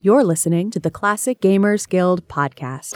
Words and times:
You're 0.00 0.22
listening 0.22 0.70
to 0.70 0.78
the 0.78 0.92
Classic 0.92 1.40
Gamers 1.40 1.88
Guild 1.88 2.28
podcast. 2.28 2.94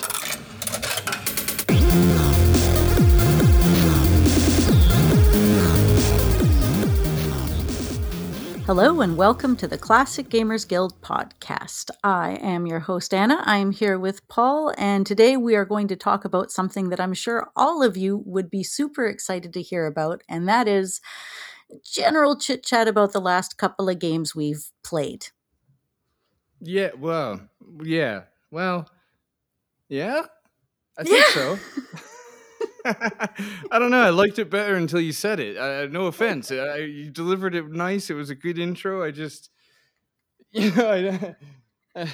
Hello 8.66 9.00
and 9.00 9.16
welcome 9.16 9.56
to 9.56 9.66
the 9.66 9.76
Classic 9.76 10.28
Gamers 10.28 10.68
Guild 10.68 11.00
podcast. 11.00 11.90
I 12.04 12.35
am 12.35 12.69
your 12.69 12.78
host, 12.78 13.12
Anna. 13.12 13.42
I'm 13.46 13.72
here 13.72 13.98
with 13.98 14.28
Paul, 14.28 14.72
and 14.78 15.04
today 15.04 15.37
we 15.37 15.56
are 15.56 15.64
going 15.64 15.88
to 15.88 15.96
talk 15.96 16.25
about 16.25 16.53
something 16.53 16.91
that 16.91 17.00
I'm 17.00 17.14
sure 17.14 17.50
all 17.57 17.82
of 17.82 17.96
you 17.96 18.23
would 18.25 18.48
be 18.48 18.62
super 18.62 19.07
excited 19.07 19.53
to 19.55 19.61
hear 19.61 19.87
about, 19.87 20.23
and 20.29 20.48
that 20.48 20.69
is 20.69 21.00
general 21.84 22.39
chit 22.39 22.64
chat 22.64 22.87
about 22.87 23.12
the 23.12 23.21
last 23.21 23.59
couple 23.59 23.89
of 23.89 23.98
games 23.98 24.37
we've 24.37 24.71
played. 24.84 25.27
Yeah, 26.63 26.91
well, 26.99 27.41
yeah. 27.83 28.23
Well, 28.50 28.89
yeah. 29.89 30.23
I 30.96 31.03
think 31.05 31.27
so. 31.27 31.59
I 32.84 33.78
don't 33.78 33.91
know. 33.91 34.02
I 34.02 34.10
liked 34.10 34.38
it 34.38 34.50
better 34.50 34.74
until 34.74 35.00
you 35.00 35.12
said 35.12 35.41
it. 35.41 35.56
Uh, 35.56 35.86
no 35.86 36.06
offense. 36.06 36.50
I, 36.50 36.77
you 36.78 37.10
delivered 37.10 37.55
it 37.55 37.70
nice. 37.70 38.10
It 38.10 38.14
was 38.14 38.30
a 38.30 38.34
good 38.34 38.59
intro. 38.59 39.05
I 39.05 39.10
just, 39.10 39.50
you 40.52 40.70
know, 40.72 41.34
I, 41.95 42.06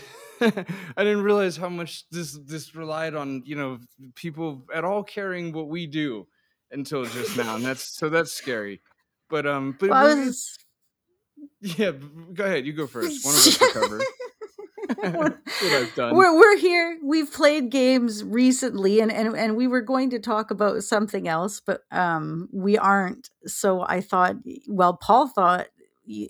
I 0.96 1.04
didn't 1.04 1.22
realize 1.22 1.56
how 1.56 1.68
much 1.68 2.08
this 2.10 2.38
this 2.44 2.74
relied 2.74 3.14
on 3.14 3.42
you 3.44 3.56
know 3.56 3.78
people 4.14 4.64
at 4.74 4.84
all 4.84 5.02
caring 5.02 5.52
what 5.52 5.68
we 5.68 5.86
do 5.86 6.26
until 6.70 7.04
just 7.04 7.36
now, 7.36 7.56
and 7.56 7.64
that's 7.64 7.96
so 7.96 8.08
that's 8.08 8.32
scary. 8.32 8.80
But 9.30 9.46
um, 9.46 9.76
but 9.78 9.90
Well, 9.90 10.16
was- 10.26 10.58
yeah. 11.60 11.92
Go 12.34 12.44
ahead. 12.44 12.66
You 12.66 12.72
go 12.72 12.86
first. 12.86 13.24
One 13.24 13.34
of 13.34 13.40
us 13.40 13.60
will 13.60 13.70
cover. 13.70 13.98
That's 13.98 14.10
what 14.56 14.68
I've 14.68 14.76
done. 14.76 14.77
We're 16.14 16.36
we're 16.36 16.56
here. 16.58 16.98
We've 17.02 17.32
played 17.32 17.70
games 17.70 18.24
recently, 18.24 19.00
and, 19.00 19.12
and 19.12 19.36
and 19.36 19.56
we 19.56 19.66
were 19.66 19.80
going 19.80 20.10
to 20.10 20.18
talk 20.18 20.50
about 20.50 20.82
something 20.84 21.28
else, 21.28 21.60
but 21.60 21.82
um, 21.90 22.48
we 22.52 22.78
aren't. 22.78 23.30
So 23.46 23.82
I 23.82 24.00
thought, 24.00 24.36
well, 24.66 24.94
Paul 24.94 25.28
thought 25.28 25.68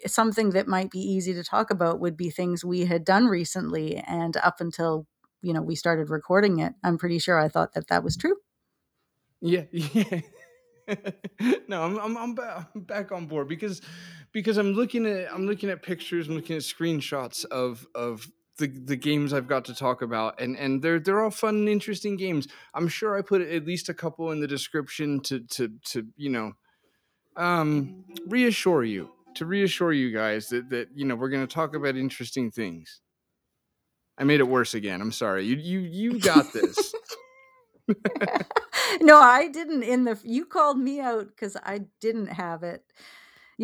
something 0.07 0.51
that 0.51 0.67
might 0.67 0.91
be 0.91 1.01
easy 1.01 1.35
to 1.35 1.45
talk 1.45 1.71
about 1.71 2.01
would 2.01 2.17
be 2.17 2.31
things 2.31 2.65
we 2.65 2.87
had 2.87 3.05
done 3.05 3.27
recently, 3.27 3.97
and 3.97 4.37
up 4.39 4.61
until 4.61 5.07
you 5.43 5.53
know 5.53 5.63
we 5.63 5.75
started 5.75 6.11
recording 6.11 6.59
it, 6.59 6.75
I'm 6.83 6.99
pretty 6.99 7.19
sure 7.19 7.39
I 7.39 7.49
thought 7.49 7.75
that 7.75 7.89
that 7.89 8.03
was 8.03 8.17
true. 8.17 8.37
Yeah, 9.41 9.65
yeah. 9.71 10.21
no, 11.69 11.83
I'm 11.83 11.99
I'm 11.99 12.17
I'm, 12.17 12.35
ba- 12.35 12.69
I'm 12.75 12.81
back 12.83 13.13
on 13.13 13.27
board 13.27 13.49
because 13.49 13.83
because 14.33 14.57
I'm 14.57 14.73
looking 14.73 15.07
at 15.07 15.33
I'm 15.33 15.47
looking 15.47 15.71
at 15.71 15.83
pictures, 15.83 16.29
I'm 16.29 16.35
looking 16.35 16.57
at 16.57 16.63
screenshots 16.63 17.45
of 17.45 17.87
of 17.95 18.29
the 18.59 18.69
the 18.69 18.97
games 18.97 19.33
I've 19.33 19.49
got 19.49 19.65
to 19.67 19.75
talk 19.75 20.03
about, 20.03 20.41
and 20.41 20.57
and 20.57 20.83
they're 20.83 21.01
they're 21.01 21.23
all 21.23 21.31
fun 21.31 21.57
and 21.57 21.69
interesting 21.69 22.17
games. 22.17 22.49
I'm 22.75 22.89
sure 22.89 23.17
I 23.17 23.23
put 23.23 23.41
at 23.41 23.65
least 23.65 23.89
a 23.89 23.95
couple 23.95 24.31
in 24.31 24.41
the 24.41 24.47
description 24.49 25.21
to 25.21 25.41
to 25.41 25.71
to 25.87 26.07
you 26.17 26.31
know 26.31 26.53
um 27.37 28.05
reassure 28.27 28.83
you 28.85 29.11
to 29.37 29.47
reassure 29.47 29.93
you 29.93 30.13
guys 30.13 30.49
that 30.49 30.69
that 30.71 30.89
you 30.95 31.05
know 31.05 31.15
we're 31.15 31.29
going 31.29 31.47
to 31.47 31.55
talk 31.55 31.75
about 31.75 31.97
interesting 31.97 32.51
things. 32.51 33.01
I 34.19 34.25
made 34.25 34.41
it 34.41 34.49
worse 34.49 34.75
again. 34.75 35.01
I'm 35.01 35.13
sorry. 35.13 35.45
You 35.45 35.57
you 35.57 35.79
you 35.81 36.19
got 36.19 36.53
this. 36.53 36.95
no, 39.01 39.19
I 39.19 39.49
didn't. 39.49 39.85
In 39.85 40.05
the 40.05 40.19
you 40.25 40.45
called 40.45 40.79
me 40.79 41.01
out 41.01 41.29
because 41.29 41.57
I 41.63 41.83
didn't 42.01 42.27
have 42.27 42.65
it, 42.65 42.83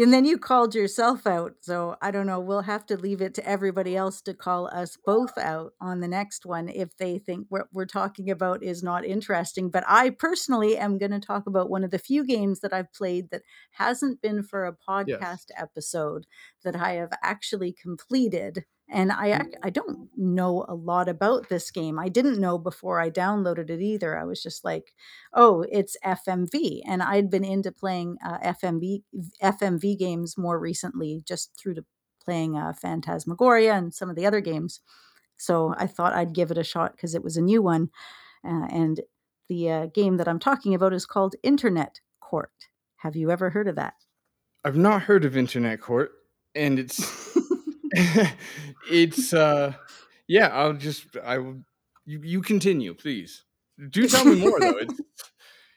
and 0.03 0.13
then 0.13 0.25
you 0.25 0.39
called 0.39 0.75
yourself 0.75 1.25
out. 1.25 1.55
So 1.61 1.97
I 2.03 2.11
don't 2.11 2.27
know. 2.27 2.41
We'll 2.41 2.63
have 2.63 2.85
to 2.87 2.97
leave 2.97 3.21
it 3.21 3.33
to 3.35 3.49
everybody 3.49 3.97
else 3.97 4.21
to 4.23 4.35
call 4.35 4.67
us 4.67 4.99
both 5.07 5.39
out 5.39 5.73
on 5.81 6.01
the 6.01 6.09
next 6.09 6.45
one 6.45 6.69
if 6.69 6.97
they 6.97 7.19
think 7.19 7.47
what 7.49 7.69
we're 7.73 7.87
talking 7.87 8.29
about 8.29 8.65
is 8.65 8.83
not 8.83 9.05
interesting. 9.05 9.71
But 9.71 9.85
I 9.87 10.11
personally 10.11 10.77
am 10.77 10.99
going 10.99 11.13
to 11.13 11.21
talk 11.21 11.47
about 11.47 11.71
one 11.71 11.85
of 11.85 11.93
the 11.93 11.99
few 11.99 12.27
games 12.27 12.59
that 12.61 12.73
I've 12.73 12.93
played 12.93 13.31
that 13.31 13.43
hasn't 13.73 14.21
been 14.21 14.43
for 14.43 14.67
a 14.67 14.77
podcast 14.77 15.47
episode 15.57 16.27
that 16.65 16.75
I 16.75 16.95
have 16.95 17.13
actually 17.23 17.73
completed. 17.73 18.65
And 18.89 19.11
I 19.11 19.41
I 19.63 19.71
don't 19.71 20.11
know 20.17 20.67
a 20.69 20.75
lot 20.75 21.09
about 21.09 21.49
this 21.49 21.71
game. 21.71 21.99
I 21.99 22.09
didn't 22.09 22.39
know 22.39 22.59
before 22.59 23.01
I 23.01 23.11
downloaded 23.11 23.71
it 23.71 23.81
either. 23.81 24.19
I 24.19 24.25
was 24.25 24.43
just 24.43 24.63
like, 24.65 24.93
oh, 25.33 25.65
it's 25.71 25.97
FMV, 26.05 26.83
and 26.87 27.03
I'd 27.03 27.31
been 27.31 27.45
into 27.45 27.73
playing 27.73 28.19
uh, 28.25 28.39
FMV 28.39 29.03
FMV 29.43 29.99
games 29.99 30.37
more 30.37 30.59
recently, 30.61 31.23
just 31.27 31.59
through 31.59 31.75
to 31.75 31.85
playing 32.23 32.59
uh, 32.59 32.75
Phantasmagoria 32.75 33.75
and 33.75 33.95
some 33.95 34.11
of 34.11 34.17
the 34.17 34.27
other 34.27 34.41
games. 34.41 34.81
So 35.39 35.75
I 35.79 35.87
thought 35.87 36.13
I'd 36.13 36.35
give 36.35 36.51
it 36.51 36.59
a 36.59 36.65
shot 36.65 36.93
because 36.93 37.15
it 37.15 37.25
was 37.25 37.37
a 37.37 37.43
new 37.43 37.63
one, 37.63 37.91
uh, 38.47 38.67
and 38.71 39.01
the 39.49 39.71
uh, 39.71 39.87
game 39.87 40.19
that 40.19 40.29
I'm 40.29 40.39
talking 40.39 40.75
about 40.75 40.93
is 40.93 41.07
called 41.07 41.37
Internet 41.43 42.01
Court. 42.21 42.53
Have 42.97 43.17
you 43.17 43.31
ever 43.31 43.51
heard 43.51 43.69
of 43.69 43.77
that? 43.77 43.95
I've 44.63 44.77
not 44.77 45.03
heard 45.03 45.25
of 45.25 45.37
Internet 45.37 45.81
Court, 45.81 46.13
and 46.55 46.79
it's 46.79 47.35
it's 48.91 49.33
uh 49.33 49.73
yeah. 50.27 50.49
I'll 50.49 50.75
just 50.75 51.17
I 51.25 51.39
will 51.39 51.61
you 52.05 52.21
you 52.23 52.43
continue, 52.43 52.95
please. 52.95 53.45
Do 53.91 54.07
tell 54.09 54.25
me 54.25 54.37
more 54.37 54.59
though. 54.61 54.79
It's, 54.79 54.95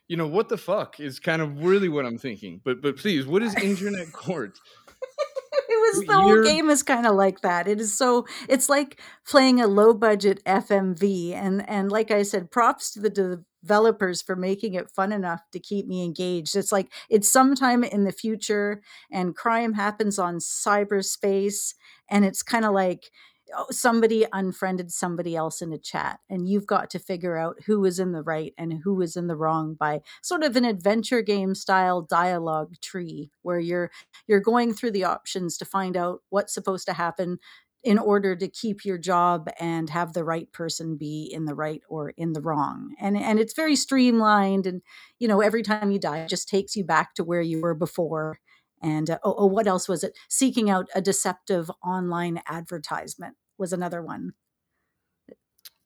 you 0.08 0.18
know 0.18 0.28
what 0.28 0.50
the 0.50 0.58
fuck 0.58 1.00
is 1.00 1.20
kind 1.20 1.42
of 1.42 1.64
really 1.64 1.90
what 1.90 2.06
I'm 2.06 2.18
thinking. 2.18 2.62
But 2.64 2.82
but 2.82 2.98
please, 2.98 3.26
what 3.26 3.44
is 3.44 3.56
Internet 3.56 4.12
Court? 4.14 4.58
it 5.70 5.96
was 5.96 6.06
the 6.06 6.14
whole 6.14 6.44
game 6.44 6.70
is 6.70 6.84
kind 6.84 7.06
of 7.06 7.16
like 7.16 7.42
that 7.42 7.68
it 7.68 7.80
is 7.80 7.98
so 7.98 8.26
it's 8.48 8.70
like 8.70 9.02
playing 9.28 9.62
a 9.62 9.68
low 9.68 9.94
budget 9.94 10.44
fmv 10.46 11.34
and 11.34 11.68
and 11.70 11.92
like 11.92 12.12
i 12.12 12.24
said 12.24 12.50
props 12.52 12.92
to 12.92 13.00
the 13.00 13.44
developers 13.68 14.22
for 14.22 14.36
making 14.36 14.74
it 14.76 14.90
fun 14.90 15.12
enough 15.12 15.42
to 15.52 15.60
keep 15.60 15.88
me 15.88 16.04
engaged. 16.04 16.56
It's 16.56 16.72
like 16.72 16.88
it's 17.10 17.30
sometime 17.30 17.84
in 17.84 18.06
the 18.06 18.12
future 18.14 18.82
and 19.12 19.36
crime 19.36 19.74
happens 19.74 20.18
on 20.18 20.38
cyberspace 20.38 21.74
and 22.10 22.24
it's 22.24 22.42
kind 22.44 22.64
of 22.64 22.74
like 22.74 23.12
oh, 23.58 23.66
somebody 23.70 24.26
unfriended 24.32 24.92
somebody 24.94 25.36
else 25.36 25.62
in 25.62 25.74
a 25.74 25.78
chat 25.78 26.20
and 26.30 26.48
you've 26.48 26.66
got 26.66 26.90
to 26.92 27.00
figure 27.00 27.36
out 27.36 27.58
who 27.66 27.84
is 27.84 28.00
in 28.00 28.14
the 28.14 28.24
right 28.24 28.54
and 28.58 28.82
who 28.86 29.02
is 29.02 29.18
in 29.18 29.28
the 29.28 29.36
wrong 29.36 29.74
by 29.74 30.02
sort 30.22 30.44
of 30.44 30.56
an 30.56 30.64
adventure 30.64 31.22
game 31.22 31.54
style 31.54 32.02
dialogue 32.02 32.74
tree 32.82 33.32
where 33.42 33.60
you're 33.60 33.92
you're 34.28 34.40
going 34.40 34.74
through 34.74 34.92
the 34.92 35.04
options 35.04 35.58
to 35.58 35.66
find 35.66 35.98
out 35.98 36.22
what's 36.30 36.54
supposed 36.54 36.86
to 36.86 36.94
happen 36.94 37.38
in 37.84 37.98
order 37.98 38.36
to 38.36 38.48
keep 38.48 38.84
your 38.84 38.98
job 38.98 39.48
and 39.60 39.90
have 39.90 40.14
the 40.14 40.24
right 40.24 40.52
person 40.52 40.98
be 40.98 41.30
in 41.32 41.46
the 41.46 41.56
right 41.56 41.82
or 41.88 42.10
in 42.18 42.34
the 42.34 42.42
wrong 42.42 42.96
and 43.00 43.16
and 43.16 43.40
it's 43.40 43.54
very 43.54 43.76
streamlined 43.76 44.66
and 44.66 44.82
you 45.20 45.28
know 45.28 45.42
every 45.42 45.62
time 45.62 45.92
you 45.92 46.00
die 46.00 46.20
it 46.20 46.30
just 46.30 46.50
takes 46.50 46.76
you 46.76 46.84
back 46.84 47.14
to 47.14 47.24
where 47.24 47.42
you 47.42 47.62
were 47.62 47.76
before 47.76 48.40
and 48.82 49.10
uh, 49.10 49.20
oh, 49.24 49.36
oh 49.38 49.46
what 49.46 49.68
else 49.68 49.88
was 49.88 50.04
it? 50.04 50.18
Seeking 50.30 50.70
out 50.70 50.88
a 50.94 51.02
deceptive 51.02 51.72
online 51.84 52.42
advertisement 52.48 53.36
was 53.58 53.74
another 53.74 54.02
one. 54.02 54.34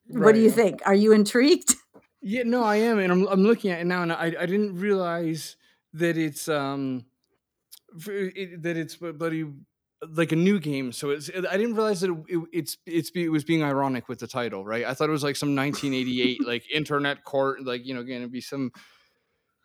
What 0.08 0.34
do 0.34 0.40
you 0.40 0.50
think? 0.50 0.80
Are 0.84 0.94
you 0.94 1.12
intrigued? 1.12 1.76
Yeah, 2.24 2.44
no, 2.44 2.62
I 2.62 2.76
am, 2.76 3.00
and 3.00 3.10
I'm 3.10 3.26
I'm 3.26 3.42
looking 3.42 3.72
at 3.72 3.80
it 3.80 3.84
now, 3.84 4.02
and 4.02 4.12
I 4.12 4.26
I 4.26 4.46
didn't 4.46 4.78
realize 4.78 5.56
that 5.94 6.16
it's 6.16 6.48
um 6.48 7.04
it, 8.06 8.62
that 8.62 8.76
it's 8.76 8.94
bloody 8.94 9.44
like 10.10 10.32
a 10.32 10.36
new 10.36 10.58
game. 10.58 10.92
So 10.92 11.10
it's 11.10 11.30
I 11.30 11.56
didn't 11.56 11.74
realize 11.74 12.00
that 12.00 12.10
it, 12.10 12.24
it, 12.36 12.44
it's 12.52 12.78
it's 12.86 13.10
be- 13.10 13.24
it 13.24 13.28
was 13.30 13.44
being 13.44 13.62
ironic 13.62 14.08
with 14.08 14.18
the 14.18 14.26
title, 14.26 14.64
right? 14.64 14.84
I 14.84 14.94
thought 14.94 15.08
it 15.08 15.12
was 15.12 15.22
like 15.24 15.36
some 15.36 15.54
1988 15.54 16.44
like 16.46 16.64
internet 16.74 17.24
court, 17.24 17.64
like 17.64 17.86
you 17.86 17.94
know, 17.94 18.02
going 18.02 18.22
to 18.22 18.28
be 18.28 18.40
some 18.40 18.70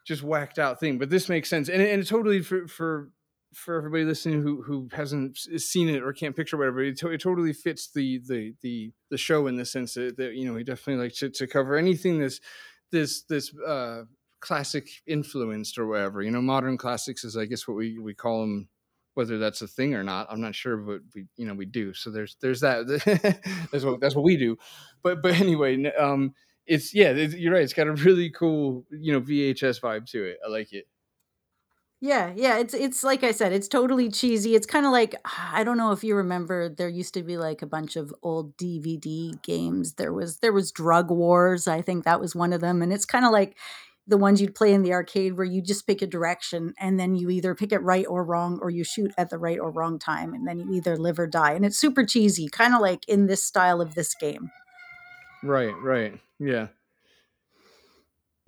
just 0.05 0.23
whacked 0.23 0.59
out 0.59 0.79
thing. 0.79 0.97
But 0.97 1.09
this 1.09 1.29
makes 1.29 1.49
sense, 1.49 1.69
and 1.69 1.81
it- 1.81 1.91
and 1.91 2.01
it 2.01 2.07
totally 2.07 2.41
for 2.41 2.67
for 2.67 3.09
for 3.53 3.77
everybody 3.77 4.03
listening 4.03 4.41
who 4.41 4.61
who 4.61 4.89
hasn't 4.91 5.37
seen 5.37 5.89
it 5.89 6.03
or 6.03 6.13
can't 6.13 6.35
picture 6.35 6.57
whatever, 6.57 6.81
it, 6.81 6.97
to, 6.99 7.07
it 7.09 7.21
totally 7.21 7.53
fits 7.53 7.89
the 7.93 8.19
the 8.27 8.53
the 8.61 8.91
the 9.09 9.17
show 9.17 9.47
in 9.47 9.55
the 9.55 9.65
sense 9.65 9.93
that, 9.95 10.17
that 10.17 10.33
you 10.35 10.45
know 10.45 10.53
we 10.53 10.63
definitely 10.63 11.01
like 11.03 11.13
to, 11.15 11.29
to 11.29 11.47
cover 11.47 11.75
anything 11.77 12.19
this 12.19 12.39
this 12.91 13.23
this 13.23 13.53
uh 13.65 14.03
classic 14.41 14.87
influenced 15.07 15.77
or 15.79 15.87
whatever 15.87 16.21
you 16.21 16.29
know 16.29 16.41
modern 16.41 16.77
classics 16.77 17.23
is 17.23 17.35
i 17.35 17.45
guess 17.45 17.67
what 17.67 17.75
we 17.75 17.97
we 17.97 18.13
call 18.13 18.41
them 18.41 18.69
whether 19.17 19.37
that's 19.37 19.61
a 19.61 19.67
thing 19.67 19.95
or 19.95 20.03
not 20.03 20.27
i'm 20.29 20.39
not 20.39 20.55
sure 20.55 20.77
but 20.77 21.01
we 21.13 21.25
you 21.35 21.45
know 21.45 21.53
we 21.57 21.65
do. 21.65 21.93
So 21.93 22.09
there's 22.11 22.37
there's 22.41 22.61
that. 22.61 22.87
That's 23.71 23.83
what 23.83 23.99
that's 23.99 24.15
what 24.15 24.23
we 24.23 24.37
do. 24.37 24.57
But 25.03 25.21
but 25.21 25.33
anyway 25.39 25.91
um 25.95 26.33
it's 26.65 26.93
yeah 26.93 27.09
it's, 27.09 27.33
you're 27.33 27.53
right 27.53 27.63
it's 27.63 27.73
got 27.73 27.87
a 27.87 27.93
really 27.93 28.29
cool 28.29 28.85
you 28.91 29.11
know 29.11 29.21
vhs 29.21 29.81
vibe 29.81 30.09
to 30.11 30.23
it. 30.23 30.37
I 30.45 30.49
like 30.49 30.73
it. 30.73 30.85
Yeah, 31.99 32.31
yeah, 32.35 32.59
it's 32.59 32.75
it's 32.75 33.03
like 33.03 33.23
I 33.23 33.31
said, 33.31 33.53
it's 33.53 33.67
totally 33.67 34.11
cheesy. 34.11 34.53
It's 34.53 34.67
kind 34.67 34.85
of 34.85 34.91
like 34.91 35.15
I 35.51 35.63
don't 35.63 35.77
know 35.77 35.91
if 35.91 36.03
you 36.03 36.15
remember 36.15 36.69
there 36.69 36.89
used 36.89 37.13
to 37.15 37.23
be 37.23 37.37
like 37.37 37.61
a 37.61 37.67
bunch 37.67 37.95
of 37.95 38.13
old 38.21 38.55
DVD 38.57 39.41
games. 39.41 39.93
There 39.93 40.13
was 40.13 40.37
there 40.39 40.53
was 40.53 40.71
Drug 40.71 41.09
Wars, 41.09 41.67
I 41.67 41.81
think 41.81 42.03
that 42.05 42.19
was 42.19 42.35
one 42.35 42.53
of 42.53 42.61
them, 42.61 42.81
and 42.83 42.93
it's 42.93 43.05
kind 43.05 43.25
of 43.25 43.31
like 43.31 43.57
the 44.07 44.17
ones 44.17 44.41
you'd 44.41 44.55
play 44.55 44.73
in 44.73 44.83
the 44.83 44.93
arcade 44.93 45.35
where 45.35 45.45
you 45.45 45.61
just 45.61 45.85
pick 45.85 46.01
a 46.01 46.07
direction 46.07 46.73
and 46.79 46.99
then 46.99 47.15
you 47.15 47.29
either 47.29 47.53
pick 47.53 47.71
it 47.71 47.79
right 47.79 48.05
or 48.07 48.23
wrong 48.23 48.57
or 48.61 48.69
you 48.69 48.83
shoot 48.83 49.11
at 49.17 49.29
the 49.29 49.37
right 49.37 49.59
or 49.59 49.69
wrong 49.69 49.99
time 49.99 50.33
and 50.33 50.47
then 50.47 50.59
you 50.59 50.73
either 50.73 50.97
live 50.97 51.19
or 51.19 51.27
die 51.27 51.51
and 51.51 51.65
it's 51.65 51.77
super 51.77 52.05
cheesy 52.05 52.47
kind 52.47 52.73
of 52.73 52.81
like 52.81 53.07
in 53.07 53.27
this 53.27 53.43
style 53.43 53.81
of 53.81 53.95
this 53.95 54.15
game 54.15 54.49
right 55.43 55.75
right 55.81 56.19
yeah 56.39 56.67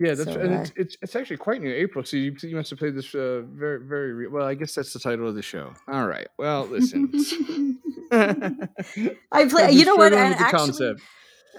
yeah, 0.00 0.14
that's 0.14 0.32
so 0.32 0.40
uh, 0.40 0.60
it's, 0.62 0.72
it's 0.76 0.96
it's 1.02 1.14
actually 1.14 1.36
quite 1.36 1.60
new. 1.60 1.70
April, 1.70 2.02
so 2.06 2.16
you 2.16 2.34
you 2.42 2.56
must 2.56 2.70
have 2.70 2.78
played 2.78 2.94
this 2.94 3.14
uh, 3.14 3.42
very 3.44 3.84
very 3.84 4.14
re- 4.14 4.26
well. 4.28 4.46
I 4.46 4.54
guess 4.54 4.74
that's 4.74 4.94
the 4.94 4.98
title 4.98 5.28
of 5.28 5.34
the 5.34 5.42
show. 5.42 5.74
All 5.86 6.06
right. 6.06 6.26
Well, 6.38 6.64
listen. 6.64 7.12
i 8.12 9.44
play 9.44 9.70
you 9.70 9.84
know 9.84 9.94
what 9.94 10.12
and 10.14 10.34
actually 10.34 10.58
concept. 10.58 11.02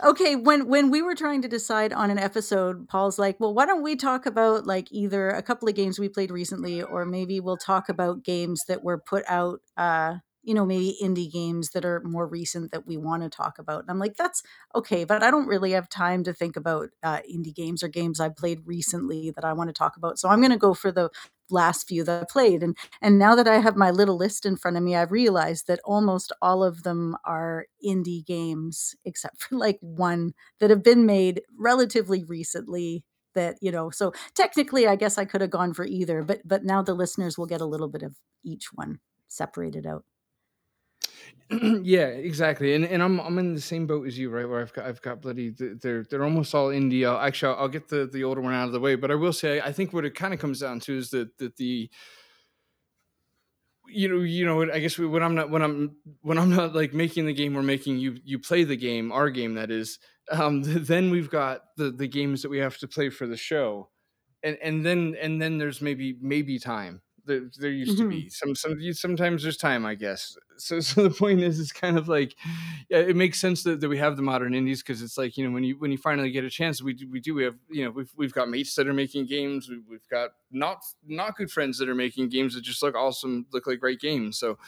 Okay 0.04 0.36
when 0.36 0.68
when 0.68 0.90
we 0.90 1.02
were 1.02 1.16
trying 1.16 1.42
to 1.42 1.48
decide 1.48 1.92
on 1.94 2.10
an 2.10 2.18
episode 2.18 2.88
paul's 2.88 3.20
like 3.20 3.40
well 3.40 3.54
why 3.54 3.66
don't 3.66 3.84
we 3.84 3.96
talk 3.96 4.26
about 4.26 4.66
like 4.66 4.88
either 4.92 5.30
a 5.30 5.42
couple 5.42 5.68
of 5.68 5.76
games 5.76 6.00
we 6.00 6.08
played 6.08 6.32
recently 6.32 6.82
or 6.82 7.06
maybe 7.06 7.40
we'll 7.40 7.58
talk 7.58 7.90
about 7.90 8.24
games 8.24 8.64
that 8.68 8.84
were 8.84 8.98
put 8.98 9.24
out 9.28 9.60
uh 9.78 10.16
you 10.44 10.54
know 10.54 10.66
maybe 10.66 10.98
indie 11.04 11.32
games 11.32 11.70
that 11.72 11.86
are 11.86 12.02
more 12.04 12.26
recent 12.26 12.72
that 12.72 12.88
we 12.88 12.98
want 12.98 13.22
to 13.22 13.30
talk 13.30 13.60
about. 13.60 13.82
And 13.82 13.92
i'm 13.92 14.00
like 14.00 14.16
that's 14.16 14.42
okay 14.74 15.04
but 15.04 15.22
i 15.22 15.30
don't 15.30 15.48
really 15.48 15.72
have 15.72 15.90
time 15.90 16.24
to 16.24 16.34
think 16.34 16.56
about 16.56 16.90
uh, 17.04 17.20
indie 17.32 17.54
games 17.54 17.84
or 17.84 17.88
games 17.88 18.20
i 18.20 18.30
played 18.30 18.62
recently 18.66 19.32
that 19.32 19.46
i 19.46 19.54
want 19.54 19.70
to 19.70 19.74
talk 19.74 19.98
about 19.98 20.18
so 20.20 20.30
i'm 20.30 20.40
going 20.40 20.52
to 20.52 20.58
go 20.58 20.74
for 20.74 20.92
the 20.92 21.10
last 21.52 21.88
few 21.88 22.04
that 22.04 22.22
i 22.22 22.26
played 22.30 22.64
and 22.64 22.78
and 23.02 23.18
now 23.18 23.36
that 23.36 23.48
i 23.48 23.60
have 23.60 23.76
my 23.76 23.92
little 23.92 24.18
list 24.18 24.46
in 24.46 24.56
front 24.56 24.78
of 24.78 24.84
me 24.84 24.96
i've 24.96 25.12
realized 25.12 25.68
that 25.68 25.80
almost 25.86 26.32
all 26.42 26.64
of 26.64 26.84
them 26.84 27.16
are 27.26 27.66
indie 27.86 28.26
games 28.26 28.96
except 29.06 29.42
for 29.42 29.56
like 29.56 29.78
one 29.82 30.34
that 30.60 30.70
have 30.70 30.84
been 30.84 31.06
made 31.06 31.42
relatively 31.58 32.24
recently 32.24 33.04
that 33.34 33.58
you 33.62 33.72
know 33.72 33.90
so 33.90 34.12
technically 34.36 34.88
i 34.88 34.96
guess 34.96 35.18
i 35.18 35.26
could 35.26 35.42
have 35.42 35.50
gone 35.50 35.74
for 35.74 35.86
either 35.86 36.24
but 36.24 36.42
but 36.46 36.64
now 36.64 36.82
the 36.82 36.94
listeners 36.94 37.38
will 37.38 37.46
get 37.46 37.62
a 37.62 37.66
little 37.66 37.88
bit 37.88 38.04
of 38.04 38.16
each 38.44 38.68
one 38.74 39.00
separated 39.28 39.86
out 39.86 40.04
yeah, 41.84 42.08
exactly. 42.08 42.76
And 42.76 42.86
and 42.86 43.04
I'm 43.04 43.20
I'm 43.20 43.38
in 43.38 43.54
the 43.54 43.62
same 43.62 43.86
boat 43.88 44.08
as 44.08 44.18
you, 44.18 44.30
right? 44.30 44.48
Where 44.48 44.62
I've 44.62 44.74
got 44.74 44.86
I've 44.86 45.02
got 45.02 45.22
bloody 45.22 45.50
they're 45.50 46.04
they're 46.04 46.24
almost 46.24 46.56
all 46.56 46.70
indie. 46.70 47.06
I'll, 47.06 47.20
actually, 47.20 47.54
I'll, 47.54 47.62
I'll 47.62 47.68
get 47.68 47.90
the 47.90 48.06
the 48.12 48.24
older 48.24 48.42
one 48.42 48.54
out 48.54 48.68
of 48.68 48.72
the 48.72 48.80
way, 48.80 48.96
but 48.96 49.12
I 49.12 49.16
will 49.16 49.34
say 49.34 49.60
I 49.60 49.72
think 49.72 49.94
what 49.94 50.06
it 50.06 50.16
kind 50.16 50.34
of 50.34 50.40
comes 50.40 50.60
down 50.62 50.80
to 50.82 50.98
is 50.98 51.10
that 51.10 51.38
that 51.40 51.58
the 51.58 51.90
you 53.88 54.08
know 54.08 54.22
you 54.22 54.46
know 54.46 54.72
i 54.72 54.80
guess 54.80 54.98
when 54.98 55.22
i'm 55.22 55.36
not 55.36 55.50
when 55.50 55.62
i'm 55.62 55.96
when 56.22 56.38
i'm 56.38 56.56
not 56.56 56.74
like 56.74 56.94
making 56.94 57.26
the 57.26 57.34
game 57.34 57.54
we're 57.54 57.62
making 57.62 57.98
you 57.98 58.16
you 58.24 58.40
play 58.40 58.64
the 58.64 58.76
game 58.76 59.12
our 59.12 59.30
game 59.30 59.56
that 59.56 59.70
is 59.70 60.00
um 60.32 60.62
then 60.66 61.12
we've 61.12 61.30
got 61.30 61.62
the 61.78 61.92
the 61.92 62.08
games 62.08 62.42
that 62.42 62.50
we 62.50 62.60
have 62.60 62.78
to 62.78 62.88
play 62.88 63.10
for 63.10 63.28
the 63.28 63.38
show 63.38 63.90
and 64.44 64.58
and 64.62 64.86
then 64.86 65.16
and 65.20 65.42
then 65.42 65.58
there's 65.58 65.82
maybe 65.82 66.18
maybe 66.22 66.58
time 66.58 67.02
there, 67.40 67.50
there 67.60 67.72
used 67.72 67.98
to 67.98 68.06
hmm 68.06 68.06
be. 68.06 68.30
Some 68.30 68.56
some 68.56 68.80
sometimes 68.94 69.44
there's 69.44 69.58
time 69.58 69.86
i 69.86 69.96
guess. 69.96 70.38
So 70.62 70.80
so 70.80 71.02
the 71.02 71.10
point 71.10 71.40
is 71.40 71.60
it's 71.60 71.72
kind 71.72 71.98
of 71.98 72.08
like 72.08 72.36
yeah 72.88 73.00
it 73.00 73.16
makes 73.16 73.40
sense 73.42 73.64
that, 73.64 73.80
that 73.82 73.90
we 73.90 73.98
have 73.98 74.16
the 74.16 74.22
modern 74.22 74.54
indies 74.54 74.84
because 74.84 75.02
it's 75.02 75.18
like 75.18 75.36
you 75.36 75.44
know 75.44 75.52
when 75.52 75.64
you 75.64 75.76
when 75.80 75.92
you 75.92 75.98
finally 75.98 76.30
get 76.30 76.44
a 76.44 76.52
chance 76.52 76.84
we 76.84 76.94
do 76.94 77.10
we 77.10 77.20
do 77.20 77.34
we 77.34 77.44
have 77.44 77.58
you 77.68 77.84
know 77.84 77.90
we've, 77.90 78.14
we've 78.16 78.34
got 78.34 78.48
mates 78.48 78.76
that 78.76 78.88
are 78.88 78.94
making 78.94 79.26
games. 79.26 79.68
We, 79.70 79.80
we've 79.90 80.08
got 80.08 80.32
not 80.52 80.84
not 81.08 81.36
good 81.36 81.50
friends 81.50 81.80
that 81.80 81.90
are 81.90 81.96
making 81.96 82.30
games 82.30 82.54
that 82.54 82.62
just 82.62 82.84
look 82.84 82.94
awesome 82.94 83.48
look 83.52 83.66
like 83.66 83.80
great 83.80 84.00
games. 84.00 84.38
So 84.38 84.60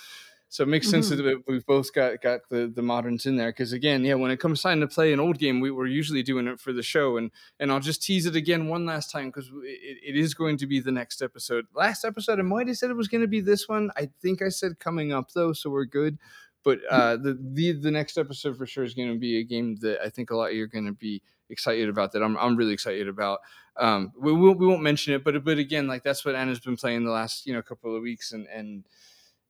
so 0.54 0.62
it 0.62 0.68
makes 0.68 0.88
sense 0.88 1.10
hmm 1.10 1.16
that 1.18 1.26
we- 1.26 1.54
we've 1.54 1.66
both 1.66 1.92
got 1.94 2.22
got 2.22 2.42
the 2.50 2.68
the 2.68 2.82
moderns 2.84 3.26
in 3.26 3.38
there 3.38 3.52
because 3.52 3.74
again 3.74 4.06
yeah 4.06 4.14
when 4.14 4.30
it 4.30 4.40
comes 4.40 4.62
time 4.62 4.80
to 4.82 4.88
play 4.88 5.12
an 5.12 5.20
old 5.20 5.40
game 5.40 5.60
we 5.60 5.72
were 5.72 5.88
usually 5.88 6.22
doing 6.22 6.46
it 6.48 6.60
for 6.60 6.72
the 6.72 6.84
show. 6.84 7.18
And 7.18 7.32
and 7.60 7.72
i'll 7.72 7.80
just 7.80 8.04
tease 8.04 8.28
it 8.28 8.36
again 8.36 8.68
one 8.68 8.86
last 8.86 9.10
time 9.10 9.30
because 9.30 9.48
it, 9.64 9.98
it 10.10 10.16
is 10.16 10.36
going 10.36 10.58
to 10.58 10.68
be 10.68 10.80
the 10.80 10.92
next 10.92 11.24
episode. 11.24 11.66
Last 11.74 12.06
episode 12.06 12.38
i 12.40 12.44
might 12.44 12.68
have 12.68 12.78
said 12.78 12.92
it 12.92 12.96
was 13.04 13.08
going 13.08 13.22
to 13.22 13.28
be 13.28 13.42
this 13.42 13.68
one. 13.68 13.90
I 13.98 14.10
think 14.22 14.44
i 14.44 14.50
said 14.50 14.78
coming 14.78 15.12
up 15.12 15.32
though 15.32 15.54
so 15.54 15.72
we're 15.72 15.86
good. 15.86 16.20
But 16.64 16.80
uh 16.88 17.18
the 17.18 17.34
the, 17.42 17.72
the 17.72 17.92
next 17.92 18.20
episode 18.20 18.56
for 18.56 18.68
sure 18.68 18.84
is 18.84 18.94
going 18.94 19.12
to 19.12 19.18
be 19.20 19.40
a 19.40 19.44
game 19.44 19.78
that 19.78 19.98
i 20.06 20.10
think 20.10 20.30
a 20.30 20.36
lot 20.36 20.52
of 20.52 20.56
you 20.56 20.64
are 20.66 20.68
going 20.68 20.86
to 20.86 20.94
be 20.94 21.22
excited 21.50 21.90
about 21.90 22.12
that 22.12 22.22
i'm, 22.24 22.38
I'm 22.38 22.56
really 22.56 22.74
excited 22.74 23.08
about. 23.08 23.40
Um 23.76 24.14
we, 24.24 24.32
we, 24.32 24.40
won't, 24.48 24.60
we 24.60 24.68
won't 24.68 24.84
mention 24.84 25.14
it 25.16 25.24
but 25.24 25.44
but 25.44 25.58
again 25.58 25.88
like 25.88 26.04
that's 26.04 26.24
what 26.24 26.36
anna's 26.36 26.60
been 26.60 26.78
playing 26.78 27.04
the 27.06 27.12
last 27.12 27.48
you 27.48 27.54
know 27.54 27.62
couple 27.64 27.96
of 27.96 28.04
weeks 28.04 28.32
and 28.32 28.46
and 28.48 28.84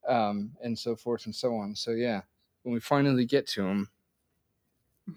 um, 0.08 0.52
and 0.62 0.78
so 0.78 0.96
forth 0.96 1.26
and 1.26 1.34
so 1.34 1.54
on. 1.56 1.74
So 1.76 1.92
yeah, 1.92 2.22
when 2.62 2.74
we 2.74 2.80
finally 2.80 3.24
get 3.26 3.46
to 3.48 3.62
them, 3.62 3.90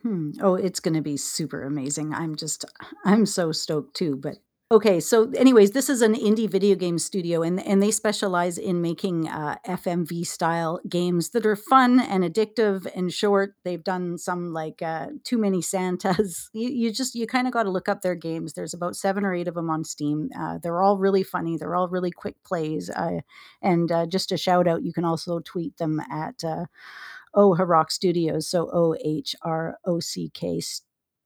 Hmm. 0.02 0.32
Oh, 0.42 0.56
it's 0.56 0.80
going 0.82 0.96
to 0.96 1.02
be 1.02 1.16
super 1.18 1.64
amazing. 1.64 2.14
I'm 2.14 2.36
just, 2.36 2.66
I'm 3.06 3.26
so 3.26 3.52
stoked 3.52 3.96
too. 3.96 4.18
But 4.18 4.38
okay, 4.72 5.00
so 5.00 5.32
anyways, 5.32 5.72
this 5.72 5.90
is 5.90 6.02
an 6.02 6.14
indie 6.14 6.50
video 6.50 6.76
game 6.76 6.98
studio, 7.00 7.42
and 7.42 7.60
and 7.66 7.82
they 7.82 7.92
specialize 7.92 8.58
in 8.58 8.82
making 8.82 9.28
uh, 9.28 9.58
FMV 9.66 10.26
style 10.26 10.80
games 10.90 11.30
that 11.30 11.46
are 11.46 11.56
fun 11.56 12.00
and 12.00 12.24
addictive 12.24 12.86
and 12.96 13.12
short. 13.14 13.56
They've 13.64 13.84
done 13.84 14.18
some 14.18 14.54
like 14.54 14.82
uh, 14.82 15.08
Too 15.24 15.38
Many 15.38 15.62
Santas. 15.62 16.50
You 16.58 16.70
you 16.70 16.92
just 16.92 17.14
you 17.16 17.28
kind 17.28 17.48
of 17.48 17.54
got 17.54 17.64
to 17.64 17.70
look 17.70 17.88
up 17.88 18.02
their 18.02 18.16
games. 18.16 18.54
There's 18.54 18.74
about 18.74 18.96
seven 18.96 19.24
or 19.26 19.34
eight 19.34 19.48
of 19.48 19.54
them 19.56 19.70
on 19.70 19.84
Steam. 19.84 20.30
Uh, 20.38 20.58
they're 20.62 20.82
all 20.82 20.98
really 20.98 21.24
funny. 21.24 21.58
They're 21.58 21.76
all 21.76 21.88
really 21.88 22.12
quick 22.12 22.36
plays. 22.44 22.90
Uh, 22.90 23.22
and 23.62 23.92
uh, 23.92 24.06
just 24.08 24.32
a 24.32 24.38
shout 24.38 24.68
out, 24.68 24.84
you 24.84 24.94
can 24.94 25.06
also 25.06 25.40
tweet 25.40 25.78
them 25.78 26.02
at. 26.12 26.44
Uh, 26.44 26.66
Oh 27.34 27.56
Rock 27.56 27.92
Studios. 27.92 28.48
So 28.48 28.70
O 28.74 28.96
H 29.04 29.36
R 29.44 29.78
O 29.86 30.00
C 30.00 30.30
K 30.34 30.60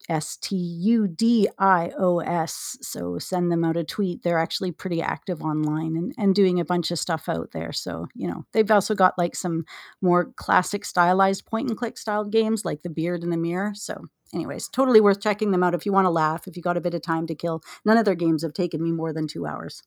S 0.10 0.38
T 0.38 0.56
U 0.56 1.08
D 1.08 1.48
I 1.58 1.92
O 1.98 2.20
S. 2.20 2.78
So 2.82 3.20
send 3.20 3.52
them 3.52 3.64
out 3.64 3.78
a 3.78 3.84
tweet. 3.84 4.24
They're 4.24 4.40
actually 4.40 4.72
pretty 4.72 5.02
active 5.02 5.42
online 5.42 5.96
and, 5.96 6.14
and 6.18 6.36
doing 6.36 6.60
a 6.60 6.66
bunch 6.66 6.92
of 6.92 7.00
stuff 7.00 7.30
out 7.30 7.52
there. 7.52 7.72
So, 7.72 8.08
you 8.14 8.28
know, 8.28 8.46
they've 8.54 8.70
also 8.70 8.96
got 8.96 9.18
like 9.18 9.36
some 9.36 9.66
more 10.02 10.32
classic 10.36 10.86
stylized 10.86 11.46
point 11.46 11.70
and 11.70 11.78
click 11.78 11.98
style 11.98 12.26
games 12.26 12.66
like 12.66 12.84
The 12.84 12.90
Beard 12.90 13.24
and 13.24 13.32
the 13.32 13.38
Mirror. 13.38 13.74
So, 13.76 14.06
anyways, 14.34 14.68
totally 14.70 15.02
worth 15.02 15.22
checking 15.22 15.52
them 15.52 15.64
out 15.64 15.76
if 15.76 15.86
you 15.86 15.92
want 15.92 16.06
to 16.06 16.12
laugh, 16.12 16.48
if 16.48 16.56
you 16.56 16.64
got 16.64 16.78
a 16.78 16.82
bit 16.82 16.94
of 16.94 17.02
time 17.02 17.28
to 17.28 17.36
kill. 17.36 17.62
None 17.86 17.98
of 17.98 18.06
their 18.06 18.16
games 18.16 18.44
have 18.44 18.54
taken 18.54 18.82
me 18.84 18.92
more 18.92 19.14
than 19.14 19.28
two 19.28 19.46
hours. 19.46 19.84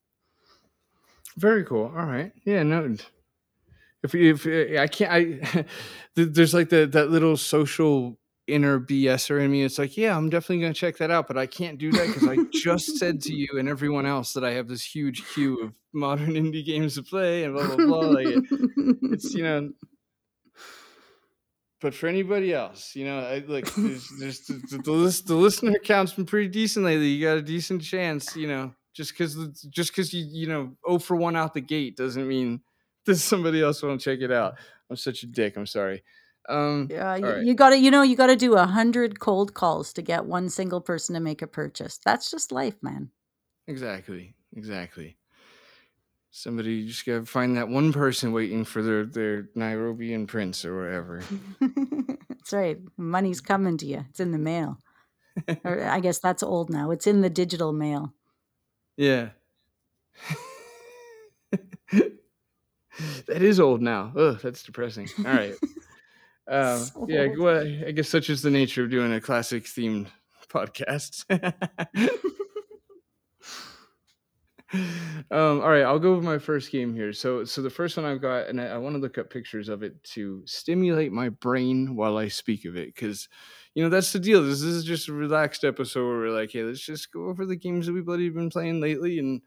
very 1.36 1.64
cool. 1.64 1.92
All 1.96 2.06
right, 2.06 2.32
yeah, 2.44 2.62
no. 2.62 2.96
If 4.02 4.14
if 4.14 4.46
uh, 4.46 4.80
I 4.80 4.86
can't, 4.86 5.12
I 5.12 5.64
there's 6.14 6.54
like 6.54 6.68
the 6.68 6.86
that 6.86 7.10
little 7.10 7.36
social 7.36 8.18
inner 8.46 8.78
BSer 8.78 9.42
in 9.42 9.50
me. 9.50 9.62
It's 9.62 9.78
like, 9.78 9.96
yeah, 9.96 10.16
I'm 10.16 10.28
definitely 10.28 10.60
gonna 10.60 10.74
check 10.74 10.98
that 10.98 11.10
out, 11.10 11.26
but 11.26 11.38
I 11.38 11.46
can't 11.46 11.78
do 11.78 11.90
that 11.92 12.06
because 12.06 12.28
I 12.28 12.36
just 12.52 12.98
said 12.98 13.20
to 13.22 13.32
you 13.34 13.48
and 13.58 13.68
everyone 13.68 14.06
else 14.06 14.32
that 14.34 14.44
I 14.44 14.52
have 14.52 14.68
this 14.68 14.84
huge 14.84 15.24
queue 15.32 15.62
of 15.62 15.74
modern 15.92 16.30
indie 16.34 16.64
games 16.64 16.94
to 16.94 17.02
play 17.02 17.44
and 17.44 17.54
blah 17.54 17.66
blah 17.66 17.76
blah. 17.76 17.98
Like 18.00 18.26
it, 18.26 18.44
it's 19.02 19.34
you 19.34 19.42
know 19.42 19.70
but 21.84 21.94
for 21.94 22.06
anybody 22.06 22.54
else, 22.54 22.96
you 22.96 23.04
know, 23.04 23.18
I, 23.18 23.44
like 23.46 23.70
there's, 23.74 24.08
there's 24.18 24.40
the, 24.46 24.54
the, 24.70 24.78
the, 24.78 24.90
list, 24.90 25.26
the 25.26 25.34
listener 25.34 25.78
count's 25.78 26.14
been 26.14 26.24
pretty 26.24 26.48
decent 26.48 26.82
lately. 26.82 27.08
You 27.08 27.26
got 27.26 27.36
a 27.36 27.42
decent 27.42 27.82
chance, 27.82 28.34
you 28.34 28.48
know. 28.48 28.72
Just 28.94 29.12
because 29.12 29.34
just 29.68 29.90
because 29.90 30.14
you 30.14 30.24
you 30.30 30.46
know 30.46 30.72
oh 30.86 30.98
for 30.98 31.14
one 31.14 31.36
out 31.36 31.52
the 31.52 31.60
gate 31.60 31.94
doesn't 31.94 32.26
mean 32.26 32.62
that 33.04 33.16
somebody 33.16 33.60
else 33.60 33.82
won't 33.82 34.00
check 34.00 34.20
it 34.20 34.32
out. 34.32 34.54
I'm 34.88 34.96
such 34.96 35.24
a 35.24 35.26
dick. 35.26 35.58
I'm 35.58 35.66
sorry. 35.66 36.02
Um, 36.48 36.88
Yeah, 36.90 37.16
you, 37.16 37.26
right, 37.26 37.44
you 37.44 37.54
got 37.54 37.70
to, 37.70 37.78
you 37.78 37.90
know, 37.90 38.02
you 38.02 38.16
got 38.16 38.26
to 38.26 38.36
do 38.36 38.54
a 38.54 38.66
hundred 38.66 39.20
cold 39.20 39.54
calls 39.54 39.92
to 39.94 40.02
get 40.02 40.26
one 40.26 40.48
single 40.48 40.80
person 40.80 41.14
to 41.14 41.20
make 41.20 41.42
a 41.42 41.46
purchase. 41.46 41.98
That's 42.04 42.30
just 42.30 42.52
life, 42.52 42.76
man. 42.82 43.10
exactly, 43.66 44.34
exactly. 44.54 45.16
Somebody 46.30 46.86
just 46.86 47.06
gotta 47.06 47.24
find 47.24 47.56
that 47.56 47.68
one 47.68 47.92
person 47.92 48.32
waiting 48.32 48.64
for 48.64 48.82
their 48.82 49.04
their 49.04 49.44
Nairobian 49.56 50.26
prince 50.26 50.64
or 50.64 50.76
whatever. 50.82 51.22
That's 52.28 52.52
right. 52.52 52.78
Money's 52.96 53.40
coming 53.40 53.78
to 53.78 53.86
you. 53.86 54.04
It's 54.10 54.18
in 54.18 54.32
the 54.32 54.38
mail. 54.38 54.78
Or 55.64 55.84
I 55.84 56.00
guess 56.00 56.18
that's 56.18 56.42
old 56.42 56.70
now. 56.70 56.90
It's 56.90 57.06
in 57.06 57.20
the 57.20 57.30
digital 57.30 57.72
mail. 57.72 58.12
Yeah. 58.96 59.30
that 61.92 63.42
is 63.42 63.58
old 63.60 63.82
now. 63.82 64.12
Ugh, 64.16 64.38
that's 64.42 64.62
depressing. 64.62 65.08
All 65.18 65.24
right. 65.24 65.54
Um, 66.48 66.78
So 66.78 67.06
yeah, 67.08 67.28
well, 67.38 67.60
I 67.86 67.92
guess 67.92 68.08
such 68.08 68.30
is 68.30 68.42
the 68.42 68.50
nature 68.50 68.84
of 68.84 68.90
doing 68.90 69.12
a 69.12 69.20
classic 69.20 69.64
themed 69.64 70.08
podcast. 70.48 71.24
um, 74.72 75.60
all 75.60 75.70
right, 75.70 75.82
I'll 75.82 75.98
go 75.98 76.14
with 76.14 76.24
my 76.24 76.38
first 76.38 76.70
game 76.72 76.94
here. 76.94 77.12
So, 77.12 77.44
so 77.44 77.62
the 77.62 77.70
first 77.70 77.96
one 77.96 78.06
I've 78.06 78.20
got, 78.20 78.48
and 78.48 78.60
I, 78.60 78.66
I 78.66 78.76
want 78.78 78.94
to 78.96 79.00
look 79.00 79.18
up 79.18 79.30
pictures 79.30 79.68
of 79.68 79.82
it 79.82 80.02
to 80.14 80.42
stimulate 80.46 81.12
my 81.12 81.28
brain 81.28 81.96
while 81.96 82.16
I 82.16 82.28
speak 82.28 82.64
of 82.64 82.76
it, 82.76 82.94
because 82.94 83.28
you 83.74 83.82
know 83.82 83.88
that's 83.88 84.12
the 84.12 84.18
deal. 84.18 84.42
This, 84.44 84.60
this 84.60 84.70
is 84.70 84.84
just 84.84 85.08
a 85.08 85.12
relaxed 85.12 85.64
episode 85.64 86.06
where 86.06 86.18
we're 86.18 86.38
like, 86.38 86.50
hey, 86.52 86.62
let's 86.62 86.84
just 86.84 87.12
go 87.12 87.28
over 87.28 87.46
the 87.46 87.56
games 87.56 87.86
that 87.86 87.92
we've 87.92 88.04
bloody 88.04 88.28
been 88.30 88.50
playing 88.50 88.80
lately, 88.80 89.18
and 89.18 89.42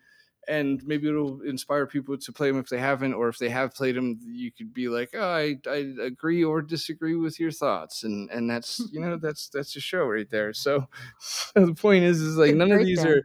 and 0.47 0.81
maybe 0.85 1.09
it'll 1.09 1.41
inspire 1.41 1.85
people 1.85 2.17
to 2.17 2.31
play 2.31 2.49
them 2.49 2.59
if 2.59 2.69
they 2.69 2.77
haven't, 2.77 3.13
or 3.13 3.27
if 3.27 3.37
they 3.37 3.49
have 3.49 3.73
played 3.73 3.95
them, 3.95 4.19
you 4.25 4.51
could 4.51 4.73
be 4.73 4.87
like, 4.87 5.09
oh, 5.13 5.29
I, 5.29 5.57
I 5.67 5.93
agree 6.01 6.43
or 6.43 6.61
disagree 6.61 7.15
with 7.15 7.39
your 7.39 7.51
thoughts, 7.51 8.03
and 8.03 8.29
and 8.29 8.49
that's 8.49 8.79
you 8.91 8.99
know 8.99 9.17
that's 9.17 9.49
that's 9.49 9.75
a 9.75 9.79
show 9.79 10.05
right 10.05 10.29
there. 10.29 10.53
So, 10.53 10.87
so 11.19 11.51
the 11.65 11.75
point 11.75 12.03
is, 12.05 12.21
is 12.21 12.37
like 12.37 12.51
Good 12.51 12.57
none 12.57 12.71
of 12.71 12.85
these 12.85 13.03
are 13.03 13.23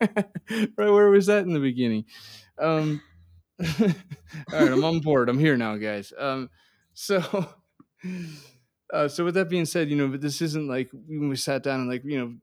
right, 0.00 0.68
where 0.76 1.10
was 1.10 1.26
that 1.26 1.44
in 1.44 1.52
the 1.52 1.60
beginning? 1.60 2.04
Um, 2.58 3.02
all 3.60 3.86
right, 4.52 4.72
I'm 4.72 4.84
on 4.84 5.00
board. 5.00 5.28
I'm 5.28 5.38
here 5.38 5.56
now, 5.56 5.76
guys. 5.76 6.12
Um, 6.18 6.50
so, 6.92 7.48
uh, 8.92 9.08
so 9.08 9.24
with 9.24 9.34
that 9.34 9.48
being 9.48 9.64
said, 9.64 9.90
you 9.90 9.96
know, 9.96 10.08
but 10.08 10.20
this 10.20 10.40
isn't 10.42 10.68
like 10.68 10.90
when 10.92 11.28
we 11.28 11.36
sat 11.36 11.62
down 11.62 11.80
and 11.80 11.88
like 11.88 12.04
you 12.04 12.18
know 12.18 12.34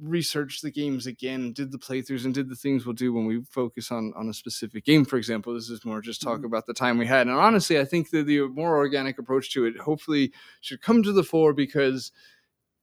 researched 0.00 0.62
the 0.62 0.70
games 0.70 1.06
again, 1.06 1.52
did 1.52 1.72
the 1.72 1.78
playthroughs, 1.78 2.24
and 2.24 2.34
did 2.34 2.48
the 2.48 2.56
things 2.56 2.86
we'll 2.86 2.94
do 2.94 3.12
when 3.12 3.26
we 3.26 3.42
focus 3.50 3.90
on 3.90 4.12
on 4.16 4.28
a 4.28 4.34
specific 4.34 4.84
game. 4.84 5.04
For 5.04 5.16
example, 5.16 5.54
this 5.54 5.70
is 5.70 5.84
more 5.84 6.00
just 6.00 6.22
talk 6.22 6.40
Mhm. 6.40 6.44
about 6.44 6.66
the 6.66 6.74
time 6.74 6.98
we 6.98 7.06
had. 7.06 7.26
And 7.26 7.36
honestly, 7.36 7.78
I 7.78 7.84
think 7.84 8.10
that 8.10 8.26
the 8.26 8.48
more 8.48 8.76
organic 8.76 9.18
approach 9.18 9.52
to 9.52 9.64
it 9.64 9.78
hopefully 9.78 10.32
should 10.60 10.82
come 10.82 11.02
to 11.02 11.12
the 11.12 11.24
fore 11.24 11.52
because 11.52 12.12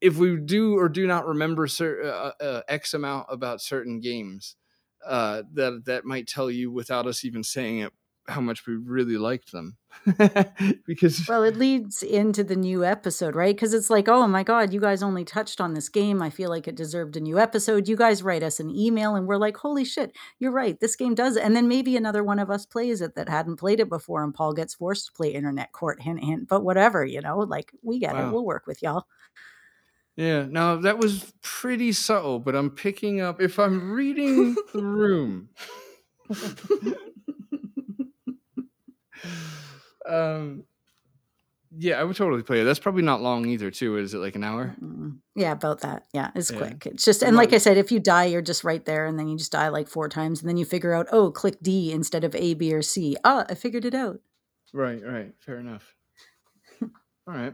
if 0.02 0.18
we 0.18 0.38
do 0.38 0.78
or 0.78 0.90
do 0.90 1.08
not 1.08 1.28
remember 1.28 1.68
cer- 1.68 2.04
uh, 2.04 2.32
uh, 2.44 2.62
X 2.68 2.94
amount 2.94 3.28
about 3.30 3.62
certain 3.62 4.00
games, 4.00 4.56
uh, 5.06 5.44
that 5.54 5.84
that 5.86 6.06
might 6.06 6.28
tell 6.28 6.52
you 6.52 6.72
without 6.72 7.08
us 7.08 7.24
even 7.26 7.44
saying 7.44 7.80
it 7.80 7.94
how 8.28 8.42
much 8.42 8.66
we 8.66 8.76
really 8.76 9.18
liked 9.18 9.52
them. 9.52 9.78
because 10.86 11.26
Well, 11.28 11.44
it 11.44 11.56
leads 11.56 12.04
into 12.04 12.44
the 12.44 12.56
new 12.56 12.84
episode, 12.84 13.36
right? 13.36 13.56
Because 13.56 13.74
it's 13.74 13.90
like, 13.90 14.08
oh 14.08 14.28
my 14.28 14.44
God, 14.44 14.74
you 14.74 14.82
guys 14.82 15.04
only 15.04 15.24
touched 15.24 15.62
on 15.62 15.74
this 15.74 15.90
game. 15.90 16.22
I 16.22 16.30
feel 16.30 16.50
like 16.50 16.68
it 16.68 16.76
deserved 16.76 17.16
a 17.16 17.20
new 17.20 17.40
episode. 17.40 17.88
You 17.88 17.96
guys 17.96 18.24
write 18.24 18.44
us 18.44 18.60
an 18.60 18.70
email 18.70 19.16
and 19.16 19.28
we're 19.28 19.38
like, 19.38 19.58
holy 19.58 19.86
shit, 19.86 20.16
you're 20.40 20.52
right. 20.52 20.80
This 20.80 20.96
game 20.96 21.16
does. 21.16 21.36
it. 21.36 21.44
And 21.44 21.56
then 21.56 21.68
maybe 21.68 21.96
another 21.96 22.24
one 22.24 22.40
of 22.40 22.50
us 22.50 22.66
plays 22.66 23.02
it 23.02 23.16
that 23.16 23.30
hadn't 23.30 23.58
played 23.58 23.80
it 23.80 23.90
before 23.90 24.24
and 24.24 24.34
Paul 24.34 24.54
gets 24.54 24.74
forced 24.74 25.08
to 25.08 25.14
play 25.14 25.30
Internet 25.30 25.72
Court, 25.72 26.02
hint, 26.02 26.24
hint. 26.24 26.48
But 26.48 26.64
whatever, 26.64 27.06
you 27.06 27.22
know, 27.22 27.40
like 27.40 27.72
we 27.82 28.00
get 28.00 28.16
it. 28.16 28.32
We'll 28.32 28.46
work 28.46 28.68
with 28.68 28.82
y'all. 28.82 29.06
yeah, 30.16 30.46
now 30.50 30.78
that 30.78 30.98
was 30.98 31.34
pretty 31.42 31.92
subtle, 31.92 32.40
but 32.40 32.56
I'm 32.56 32.70
picking 32.72 33.22
up 33.22 33.40
if 33.42 33.60
I'm 33.60 33.92
reading 33.92 34.56
the 34.74 34.84
room. 34.84 35.50
um 40.08 40.64
yeah, 41.78 42.00
I 42.00 42.04
would 42.06 42.16
totally 42.16 42.42
play 42.44 42.62
it. 42.62 42.64
That's 42.64 42.80
probably 42.80 43.02
not 43.02 43.22
long 43.22 43.46
either, 43.48 43.70
too. 43.70 43.98
Is 43.98 44.14
it 44.14 44.20
like 44.20 44.36
an 44.38 44.46
hour? 44.46 44.76
Mm, 44.82 45.18
Yeah, 45.36 45.52
about 45.52 45.82
that. 45.82 46.06
Yeah, 46.14 46.32
it's 46.34 46.50
Yeah. 46.50 46.58
quick. 46.58 46.86
It's 46.86 47.04
just, 47.04 47.22
and 47.22 47.36
like 47.36 47.52
I 47.52 47.58
said, 47.58 47.76
if 47.78 47.92
you 47.92 48.00
die, 48.00 48.26
you're 48.26 48.42
just 48.42 48.64
right 48.64 48.86
there, 48.86 49.06
and 49.06 49.20
then 49.20 49.28
you 49.28 49.38
just 49.38 49.52
die 49.52 49.68
like 49.68 49.90
four 49.90 50.08
times, 50.08 50.40
and 50.40 50.48
then 50.48 50.56
you 50.56 50.64
figure 50.64 50.94
out, 50.94 51.08
oh, 51.12 51.32
click 51.32 51.58
D 51.62 51.92
instead 51.92 52.24
of 52.24 52.34
A, 52.34 52.54
B, 52.54 52.74
or 52.74 52.82
C. 52.82 53.18
Ah, 53.26 53.46
I 53.50 53.56
figured 53.56 53.84
it 53.84 53.94
out. 53.96 54.22
Right, 54.74 55.04
right. 55.04 55.34
Fair 55.40 55.58
enough. 55.60 55.96
All 56.82 56.90
right. 57.34 57.54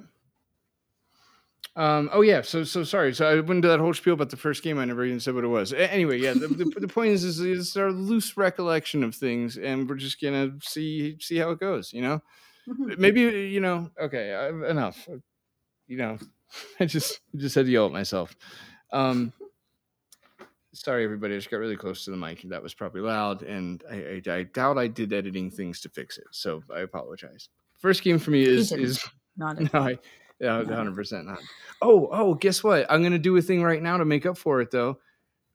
Um, 1.76 2.10
oh 2.12 2.22
yeah, 2.22 2.42
so 2.42 2.64
so 2.66 2.84
sorry. 2.84 3.14
So 3.14 3.26
I 3.28 3.36
went 3.36 3.50
into 3.52 3.68
that 3.70 3.80
whole 3.80 3.94
spiel 3.94 4.14
about 4.16 4.30
the 4.30 4.36
first 4.38 4.62
game. 4.62 4.78
I 4.78 4.86
never 4.86 5.06
even 5.06 5.20
said 5.22 5.34
what 5.36 5.46
it 5.46 5.48
was. 5.48 5.72
Anyway, 5.72 6.20
yeah. 6.20 6.34
The, 6.34 6.48
the, 6.48 6.66
the 6.82 6.88
point 6.88 7.12
is, 7.12 7.24
is, 7.24 7.40
is 7.40 7.78
our 7.78 7.92
loose 7.92 8.36
recollection 8.36 9.04
of 9.04 9.16
things, 9.16 9.58
and 9.58 9.88
we're 9.90 9.96
just 9.96 10.20
gonna 10.20 10.52
see 10.62 11.18
see 11.22 11.38
how 11.38 11.52
it 11.52 11.60
goes. 11.62 11.94
You 11.94 12.02
know, 12.02 12.22
Mhm. 12.68 12.98
maybe 12.98 13.22
you 13.22 13.62
know. 13.62 13.90
Okay, 14.00 14.50
enough. 14.68 15.08
You 15.88 15.98
know, 15.98 16.18
I 16.82 16.86
just 16.86 17.22
just 17.38 17.56
had 17.56 17.66
to 17.68 17.72
yell 17.72 17.86
at 17.86 17.94
myself. 17.94 18.36
Um, 18.92 19.32
sorry, 20.74 21.06
everybody. 21.06 21.36
I 21.36 21.38
just 21.38 21.50
got 21.50 21.58
really 21.58 21.78
close 21.78 22.04
to 22.06 22.12
the 22.12 22.18
mic. 22.18 22.42
That 22.50 22.62
was 22.62 22.74
probably 22.74 23.02
loud, 23.02 23.44
and 23.44 23.82
I, 23.90 24.22
I, 24.30 24.34
I 24.36 24.44
doubt 24.44 24.78
I 24.78 24.88
did 24.88 25.14
editing 25.14 25.50
things 25.50 25.80
to 25.82 25.90
fix 25.90 26.18
it. 26.18 26.28
So 26.32 26.64
I 26.74 26.82
apologize. 26.82 27.48
First 27.80 28.04
game 28.04 28.20
for 28.20 28.32
me 28.32 28.44
is 28.44 28.74
is 28.74 29.02
Not 29.38 29.58
no, 29.74 29.80
I, 29.80 29.98
yeah, 30.42 30.64
hundred 30.66 30.96
percent 30.96 31.28
not. 31.28 31.40
Oh, 31.82 32.10
oh, 32.12 32.34
guess 32.34 32.64
what? 32.64 32.86
I'm 32.90 33.04
gonna 33.04 33.20
do 33.20 33.38
a 33.38 33.42
thing 33.42 33.62
right 33.62 33.82
now 33.82 33.98
to 33.98 34.06
make 34.06 34.26
up 34.26 34.38
for 34.38 34.60
it, 34.60 34.72
though. 34.72 34.98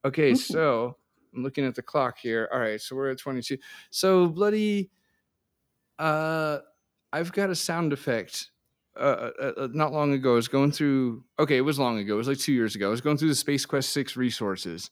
Okay, 0.05 0.31
Ooh. 0.31 0.37
so 0.37 0.97
I'm 1.35 1.43
looking 1.43 1.65
at 1.65 1.75
the 1.75 1.83
clock 1.83 2.19
here. 2.19 2.49
All 2.53 2.61
right, 2.61 2.81
so 2.81 2.95
we're 2.95 3.11
at 3.11 3.19
22. 3.19 3.59
So 3.91 4.29
bloody, 4.29 4.91
uh, 5.99 6.59
I've 7.13 7.33
got 7.33 7.51
a 7.51 7.57
sound 7.57 7.93
effect. 7.93 8.51
Uh, 8.97 9.31
uh, 9.39 9.53
uh, 9.59 9.69
not 9.73 9.93
long 9.93 10.13
ago, 10.13 10.33
I 10.33 10.35
was 10.37 10.49
going 10.49 10.71
through. 10.71 11.25
Okay, 11.39 11.57
it 11.57 11.63
was 11.63 11.79
long 11.79 11.99
ago. 11.99 12.15
It 12.15 12.19
was 12.19 12.29
like 12.29 12.39
two 12.39 12.53
years 12.53 12.77
ago. 12.77 12.87
I 12.87 12.91
was 12.91 13.01
going 13.01 13.19
through 13.19 13.29
the 13.29 13.35
Space 13.35 13.67
Quest 13.67 13.91
Six 13.91 14.17
resources, 14.17 14.91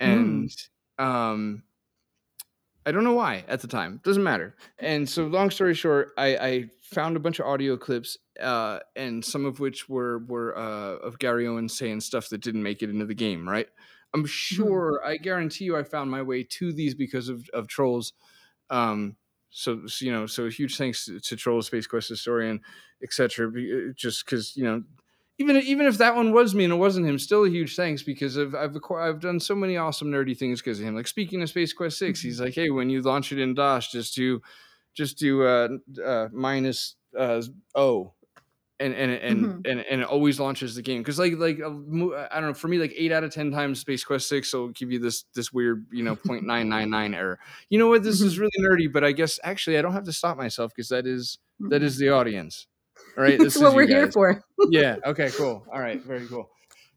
and 0.00 0.50
um, 0.98 1.62
I 2.86 2.92
don't 2.92 3.02
know 3.02 3.14
why 3.14 3.44
at 3.48 3.60
the 3.60 3.66
time. 3.66 4.00
Doesn't 4.04 4.22
matter. 4.22 4.54
And 4.78 5.08
so, 5.08 5.26
long 5.26 5.50
story 5.50 5.74
short, 5.74 6.12
I, 6.16 6.36
I 6.36 6.64
found 6.82 7.16
a 7.16 7.20
bunch 7.20 7.40
of 7.40 7.46
audio 7.46 7.76
clips, 7.76 8.16
uh, 8.40 8.78
and 8.94 9.24
some 9.24 9.44
of 9.44 9.58
which 9.58 9.88
were 9.88 10.20
were 10.20 10.56
uh, 10.56 10.98
of 11.04 11.18
Gary 11.18 11.48
Owen 11.48 11.68
saying 11.68 12.00
stuff 12.00 12.28
that 12.28 12.42
didn't 12.42 12.62
make 12.62 12.82
it 12.82 12.90
into 12.90 13.04
the 13.04 13.14
game. 13.14 13.48
Right? 13.48 13.66
I'm 14.14 14.24
sure. 14.24 15.02
I 15.04 15.16
guarantee 15.16 15.64
you, 15.64 15.76
I 15.76 15.82
found 15.82 16.12
my 16.12 16.22
way 16.22 16.44
to 16.44 16.72
these 16.72 16.94
because 16.94 17.28
of 17.28 17.48
of 17.52 17.66
Troels. 17.66 18.12
Um, 18.70 19.16
so, 19.50 19.86
so, 19.86 20.04
you 20.04 20.12
know, 20.12 20.26
so 20.26 20.48
huge 20.48 20.76
thanks 20.76 21.06
to, 21.06 21.18
to 21.18 21.36
Troels, 21.36 21.66
Space 21.66 21.88
Quest 21.88 22.08
historian, 22.08 22.60
etc. 23.02 23.50
Just 23.94 24.24
because 24.24 24.56
you 24.56 24.64
know. 24.64 24.82
Even, 25.38 25.56
even 25.58 25.86
if 25.86 25.98
that 25.98 26.16
one 26.16 26.32
was 26.32 26.54
me 26.54 26.64
and 26.64 26.72
it 26.72 26.76
wasn't 26.76 27.06
him, 27.06 27.18
still 27.18 27.44
a 27.44 27.50
huge 27.50 27.76
thanks 27.76 28.02
because 28.02 28.38
I've 28.38 28.54
I've, 28.54 28.76
I've 28.98 29.20
done 29.20 29.38
so 29.38 29.54
many 29.54 29.76
awesome 29.76 30.08
nerdy 30.10 30.36
things 30.36 30.62
because 30.62 30.80
of 30.80 30.86
him. 30.86 30.96
Like 30.96 31.06
speaking 31.06 31.42
of 31.42 31.50
Space 31.50 31.74
Quest 31.74 31.98
6 31.98 32.20
he's 32.22 32.40
like, 32.40 32.54
hey, 32.54 32.70
when 32.70 32.88
you 32.88 33.02
launch 33.02 33.32
it 33.32 33.38
in 33.38 33.54
DOS, 33.54 33.90
just 33.90 34.14
do 34.14 34.40
just 34.94 35.18
do 35.18 35.42
uh, 35.44 35.68
uh, 36.02 36.28
minus 36.32 36.94
uh, 37.18 37.42
O, 37.74 38.14
and 38.80 38.94
and 38.94 39.10
and, 39.12 39.46
Mhm. 39.46 39.70
and 39.70 39.80
and 39.80 40.00
it 40.02 40.06
always 40.06 40.40
launches 40.40 40.74
the 40.74 40.82
game 40.82 41.02
because 41.02 41.18
like 41.18 41.34
like 41.36 41.56
I 41.58 41.60
don't 42.40 42.48
know 42.48 42.54
for 42.54 42.68
me 42.68 42.78
like 42.78 42.94
eight 42.96 43.12
out 43.12 43.24
of 43.24 43.30
ten 43.32 43.50
times 43.50 43.80
Space 43.80 44.04
Quest 44.04 44.28
Six 44.28 44.52
will 44.54 44.68
give 44.68 44.90
you 44.90 44.98
this 44.98 45.24
this 45.34 45.52
weird 45.52 45.86
you 45.92 46.02
know 46.02 46.16
0.999 46.16 47.14
error. 47.16 47.38
You 47.70 47.78
know 47.78 47.88
what? 47.88 48.02
This 48.02 48.22
is 48.22 48.38
really 48.38 48.52
nerdy, 48.60 48.90
but 48.92 49.04
I 49.04 49.12
guess 49.12 49.38
actually 49.44 49.78
I 49.78 49.82
don't 49.82 49.92
have 49.92 50.04
to 50.04 50.12
stop 50.14 50.38
myself 50.38 50.72
because 50.74 50.88
that 50.90 51.06
is 51.06 51.38
that 51.68 51.82
is 51.82 51.98
the 51.98 52.10
audience, 52.10 52.66
right? 53.16 53.38
That's 53.38 53.54
This 53.54 53.62
what 53.62 53.68
is 53.68 53.72
you 53.72 53.76
we're 53.76 53.86
here 53.86 54.04
guys 54.06 54.14
for. 54.14 54.44
yeah. 54.70 54.96
Okay. 55.04 55.30
Cool. 55.30 55.64
All 55.72 55.80
right. 55.80 56.02
Very 56.02 56.26
cool. 56.26 56.50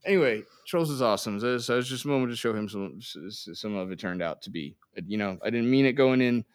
Anyway, 0.05 0.43
Troels 0.65 0.89
is 0.89 1.01
awesome. 1.01 1.39
So, 1.39 1.57
so 1.57 1.73
it 1.73 1.77
was 1.77 1.89
just 1.89 2.05
a 2.05 2.07
moment 2.07 2.31
to 2.31 2.37
show 2.37 2.53
him 2.53 2.69
some 2.69 2.99
some 3.01 3.75
of 3.75 3.91
it 3.91 3.99
turned 3.99 4.21
out 4.21 4.41
to 4.43 4.49
be. 4.49 4.75
You 5.05 5.17
know, 5.17 5.37
I 5.43 5.49
didn't 5.49 5.69
mean 5.69 5.85
it 5.85 5.93
going 5.93 6.21
in. 6.21 6.45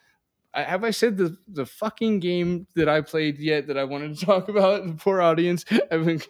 I, 0.55 0.63
have 0.63 0.85
I 0.85 0.91
said 0.91 1.17
the 1.17 1.37
the 1.49 1.67
fucking 1.67 2.21
game 2.21 2.67
that 2.75 2.89
I 2.89 3.01
played 3.01 3.39
yet 3.39 3.67
that 3.67 3.77
I 3.77 3.85
wanted 3.85 4.17
to 4.19 4.25
talk 4.27 4.49
about? 4.49 4.87
The 4.87 4.95
poor 4.95 5.21
audience. 5.21 5.65
I've 5.91 6.07
been 6.07 6.23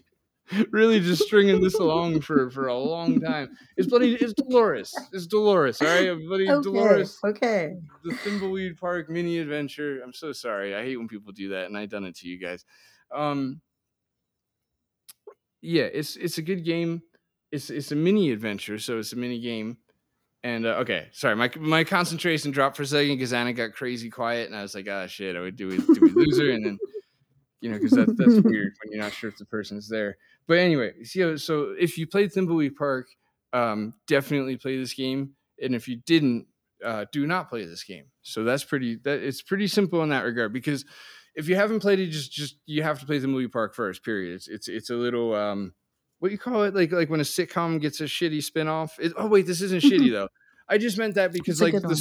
really 0.71 1.01
just 1.01 1.23
stringing 1.23 1.61
this 1.63 1.75
along 1.75 2.21
for 2.23 2.51
for 2.51 2.67
a 2.67 2.77
long 2.77 3.21
time. 3.21 3.57
It's 3.77 3.87
bloody. 3.89 4.15
It's 4.15 4.33
Dolores. 4.33 4.93
It's 5.13 5.27
Dolores. 5.27 5.81
All 5.81 5.89
right, 5.89 6.17
bloody 6.27 6.49
Okay. 6.51 6.63
Dolores 6.63 7.19
Okay. 7.25 7.75
the 8.03 8.13
Thimbleweed 8.15 8.79
Park 8.79 9.09
mini 9.09 9.39
adventure. 9.39 10.01
I'm 10.03 10.13
so 10.13 10.33
sorry. 10.33 10.75
I 10.75 10.83
hate 10.83 10.97
when 10.97 11.09
people 11.09 11.33
do 11.33 11.51
that, 11.51 11.67
and 11.67 11.77
I 11.77 11.87
done 11.87 12.05
it 12.05 12.17
to 12.17 12.29
you 12.29 12.39
guys. 12.39 12.65
Um, 13.15 13.61
yeah, 15.63 15.85
it's 15.85 16.17
it's 16.17 16.39
a 16.39 16.43
good 16.43 16.65
game. 16.65 17.03
It's 17.51 17.71
it's 17.71 17.93
a 17.93 17.97
mini 17.97 18.31
adventure, 18.31 18.79
so 18.79 18.99
it's 18.99 19.13
a 19.13 19.17
mini 19.17 19.41
game. 19.41 19.79
And 20.43 20.67
uh, 20.67 20.81
okay, 20.81 21.09
sorry, 21.13 21.37
my 21.37 21.51
my 21.59 21.85
concentration 21.85 22.51
dropped 22.51 22.77
for 22.77 22.83
a 22.83 22.87
second 22.87 23.17
because 23.17 23.33
Anna 23.33 23.55
got 23.55 23.73
crazy 23.73 24.11
quiet, 24.11 24.49
and 24.49 24.57
I 24.57 24.63
was 24.63 24.75
like, 24.75 24.87
ah, 24.91 25.07
shit, 25.07 25.37
I 25.37 25.41
would 25.41 25.57
do 25.57 25.69
we 25.69 25.79
do 25.79 26.01
we 26.03 26.11
lose 26.11 26.39
her, 26.39 26.51
and 26.51 26.67
then 26.67 26.79
you 27.63 27.71
know, 27.71 27.79
because 27.79 27.93
that, 27.93 28.15
that's 28.19 28.41
weird 28.45 28.75
when 28.83 28.93
you're 28.93 29.03
not 29.03 29.15
sure 29.15 29.31
if 29.31 29.39
the 29.39 29.47
person's 29.47 29.89
there. 29.89 30.19
But 30.47 30.59
anyway, 30.59 31.03
so 31.05 31.37
so 31.37 31.75
if 31.81 31.97
you 31.97 32.07
played 32.07 32.31
Thimbleweed 32.31 32.77
Park, 32.77 33.07
um, 33.55 33.95
definitely 34.07 34.59
play 34.59 34.77
this 34.77 34.93
game, 34.93 35.31
and 35.63 35.75
if 35.75 35.89
you 35.89 35.97
didn't, 36.05 36.47
uh, 36.85 37.07
do 37.11 37.27
not 37.27 37.49
play 37.49 37.65
this 37.65 37.83
game. 37.83 38.05
So 38.21 38.45
that's 38.45 38.65
pretty. 38.65 38.97
That 38.97 39.23
it's 39.23 39.41
pretty 39.41 39.67
simple 39.67 40.03
in 40.03 40.11
that 40.11 40.25
regard 40.25 40.53
because 40.53 40.85
if 41.35 41.49
you 41.49 41.57
haven't 41.57 41.81
played 41.81 41.99
it, 41.99 42.07
just 42.07 42.33
just 42.33 42.57
you 42.67 42.83
have 42.83 43.01
to 43.01 43.07
play 43.07 43.19
Thimbleweed 43.21 43.53
Park 43.53 43.75
first. 43.75 44.05
Period. 44.05 44.35
It's 44.35 44.49
it's 44.49 44.69
it's 44.69 44.91
a 44.91 44.95
little 44.95 45.35
um, 45.35 45.75
what 46.21 46.31
you 46.31 46.39
call 46.39 46.63
it 46.65 46.75
like 46.75 46.93
like 46.93 47.11
when 47.11 47.21
a 47.21 47.25
sitcom 47.25 47.81
gets 47.81 48.01
a 48.01 48.05
shitty 48.05 48.39
spinoff. 48.39 48.99
It, 48.99 49.13
oh 49.17 49.27
wait, 49.27 49.47
this 49.47 49.61
isn't 49.61 49.83
shitty 49.83 50.11
though. 50.13 50.29
I 50.69 50.79
just 50.79 50.99
meant 50.99 51.15
that 51.17 51.33
because 51.33 51.61
like 51.61 51.73
the 51.73 51.81
one. 51.81 51.97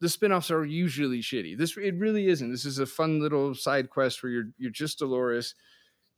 the 0.00 0.08
spin-offs 0.08 0.50
are 0.50 0.64
usually 0.64 1.20
shitty. 1.20 1.56
This 1.56 1.76
it 1.76 1.94
really 1.96 2.28
isn't. 2.28 2.50
This 2.50 2.64
is 2.64 2.78
a 2.78 2.86
fun 2.86 3.20
little 3.20 3.54
side 3.54 3.90
quest 3.90 4.22
where 4.22 4.32
you're 4.32 4.50
you're 4.56 4.70
just 4.70 4.98
Dolores 4.98 5.54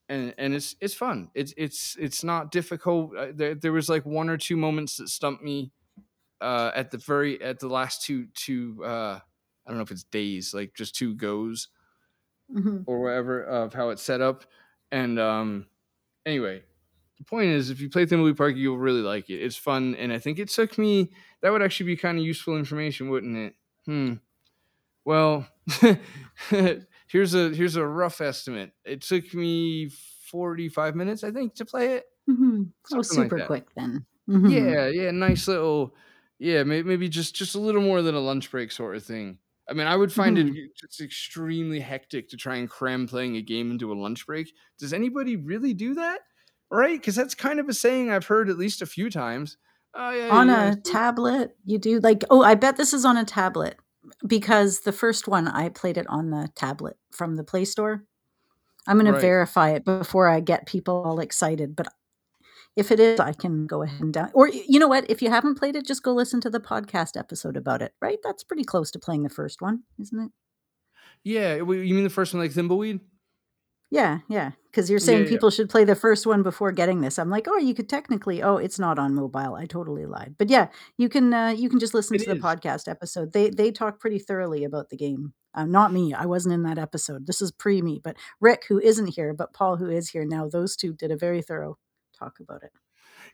and 0.08 0.34
and 0.38 0.54
it's 0.54 0.76
it's 0.80 0.94
fun. 0.94 1.30
It's 1.34 1.52
it's 1.56 1.96
it's 1.98 2.24
not 2.24 2.50
difficult. 2.50 3.16
Uh, 3.16 3.28
There 3.34 3.54
there 3.54 3.72
was 3.72 3.88
like 3.88 4.06
one 4.06 4.28
or 4.28 4.36
two 4.36 4.56
moments 4.56 4.96
that 4.96 5.08
stumped 5.08 5.42
me 5.42 5.72
uh 6.40 6.70
at 6.74 6.90
the 6.90 6.98
very 6.98 7.40
at 7.42 7.58
the 7.58 7.68
last 7.68 8.02
two 8.02 8.26
two 8.34 8.82
uh 8.84 9.20
I 9.66 9.70
don't 9.70 9.76
know 9.76 9.82
if 9.82 9.90
it's 9.90 10.04
days, 10.04 10.54
like 10.54 10.74
just 10.74 10.94
two 10.94 11.14
goes 11.14 11.68
Mhm. 12.54 12.84
or 12.86 13.00
whatever 13.02 13.42
of 13.42 13.74
how 13.74 13.90
it's 13.90 14.02
set 14.02 14.20
up. 14.20 14.44
And 14.92 15.18
um 15.18 15.66
anyway, 16.26 16.62
the 17.18 17.24
point 17.24 17.50
is 17.50 17.70
if 17.70 17.80
you 17.80 17.90
play 17.90 18.06
Thimbleweed 18.06 18.36
Park, 18.36 18.56
you'll 18.56 18.78
really 18.78 19.02
like 19.02 19.30
it. 19.30 19.42
It's 19.42 19.56
fun, 19.56 19.94
and 19.96 20.12
I 20.12 20.18
think 20.18 20.38
it 20.38 20.48
took 20.48 20.78
me 20.78 21.12
that 21.42 21.50
would 21.52 21.62
actually 21.62 21.86
be 21.86 21.96
kind 21.96 22.18
of 22.18 22.24
useful 22.24 22.56
information, 22.58 23.10
wouldn't 23.10 23.36
it? 23.36 23.54
Hmm. 23.86 24.14
Well, 25.04 25.48
here's 27.08 27.34
a 27.34 27.50
here's 27.50 27.76
a 27.76 27.86
rough 27.86 28.20
estimate. 28.20 28.72
It 28.84 29.02
took 29.02 29.32
me 29.34 29.88
45 30.30 30.94
minutes, 30.96 31.24
I 31.24 31.30
think, 31.30 31.54
to 31.56 31.64
play 31.64 31.94
it. 31.96 32.06
Mhm. 32.28 32.70
Oh, 32.92 33.02
Something 33.02 33.18
like 33.18 33.30
super 33.30 33.40
quick 33.46 33.66
then. 33.74 34.06
Mhm. 34.28 34.50
Yeah, 34.50 34.88
yeah, 34.88 35.10
nice 35.10 35.48
little 35.48 35.94
Yeah, 36.38 36.62
may- 36.64 36.82
maybe 36.82 37.08
just 37.08 37.34
just 37.34 37.54
a 37.54 37.60
little 37.60 37.82
more 37.82 38.02
than 38.02 38.14
a 38.14 38.20
lunch 38.20 38.50
break 38.50 38.72
sort 38.72 38.96
of 38.96 39.04
thing. 39.04 39.38
I 39.70 39.72
mean, 39.74 39.86
I 39.86 39.94
would 39.96 40.12
find 40.12 40.36
Mhm. 40.36 40.56
it 40.56 40.76
just 40.76 41.00
extremely 41.00 41.78
hectic 41.80 42.28
to 42.30 42.36
try 42.36 42.56
and 42.56 42.68
cram 42.68 43.06
playing 43.06 43.36
a 43.36 43.42
game 43.42 43.70
into 43.70 43.92
a 43.92 43.94
lunch 43.94 44.26
break. 44.26 44.52
Does 44.78 44.92
anybody 44.92 45.36
really 45.36 45.72
do 45.74 45.94
that? 45.94 46.20
Right? 46.70 47.00
Because 47.00 47.14
that's 47.14 47.34
kind 47.34 47.60
of 47.60 47.68
a 47.68 47.74
saying 47.74 48.10
I've 48.10 48.26
heard 48.26 48.48
at 48.50 48.58
least 48.58 48.82
a 48.82 48.86
few 48.86 49.10
times. 49.10 49.56
Oh 49.94 50.10
yeah, 50.10 50.28
on 50.30 50.46
know, 50.48 50.70
a 50.70 50.76
tablet 50.76 51.56
you 51.64 51.76
do 51.76 51.98
like 51.98 52.22
oh 52.30 52.42
i 52.44 52.54
bet 52.54 52.76
this 52.76 52.92
is 52.92 53.04
on 53.04 53.16
a 53.16 53.24
tablet 53.24 53.76
because 54.24 54.80
the 54.82 54.92
first 54.92 55.26
one 55.26 55.48
i 55.48 55.68
played 55.68 55.98
it 55.98 56.06
on 56.08 56.30
the 56.30 56.48
tablet 56.54 56.96
from 57.10 57.34
the 57.34 57.42
play 57.42 57.64
store 57.64 58.04
i'm 58.86 58.98
going 58.98 59.06
Right. 59.10 59.16
to 59.16 59.20
verify 59.20 59.70
it 59.70 59.84
before 59.84 60.28
i 60.28 60.38
get 60.40 60.66
people 60.66 61.02
all 61.04 61.18
excited 61.20 61.74
but 61.74 61.88
if 62.80 62.90
it 62.90 62.98
is 62.98 63.20
i 63.20 63.32
can 63.32 63.66
go 63.66 63.82
ahead 63.82 64.00
and 64.00 64.12
down 64.14 64.30
or 64.34 64.48
you 64.48 64.78
know 64.80 64.88
what? 64.88 65.04
If 65.10 65.22
you 65.22 65.30
haven't 65.30 65.58
played 65.60 65.76
it 65.76 65.86
just 65.86 66.02
go 66.02 66.12
listen 66.12 66.40
to 66.40 66.50
the 66.50 66.60
podcast 66.72 67.16
episode 67.24 67.56
about 67.56 67.82
it 67.82 67.92
right? 68.00 68.18
That's 68.24 68.42
pretty 68.44 68.64
close 68.64 68.90
to 68.92 68.98
playing 68.98 69.22
the 69.22 69.36
first 69.40 69.60
one 69.60 69.82
isn't 70.00 70.20
it? 70.26 70.30
Yeah. 71.24 71.56
You 71.56 71.94
mean 71.94 72.04
the 72.04 72.10
first 72.18 72.32
one, 72.34 72.42
like 72.42 72.52
Thimbleweed? 72.52 73.00
yeah 73.92 74.18
yeah 74.28 74.52
because 74.70 74.88
you're 74.88 75.00
saying 75.00 75.22
Yeah, 75.22 75.24
yeah. 75.24 75.30
people 75.30 75.50
should 75.50 75.68
play 75.68 75.84
the 75.84 75.96
first 75.96 76.24
one 76.24 76.44
before 76.44 76.70
getting 76.70 77.00
this. 77.00 77.18
I'm 77.18 77.28
like 77.36 77.46
oh 77.50 77.58
you 77.58 77.74
could 77.74 77.88
technically 77.88 78.40
oh 78.42 78.56
it's 78.56 78.78
not 78.78 78.98
on 78.98 79.14
mobile. 79.14 79.54
I 79.62 79.66
totally 79.66 80.06
lied. 80.06 80.36
But 80.38 80.48
yeah 80.48 80.68
you 80.96 81.08
can 81.08 81.34
uh, 81.34 81.48
you 81.48 81.68
can 81.68 81.80
just 81.80 81.92
listen 81.94 82.14
It 82.16 82.24
to 82.24 82.34
the 82.34 82.40
podcast 82.40 82.88
episode. 82.88 83.32
They 83.32 83.50
they 83.50 83.72
talk 83.72 83.98
pretty 83.98 84.20
thoroughly 84.20 84.62
about 84.64 84.90
the 84.90 84.96
game. 84.96 85.32
Uh, 85.52 85.66
not 85.66 85.92
me. 85.92 86.14
I 86.14 86.26
wasn't 86.26 86.54
in 86.54 86.62
that 86.62 86.78
episode. 86.78 87.26
This 87.26 87.42
is 87.42 87.50
pre 87.50 87.82
me 87.82 88.00
but 88.02 88.16
rick 88.40 88.62
who 88.68 88.78
isn't 88.78 89.08
here 89.16 89.34
but 89.34 89.52
paul 89.52 89.76
who 89.76 89.90
is 89.90 90.10
here 90.10 90.24
now 90.24 90.48
those 90.48 90.76
two 90.76 90.92
did 90.94 91.10
a 91.10 91.16
very 91.16 91.42
thorough 91.42 91.76
talk 92.20 92.38
about 92.40 92.62
it 92.62 92.72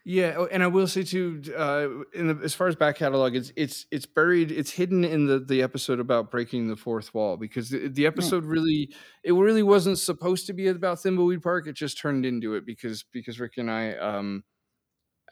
Yeah, 0.04 0.34
oh, 0.38 0.46
and 0.46 0.62
I 0.62 0.68
will 0.68 0.86
say 0.86 1.02
too, 1.02 1.42
uh, 1.56 1.88
in 2.14 2.28
the, 2.28 2.38
as 2.44 2.54
far 2.54 2.68
as 2.68 2.76
back 2.76 2.96
catalog, 2.96 3.34
it's 3.34 3.52
it's 3.56 3.86
it's 3.90 4.06
buried, 4.06 4.52
it's 4.52 4.70
hidden 4.70 5.04
in 5.04 5.26
the 5.26 5.40
the 5.40 5.62
episode 5.62 5.98
about 5.98 6.30
breaking 6.30 6.68
the 6.68 6.76
fourth 6.76 7.12
wall 7.12 7.36
because 7.36 7.70
the, 7.70 7.88
the 7.88 8.06
episode 8.06 8.44
really 8.44 8.94
it 9.24 9.32
really 9.32 9.64
wasn't 9.64 9.98
supposed 9.98 10.46
to 10.46 10.52
be 10.52 10.68
about 10.68 10.98
Thimbleweed 10.98 11.42
Park. 11.42 11.66
It 11.66 11.74
just 11.74 11.98
turned 11.98 12.24
into 12.24 12.54
it 12.54 12.64
because 12.64 13.04
because 13.12 13.40
Rick 13.40 13.54
and 13.56 13.70
I 13.70 13.94
um 13.96 14.44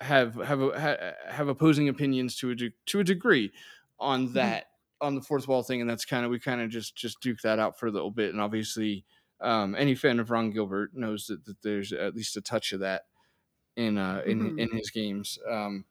have 0.01 0.35
have 0.35 0.61
a, 0.61 1.15
have 1.31 1.49
opposing 1.49 1.89
opinions 1.89 2.37
to 2.39 2.51
a 2.51 2.55
de- 2.57 2.75
to 2.87 2.99
a 3.01 3.05
degree 3.05 3.53
on 4.01 4.33
that 4.33 4.67
on 5.01 5.15
the 5.15 5.23
fourth 5.23 5.47
wall 5.47 5.63
thing, 5.63 5.81
and 5.81 5.89
that's 5.89 6.05
kind 6.05 6.25
of 6.25 6.33
we 6.33 6.41
kind 6.41 6.61
of 6.61 6.69
just 6.69 6.97
just 6.97 7.21
duke 7.21 7.39
that 7.45 7.61
out 7.61 7.79
for 7.79 7.87
a 7.87 7.93
little 7.93 8.11
bit, 8.11 8.33
and 8.33 8.41
obviously. 8.41 9.05
Um, 9.41 9.75
any 9.75 9.95
fan 9.95 10.21
of 10.21 10.31
Ron 10.31 10.53
Gilbert 10.53 10.93
knows 10.95 11.27
that, 11.27 11.45
that 11.45 11.61
there's 11.61 11.93
at 11.93 12.15
least 12.15 12.37
a 12.37 12.41
touch 12.41 12.73
of 12.73 12.81
that 12.81 13.03
in 13.77 13.99
uh 13.99 14.23
in 14.27 14.53
Mhm. 14.53 14.59
in 14.59 14.71
his 14.73 14.91
games. 14.91 15.39
Um 15.49 15.85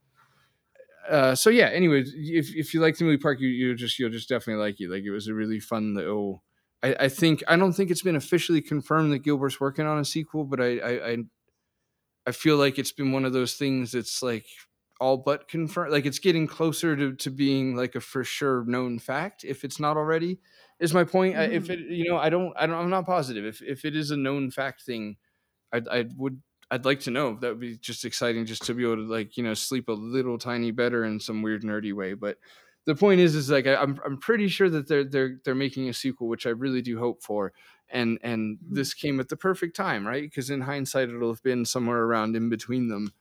uh 1.09 1.35
so 1.35 1.49
yeah, 1.49 1.67
anyways, 1.67 2.13
if 2.15 2.55
if 2.55 2.73
you 2.73 2.79
like 2.79 2.95
Thimbleweed 2.95 3.21
Park, 3.21 3.39
you 3.39 3.49
you 3.49 3.75
just 3.75 3.99
you'll 3.99 4.09
just 4.09 4.29
definitely 4.29 4.63
like 4.63 4.79
it. 4.79 4.89
Like 4.89 5.03
it 5.03 5.11
was 5.11 5.27
a 5.27 5.33
really 5.33 5.59
fun 5.59 5.93
little 5.93 6.43
I, 6.81 6.95
I 7.01 7.09
think 7.09 7.43
I 7.47 7.55
don't 7.57 7.73
think 7.73 7.91
it's 7.91 8.01
been 8.01 8.15
officially 8.15 8.61
confirmed 8.61 9.11
that 9.13 9.19
Gilbert's 9.19 9.59
working 9.59 9.85
on 9.85 9.99
a 9.99 10.05
sequel, 10.05 10.45
but 10.45 10.61
I 10.61 10.77
I 10.79 11.09
I, 11.11 11.17
I 12.25 12.31
feel 12.31 12.57
like 12.57 12.79
it's 12.79 12.91
been 12.91 13.11
one 13.11 13.25
of 13.25 13.33
those 13.33 13.55
things 13.55 13.91
that's 13.91 14.21
like 14.23 14.45
all 14.99 15.17
but 15.17 15.47
confirmed 15.47 15.91
like 15.91 16.05
it's 16.05 16.19
getting 16.19 16.47
closer 16.47 16.95
to, 16.95 17.13
to 17.15 17.29
being 17.29 17.75
like 17.75 17.95
a 17.95 17.99
for 17.99 18.23
sure 18.23 18.63
known 18.65 18.99
fact 18.99 19.43
if 19.43 19.63
it's 19.65 19.79
not 19.79 19.97
already 19.97 20.39
is 20.79 20.93
my 20.93 21.03
point 21.03 21.35
I, 21.35 21.45
if 21.45 21.69
it 21.69 21.79
you 21.79 22.07
know 22.07 22.17
i 22.17 22.29
don't 22.29 22.53
i 22.55 22.65
don't 22.67 22.75
i'm 22.77 22.91
not 22.91 23.05
positive 23.05 23.43
if 23.43 23.61
if 23.61 23.83
it 23.85 23.95
is 23.95 24.11
a 24.11 24.17
known 24.17 24.51
fact 24.51 24.83
thing 24.83 25.17
I, 25.73 25.81
I 25.91 26.05
would 26.17 26.41
I'd 26.73 26.85
like 26.85 27.01
to 27.01 27.11
know. 27.11 27.35
That 27.35 27.49
would 27.49 27.59
be 27.59 27.77
just 27.77 28.05
exciting, 28.05 28.45
just 28.45 28.65
to 28.65 28.73
be 28.73 28.83
able 28.83 28.97
to 28.97 29.03
like 29.03 29.37
you 29.37 29.43
know 29.43 29.53
sleep 29.53 29.89
a 29.89 29.93
little 29.93 30.37
tiny 30.37 30.71
better 30.71 31.03
in 31.05 31.19
some 31.19 31.41
weird 31.41 31.63
nerdy 31.63 31.93
way. 31.93 32.13
But 32.15 32.39
the 32.85 32.95
point 32.95 33.21
is, 33.21 33.35
is 33.35 33.49
like 33.51 33.67
I, 33.67 33.75
I'm 33.75 33.99
I'm 34.05 34.17
pretty 34.19 34.47
sure 34.47 34.69
that 34.69 34.87
they're 34.87 35.03
they're 35.03 35.39
they're 35.45 35.55
making 35.55 35.89
a 35.89 35.93
sequel, 35.93 36.27
which 36.27 36.45
I 36.47 36.49
really 36.51 36.81
do 36.81 36.99
hope 36.99 37.23
for. 37.23 37.53
And 37.89 38.19
and 38.23 38.59
Mhm. 38.61 38.83
this 38.83 38.93
came 38.93 39.19
at 39.19 39.29
the 39.29 39.37
perfect 39.37 39.75
time, 39.75 40.07
right? 40.07 40.23
Because 40.23 40.49
in 40.49 40.61
hindsight, 40.61 41.09
it'll 41.09 41.31
have 41.33 41.43
been 41.43 41.65
somewhere 41.65 42.03
around 42.03 42.35
in 42.35 42.49
between 42.49 42.87
them, 42.89 43.13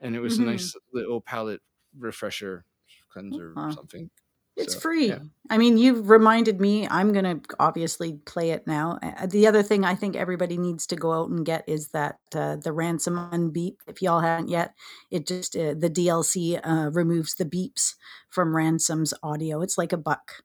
and 0.00 0.16
it 0.16 0.20
was 0.20 0.38
Mhm. 0.38 0.40
a 0.40 0.44
nice 0.44 0.74
little 0.92 1.20
palate 1.20 1.62
refresher, 1.98 2.66
cleanser, 3.10 3.56
Uh-huh. 3.56 3.76
something. 3.76 4.10
It's 4.56 4.74
So, 4.74 4.80
free. 4.80 5.08
yeah. 5.08 5.18
I 5.50 5.58
mean, 5.58 5.78
you've 5.78 6.08
reminded 6.08 6.60
me. 6.60 6.86
I'm 6.88 7.12
going 7.12 7.24
to 7.40 7.56
obviously 7.58 8.14
play 8.26 8.50
it 8.50 8.66
now. 8.66 8.98
Uh, 9.02 9.26
The 9.26 9.46
other 9.46 9.62
thing 9.62 9.84
I 9.84 9.94
think 9.94 10.14
everybody 10.16 10.56
needs 10.58 10.86
to 10.88 10.96
go 10.96 11.12
out 11.12 11.30
and 11.30 11.44
get 11.44 11.64
is 11.68 11.88
that 11.88 12.18
uh, 12.34 12.56
the 12.56 12.72
Ransome 12.72 13.16
unbeep. 13.32 13.76
If 13.86 14.02
y'all 14.02 14.20
haven't 14.20 14.48
yet, 14.48 14.74
it 15.10 15.26
just 15.26 15.56
uh, 15.56 15.74
the 15.74 15.90
DLC 15.90 16.60
uh, 16.62 16.90
removes 16.90 17.34
the 17.34 17.44
beeps 17.44 17.94
from 18.30 18.54
Ransome's 18.56 19.14
audio. 19.22 19.62
It's 19.62 19.78
like 19.78 19.92
a 19.92 19.96
buck, 19.98 20.42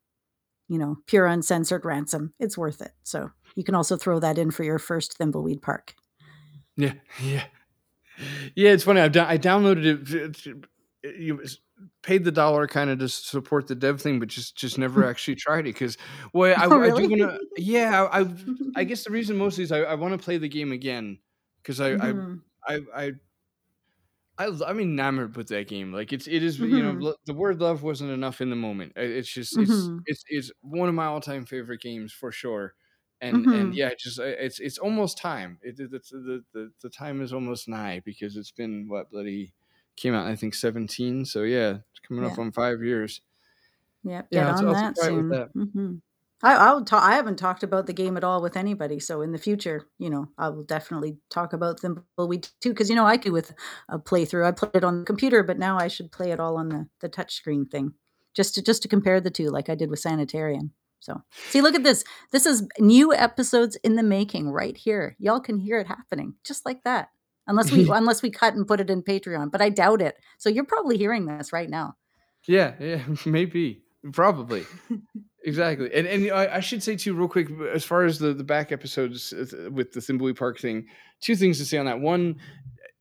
you 0.68 0.78
know, 0.78 0.98
pure 1.06 1.26
uncensored 1.26 1.86
Ransome. 1.86 2.34
It's 2.40 2.58
worth 2.58 2.82
it. 2.82 2.92
So 3.04 3.32
you 3.56 3.64
can 3.64 3.76
also 3.76 3.98
throw 3.98 4.20
that 4.20 4.38
in 4.38 4.52
for 4.52 4.64
your 4.64 4.80
first 4.80 5.18
Thimbleweed 5.18 5.62
Park. 5.62 5.96
Yeah, 6.76 6.94
yeah, 7.24 7.46
yeah. 8.56 8.72
It's 8.72 8.84
funny. 8.84 9.02
I've 9.02 9.12
done, 9.12 9.28
I 9.28 9.38
downloaded 9.38 9.86
it. 10.14 10.66
You 11.20 11.42
paid 12.08 12.24
the 12.26 12.32
dollar 12.32 12.68
kind 12.68 12.90
of 12.90 13.00
to 13.00 13.10
support 13.10 13.68
the 13.68 13.76
dev 13.76 14.02
thing, 14.02 14.20
but 14.20 14.30
just 14.30 14.58
just 14.58 14.78
never 14.80 15.04
actually 15.08 15.36
tried 15.36 15.62
it 15.68 15.74
because, 15.74 15.98
well, 16.34 16.56
I, 16.58 16.66
Oh, 16.72 16.80
I 16.88 16.92
do 16.92 17.06
really? 17.06 17.10
want 17.10 17.22
to. 17.22 17.40
Yeah, 17.62 18.08
I, 18.12 18.26
I 18.76 18.84
guess 18.86 19.04
the 19.06 19.12
reason 19.12 19.38
mostly 19.38 19.64
is 19.66 19.72
I, 19.72 19.80
I 19.82 19.96
want 19.96 20.14
to 20.20 20.24
play 20.24 20.38
the 20.38 20.50
game 20.50 20.72
again 20.72 21.20
because 21.64 21.82
I, 21.82 21.92
Mhm. 21.92 22.44
I 22.68 22.76
I 22.76 22.80
I 22.96 23.12
I 24.38 24.48
I'm 24.66 24.80
enamored 24.80 25.36
with 25.36 25.48
that 25.50 25.68
game. 25.68 25.92
Like 25.94 26.14
it's 26.14 26.28
it 26.28 26.44
is 26.44 26.60
you 26.60 26.84
know 26.84 26.96
Mhm. 26.96 27.08
the 27.26 27.34
word 27.34 27.60
love 27.60 27.82
wasn't 27.84 28.12
enough 28.12 28.40
in 28.42 28.50
the 28.50 28.56
moment. 28.56 28.94
It's 28.96 29.32
just 29.32 29.58
it's 29.58 29.92
Mhm. 29.92 30.06
it's 30.06 30.24
it's 30.28 30.52
one 30.62 30.90
of 30.90 30.96
my 30.96 31.06
all 31.06 31.22
time 31.22 31.46
favorite 31.46 31.82
games 31.82 32.14
for 32.14 32.32
sure. 32.32 32.76
And 33.20 33.48
and 33.52 33.74
Mhm. 33.74 33.76
yeah, 33.76 33.92
just 33.98 34.20
it's 34.20 34.60
it's 34.60 34.78
almost 34.78 35.18
time. 35.18 35.60
It, 35.64 35.80
it- 35.80 35.94
it's 35.94 36.10
the, 36.12 36.44
the 36.54 36.72
the 36.82 36.90
time 36.90 37.22
is 37.22 37.34
almost 37.34 37.68
nigh 37.68 38.00
because 38.06 38.38
it's 38.38 38.52
been 38.52 38.88
what 38.88 39.10
bloody 39.10 39.54
came 39.98 40.14
out 40.14 40.28
I 40.28 40.36
think 40.36 40.54
seventeen. 40.54 41.26
So 41.26 41.44
yeah, 41.44 41.78
it's 41.92 42.00
coming 42.08 42.26
up 42.26 42.40
on 42.40 42.52
five 42.52 42.82
years. 42.82 43.22
Yep, 44.04 44.28
Yeah, 44.32 44.46
get 44.46 44.54
on 44.54 44.72
that 44.74 44.96
take 44.96 45.04
right 45.04 45.16
with 45.16 45.26
soon. 45.26 45.30
that. 45.30 45.50
hmm 45.54 45.96
I, 46.44 46.54
I'll 46.54 46.86
talk. 46.86 47.04
I 47.04 47.16
haven't 47.16 47.38
talked 47.38 47.64
about 47.64 47.88
the 47.88 47.94
game 47.94 48.16
at 48.16 48.24
all 48.24 48.44
with 48.44 48.56
anybody, 48.58 49.00
so 49.00 49.22
in 49.24 49.32
the 49.32 49.40
future, 49.40 49.88
you 49.98 50.08
know, 50.12 50.30
I 50.38 50.50
will 50.50 50.64
definitely 50.64 51.18
talk 51.32 51.52
about 51.54 51.80
Thimbleweed 51.82 52.52
too. 52.62 52.70
Because 52.70 52.92
you 52.92 52.96
know, 52.96 53.08
I 53.08 53.18
do 53.18 53.32
with 53.32 53.56
a 53.90 53.98
playthrough. 53.98 54.46
I 54.46 54.52
played 54.52 54.76
it 54.76 54.84
on 54.84 55.00
the 55.00 55.06
computer, 55.06 55.42
but 55.42 55.58
now 55.58 55.80
I 55.80 55.88
should 55.88 56.12
play 56.12 56.30
it 56.32 56.40
all 56.40 56.58
on 56.58 56.70
the 56.70 56.88
the 57.02 57.10
touchscreen 57.10 57.70
thing, 57.72 57.94
just 58.36 58.54
to 58.56 58.62
just 58.62 58.84
to 58.84 58.88
compare 58.88 59.20
the 59.20 59.32
two, 59.32 59.50
like 59.50 59.68
I 59.68 59.74
did 59.76 59.90
with 59.90 60.00
Sanitarium. 60.00 60.74
So, 61.00 61.22
see, 61.50 61.62
look 61.62 61.74
at 61.76 61.84
this. 61.84 62.04
This 62.32 62.46
is 62.46 62.68
new 62.80 63.14
episodes 63.16 63.76
in 63.78 63.96
the 63.96 64.04
making 64.04 64.50
right 64.52 64.78
here. 64.78 65.16
Y'all 65.20 65.40
can 65.40 65.58
hear 65.58 65.80
it 65.80 65.88
happening 65.88 66.36
just 66.44 66.66
like 66.68 66.84
that. 66.84 67.10
Unless 67.48 67.72
we 67.72 67.90
unless 67.94 68.22
we 68.22 68.30
cut 68.30 68.54
and 68.56 68.68
put 68.68 68.80
it 68.80 68.90
in 68.90 69.02
Patreon, 69.04 69.52
but 69.52 69.62
I 69.62 69.70
doubt 69.70 70.02
it. 70.02 70.16
So 70.38 70.50
you're 70.50 70.66
probably 70.66 70.98
hearing 70.98 71.26
this 71.26 71.54
right 71.54 71.70
now. 71.70 71.96
Yeah, 72.48 72.74
yeah, 72.80 73.02
maybe, 73.26 73.82
probably, 74.14 74.66
exactly. 75.44 75.94
And 75.94 76.08
and 76.08 76.32
I, 76.32 76.56
I 76.56 76.60
should 76.60 76.84
say 76.84 76.96
too, 76.96 77.14
real 77.14 77.28
quick, 77.28 77.48
as 77.74 77.84
far 77.84 78.04
as 78.06 78.20
the 78.20 78.34
the 78.34 78.44
back 78.44 78.72
episodes 78.72 79.34
uh, 79.34 79.70
with 79.72 79.92
the 79.94 80.00
Thimbleweed 80.00 80.38
Park 80.38 80.60
thing, 80.60 80.86
two 81.22 81.36
things 81.36 81.58
to 81.60 81.66
say 81.66 81.78
on 81.78 81.86
that. 81.86 82.00
One, 82.00 82.36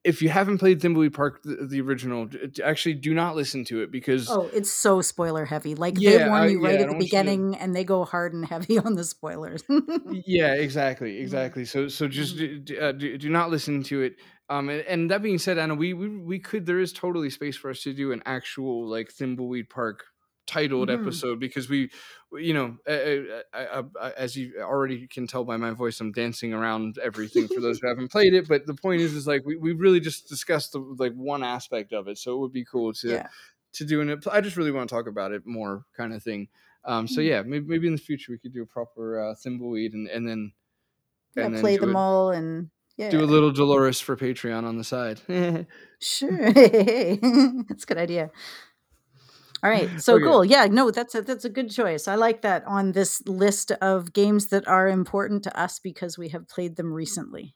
if 0.04 0.22
you 0.22 0.28
haven't 0.28 0.58
played 0.58 0.80
Thimbleweed 0.80 1.12
Park, 1.14 1.42
the, 1.42 1.66
the 1.68 1.80
original, 1.80 2.28
actually 2.64 2.94
do 2.94 3.12
not 3.12 3.34
listen 3.36 3.64
to 3.66 3.82
it 3.82 3.90
because 3.90 4.28
Oh, 4.30 4.48
it's 4.52 4.70
so 4.70 5.00
spoiler 5.00 5.44
heavy. 5.44 5.74
Like 5.74 5.94
they 5.96 6.14
Yeah, 6.18 6.28
warn 6.28 6.42
I- 6.42 6.46
you 6.46 6.64
right 6.64 6.74
yeah, 6.74 6.80
at 6.82 6.86
the 6.88 6.94
you 6.94 6.98
to- 7.00 7.04
beginning 7.04 7.56
and 7.56 7.74
they 7.74 7.82
go 7.84 8.04
hard 8.04 8.32
and 8.32 8.44
heavy 8.46 8.78
on 8.86 8.94
the 8.94 9.04
spoilers. 9.04 9.64
yeah 10.26 10.54
exactly 10.54 11.18
exactly 11.18 11.64
so 11.64 11.88
so 11.88 12.06
just 12.08 12.36
do- 12.36 12.78
uh, 12.80 12.92
do, 12.92 13.18
do 13.18 13.28
not 13.30 13.50
listen 13.50 13.82
to 13.84 14.02
it 14.02 14.16
um 14.48 14.68
and, 14.68 14.80
and 14.82 15.10
that 15.10 15.22
being 15.22 15.38
said 15.38 15.58
anna 15.58 15.74
we, 15.74 15.92
we 15.92 16.08
we 16.08 16.38
could 16.38 16.66
there 16.66 16.80
is 16.80 16.92
totally 16.92 17.30
space 17.30 17.56
for 17.56 17.70
us 17.70 17.82
to 17.82 17.92
do 17.92 18.12
an 18.12 18.22
actual 18.26 18.86
like 18.88 19.08
thimbleweed 19.12 19.68
park 19.68 20.04
titled 20.46 20.88
Mhm. 20.88 20.90
episode 20.90 21.40
because 21.40 21.68
we 21.68 21.90
you 22.32 22.54
know 22.54 22.76
uh, 22.86 23.56
uh, 23.56 23.82
uh, 23.98 24.12
as 24.16 24.36
you 24.36 24.54
already 24.60 25.08
can 25.08 25.26
tell 25.26 25.44
by 25.44 25.56
my 25.56 25.72
voice 25.72 26.00
i'm 26.00 26.12
dancing 26.12 26.52
around 26.54 26.98
everything 26.98 27.48
for 27.48 27.60
those 27.60 27.80
who 27.80 27.88
haven't 27.88 28.12
played 28.12 28.32
it 28.32 28.46
but 28.46 28.64
the 28.66 28.74
point 28.74 29.00
is 29.00 29.12
is 29.12 29.26
like 29.26 29.44
we, 29.44 29.56
we 29.56 29.72
really 29.72 29.98
just 29.98 30.28
discussed 30.28 30.72
the, 30.72 30.78
like 30.78 31.12
one 31.14 31.42
aspect 31.42 31.92
of 31.92 32.06
it 32.06 32.16
so 32.16 32.32
it 32.34 32.38
would 32.38 32.52
be 32.52 32.64
cool 32.64 32.92
to 32.92 33.18
Yeah. 33.18 33.28
to 33.72 33.84
do 33.84 34.00
it 34.00 34.26
i 34.28 34.40
just 34.40 34.56
really 34.56 34.70
want 34.70 34.88
to 34.88 34.94
talk 34.94 35.06
about 35.06 35.32
it 35.32 35.44
more 35.46 35.84
kind 35.96 36.12
of 36.12 36.22
thing 36.22 36.48
um, 36.84 37.08
so 37.08 37.20
Mhm. 37.20 37.20
yeah, 37.20 37.42
maybe, 37.42 37.66
maybe 37.66 37.88
in 37.88 37.94
the 37.94 38.00
future 38.00 38.30
we 38.30 38.38
could 38.38 38.52
do 38.52 38.62
a 38.62 38.66
proper 38.66 39.18
uh, 39.20 39.34
thimbleweed 39.34 39.92
and, 39.94 40.06
and 40.08 40.28
then 40.28 40.52
yeah, 41.36 41.46
and 41.46 41.54
then 41.54 41.66
play 41.66 41.76
them 41.76 41.94
a- 41.94 41.96
all 41.96 42.30
and 42.30 42.70
yeah. 42.96 43.10
do 43.10 43.22
a 43.22 43.26
little 43.26 43.52
Dolores 43.52 44.00
for 44.00 44.16
Patreon 44.16 44.64
on 44.64 44.76
the 44.76 44.84
side. 44.84 45.20
Sure. 45.98 46.30
that's 46.52 47.84
a 47.84 47.86
good 47.86 47.96
idea. 47.96 48.30
All 49.62 49.70
right. 49.70 50.00
So 50.00 50.16
Okay. 50.16 50.24
cool. 50.24 50.44
Yeah, 50.44 50.66
no, 50.66 50.90
that's 50.90 51.14
a 51.14 51.22
that's 51.22 51.44
a 51.44 51.48
good 51.48 51.70
choice. 51.70 52.06
I 52.06 52.14
like 52.14 52.42
that 52.42 52.64
on 52.66 52.92
this 52.92 53.26
list 53.26 53.70
of 53.80 54.12
games 54.12 54.48
that 54.48 54.68
are 54.68 54.88
important 54.88 55.42
to 55.44 55.58
us 55.58 55.78
because 55.78 56.18
we 56.18 56.28
have 56.28 56.48
played 56.48 56.76
them 56.76 56.92
recently. 56.92 57.54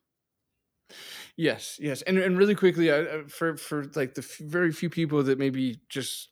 yes, 1.37 1.77
yes, 1.79 2.03
and 2.03 2.19
and 2.19 2.39
really 2.39 2.55
quickly, 2.55 2.91
uh, 2.91 3.25
for 3.29 3.57
for 3.57 3.85
like 3.95 4.15
the 4.15 4.27
very 4.41 4.73
few 4.73 4.89
people 4.89 5.23
that 5.23 5.39
maybe 5.39 5.81
just 5.89 6.31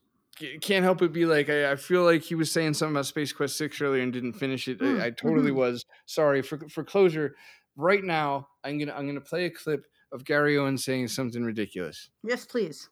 can't 0.61 0.85
help 0.85 0.99
but 0.99 1.12
be 1.12 1.27
like, 1.27 1.51
I, 1.51 1.73
I, 1.73 1.77
feel 1.77 2.05
like 2.05 2.23
he 2.23 2.35
was 2.35 2.51
saying 2.51 2.75
something 2.75 2.94
about 2.94 3.07
Space 3.07 3.33
Quest 3.33 3.57
Six 3.57 3.81
earlier 3.81 4.03
and 4.03 4.12
didn't 4.12 4.35
finish 4.35 4.68
it. 4.68 4.79
Mm, 4.79 5.01
I, 5.01 5.07
I, 5.07 5.11
totally 5.11 5.51
mm-hmm. 5.51 5.59
was. 5.59 5.85
Sorry 6.07 6.42
for 6.42 6.59
for 6.68 6.85
closure. 6.85 7.35
Right 7.77 8.03
now, 8.03 8.49
I'm 8.68 8.78
gonna 8.78 8.92
I'm 8.92 9.07
gonna 9.07 9.20
play 9.20 9.46
a 9.46 9.50
clip 9.50 9.87
of 10.12 10.24
Gary 10.24 10.59
Owen 10.59 10.78
saying 10.78 11.09
something 11.09 11.42
ridiculous. 11.42 12.11
Yes, 12.22 12.44
please. 12.44 12.88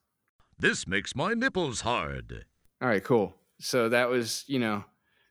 This 0.59 0.87
makes 0.87 1.15
my 1.15 1.35
nipples 1.35 1.83
hard. 1.83 2.47
All 2.81 2.89
right, 2.89 3.05
cool. 3.05 3.35
So 3.61 3.91
that 3.91 4.09
was, 4.09 4.45
you 4.47 4.59
know, 4.59 4.85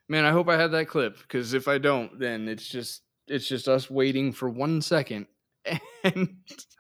man. 0.08 0.26
I 0.26 0.32
hope 0.32 0.50
I 0.50 0.58
had 0.58 0.72
that 0.72 0.88
clip 0.88 1.18
because 1.18 1.54
if 1.54 1.68
I 1.68 1.80
don't, 1.80 2.20
then 2.20 2.48
it's 2.48 2.68
just 2.68 3.02
it's 3.28 3.48
just 3.48 3.68
us 3.68 3.90
waiting 3.90 4.32
for 4.32 4.50
one 4.50 4.82
second 4.82 5.26
and 6.04 6.36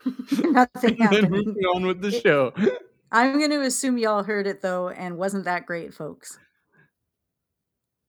nothing 0.32 0.98
and 1.02 1.12
then 1.12 1.32
moving 1.32 1.64
on 1.74 1.86
with 1.86 2.02
the 2.02 2.12
show. 2.12 2.54
I'm 3.12 3.38
going 3.40 3.52
to 3.52 3.62
assume 3.62 3.98
y'all 3.98 4.24
heard 4.24 4.46
it 4.46 4.62
though, 4.62 4.90
and 4.90 5.18
wasn't 5.18 5.46
that 5.46 5.66
great, 5.66 5.94
folks? 5.94 6.38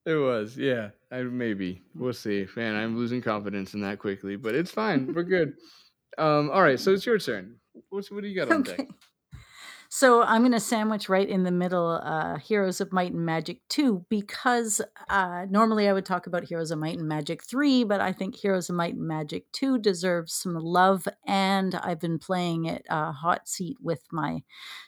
It 0.06 0.14
was, 0.14 0.56
yeah. 0.56 0.90
I, 1.10 1.22
maybe 1.22 1.82
we'll 1.94 2.12
see. 2.12 2.46
Man, 2.56 2.76
I'm 2.76 2.96
losing 2.96 3.20
confidence 3.20 3.74
in 3.74 3.80
that 3.80 3.98
quickly, 3.98 4.36
but 4.36 4.54
it's 4.54 4.70
fine. 4.70 5.12
We're 5.12 5.24
good. 5.24 5.54
Um, 6.18 6.48
all 6.50 6.62
right, 6.62 6.80
so 6.80 6.94
it's 6.94 7.04
your 7.04 7.18
turn. 7.18 7.56
What's 7.90 8.10
what 8.10 8.22
do 8.22 8.28
you 8.28 8.34
got 8.34 8.50
on 8.50 8.60
okay. 8.60 8.76
deck? 8.76 8.88
So 9.98 10.20
I'm 10.20 10.42
going 10.42 10.52
to 10.52 10.60
sandwich 10.60 11.08
right 11.08 11.26
in 11.26 11.44
the 11.44 11.50
middle 11.50 11.98
uh, 12.02 12.36
Heroes 12.36 12.82
of 12.82 12.92
Might 12.92 13.14
and 13.14 13.24
Magic 13.24 13.66
2 13.70 14.04
because 14.10 14.82
uh, 15.08 15.46
normally 15.48 15.88
I 15.88 15.94
would 15.94 16.04
talk 16.04 16.26
about 16.26 16.44
Heroes 16.44 16.70
of 16.70 16.78
Might 16.78 16.98
and 16.98 17.08
Magic 17.08 17.42
3, 17.42 17.84
but 17.84 18.02
I 18.02 18.12
think 18.12 18.36
Heroes 18.36 18.68
of 18.68 18.76
Might 18.76 18.92
and 18.92 19.08
Magic 19.08 19.50
2 19.52 19.78
deserves 19.78 20.34
some 20.34 20.54
love. 20.54 21.08
And 21.26 21.74
I've 21.76 21.98
been 21.98 22.18
playing 22.18 22.66
it 22.66 22.84
uh, 22.90 23.10
hot 23.10 23.48
seat 23.48 23.78
with 23.80 24.02
my 24.12 24.42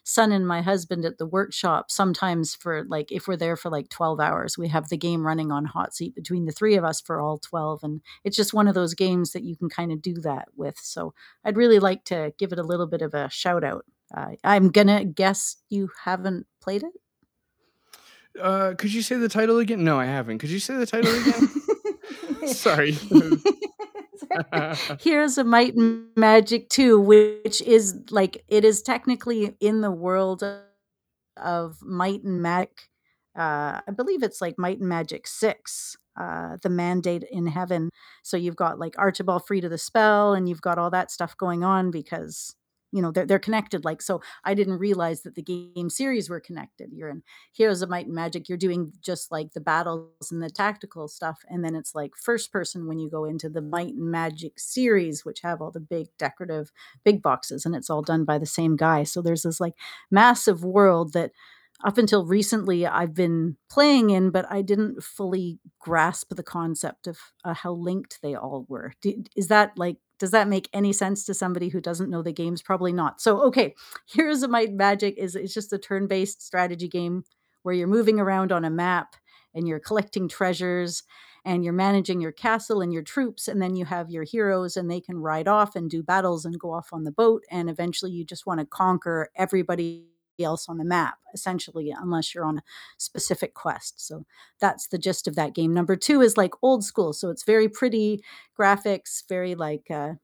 son 0.04 0.30
and 0.30 0.46
my 0.46 0.60
husband 0.60 1.06
at 1.06 1.16
the 1.16 1.26
workshop. 1.26 1.90
Sometimes 1.90 2.54
for 2.54 2.84
like, 2.84 3.10
if 3.10 3.26
we're 3.26 3.36
there 3.36 3.56
for 3.56 3.70
like 3.70 3.88
12 3.88 4.20
hours, 4.20 4.58
we 4.58 4.68
have 4.68 4.90
the 4.90 4.98
game 4.98 5.26
running 5.26 5.50
on 5.50 5.64
hot 5.64 5.94
seat 5.94 6.14
between 6.14 6.44
the 6.44 6.52
three 6.52 6.74
of 6.74 6.84
us 6.84 7.00
for 7.00 7.18
all 7.18 7.38
12. 7.38 7.82
And 7.82 8.02
it's 8.24 8.36
just 8.36 8.52
one 8.52 8.68
of 8.68 8.74
those 8.74 8.92
games 8.92 9.32
that 9.32 9.42
you 9.42 9.56
can 9.56 9.70
kind 9.70 9.90
of 9.90 10.02
do 10.02 10.20
that 10.20 10.48
with. 10.54 10.78
So 10.78 11.14
I'd 11.46 11.56
really 11.56 11.78
like 11.78 12.04
to 12.04 12.34
give 12.36 12.52
it 12.52 12.58
a 12.58 12.62
little 12.62 12.86
bit 12.86 13.00
of 13.00 13.14
a 13.14 13.30
shout 13.30 13.64
out. 13.64 13.86
Uh, 14.14 14.32
I'm 14.44 14.70
gonna 14.70 15.04
guess 15.04 15.56
you 15.68 15.90
haven't 16.04 16.46
played 16.60 16.82
it. 16.82 16.92
Uh, 18.40 18.74
could 18.74 18.92
you 18.92 19.02
say 19.02 19.16
the 19.16 19.28
title 19.28 19.58
again? 19.58 19.84
No, 19.84 19.98
I 19.98 20.06
haven't. 20.06 20.38
Could 20.38 20.50
you 20.50 20.60
say 20.60 20.76
the 20.76 20.86
title 20.86 21.12
again? 21.12 22.48
Sorry. 22.54 22.92
Heroes 25.00 25.38
of 25.38 25.46
Might 25.46 25.74
and 25.74 26.06
Magic 26.16 26.68
2, 26.68 27.00
which 27.00 27.60
is 27.62 27.98
like 28.10 28.44
it 28.48 28.64
is 28.64 28.82
technically 28.82 29.56
in 29.60 29.80
the 29.80 29.90
world 29.90 30.44
of 31.36 31.82
Might 31.82 32.22
and 32.22 32.42
Magic. 32.42 32.88
Uh, 33.36 33.80
I 33.86 33.92
believe 33.94 34.22
it's 34.22 34.40
like 34.40 34.58
Might 34.58 34.80
and 34.80 34.88
Magic 34.88 35.26
6, 35.26 35.96
uh, 36.18 36.56
the 36.62 36.68
mandate 36.68 37.24
in 37.30 37.46
heaven. 37.46 37.90
So 38.22 38.36
you've 38.36 38.56
got 38.56 38.78
like 38.78 38.94
Archibald 38.98 39.46
free 39.46 39.60
to 39.60 39.68
the 39.68 39.78
spell, 39.78 40.34
and 40.34 40.48
you've 40.48 40.62
got 40.62 40.78
all 40.78 40.90
that 40.90 41.10
stuff 41.10 41.36
going 41.36 41.64
on 41.64 41.90
because 41.90 42.54
you 42.92 43.02
know 43.02 43.10
they're, 43.10 43.26
they're 43.26 43.38
connected 43.38 43.84
like 43.84 44.00
so 44.00 44.20
i 44.44 44.54
didn't 44.54 44.78
realize 44.78 45.22
that 45.22 45.34
the 45.34 45.42
game 45.42 45.90
series 45.90 46.30
were 46.30 46.40
connected 46.40 46.90
you're 46.92 47.08
in 47.08 47.22
heroes 47.52 47.82
of 47.82 47.90
might 47.90 48.06
and 48.06 48.14
magic 48.14 48.48
you're 48.48 48.58
doing 48.58 48.92
just 49.00 49.30
like 49.30 49.52
the 49.52 49.60
battles 49.60 50.30
and 50.30 50.42
the 50.42 50.50
tactical 50.50 51.08
stuff 51.08 51.40
and 51.48 51.64
then 51.64 51.74
it's 51.74 51.94
like 51.94 52.12
first 52.16 52.52
person 52.52 52.86
when 52.86 52.98
you 52.98 53.10
go 53.10 53.24
into 53.24 53.48
the 53.48 53.60
might 53.60 53.94
and 53.94 54.10
magic 54.10 54.58
series 54.58 55.24
which 55.24 55.40
have 55.40 55.60
all 55.60 55.70
the 55.70 55.80
big 55.80 56.06
decorative 56.18 56.70
big 57.04 57.22
boxes 57.22 57.66
and 57.66 57.74
it's 57.74 57.90
all 57.90 58.02
done 58.02 58.24
by 58.24 58.38
the 58.38 58.46
same 58.46 58.76
guy 58.76 59.02
so 59.02 59.20
there's 59.20 59.42
this 59.42 59.60
like 59.60 59.74
massive 60.10 60.64
world 60.64 61.12
that 61.12 61.32
up 61.84 61.96
until 61.96 62.26
recently 62.26 62.86
I've 62.86 63.14
been 63.14 63.56
playing 63.70 64.10
in, 64.10 64.30
but 64.30 64.50
I 64.50 64.62
didn't 64.62 65.02
fully 65.02 65.60
grasp 65.78 66.34
the 66.34 66.42
concept 66.42 67.06
of 67.06 67.18
uh, 67.44 67.54
how 67.54 67.72
linked 67.72 68.18
they 68.20 68.34
all 68.34 68.66
were. 68.68 68.94
Is 69.36 69.46
that 69.48 69.72
like 69.76 69.98
does 70.18 70.30
that 70.32 70.48
make 70.48 70.68
any 70.72 70.92
sense 70.92 71.24
to 71.26 71.34
somebody 71.34 71.68
who 71.68 71.80
doesn't 71.80 72.10
know 72.10 72.22
the 72.22 72.32
games? 72.32 72.62
Probably 72.62 72.92
not. 72.92 73.20
So, 73.20 73.40
okay, 73.42 73.74
of 74.18 74.50
Might 74.50 74.72
Magic 74.72 75.16
is 75.16 75.36
it's 75.36 75.54
just 75.54 75.72
a 75.72 75.78
turn-based 75.78 76.42
strategy 76.42 76.88
game 76.88 77.24
where 77.62 77.74
you're 77.74 77.86
moving 77.88 78.20
around 78.20 78.52
on 78.52 78.64
a 78.64 78.70
map 78.70 79.16
and 79.54 79.66
you're 79.66 79.80
collecting 79.80 80.28
treasures 80.28 81.02
and 81.44 81.64
you're 81.64 81.72
managing 81.72 82.20
your 82.20 82.32
castle 82.32 82.80
and 82.82 82.92
your 82.92 83.02
troops 83.02 83.48
and 83.48 83.62
then 83.62 83.76
you 83.76 83.84
have 83.84 84.10
your 84.10 84.24
heroes 84.24 84.76
and 84.76 84.90
they 84.90 85.00
can 85.00 85.18
ride 85.18 85.48
off 85.48 85.76
and 85.76 85.90
do 85.90 86.02
battles 86.02 86.44
and 86.44 86.58
go 86.58 86.72
off 86.72 86.88
on 86.92 87.04
the 87.04 87.12
boat 87.12 87.42
and 87.50 87.70
eventually 87.70 88.10
you 88.10 88.24
just 88.24 88.46
want 88.46 88.60
to 88.60 88.66
conquer 88.66 89.30
everybody 89.36 90.04
else 90.44 90.68
on 90.68 90.78
the 90.78 90.84
map, 90.84 91.18
essentially, 91.34 91.90
unless 91.90 92.34
you're 92.34 92.44
on 92.44 92.58
a 92.58 92.62
specific 92.96 93.54
quest. 93.54 94.06
So 94.06 94.24
that's 94.60 94.88
the 94.88 94.98
gist 94.98 95.26
of 95.28 95.34
that 95.36 95.54
game. 95.54 95.72
Number 95.74 95.96
two 95.96 96.20
is 96.20 96.36
like 96.36 96.52
old 96.62 96.84
school. 96.84 97.12
So 97.12 97.30
it's 97.30 97.44
very 97.44 97.68
pretty 97.68 98.22
graphics, 98.58 99.22
very 99.28 99.54
like, 99.54 99.90
uh, 99.90 100.14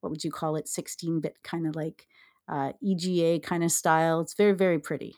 what 0.00 0.10
would 0.10 0.24
you 0.24 0.30
call 0.30 0.56
it? 0.56 0.68
16 0.68 1.20
bit 1.20 1.38
kind 1.42 1.66
of 1.66 1.74
like 1.76 2.06
uh, 2.48 2.72
EGA 2.82 3.40
kind 3.40 3.64
of 3.64 3.72
style. 3.72 4.20
It's 4.20 4.34
very, 4.34 4.52
very 4.52 4.78
pretty. 4.78 5.16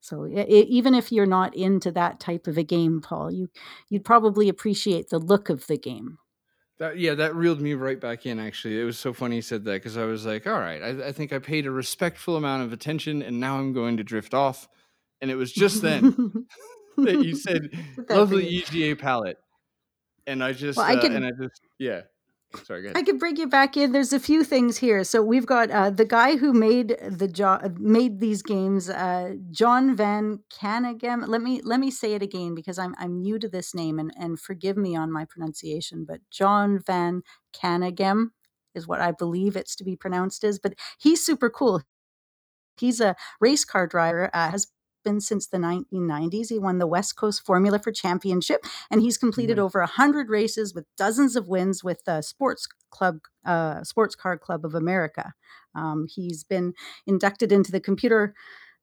So 0.00 0.24
it, 0.24 0.48
even 0.48 0.94
if 0.94 1.12
you're 1.12 1.26
not 1.26 1.54
into 1.54 1.92
that 1.92 2.18
type 2.18 2.48
of 2.48 2.58
a 2.58 2.64
game, 2.64 3.00
Paul, 3.00 3.30
you 3.30 3.48
you'd 3.88 4.04
probably 4.04 4.48
appreciate 4.48 5.08
the 5.10 5.20
look 5.20 5.48
of 5.48 5.68
the 5.68 5.78
game. 5.78 6.18
That, 6.82 6.98
yeah, 6.98 7.14
that 7.14 7.36
reeled 7.36 7.60
me 7.60 7.74
right 7.74 8.00
back 8.00 8.26
in. 8.26 8.40
Actually, 8.40 8.80
it 8.80 8.82
was 8.82 8.98
so 8.98 9.12
funny 9.12 9.36
you 9.36 9.42
said 9.42 9.62
that 9.66 9.74
because 9.74 9.96
I 9.96 10.02
was 10.02 10.26
like, 10.26 10.48
"All 10.48 10.58
right, 10.58 10.82
I, 10.82 11.10
I, 11.10 11.12
think 11.12 11.32
I 11.32 11.38
paid 11.38 11.64
a 11.64 11.70
respectful 11.70 12.36
amount 12.36 12.64
of 12.64 12.72
attention, 12.72 13.22
and 13.22 13.38
now 13.38 13.56
I'm 13.56 13.72
going 13.72 13.98
to 13.98 14.02
drift 14.02 14.34
off." 14.34 14.68
And 15.20 15.30
it 15.30 15.36
was 15.36 15.52
just 15.52 15.80
then 15.80 16.44
that 16.96 17.24
you 17.24 17.36
said, 17.36 17.70
"Lovely 18.10 18.48
EGA 18.48 18.96
palette," 18.96 19.36
and 20.26 20.42
I 20.42 20.54
just, 20.54 20.76
well, 20.76 20.86
I 20.86 20.94
uh, 20.94 21.06
and 21.06 21.24
I 21.24 21.30
just, 21.40 21.60
yeah, 21.78 22.00
Sorry, 22.64 22.90
I 22.94 23.02
could 23.02 23.18
bring 23.18 23.36
you 23.36 23.46
back 23.46 23.76
in. 23.76 23.92
There's 23.92 24.12
a 24.12 24.20
few 24.20 24.44
things 24.44 24.78
here. 24.78 25.04
So 25.04 25.22
we've 25.22 25.46
got 25.46 25.70
uh, 25.70 25.90
the 25.90 26.04
guy 26.04 26.36
who 26.36 26.52
made 26.52 26.96
the 27.08 27.28
jo- 27.28 27.60
made 27.78 28.20
these 28.20 28.42
games, 28.42 28.88
uh, 28.90 29.34
Jon 29.50 29.96
Van 29.96 30.40
Caneghem. 30.52 31.26
Let 31.26 31.42
me 31.42 31.60
let 31.62 31.80
me 31.80 31.90
say 31.90 32.14
it 32.14 32.22
again 32.22 32.54
because 32.54 32.78
I'm 32.78 32.94
I'm 32.98 33.20
new 33.20 33.38
to 33.38 33.48
this 33.48 33.74
name 33.74 33.98
and 33.98 34.12
and 34.18 34.38
forgive 34.38 34.76
me 34.76 34.94
on 34.94 35.10
my 35.10 35.24
pronunciation. 35.24 36.04
But 36.06 36.20
Jon 36.30 36.78
Van 36.78 37.22
Caneghem 37.54 38.28
is 38.74 38.86
what 38.86 39.00
I 39.00 39.12
believe 39.12 39.56
it's 39.56 39.76
to 39.76 39.84
be 39.84 39.96
pronounced 39.96 40.44
as. 40.44 40.58
But 40.58 40.74
he's 40.98 41.24
super 41.24 41.50
cool. 41.50 41.82
He's 42.76 43.00
a 43.00 43.16
race 43.40 43.64
car 43.64 43.86
driver. 43.86 44.30
Uh, 44.32 44.50
has 44.50 44.66
been 45.02 45.20
since 45.20 45.46
the 45.46 45.58
1990s. 45.58 46.48
He 46.48 46.58
won 46.58 46.78
the 46.78 46.86
West 46.86 47.16
Coast 47.16 47.44
Formula 47.44 47.78
for 47.78 47.92
Championship, 47.92 48.64
and 48.90 49.00
he's 49.00 49.18
completed 49.18 49.56
mm-hmm. 49.56 49.64
over 49.64 49.80
100 49.80 50.28
races 50.28 50.74
with 50.74 50.84
dozens 50.96 51.36
of 51.36 51.48
wins 51.48 51.82
with 51.84 52.04
the 52.04 52.22
Sports 52.22 52.66
Club, 52.90 53.20
uh, 53.44 53.82
Sports 53.84 54.14
Car 54.14 54.38
Club 54.38 54.64
of 54.64 54.74
America. 54.74 55.34
Um, 55.74 56.06
he's 56.08 56.44
been 56.44 56.74
inducted 57.06 57.52
into 57.52 57.72
the 57.72 57.80
Computer 57.80 58.34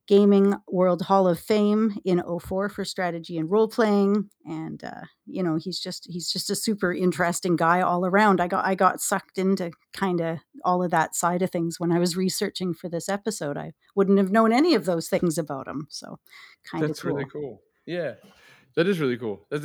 Gaming 0.09 0.55
World 0.67 1.03
Hall 1.03 1.27
of 1.27 1.39
Fame 1.39 1.99
in 2.03 2.19
04 2.19 2.67
for 2.69 2.83
strategy 2.83 3.37
and 3.37 3.47
role 3.47 3.67
playing 3.67 4.31
and 4.43 4.83
uh, 4.83 5.01
you 5.27 5.43
know 5.43 5.57
he's 5.57 5.79
just 5.79 6.07
he's 6.09 6.31
just 6.31 6.49
a 6.49 6.55
super 6.55 6.91
interesting 6.91 7.55
guy 7.55 7.79
all 7.81 8.03
around. 8.03 8.41
I 8.41 8.47
got 8.47 8.65
I 8.65 8.73
got 8.73 9.01
sucked 9.01 9.37
into 9.37 9.69
kind 9.93 10.19
of 10.19 10.39
all 10.65 10.81
of 10.81 10.89
that 10.89 11.13
side 11.15 11.43
of 11.43 11.51
things 11.51 11.79
when 11.79 11.91
I 11.91 11.99
was 11.99 12.17
researching 12.17 12.73
for 12.73 12.89
this 12.89 13.07
episode. 13.07 13.55
I 13.55 13.73
wouldn't 13.95 14.17
have 14.17 14.31
known 14.31 14.51
any 14.51 14.73
of 14.73 14.85
those 14.85 15.09
things 15.09 15.37
about 15.37 15.67
him. 15.67 15.85
So 15.91 16.17
kind 16.69 16.83
of 16.83 16.89
That's 16.89 17.03
cool. 17.03 17.13
really 17.13 17.29
cool. 17.31 17.61
Yeah. 17.85 18.13
That 18.75 18.87
is 18.87 18.99
really 18.99 19.17
cool, 19.17 19.45
and 19.51 19.63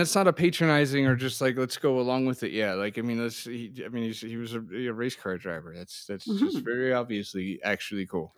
it's 0.00 0.14
not 0.14 0.26
a 0.26 0.32
patronizing 0.32 1.06
or 1.06 1.14
just 1.14 1.40
like 1.40 1.56
let's 1.56 1.76
go 1.76 2.00
along 2.00 2.26
with 2.26 2.42
it. 2.42 2.50
Yeah, 2.50 2.72
like 2.74 2.98
I 2.98 3.02
mean, 3.02 3.22
let's. 3.22 3.44
He, 3.44 3.72
I 3.84 3.88
mean, 3.88 4.10
he 4.10 4.36
was 4.36 4.54
a, 4.54 4.58
a, 4.58 4.90
race 4.90 5.14
car 5.14 5.36
driver. 5.36 5.74
That's 5.76 6.06
that's 6.06 6.26
mm-hmm. 6.26 6.46
just 6.46 6.64
very 6.64 6.94
obviously 6.94 7.60
actually 7.62 8.06
cool. 8.06 8.34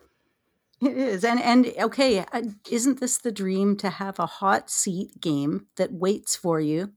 It 0.80 0.96
is. 0.96 1.24
And 1.24 1.40
and 1.40 1.72
okay, 1.78 2.20
uh, 2.20 2.42
isn't 2.70 3.00
this 3.00 3.18
the 3.18 3.32
dream 3.32 3.76
to 3.78 3.90
have 3.90 4.18
a 4.18 4.26
hot 4.26 4.70
seat 4.70 5.20
game 5.20 5.66
that 5.76 5.92
waits 5.92 6.36
for 6.36 6.60
you 6.60 6.92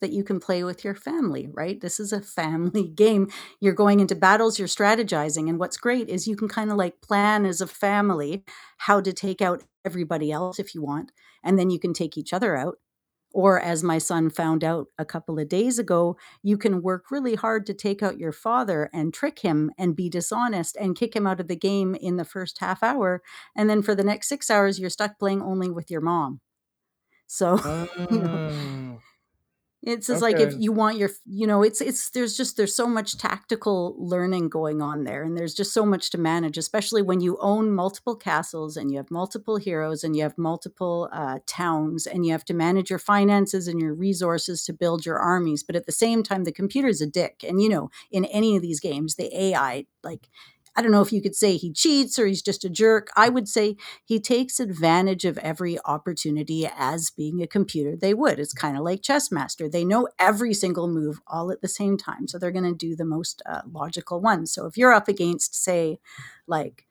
that 0.00 0.12
you 0.12 0.24
can 0.24 0.40
play 0.40 0.64
with 0.64 0.82
your 0.82 0.94
family, 0.94 1.48
right? 1.52 1.80
This 1.80 2.00
is 2.00 2.12
a 2.12 2.20
family 2.22 2.88
game. 2.96 3.28
You're 3.60 3.74
going 3.74 4.00
into 4.00 4.16
battles, 4.16 4.58
you're 4.58 4.68
strategizing, 4.68 5.48
and 5.48 5.58
what's 5.58 5.76
great 5.76 6.08
is 6.08 6.26
you 6.26 6.36
can 6.36 6.48
kind 6.48 6.70
of 6.70 6.76
like 6.76 7.02
plan 7.02 7.46
as 7.46 7.60
a 7.60 7.66
family 7.66 8.44
how 8.78 9.00
to 9.00 9.12
take 9.12 9.40
out 9.42 9.62
everybody 9.84 10.32
else 10.32 10.58
if 10.58 10.74
you 10.74 10.82
want, 10.82 11.12
and 11.44 11.58
then 11.58 11.70
you 11.70 11.78
can 11.78 11.92
take 11.92 12.16
each 12.18 12.32
other 12.32 12.56
out 12.56 12.78
or, 13.32 13.60
as 13.60 13.82
my 13.82 13.98
son 13.98 14.30
found 14.30 14.64
out 14.64 14.88
a 14.98 15.04
couple 15.04 15.38
of 15.38 15.48
days 15.48 15.78
ago, 15.78 16.16
you 16.42 16.56
can 16.58 16.82
work 16.82 17.10
really 17.10 17.34
hard 17.34 17.66
to 17.66 17.74
take 17.74 18.02
out 18.02 18.18
your 18.18 18.32
father 18.32 18.90
and 18.92 19.14
trick 19.14 19.40
him 19.40 19.70
and 19.78 19.96
be 19.96 20.08
dishonest 20.08 20.76
and 20.80 20.96
kick 20.96 21.14
him 21.14 21.26
out 21.26 21.40
of 21.40 21.48
the 21.48 21.56
game 21.56 21.94
in 21.94 22.16
the 22.16 22.24
first 22.24 22.58
half 22.58 22.82
hour. 22.82 23.22
And 23.56 23.68
then 23.70 23.82
for 23.82 23.94
the 23.94 24.04
next 24.04 24.28
six 24.28 24.50
hours, 24.50 24.78
you're 24.78 24.90
stuck 24.90 25.18
playing 25.18 25.42
only 25.42 25.70
with 25.70 25.90
your 25.90 26.00
mom. 26.00 26.40
So, 27.26 27.58
Oh. 28.10 29.00
It's 29.82 30.08
just 30.08 30.20
like 30.20 30.38
if 30.38 30.54
you 30.58 30.72
want 30.72 30.98
your, 30.98 31.08
you 31.24 31.46
know, 31.46 31.62
it's 31.62 31.80
it's 31.80 32.10
there's 32.10 32.36
just 32.36 32.58
there's 32.58 32.76
so 32.76 32.86
much 32.86 33.16
tactical 33.16 33.96
learning 33.98 34.50
going 34.50 34.82
on 34.82 35.04
there, 35.04 35.22
and 35.22 35.38
there's 35.38 35.54
just 35.54 35.72
so 35.72 35.86
much 35.86 36.10
to 36.10 36.18
manage, 36.18 36.58
especially 36.58 37.00
when 37.00 37.20
you 37.20 37.38
own 37.40 37.72
multiple 37.72 38.14
castles 38.14 38.76
and 38.76 38.90
you 38.90 38.98
have 38.98 39.10
multiple 39.10 39.56
heroes 39.56 40.04
and 40.04 40.14
you 40.14 40.22
have 40.22 40.36
multiple 40.36 41.08
uh, 41.12 41.38
towns, 41.46 42.06
and 42.06 42.26
you 42.26 42.32
have 42.32 42.44
to 42.44 42.54
manage 42.54 42.90
your 42.90 42.98
finances 42.98 43.68
and 43.68 43.80
your 43.80 43.94
resources 43.94 44.64
to 44.64 44.74
build 44.74 45.06
your 45.06 45.18
armies. 45.18 45.62
But 45.62 45.76
at 45.76 45.86
the 45.86 45.92
same 45.92 46.22
time, 46.22 46.44
the 46.44 46.52
computer's 46.52 47.00
a 47.00 47.06
dick, 47.06 47.42
and 47.48 47.62
you 47.62 47.70
know, 47.70 47.90
in 48.10 48.26
any 48.26 48.56
of 48.56 48.62
these 48.62 48.80
games, 48.80 49.14
the 49.14 49.34
AI 49.34 49.86
like 50.04 50.28
I 50.76 50.82
don't 50.82 50.92
know 50.92 51.02
if 51.02 51.12
you 51.12 51.20
could 51.20 51.34
say 51.34 51.56
he 51.56 51.72
cheats 51.72 52.18
or 52.18 52.26
he's 52.26 52.42
just 52.42 52.64
a 52.64 52.70
jerk. 52.70 53.08
I 53.16 53.28
would 53.28 53.48
say 53.48 53.76
he 54.04 54.20
takes 54.20 54.60
advantage 54.60 55.24
of 55.24 55.36
every 55.38 55.78
opportunity 55.84 56.68
as 56.76 57.10
being 57.10 57.42
a 57.42 57.46
computer 57.46 57.96
they 57.96 58.14
would. 58.14 58.38
It's 58.38 58.52
kind 58.52 58.76
of 58.76 58.84
like 58.84 59.02
chess 59.02 59.32
master. 59.32 59.68
They 59.68 59.84
know 59.84 60.08
every 60.18 60.54
single 60.54 60.88
move 60.88 61.20
all 61.26 61.50
at 61.50 61.60
the 61.60 61.68
same 61.68 61.96
time. 61.96 62.28
So 62.28 62.38
they're 62.38 62.52
going 62.52 62.64
to 62.64 62.74
do 62.74 62.94
the 62.94 63.04
most 63.04 63.42
uh, 63.46 63.62
logical 63.70 64.20
ones. 64.20 64.52
So 64.52 64.66
if 64.66 64.76
you're 64.76 64.92
up 64.92 65.08
against, 65.08 65.54
say, 65.54 65.98
like 66.46 66.86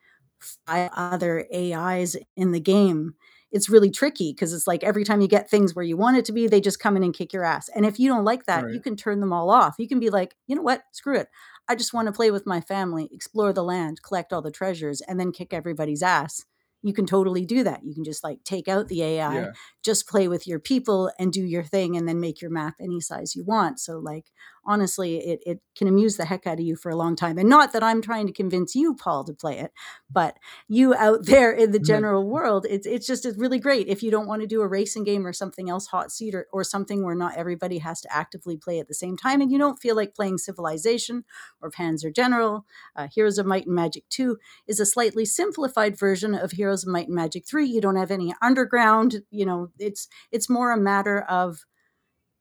five 0.65 0.89
other 0.95 1.45
AIs 1.53 2.17
in 2.35 2.51
the 2.51 2.59
game, 2.59 3.15
it's 3.51 3.69
really 3.69 3.89
tricky 3.89 4.31
because 4.31 4.53
it's 4.53 4.67
like 4.67 4.83
every 4.83 5.03
time 5.03 5.21
you 5.21 5.27
get 5.27 5.49
things 5.49 5.75
where 5.75 5.85
you 5.85 5.97
want 5.97 6.17
it 6.17 6.25
to 6.25 6.31
be, 6.31 6.47
they 6.47 6.61
just 6.61 6.79
come 6.79 6.95
in 6.95 7.03
and 7.03 7.13
kick 7.13 7.33
your 7.33 7.43
ass. 7.43 7.69
And 7.73 7.85
if 7.85 7.99
you 7.99 8.09
don't 8.09 8.25
like 8.25 8.45
that, 8.45 8.65
right. 8.65 8.73
you 8.73 8.79
can 8.79 8.95
turn 8.95 9.19
them 9.19 9.33
all 9.33 9.49
off. 9.49 9.75
You 9.79 9.87
can 9.87 9.99
be 9.99 10.09
like, 10.09 10.35
you 10.47 10.55
know 10.55 10.61
what? 10.61 10.83
Screw 10.91 11.15
it. 11.15 11.27
I 11.69 11.75
just 11.75 11.93
want 11.93 12.07
to 12.07 12.11
play 12.11 12.31
with 12.31 12.45
my 12.45 12.59
family, 12.59 13.07
explore 13.13 13.53
the 13.53 13.63
land, 13.63 14.01
collect 14.01 14.33
all 14.33 14.41
the 14.41 14.51
treasures, 14.51 15.01
and 15.01 15.19
then 15.19 15.31
kick 15.31 15.53
everybody's 15.53 16.03
ass 16.03 16.43
you 16.81 16.93
can 16.93 17.05
totally 17.05 17.45
do 17.45 17.63
that. 17.63 17.81
You 17.83 17.93
can 17.93 18.03
just 18.03 18.23
like 18.23 18.43
take 18.43 18.67
out 18.67 18.87
the 18.87 19.03
AI, 19.03 19.33
yeah. 19.33 19.51
just 19.83 20.07
play 20.07 20.27
with 20.27 20.47
your 20.47 20.59
people 20.59 21.11
and 21.19 21.31
do 21.31 21.41
your 21.41 21.63
thing 21.63 21.97
and 21.97 22.07
then 22.07 22.19
make 22.19 22.41
your 22.41 22.51
map 22.51 22.75
any 22.79 23.01
size 23.01 23.35
you 23.35 23.43
want. 23.43 23.79
So 23.79 23.99
like 23.99 24.27
honestly, 24.65 25.17
it 25.17 25.41
it 25.45 25.59
can 25.75 25.87
amuse 25.87 26.17
the 26.17 26.25
heck 26.25 26.47
out 26.47 26.59
of 26.59 26.65
you 26.65 26.75
for 26.75 26.89
a 26.89 26.95
long 26.95 27.15
time. 27.15 27.37
And 27.37 27.49
not 27.49 27.73
that 27.73 27.83
I'm 27.83 28.01
trying 28.01 28.27
to 28.27 28.33
convince 28.33 28.75
you, 28.75 28.95
Paul, 28.95 29.23
to 29.25 29.33
play 29.33 29.59
it, 29.59 29.71
but 30.09 30.37
you 30.67 30.95
out 30.95 31.25
there 31.25 31.51
in 31.51 31.71
the 31.71 31.79
general 31.79 32.27
world, 32.27 32.65
it's 32.69 32.87
it's 32.87 33.05
just 33.05 33.25
it's 33.25 33.37
really 33.37 33.59
great. 33.59 33.87
If 33.87 34.01
you 34.01 34.11
don't 34.11 34.27
want 34.27 34.41
to 34.41 34.47
do 34.47 34.61
a 34.61 34.67
racing 34.67 35.03
game 35.03 35.27
or 35.27 35.33
something 35.33 35.69
else 35.69 35.87
hot 35.87 36.11
seat 36.11 36.33
or, 36.33 36.47
or 36.51 36.63
something 36.63 37.03
where 37.03 37.15
not 37.15 37.37
everybody 37.37 37.79
has 37.79 38.01
to 38.01 38.13
actively 38.15 38.57
play 38.57 38.79
at 38.79 38.87
the 38.87 38.93
same 38.93 39.17
time 39.17 39.41
and 39.41 39.51
you 39.51 39.57
don't 39.57 39.81
feel 39.81 39.95
like 39.95 40.15
playing 40.15 40.37
Civilization 40.37 41.23
or 41.61 41.69
Panzer 41.69 42.13
General, 42.13 42.65
uh, 42.95 43.07
Heroes 43.13 43.37
of 43.37 43.45
Might 43.45 43.65
and 43.65 43.75
Magic 43.75 44.07
2 44.09 44.37
is 44.67 44.79
a 44.79 44.85
slightly 44.85 45.25
simplified 45.25 45.97
version 45.97 46.33
of 46.33 46.51
Heroes 46.51 46.69
Heroes 46.69 46.83
of 46.83 46.89
Might 46.89 47.07
and 47.07 47.15
Magic 47.15 47.47
3. 47.47 47.65
You 47.65 47.81
don't 47.81 47.95
have 47.95 48.11
any 48.11 48.33
underground, 48.43 49.23
you 49.31 49.43
know, 49.43 49.71
it's 49.79 50.07
it's 50.31 50.49
more 50.49 50.71
a 50.71 50.77
matter 50.77 51.21
of 51.21 51.65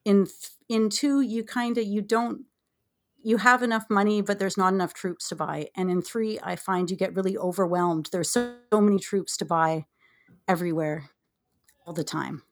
in 0.08 0.26
in 0.68 0.90
2 0.90 1.20
you 1.20 1.44
kind 1.44 1.78
of 1.78 1.86
you 1.86 2.00
don't 2.02 2.44
you 3.22 3.36
have 3.36 3.62
enough 3.62 3.84
money 3.90 4.22
but 4.22 4.38
there's 4.38 4.56
not 4.56 4.72
enough 4.72 4.94
troops 4.94 5.28
to 5.28 5.36
buy. 5.36 5.68
And 5.76 5.90
in 5.90 6.02
3 6.02 6.38
I 6.42 6.56
find 6.56 6.90
you 6.90 6.96
get 6.96 7.14
really 7.14 7.36
overwhelmed. 7.36 8.08
There's 8.10 8.30
so, 8.30 8.54
so 8.72 8.80
many 8.80 8.98
troops 8.98 9.36
to 9.38 9.44
buy 9.44 9.86
everywhere 10.46 11.10
all 11.86 11.92
the 11.92 12.04
time 12.04 12.42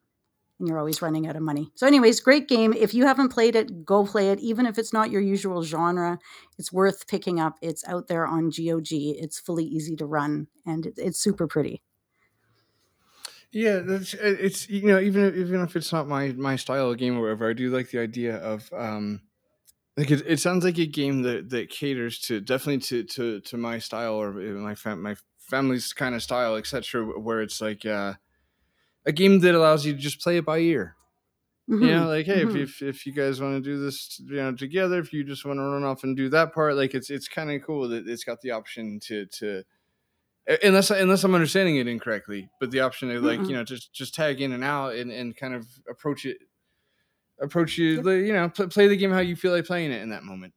and 0.58 0.68
you're 0.68 0.78
always 0.78 1.02
running 1.02 1.26
out 1.26 1.36
of 1.36 1.42
money. 1.42 1.70
So, 1.74 1.86
anyways, 1.86 2.20
great 2.20 2.48
game. 2.48 2.72
If 2.72 2.94
you 2.94 3.06
haven't 3.06 3.28
played 3.28 3.56
it, 3.56 3.84
go 3.84 4.06
play 4.06 4.30
it. 4.30 4.40
Even 4.40 4.66
if 4.66 4.78
it's 4.78 4.92
not 4.92 5.10
your 5.10 5.20
usual 5.20 5.62
genre, 5.62 6.18
it's 6.58 6.72
worth 6.72 7.06
picking 7.06 7.40
up. 7.40 7.58
It's 7.60 7.86
out 7.86 8.08
there 8.08 8.26
on 8.26 8.50
GOG. 8.50 8.88
It's 8.90 9.38
fully 9.38 9.64
easy 9.64 9.96
to 9.96 10.06
run, 10.06 10.46
and 10.64 10.92
it's 10.96 11.18
super 11.18 11.46
pretty. 11.46 11.82
Yeah, 13.52 13.78
that's 13.78 14.14
it's 14.14 14.68
you 14.68 14.86
know 14.86 15.00
even 15.00 15.34
even 15.36 15.62
if 15.62 15.76
it's 15.76 15.92
not 15.92 16.08
my 16.08 16.28
my 16.32 16.56
style 16.56 16.90
of 16.90 16.98
game 16.98 17.16
or 17.16 17.22
whatever, 17.22 17.48
I 17.48 17.52
do 17.52 17.70
like 17.70 17.90
the 17.90 18.00
idea 18.00 18.36
of 18.36 18.70
um 18.72 19.22
like 19.96 20.10
it, 20.10 20.22
it 20.26 20.40
sounds 20.40 20.64
like 20.64 20.78
a 20.78 20.86
game 20.86 21.22
that 21.22 21.50
that 21.50 21.70
caters 21.70 22.18
to 22.20 22.40
definitely 22.40 22.80
to 22.80 23.04
to 23.04 23.40
to 23.40 23.56
my 23.56 23.78
style 23.78 24.14
or 24.14 24.32
my 24.32 24.74
fam- 24.74 25.02
my 25.02 25.16
family's 25.38 25.92
kind 25.92 26.14
of 26.14 26.22
style, 26.22 26.56
etc. 26.56 27.04
Where 27.04 27.40
it's 27.40 27.60
like 27.60 27.86
uh 27.86 28.14
a 29.06 29.12
game 29.12 29.40
that 29.40 29.54
allows 29.54 29.86
you 29.86 29.92
to 29.92 29.98
just 29.98 30.20
play 30.20 30.38
it 30.38 30.44
by 30.44 30.58
ear. 30.58 30.96
Mm-hmm. 31.70 31.82
You 31.82 31.90
know, 31.92 32.06
like 32.08 32.26
hey, 32.26 32.44
mm-hmm. 32.44 32.56
if, 32.58 32.82
if 32.82 32.96
if 32.96 33.06
you 33.06 33.12
guys 33.12 33.40
want 33.40 33.54
to 33.54 33.60
do 33.60 33.82
this, 33.82 34.20
you 34.24 34.36
know, 34.36 34.54
together, 34.54 34.98
if 34.98 35.12
you 35.12 35.24
just 35.24 35.44
want 35.44 35.58
to 35.58 35.62
run 35.62 35.84
off 35.84 36.04
and 36.04 36.16
do 36.16 36.28
that 36.28 36.52
part, 36.52 36.76
like 36.76 36.94
it's 36.94 37.10
it's 37.10 37.26
kind 37.26 37.50
of 37.50 37.62
cool 37.62 37.88
that 37.88 38.06
it's 38.06 38.24
got 38.24 38.40
the 38.40 38.50
option 38.50 39.00
to 39.04 39.26
to 39.38 39.64
unless 40.62 40.90
unless 40.90 41.24
I'm 41.24 41.34
understanding 41.34 41.76
it 41.76 41.88
incorrectly, 41.88 42.48
but 42.60 42.70
the 42.70 42.80
option 42.80 43.08
to 43.08 43.20
like 43.20 43.40
mm-hmm. 43.40 43.50
you 43.50 43.56
know 43.56 43.64
just 43.64 43.92
just 43.92 44.14
tag 44.14 44.40
in 44.40 44.52
and 44.52 44.64
out 44.64 44.94
and 44.94 45.10
and 45.10 45.36
kind 45.36 45.54
of 45.54 45.66
approach 45.90 46.24
it 46.24 46.38
approach 47.40 47.76
you 47.76 47.96
yep. 47.96 48.04
you 48.26 48.32
know 48.32 48.48
play, 48.48 48.66
play 48.66 48.88
the 48.88 48.96
game 48.96 49.10
how 49.10 49.20
you 49.20 49.36
feel 49.36 49.52
like 49.52 49.66
playing 49.66 49.92
it 49.92 50.02
in 50.02 50.10
that 50.10 50.24
moment. 50.24 50.52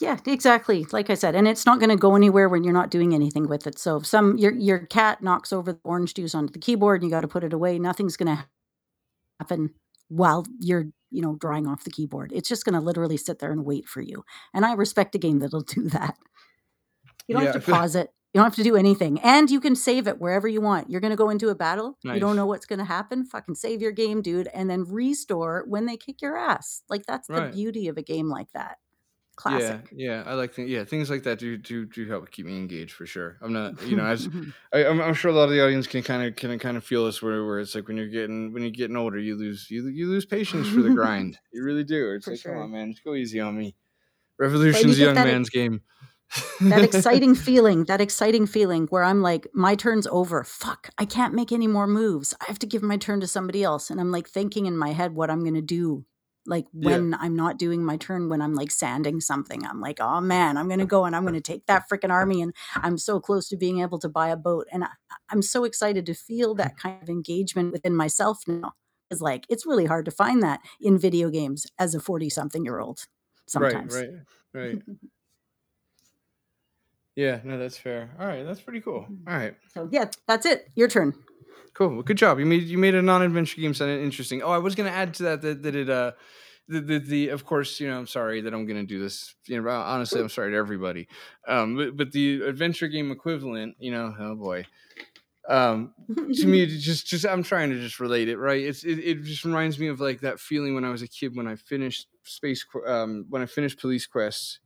Yeah, 0.00 0.18
exactly. 0.26 0.84
Like 0.90 1.10
I 1.10 1.14
said, 1.14 1.36
and 1.36 1.46
it's 1.46 1.64
not 1.64 1.78
going 1.78 1.90
to 1.90 1.96
go 1.96 2.16
anywhere 2.16 2.48
when 2.48 2.64
you're 2.64 2.72
not 2.72 2.90
doing 2.90 3.14
anything 3.14 3.46
with 3.48 3.68
it. 3.68 3.78
So 3.78 3.98
if 3.98 4.06
some 4.06 4.36
your 4.36 4.52
your 4.52 4.80
cat 4.80 5.22
knocks 5.22 5.52
over 5.52 5.72
the 5.72 5.80
orange 5.84 6.14
juice 6.14 6.34
onto 6.34 6.52
the 6.52 6.58
keyboard 6.58 7.00
and 7.00 7.08
you 7.08 7.14
got 7.14 7.20
to 7.20 7.28
put 7.28 7.44
it 7.44 7.52
away, 7.52 7.78
nothing's 7.78 8.16
going 8.16 8.36
to 8.36 8.44
happen 9.38 9.70
while 10.08 10.44
you're 10.58 10.86
you 11.10 11.22
know 11.22 11.36
drawing 11.36 11.68
off 11.68 11.84
the 11.84 11.90
keyboard. 11.90 12.32
It's 12.34 12.48
just 12.48 12.64
going 12.64 12.74
to 12.74 12.80
literally 12.80 13.16
sit 13.16 13.38
there 13.38 13.52
and 13.52 13.64
wait 13.64 13.86
for 13.86 14.00
you. 14.00 14.24
And 14.52 14.66
I 14.66 14.72
respect 14.72 15.14
a 15.14 15.18
game 15.18 15.38
that'll 15.38 15.60
do 15.62 15.88
that. 15.90 16.16
You 17.28 17.36
don't 17.36 17.44
yeah. 17.44 17.52
have 17.52 17.64
to 17.64 17.72
pause 17.72 17.94
it. 17.94 18.10
You 18.32 18.38
don't 18.38 18.46
have 18.46 18.56
to 18.56 18.62
do 18.62 18.76
anything. 18.76 19.20
And 19.20 19.50
you 19.50 19.60
can 19.60 19.76
save 19.76 20.06
it 20.08 20.18
wherever 20.18 20.48
you 20.48 20.60
want. 20.60 20.88
You're 20.88 21.02
going 21.02 21.10
to 21.10 21.16
go 21.16 21.28
into 21.28 21.50
a 21.50 21.54
battle. 21.54 21.98
Nice. 22.02 22.14
You 22.14 22.20
don't 22.20 22.36
know 22.36 22.46
what's 22.46 22.64
going 22.64 22.78
to 22.78 22.84
happen. 22.84 23.26
Fucking 23.26 23.56
save 23.56 23.82
your 23.82 23.92
game, 23.92 24.22
dude, 24.22 24.48
and 24.54 24.70
then 24.70 24.84
restore 24.84 25.64
when 25.68 25.84
they 25.84 25.98
kick 25.98 26.22
your 26.22 26.36
ass. 26.36 26.82
Like 26.88 27.04
that's 27.04 27.28
right. 27.28 27.50
the 27.50 27.56
beauty 27.56 27.88
of 27.88 27.98
a 27.98 28.02
game 28.02 28.28
like 28.28 28.50
that 28.52 28.78
classic. 29.36 29.88
Yeah, 29.92 30.16
yeah, 30.16 30.22
I 30.26 30.34
like 30.34 30.54
th- 30.54 30.68
yeah 30.68 30.84
things 30.84 31.10
like 31.10 31.22
that 31.24 31.38
do 31.38 31.56
do 31.56 31.86
do 31.86 32.06
help 32.08 32.30
keep 32.30 32.46
me 32.46 32.56
engaged 32.56 32.92
for 32.92 33.06
sure. 33.06 33.38
I'm 33.40 33.52
not 33.52 33.82
you 33.82 33.96
know 33.96 34.04
as 34.04 34.28
I, 34.72 34.84
am 34.84 35.00
I'm 35.02 35.14
sure 35.14 35.30
a 35.30 35.34
lot 35.34 35.44
of 35.44 35.50
the 35.50 35.64
audience 35.64 35.86
can 35.86 36.02
kind 36.02 36.22
of 36.26 36.36
can 36.36 36.58
kind 36.58 36.76
of 36.76 36.84
feel 36.84 37.06
this 37.06 37.22
where 37.22 37.44
where 37.44 37.60
it's 37.60 37.74
like 37.74 37.88
when 37.88 37.96
you're 37.96 38.08
getting 38.08 38.52
when 38.52 38.62
you're 38.62 38.70
getting 38.70 38.96
older 38.96 39.18
you 39.18 39.36
lose 39.36 39.70
you 39.70 39.86
you 39.88 40.08
lose 40.08 40.26
patience 40.26 40.68
for 40.68 40.82
the 40.82 40.90
grind. 40.94 41.38
You 41.52 41.64
really 41.64 41.84
do. 41.84 42.12
It's 42.12 42.24
for 42.24 42.32
like 42.32 42.40
sure. 42.40 42.52
come 42.52 42.62
on 42.62 42.70
man, 42.72 42.92
just 42.92 43.04
go 43.04 43.14
easy 43.14 43.40
on 43.40 43.56
me. 43.56 43.74
Revolution's 44.38 44.98
young 44.98 45.14
man's 45.14 45.50
game. 45.50 45.82
That 46.60 46.82
exciting 46.94 47.34
feeling, 47.34 47.84
that 47.84 48.00
exciting 48.00 48.46
feeling 48.46 48.86
where 48.86 49.04
I'm 49.04 49.22
like, 49.22 49.46
my 49.52 49.74
turn's 49.74 50.06
over. 50.06 50.44
Fuck, 50.44 50.90
I 50.98 51.04
can't 51.04 51.34
make 51.34 51.52
any 51.52 51.66
more 51.66 51.86
moves. 51.86 52.34
I 52.40 52.44
have 52.46 52.58
to 52.60 52.66
give 52.66 52.82
my 52.82 52.96
turn 52.96 53.20
to 53.20 53.26
somebody 53.26 53.62
else. 53.62 53.90
And 53.90 54.00
I'm 54.00 54.10
like 54.10 54.28
thinking 54.28 54.66
in 54.66 54.76
my 54.76 54.92
head 54.92 55.14
what 55.14 55.30
I'm 55.30 55.40
going 55.40 55.54
to 55.54 55.62
do 55.62 56.04
like 56.46 56.66
when 56.72 57.10
yeah. 57.10 57.18
I'm 57.20 57.36
not 57.36 57.58
doing 57.58 57.84
my 57.84 57.96
turn, 57.96 58.28
when 58.28 58.42
I'm 58.42 58.54
like 58.54 58.70
sanding 58.70 59.20
something, 59.20 59.64
I'm 59.64 59.80
like, 59.80 60.00
oh 60.00 60.20
man, 60.20 60.56
I'm 60.56 60.68
gonna 60.68 60.86
go 60.86 61.04
and 61.04 61.14
I'm 61.14 61.24
gonna 61.24 61.40
take 61.40 61.66
that 61.66 61.84
freaking 61.88 62.10
army, 62.10 62.42
and 62.42 62.54
I'm 62.76 62.98
so 62.98 63.20
close 63.20 63.48
to 63.48 63.56
being 63.56 63.80
able 63.80 63.98
to 64.00 64.08
buy 64.08 64.28
a 64.28 64.36
boat, 64.36 64.66
and 64.72 64.84
I, 64.84 64.88
am 65.30 65.42
so 65.42 65.64
excited 65.64 66.04
to 66.06 66.14
feel 66.14 66.54
that 66.56 66.76
kind 66.76 67.00
of 67.02 67.08
engagement 67.08 67.72
within 67.72 67.94
myself 67.94 68.42
now. 68.46 68.72
Is 69.10 69.20
like 69.20 69.44
it's 69.48 69.66
really 69.66 69.86
hard 69.86 70.06
to 70.06 70.10
find 70.10 70.42
that 70.42 70.60
in 70.80 70.98
video 70.98 71.28
games 71.28 71.66
as 71.78 71.94
a 71.94 72.00
40 72.00 72.30
something 72.30 72.64
year 72.64 72.80
old. 72.80 73.06
Sometimes, 73.46 73.94
right, 73.94 74.08
right, 74.54 74.64
right. 74.74 74.82
yeah, 77.16 77.40
no, 77.44 77.58
that's 77.58 77.78
fair. 77.78 78.10
All 78.18 78.26
right, 78.26 78.44
that's 78.44 78.60
pretty 78.60 78.80
cool. 78.80 79.02
Mm-hmm. 79.02 79.28
All 79.28 79.36
right, 79.36 79.54
so 79.74 79.88
yeah, 79.90 80.06
that's 80.26 80.46
it. 80.46 80.68
Your 80.74 80.88
turn. 80.88 81.14
Cool. 81.74 81.88
Well, 81.88 82.02
good 82.02 82.18
job. 82.18 82.38
You 82.38 82.46
made 82.46 82.64
you 82.64 82.78
made 82.78 82.94
a 82.94 83.02
non-adventure 83.02 83.60
game 83.60 83.74
sound 83.74 83.90
interesting. 83.90 84.42
Oh, 84.42 84.50
I 84.50 84.58
was 84.58 84.74
going 84.74 84.90
to 84.90 84.96
add 84.96 85.14
to 85.14 85.22
that 85.24 85.42
that, 85.42 85.62
that 85.62 85.74
it 85.74 85.88
uh 85.88 86.12
the, 86.68 86.80
the, 86.80 86.98
the 86.98 87.28
of 87.28 87.44
course 87.44 87.80
you 87.80 87.88
know 87.88 87.98
I'm 87.98 88.06
sorry 88.06 88.42
that 88.42 88.52
I'm 88.52 88.66
going 88.66 88.80
to 88.80 88.86
do 88.86 88.98
this. 88.98 89.34
You 89.46 89.60
know, 89.60 89.68
honestly, 89.70 90.20
I'm 90.20 90.28
sorry 90.28 90.50
to 90.52 90.56
everybody. 90.56 91.08
Um, 91.48 91.76
but, 91.76 91.96
but 91.96 92.12
the 92.12 92.42
adventure 92.42 92.88
game 92.88 93.10
equivalent, 93.10 93.76
you 93.78 93.90
know, 93.90 94.14
oh 94.18 94.34
boy. 94.34 94.66
Um, 95.48 95.94
to 96.34 96.46
me, 96.46 96.66
just 96.66 97.06
just 97.06 97.26
I'm 97.26 97.42
trying 97.42 97.70
to 97.70 97.80
just 97.80 98.00
relate 98.00 98.28
it 98.28 98.36
right. 98.36 98.62
It's 98.62 98.84
it, 98.84 98.98
it 98.98 99.22
just 99.22 99.44
reminds 99.44 99.78
me 99.78 99.88
of 99.88 99.98
like 99.98 100.20
that 100.20 100.40
feeling 100.40 100.74
when 100.74 100.84
I 100.84 100.90
was 100.90 101.02
a 101.02 101.08
kid 101.08 101.34
when 101.34 101.48
I 101.48 101.56
finished 101.56 102.06
space 102.22 102.64
um 102.86 103.26
when 103.30 103.42
I 103.42 103.46
finished 103.46 103.80
Police 103.80 104.06
Quest 104.06 104.60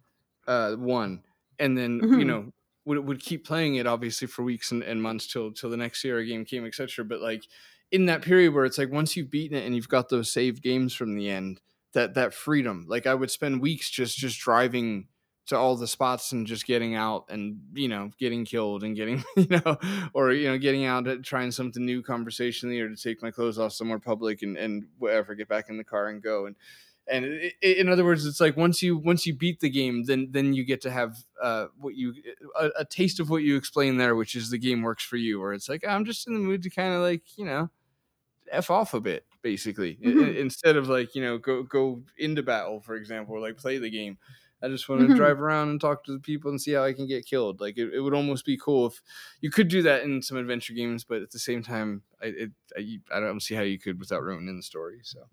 uh 0.49 0.73
one 0.73 1.23
and 1.59 1.77
then 1.77 2.01
mm-hmm. 2.01 2.19
you 2.19 2.25
know 2.25 2.53
would 2.85 2.99
would 3.07 3.21
keep 3.21 3.47
playing 3.47 3.77
it 3.77 3.87
obviously 3.87 4.29
for 4.29 4.43
weeks 4.43 4.71
and, 4.71 4.83
and 4.83 5.03
months 5.03 5.27
till 5.27 5.53
till 5.53 5.71
the 5.71 5.77
next 5.77 6.03
Sierra 6.03 6.25
game 6.25 6.45
came, 6.45 6.65
etc. 6.65 7.05
But 7.05 7.21
like 7.21 7.45
in 7.91 8.07
that 8.07 8.23
period 8.23 8.55
where 8.55 8.65
it's 8.65 8.79
like 8.79 8.91
once 8.91 9.17
you've 9.17 9.31
beaten 9.31 9.57
it 9.57 9.65
and 9.65 9.75
you've 9.75 9.89
got 9.89 10.09
those 10.09 10.31
saved 10.31 10.63
games 10.63 10.95
from 10.95 11.15
the 11.15 11.29
end, 11.29 11.61
that 11.93 12.15
that 12.15 12.35
freedom. 12.35 12.87
Like 12.89 13.07
I 13.07 13.15
would 13.15 13.31
spend 13.31 13.61
weeks 13.61 13.91
just 13.91 14.17
just 14.17 14.39
driving 14.39 15.09
to 15.47 15.57
all 15.57 15.77
the 15.77 15.87
spots 15.87 16.33
and 16.33 16.47
just 16.47 16.67
getting 16.67 16.95
out 16.95 17.27
and 17.29 17.61
you 17.73 17.89
know 17.89 18.11
getting 18.19 18.45
killed 18.45 18.83
and 18.83 18.97
getting 18.97 19.23
you 19.37 19.47
know 19.49 19.79
or 20.13 20.33
you 20.33 20.49
know 20.49 20.59
getting 20.59 20.85
out 20.85 21.07
and 21.07 21.25
trying 21.25 21.51
something 21.51 21.85
new 21.85 22.03
conversationally 22.03 22.81
or 22.81 22.89
to 22.89 22.97
take 22.97 23.23
my 23.23 23.31
clothes 23.31 23.59
off 23.59 23.73
somewhere 23.73 23.99
public 23.99 24.43
and 24.43 24.57
and 24.57 24.85
whatever 24.99 25.35
get 25.35 25.49
back 25.49 25.69
in 25.69 25.77
the 25.77 25.85
car 25.85 26.09
and 26.09 26.23
go 26.23 26.47
and 26.47 26.57
and 27.09 27.25
it, 27.25 27.55
it, 27.63 27.79
in 27.79 27.89
other 27.89 28.05
words 28.05 28.27
it's 28.27 28.41
like 28.41 28.57
once 28.57 28.83
you 28.83 28.97
once 28.97 29.27
you 29.27 29.35
beat 29.35 29.61
the 29.61 29.71
game 29.71 30.05
then 30.05 30.29
then 30.33 30.53
you 30.53 30.65
get 30.65 30.81
to 30.81 30.91
have 30.91 31.17
uh, 31.43 31.67
what 31.79 31.95
you 31.95 32.15
a, 32.59 32.71
a, 32.81 32.85
taste 32.85 33.21
of 33.21 33.31
what 33.31 33.43
you 33.43 33.57
explain 33.57 33.97
there 33.97 34.17
which 34.17 34.35
is 34.35 34.51
the 34.51 34.59
game 34.59 34.83
works 34.83 35.05
for 35.05 35.17
you 35.17 35.41
or 35.43 35.53
it's 35.53 35.69
like 35.69 35.87
i'm 35.87 36.05
just 36.05 36.27
in 36.27 36.35
the 36.35 36.41
mood 36.41 36.63
to 36.63 36.71
kind 36.71 36.95
of 36.95 37.01
like 37.03 37.23
you 37.37 37.45
know 37.45 37.71
f 38.51 38.71
off 38.71 38.95
a 38.95 39.01
bit 39.01 39.27
basically. 39.43 39.99
I- 40.05 40.09
Mhm. 40.09 40.37
instead 40.39 40.77
of 40.77 40.89
like 40.89 41.15
you 41.15 41.23
know 41.23 41.39
go 41.39 41.63
go 41.63 42.03
into 42.19 42.43
battle, 42.43 42.81
for 42.81 42.97
example, 42.97 43.35
or 43.37 43.41
like 43.41 43.57
play 43.57 43.79
the 43.79 43.91
game. 43.91 44.19
I 44.63 44.69
just 44.69 44.89
want 44.89 45.03
to 45.03 45.09
Mhm. 45.09 45.17
drive 45.17 45.41
around 45.41 45.69
and 45.69 45.81
talk 45.81 46.03
to 46.05 46.13
the 46.13 46.19
people 46.21 46.51
and 46.51 46.61
see 46.61 46.73
how 46.73 46.83
I 46.83 46.95
can 46.95 47.07
get 47.07 47.27
killed. 47.27 47.61
Like 47.61 47.77
it, 47.77 47.93
it 47.93 48.01
would 48.01 48.15
almost 48.15 48.45
be 48.47 48.57
cool 48.57 48.87
if 48.87 49.03
you 49.41 49.51
could 49.51 49.69
do 49.69 49.83
that 49.83 50.03
in 50.03 50.23
some 50.23 50.39
adventure 50.39 50.73
games, 50.73 51.05
but 51.05 51.23
at 51.23 51.31
the 51.31 51.39
same 51.39 51.63
time, 51.63 52.03
I 52.23 52.27
it, 52.27 52.51
I, 52.77 52.99
I 53.13 53.21
don't 53.21 53.41
see 53.41 53.55
how 53.55 53.63
you 53.63 53.79
could 53.79 53.99
without 54.01 54.23
ruining 54.23 54.57
the 54.57 54.63
story. 54.63 55.01
So 55.03 55.29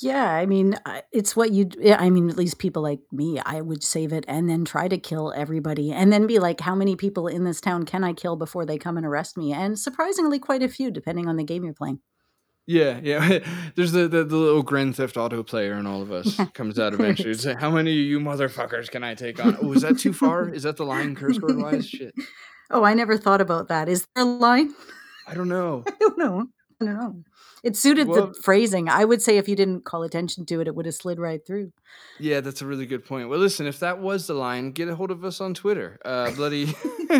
Yeah, 0.00 0.28
I 0.28 0.44
mean, 0.46 0.76
I- 0.84 1.02
it's 1.12 1.36
what 1.36 1.52
you. 1.52 1.68
Yeah, 1.78 1.96
I 2.00 2.10
mean, 2.10 2.28
at 2.28 2.36
least 2.36 2.58
people 2.58 2.82
like 2.82 3.00
me, 3.12 3.38
I 3.38 3.60
would 3.60 3.84
save 3.84 4.12
it 4.12 4.24
and 4.26 4.48
then 4.50 4.64
try 4.64 4.88
to 4.88 4.98
kill 4.98 5.32
everybody, 5.36 5.92
and 5.92 6.12
then 6.12 6.26
be 6.26 6.38
like, 6.40 6.60
"How 6.60 6.74
many 6.74 6.96
people 6.96 7.28
in 7.28 7.44
this 7.44 7.60
town 7.60 7.84
can 7.84 8.02
I 8.02 8.12
kill 8.12 8.34
before 8.36 8.66
they 8.66 8.76
come 8.76 8.96
and 8.96 9.06
arrest 9.06 9.36
me?" 9.36 9.52
And 9.52 9.78
surprisingly, 9.78 10.38
quite 10.40 10.62
a 10.64 10.68
few, 10.68 10.90
depending 10.90 11.28
on 11.28 11.36
the 11.36 11.44
game 11.44 11.62
you're 11.64 11.74
playing. 11.74 12.00
yeah, 12.66 12.98
yeah. 13.02 13.38
There's 13.76 13.92
the, 13.92 14.08
the 14.08 14.24
the 14.24 14.36
little 14.36 14.62
Grand 14.62 14.96
Theft 14.96 15.16
Auto 15.16 15.42
player 15.44 15.74
in 15.74 15.86
all 15.86 16.02
of 16.02 16.10
us 16.18 16.38
Yeah, 16.38 16.46
comes 16.46 16.78
out 16.78 16.92
eventually. 16.94 17.30
It's 17.30 17.44
like, 17.46 17.60
how 17.60 17.70
many 17.70 17.92
of 17.92 17.96
you 18.06 18.18
motherfuckers 18.18 18.90
can 18.90 19.04
I 19.04 19.14
take 19.14 19.44
on? 19.44 19.56
Oh, 19.62 19.72
is 19.72 19.82
that 19.82 19.98
too 19.98 20.12
far? 20.12 20.48
Is 20.48 20.62
that 20.64 20.76
the 20.76 20.84
line 20.86 21.14
curse 21.14 21.38
word 21.40 21.56
wise? 21.58 21.88
Shit, 21.94 22.14
Oh, 22.70 22.82
I 22.82 22.94
never 22.94 23.16
thought 23.16 23.40
about 23.42 23.68
that. 23.68 23.88
Is 23.88 24.06
there 24.16 24.24
a 24.24 24.26
line? 24.26 24.74
I 25.28 25.34
don't 25.34 25.48
know. 25.48 25.84
I 25.86 25.92
don't 26.00 26.18
know. 26.18 26.48
I 26.80 26.84
don't 26.84 26.94
know. 26.98 27.22
It 27.64 27.76
suited 27.76 28.06
Well- 28.06 28.28
the 28.28 28.34
phrasing. 28.34 28.88
I 28.90 29.04
would 29.06 29.22
say 29.22 29.38
if 29.38 29.48
you 29.48 29.56
didn't 29.56 29.84
call 29.84 30.02
attention 30.02 30.44
to 30.46 30.60
it, 30.60 30.68
it 30.68 30.74
would 30.74 30.84
have 30.84 30.94
slid 30.94 31.18
right 31.18 31.40
through. 31.44 31.72
Yeah, 32.20 32.40
that's 32.40 32.60
a 32.60 32.66
really 32.66 32.84
good 32.84 33.04
point. 33.06 33.30
Well, 33.30 33.38
listen, 33.38 33.66
if 33.66 33.80
that 33.80 34.00
was 34.00 34.26
the 34.26 34.34
line, 34.34 34.72
get 34.72 34.88
a 34.88 34.94
hold 34.94 35.10
of 35.10 35.24
us 35.24 35.40
on 35.40 35.54
Twitter. 35.54 35.98
Uh, 36.04 36.30
bloody. 36.32 36.74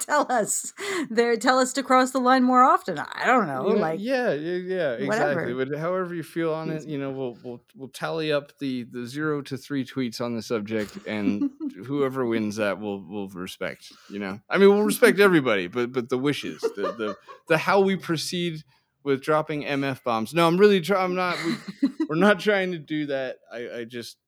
Tell 0.00 0.26
us 0.30 0.72
there. 1.10 1.36
Tell 1.36 1.58
us 1.58 1.72
to 1.74 1.82
cross 1.82 2.12
the 2.12 2.20
line 2.20 2.42
more 2.44 2.62
often. 2.62 2.98
I 2.98 3.26
don't 3.26 3.46
know. 3.46 3.62
Know, 3.62 3.74
like, 3.74 4.00
yeah, 4.00 4.32
yeah, 4.32 4.56
yeah, 4.56 4.92
exactly. 4.92 5.52
But 5.52 5.76
however 5.76 6.14
you 6.14 6.22
feel 6.22 6.54
on 6.54 6.70
it, 6.70 6.86
you 6.86 6.98
know, 6.98 7.10
we'll 7.10 7.36
we'll 7.42 7.60
we'll 7.76 7.88
tally 7.88 8.32
up 8.32 8.56
the 8.58 8.84
the 8.84 9.06
zero 9.06 9.42
to 9.42 9.56
three 9.56 9.84
tweets 9.84 10.20
on 10.20 10.34
the 10.34 10.40
subject, 10.42 10.96
and 11.06 11.50
whoever 11.86 12.24
wins 12.24 12.56
that 12.56 12.80
will 12.80 13.02
will 13.02 13.28
respect. 13.28 13.92
You 14.08 14.20
know, 14.20 14.40
I 14.48 14.56
mean, 14.58 14.68
we'll 14.70 14.84
respect 14.84 15.18
everybody, 15.18 15.66
but 15.66 15.92
but 15.92 16.08
the 16.08 16.18
wishes, 16.18 16.60
the 16.60 16.94
the 16.96 17.16
the 17.48 17.58
how 17.58 17.80
we 17.80 17.96
proceed 17.96 18.62
with 19.08 19.22
dropping 19.22 19.64
MF 19.64 20.04
bombs. 20.04 20.34
No, 20.34 20.46
I'm 20.46 20.58
really 20.58 20.82
trying. 20.82 21.02
I'm 21.02 21.14
not. 21.14 21.38
We, 21.42 21.88
we're 22.08 22.16
not 22.16 22.38
trying 22.38 22.72
to 22.72 22.78
do 22.78 23.06
that. 23.06 23.36
I 23.50 23.78
I 23.78 23.84
just. 23.84 24.18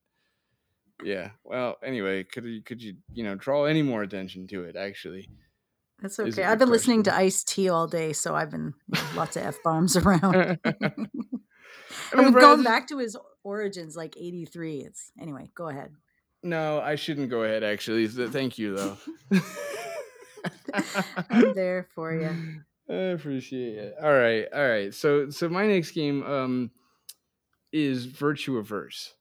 Yeah. 1.05 1.31
Well. 1.45 1.77
Anyway, 1.85 2.25
could 2.25 2.45
you 2.45 2.63
could 2.63 2.83
you 2.83 2.95
you 3.13 3.23
know 3.23 3.35
draw 3.35 3.67
any 3.67 3.83
more 3.83 4.03
attention 4.03 4.47
to 4.49 4.65
it? 4.65 4.77
Actually, 4.77 5.29
That's 6.01 6.19
okay. 6.19 6.45
I've 6.45 6.59
been 6.59 6.71
listening 6.71 7.03
to 7.05 7.11
question. 7.11 7.27
Ice 7.27 7.45
T 7.45 7.69
all 7.69 7.87
day, 7.87 8.15
so 8.15 8.35
I've 8.35 8.51
been 8.51 8.73
lots 9.15 9.37
of 9.37 9.45
f 9.45 9.59
bombs 9.63 9.97
around. 9.99 10.35
I 10.35 10.57
and 10.65 10.81
mean, 12.15 12.25
we've 12.25 12.41
gone 12.41 12.65
back 12.65 12.89
to 12.89 12.99
his 12.99 13.19
origins, 13.45 13.97
like 13.97 14.17
'83. 14.17 14.79
It's 14.79 15.13
anyway. 15.21 15.51
Go 15.55 15.69
ahead. 15.69 15.93
No, 16.43 16.81
I 16.81 16.95
shouldn't 16.95 17.29
go 17.29 17.45
ahead. 17.45 17.63
Actually, 17.63 18.09
thank 18.09 18.57
you 18.57 18.75
though. 18.75 18.97
I'm 21.29 21.53
there 21.53 21.87
for 21.95 22.15
you. 22.15 22.63
I 22.91 22.95
appreciate 23.15 23.79
it. 23.79 23.95
All 24.03 24.13
right, 24.13 24.47
all 24.53 24.69
right. 24.69 24.93
So, 24.93 25.31
so 25.31 25.49
my 25.49 25.67
next 25.67 25.93
game 25.93 26.23
um 26.25 26.71
is 27.73 28.07
Virtuaverse, 28.09 29.13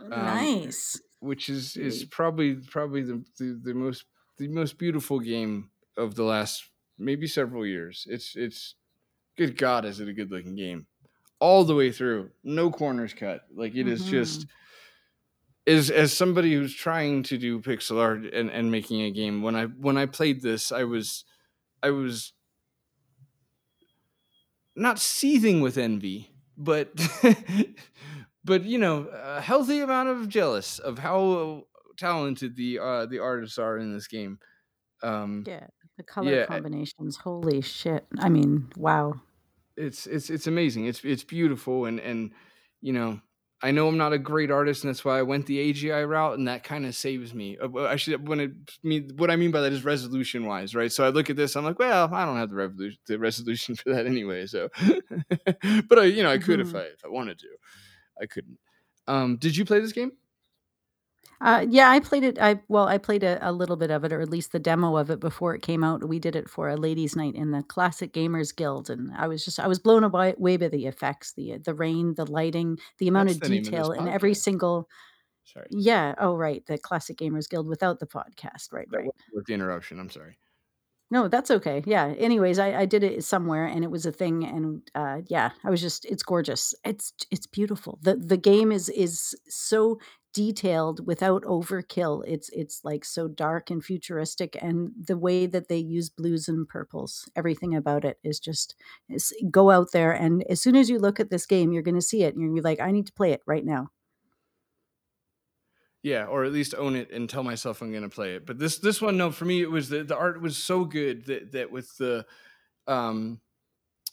Um, 0.00 0.10
nice. 0.10 1.00
which 1.20 1.48
is 1.48 1.76
is 1.76 2.04
probably 2.04 2.56
probably 2.56 3.02
the, 3.02 3.24
the 3.38 3.60
the 3.62 3.74
most 3.74 4.04
the 4.38 4.48
most 4.48 4.78
beautiful 4.78 5.20
game 5.20 5.70
of 5.96 6.14
the 6.16 6.24
last 6.24 6.68
maybe 6.98 7.26
several 7.26 7.64
years. 7.64 8.06
It's 8.10 8.34
it's 8.36 8.74
good 9.36 9.56
God, 9.56 9.84
is 9.84 10.00
it 10.00 10.08
a 10.08 10.12
good 10.12 10.30
looking 10.30 10.56
game 10.56 10.86
all 11.38 11.64
the 11.64 11.74
way 11.74 11.92
through, 11.92 12.30
no 12.42 12.70
corners 12.70 13.12
cut. 13.12 13.42
Like 13.54 13.74
it 13.76 13.86
is 13.86 14.06
just 14.06 14.46
as 15.66 15.90
as 15.90 16.12
somebody 16.12 16.54
who's 16.54 16.74
trying 16.74 17.22
to 17.24 17.38
do 17.38 17.60
pixel 17.60 18.00
art 18.00 18.24
and, 18.32 18.50
and 18.50 18.70
making 18.70 19.02
a 19.02 19.10
game 19.10 19.42
when 19.42 19.56
i 19.56 19.64
when 19.66 19.98
i 19.98 20.06
played 20.06 20.40
this 20.40 20.70
i 20.72 20.84
was 20.84 21.24
i 21.82 21.90
was 21.90 22.32
not 24.76 24.98
seething 24.98 25.60
with 25.60 25.76
envy 25.78 26.30
but 26.56 26.90
but 28.44 28.64
you 28.64 28.78
know 28.78 29.08
a 29.12 29.40
healthy 29.40 29.80
amount 29.80 30.08
of 30.08 30.28
jealous 30.28 30.78
of 30.78 30.98
how 30.98 31.64
talented 31.98 32.56
the 32.56 32.78
uh 32.78 33.06
the 33.06 33.18
artists 33.18 33.58
are 33.58 33.78
in 33.78 33.92
this 33.92 34.06
game 34.06 34.38
um 35.02 35.44
Yeah, 35.46 35.66
the 35.96 36.02
color 36.02 36.30
yeah, 36.32 36.42
I- 36.42 36.46
combinations. 36.46 37.16
Holy 37.16 37.60
shit! 37.62 38.06
I 38.18 38.28
mean, 38.28 38.70
wow. 38.76 39.14
it's 39.76 40.06
it's 40.06 40.30
it's 40.30 40.46
amazing. 40.46 40.86
It's 40.86 41.04
it's 41.04 41.24
beautiful 41.24 41.84
and 41.86 42.00
and 42.00 42.30
you 42.80 42.92
know 42.92 43.20
I 43.62 43.70
know 43.70 43.88
I'm 43.88 43.96
not 43.96 44.12
a 44.12 44.18
great 44.18 44.50
artist 44.50 44.84
and 44.84 44.90
that's 44.90 45.04
why 45.04 45.18
I 45.18 45.22
went 45.22 45.46
the 45.46 45.58
AGI 45.58 46.02
route 46.02 46.36
and 46.38 46.46
that 46.46 46.62
kind 46.62 46.84
of 46.84 46.94
saves 46.94 47.32
me. 47.32 47.56
Uh, 47.56 47.86
Actually, 47.86 48.16
when 48.18 48.40
it 48.40 48.50
mean 48.82 49.10
what 49.16 49.30
I 49.30 49.36
mean 49.36 49.50
by 49.50 49.62
that 49.62 49.72
is 49.72 49.84
resolution 49.84 50.44
wise, 50.44 50.74
right? 50.74 50.92
So 50.92 51.04
I 51.04 51.08
look 51.08 51.30
at 51.30 51.36
this, 51.36 51.56
I'm 51.56 51.64
like, 51.64 51.78
well, 51.78 52.12
I 52.12 52.26
don't 52.26 52.36
have 52.36 52.50
the 52.50 52.56
resolution 52.56 52.98
the 53.06 53.18
resolution 53.18 53.74
for 53.76 53.94
that 53.94 54.06
anyway. 54.06 54.46
So, 54.46 54.68
but 55.88 55.98
I 55.98 56.04
you 56.04 56.22
know 56.22 56.30
I 56.30 56.38
could 56.38 56.60
if 56.60 56.74
Mhm. 56.74 56.76
I 56.76 56.80
if 56.82 57.04
I 57.04 57.08
wanted 57.08 57.38
to, 57.40 57.48
I 58.20 58.26
couldn't. 58.26 58.58
Um, 59.06 59.36
did 59.38 59.56
you 59.56 59.64
play 59.64 59.80
this 59.80 59.92
game? 59.92 60.12
Uh, 61.40 61.66
yeah, 61.68 61.90
I 61.90 62.00
played 62.00 62.24
it. 62.24 62.38
I 62.40 62.60
well, 62.68 62.86
I 62.88 62.98
played 62.98 63.22
a, 63.22 63.38
a 63.48 63.52
little 63.52 63.76
bit 63.76 63.90
of 63.90 64.04
it, 64.04 64.12
or 64.12 64.20
at 64.20 64.30
least 64.30 64.52
the 64.52 64.58
demo 64.58 64.96
of 64.96 65.10
it 65.10 65.20
before 65.20 65.54
it 65.54 65.62
came 65.62 65.84
out. 65.84 66.08
We 66.08 66.18
did 66.18 66.34
it 66.36 66.48
for 66.48 66.68
a 66.68 66.76
ladies' 66.76 67.14
night 67.16 67.34
in 67.34 67.50
the 67.50 67.62
Classic 67.62 68.12
Gamers 68.12 68.54
Guild, 68.56 68.88
and 68.90 69.12
I 69.16 69.26
was 69.28 69.44
just 69.44 69.60
I 69.60 69.66
was 69.66 69.78
blown 69.78 70.02
away, 70.04 70.34
away 70.38 70.56
by 70.56 70.68
the 70.68 70.86
effects, 70.86 71.32
the 71.34 71.58
the 71.58 71.74
rain, 71.74 72.14
the 72.14 72.24
lighting, 72.26 72.78
the 72.98 73.08
amount 73.08 73.28
That's 73.28 73.36
of 73.38 73.42
the 73.42 73.48
name 73.50 73.58
of 73.58 73.64
this 73.64 73.70
detail 73.70 73.92
in 73.92 74.08
every 74.08 74.32
podcast. 74.32 74.36
single. 74.42 74.88
Sorry, 75.44 75.66
Yeah. 75.70 76.14
Oh, 76.18 76.34
right. 76.34 76.64
The 76.66 76.76
Classic 76.78 77.16
Gamers 77.16 77.48
Guild 77.48 77.68
without 77.68 78.00
the 78.00 78.06
podcast. 78.06 78.72
Right. 78.72 78.88
that 78.90 78.96
Right. 78.98 79.04
was 79.06 79.12
worth 79.32 79.46
the 79.46 79.54
interruption. 79.54 80.00
I'm 80.00 80.10
sorry. 80.10 80.38
No, 81.08 81.28
that's 81.28 81.52
okay. 81.52 81.84
Yeah. 81.86 82.06
Anyways, 82.18 82.58
I, 82.58 82.80
I 82.80 82.84
did 82.86 83.04
it 83.04 83.22
somewhere 83.22 83.64
and 83.66 83.84
it 83.84 83.90
was 83.92 84.06
a 84.06 84.10
thing 84.12 84.42
and 84.44 84.82
uh 84.96 85.20
yeah, 85.28 85.50
I 85.64 85.70
was 85.70 85.80
just 85.80 86.04
it's 86.04 86.24
gorgeous. 86.24 86.74
It's 86.84 87.12
it's 87.30 87.46
beautiful. 87.46 88.00
The 88.02 88.16
the 88.16 88.36
game 88.36 88.72
is 88.72 88.88
is 88.88 89.36
so 89.48 90.00
detailed 90.36 91.06
without 91.06 91.42
overkill. 91.44 92.22
It's 92.26 92.50
it's 92.50 92.84
like 92.84 93.04
so 93.04 93.26
dark 93.28 93.70
and 93.70 93.82
futuristic 93.82 94.56
and 94.60 94.92
the 95.08 95.16
way 95.18 95.46
that 95.46 95.68
they 95.68 95.78
use 95.78 96.10
blues 96.10 96.46
and 96.48 96.68
purples, 96.68 97.28
everything 97.34 97.74
about 97.74 98.04
it 98.04 98.18
is 98.22 98.38
just 98.38 98.76
is, 99.08 99.32
go 99.50 99.70
out 99.70 99.92
there 99.92 100.12
and 100.12 100.44
as 100.50 100.60
soon 100.62 100.76
as 100.76 100.90
you 100.90 100.98
look 100.98 101.18
at 101.20 101.30
this 101.30 101.46
game, 101.46 101.72
you're 101.72 101.82
going 101.82 101.94
to 101.96 102.02
see 102.02 102.22
it 102.24 102.34
and 102.34 102.42
you're 102.42 102.50
gonna 102.50 102.60
be 102.60 102.68
like 102.68 102.80
I 102.80 102.90
need 102.92 103.06
to 103.06 103.12
play 103.14 103.32
it 103.32 103.40
right 103.46 103.64
now. 103.64 103.90
Yeah, 106.02 106.26
or 106.26 106.44
at 106.44 106.52
least 106.52 106.74
own 106.76 106.94
it 106.94 107.10
and 107.10 107.28
tell 107.28 107.42
myself 107.42 107.82
I'm 107.82 107.90
going 107.90 108.04
to 108.04 108.08
play 108.08 108.36
it. 108.36 108.46
But 108.46 108.58
this 108.58 108.78
this 108.78 109.02
one, 109.02 109.16
no, 109.16 109.32
for 109.32 109.44
me, 109.44 109.60
it 109.62 109.70
was 109.70 109.88
the 109.88 110.04
the 110.04 110.16
art 110.16 110.40
was 110.40 110.56
so 110.56 110.84
good 110.84 111.24
that 111.26 111.52
that 111.52 111.70
with 111.72 111.96
the 111.96 112.26
um 112.86 113.40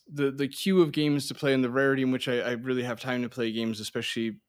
the 0.07 0.31
the 0.31 0.47
queue 0.47 0.81
of 0.81 0.91
games 0.91 1.27
to 1.27 1.35
play 1.35 1.53
and 1.53 1.63
the 1.63 1.69
rarity 1.69 2.03
in 2.03 2.11
which 2.11 2.27
I, 2.27 2.39
I 2.39 2.51
really 2.53 2.83
have 2.83 2.99
time 2.99 3.23
to 3.23 3.29
play 3.29 3.51
games, 3.51 3.79
especially 3.79 4.39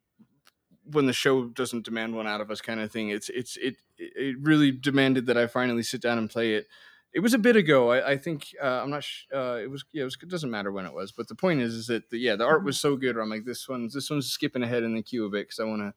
when 0.91 1.07
the 1.07 1.13
show 1.13 1.47
doesn't 1.47 1.85
demand 1.85 2.15
one 2.15 2.27
out 2.27 2.41
of 2.41 2.51
us, 2.51 2.61
kind 2.61 2.81
of 2.81 2.91
thing. 2.91 3.11
It's 3.11 3.29
it's 3.29 3.57
it 3.57 3.77
it 3.99 4.37
really 4.41 4.71
demanded 4.71 5.27
that 5.27 5.37
I 5.37 5.47
finally 5.47 5.83
sit 5.83 6.01
down 6.01 6.19
and 6.19 6.31
play 6.31 6.55
it. 6.55 6.67
It 7.13 7.21
was 7.21 7.33
a 7.33 7.39
bit 7.39 7.55
ago. 7.55 7.93
I, 7.93 8.13
I 8.13 8.17
think 8.17 8.55
uh, 8.61 8.83
I'm 8.83 8.91
not. 8.91 9.05
Sh- 9.05 9.27
uh, 9.33 9.59
it 9.63 9.71
was. 9.71 9.85
Yeah, 9.93 10.03
it, 10.03 10.05
was, 10.07 10.19
it 10.21 10.29
doesn't 10.29 10.51
matter 10.51 10.73
when 10.73 10.87
it 10.87 10.93
was. 10.93 11.13
But 11.13 11.29
the 11.29 11.35
point 11.35 11.61
is, 11.61 11.75
is 11.75 11.87
that 11.87 12.11
the, 12.11 12.19
yeah, 12.19 12.37
the 12.37 12.45
art 12.45 12.65
was 12.65 12.79
so 12.79 12.97
good. 12.97 13.15
Where 13.15 13.23
I'm 13.23 13.31
like, 13.31 13.45
this 13.45 13.69
one's 13.69 13.95
this 13.95 14.11
one's 14.11 14.31
skipping 14.31 14.63
ahead 14.63 14.83
in 14.83 14.95
the 14.95 15.03
queue 15.03 15.25
a 15.25 15.31
bit 15.31 15.49
because 15.49 15.61
I 15.61 15.65
want 15.65 15.83
to 15.83 15.95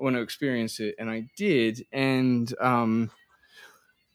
I 0.00 0.04
want 0.04 0.16
to 0.16 0.22
experience 0.22 0.78
it, 0.80 0.94
and 0.98 1.10
I 1.10 1.28
did. 1.36 1.84
And 1.92 2.52
um, 2.60 3.10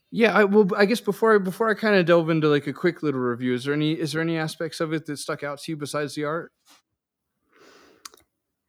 yeah, 0.10 0.34
I 0.34 0.45
well, 0.45 0.67
I 0.77 0.86
guess 0.86 1.01
before 1.01 1.36
I 1.36 1.38
before 1.38 1.69
I 1.69 1.73
kind 1.73 1.95
of 1.95 2.06
delve 2.06 2.30
into 2.30 2.47
like 2.47 2.67
a 2.67 2.73
quick 2.73 3.03
little 3.03 3.19
review, 3.19 3.53
is 3.53 3.65
there 3.65 3.73
any 3.73 3.91
is 3.91 4.13
there 4.13 4.21
any 4.21 4.38
aspects 4.38 4.80
of 4.80 4.93
it 4.93 5.06
that 5.06 5.17
stuck 5.17 5.43
out 5.43 5.60
to 5.60 5.71
you 5.71 5.75
besides 5.75 6.15
the 6.15 6.23
art? 6.23 6.53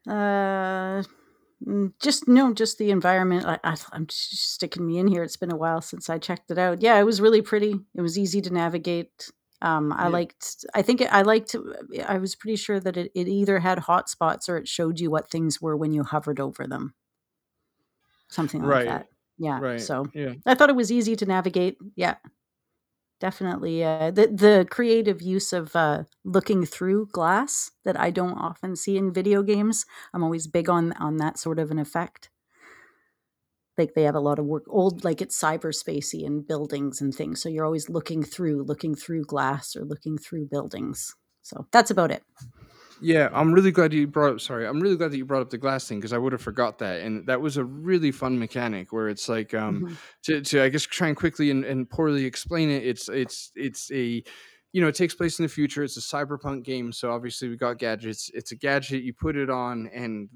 Uh, 0.08 1.02
just 2.00 2.28
no, 2.28 2.52
just 2.54 2.78
the 2.78 2.90
environment. 2.90 3.44
I, 3.46 3.58
I, 3.64 3.76
I'm 3.92 4.06
just 4.06 4.52
sticking 4.54 4.86
me 4.86 4.98
in 4.98 5.06
here. 5.08 5.22
It's 5.22 5.36
been 5.36 5.52
a 5.52 5.56
while 5.56 5.80
since 5.80 6.08
I 6.08 6.18
checked 6.18 6.50
it 6.50 6.58
out. 6.58 6.82
Yeah, 6.82 6.98
it 6.98 7.04
was 7.04 7.20
really 7.20 7.42
pretty. 7.42 7.74
It 7.94 8.00
was 8.00 8.18
easy 8.18 8.40
to 8.42 8.52
navigate. 8.52 9.30
Um, 9.60 9.92
I 9.92 10.04
Yeah. 10.04 10.08
liked. 10.10 10.64
I 10.74 10.82
think 10.82 11.00
it, 11.00 11.12
I 11.12 11.22
liked. 11.22 11.56
I 12.06 12.18
was 12.18 12.36
pretty 12.36 12.56
sure 12.56 12.78
that 12.78 12.96
it, 12.96 13.10
it 13.14 13.26
either 13.28 13.58
had 13.58 13.80
hot 13.80 14.08
spots 14.08 14.48
or 14.48 14.56
it 14.56 14.68
showed 14.68 15.00
you 15.00 15.10
what 15.10 15.30
things 15.30 15.60
were 15.60 15.76
when 15.76 15.92
you 15.92 16.04
hovered 16.04 16.38
over 16.38 16.66
them. 16.66 16.94
Something 18.28 18.62
like 18.62 18.70
Right. 18.70 18.86
that. 18.86 19.06
Yeah. 19.38 19.58
Right. 19.60 19.80
So 19.80 20.06
yeah. 20.14 20.34
I 20.46 20.54
thought 20.54 20.70
it 20.70 20.76
was 20.76 20.92
easy 20.92 21.16
to 21.16 21.26
navigate. 21.26 21.78
Yeah. 21.96 22.16
Definitely. 23.20 23.82
Uh, 23.82 24.10
the 24.12 24.28
the 24.28 24.66
creative 24.70 25.20
use 25.20 25.52
of 25.52 25.74
uh, 25.74 26.04
looking 26.24 26.64
through 26.64 27.06
glass 27.06 27.72
that 27.84 27.98
I 27.98 28.10
don't 28.10 28.38
often 28.38 28.76
see 28.76 28.96
in 28.96 29.12
video 29.12 29.42
games. 29.42 29.86
I'm 30.14 30.22
always 30.22 30.46
big 30.46 30.68
on 30.68 30.92
on 30.92 31.16
that 31.16 31.36
sort 31.38 31.58
of 31.58 31.70
an 31.72 31.78
effect. 31.80 32.30
Like 33.76 33.94
they 33.94 34.02
have 34.02 34.16
a 34.16 34.20
lot 34.20 34.38
of 34.40 34.44
work 34.46 34.64
old 34.68 35.04
like 35.04 35.20
it's 35.22 35.40
cyberspacey 35.40 36.26
and 36.26 36.46
buildings 36.46 37.00
and 37.00 37.14
things. 37.14 37.40
So 37.40 37.48
you're 37.48 37.64
always 37.64 37.88
looking 37.88 38.22
through, 38.24 38.64
looking 38.64 38.94
through 38.94 39.24
glass 39.24 39.76
or 39.76 39.84
looking 39.84 40.18
through 40.18 40.46
buildings. 40.46 41.14
So 41.42 41.66
that's 41.70 41.90
about 41.90 42.10
it. 42.10 42.24
Yeah, 43.00 43.28
I'm 43.32 43.52
really 43.52 43.70
glad 43.70 43.92
you 43.92 44.08
brought 44.08 44.32
up. 44.34 44.40
Sorry, 44.40 44.66
I'm 44.66 44.80
really 44.80 44.96
glad 44.96 45.12
that 45.12 45.18
you 45.18 45.24
brought 45.24 45.42
up 45.42 45.50
the 45.50 45.58
glass 45.58 45.86
thing 45.86 45.98
because 45.98 46.12
I 46.12 46.18
would 46.18 46.32
have 46.32 46.42
forgot 46.42 46.78
that, 46.78 47.00
and 47.02 47.26
that 47.28 47.40
was 47.40 47.56
a 47.56 47.64
really 47.64 48.10
fun 48.10 48.38
mechanic 48.38 48.92
where 48.92 49.08
it's 49.08 49.28
like 49.28 49.54
um 49.54 49.84
Mhm. 49.84 49.98
to, 50.24 50.40
to 50.42 50.62
I 50.62 50.68
guess 50.68 50.82
try 50.82 51.06
and 51.08 51.16
quickly 51.16 51.50
and, 51.50 51.64
and 51.64 51.88
poorly 51.88 52.24
explain 52.24 52.70
it. 52.70 52.84
It's 52.84 53.08
it's 53.08 53.52
it's 53.54 53.90
a 53.92 54.24
you 54.72 54.80
know 54.80 54.88
it 54.88 54.96
takes 54.96 55.14
place 55.14 55.38
in 55.38 55.44
the 55.44 55.48
future. 55.48 55.84
It's 55.84 55.96
a 55.96 56.00
cyberpunk 56.00 56.64
game, 56.64 56.92
so 56.92 57.12
obviously 57.12 57.48
we 57.48 57.56
got 57.56 57.78
gadgets. 57.78 58.30
It's 58.34 58.50
a 58.50 58.56
gadget 58.56 59.04
you 59.04 59.14
put 59.14 59.36
it 59.36 59.48
on 59.50 59.86
and 59.88 60.28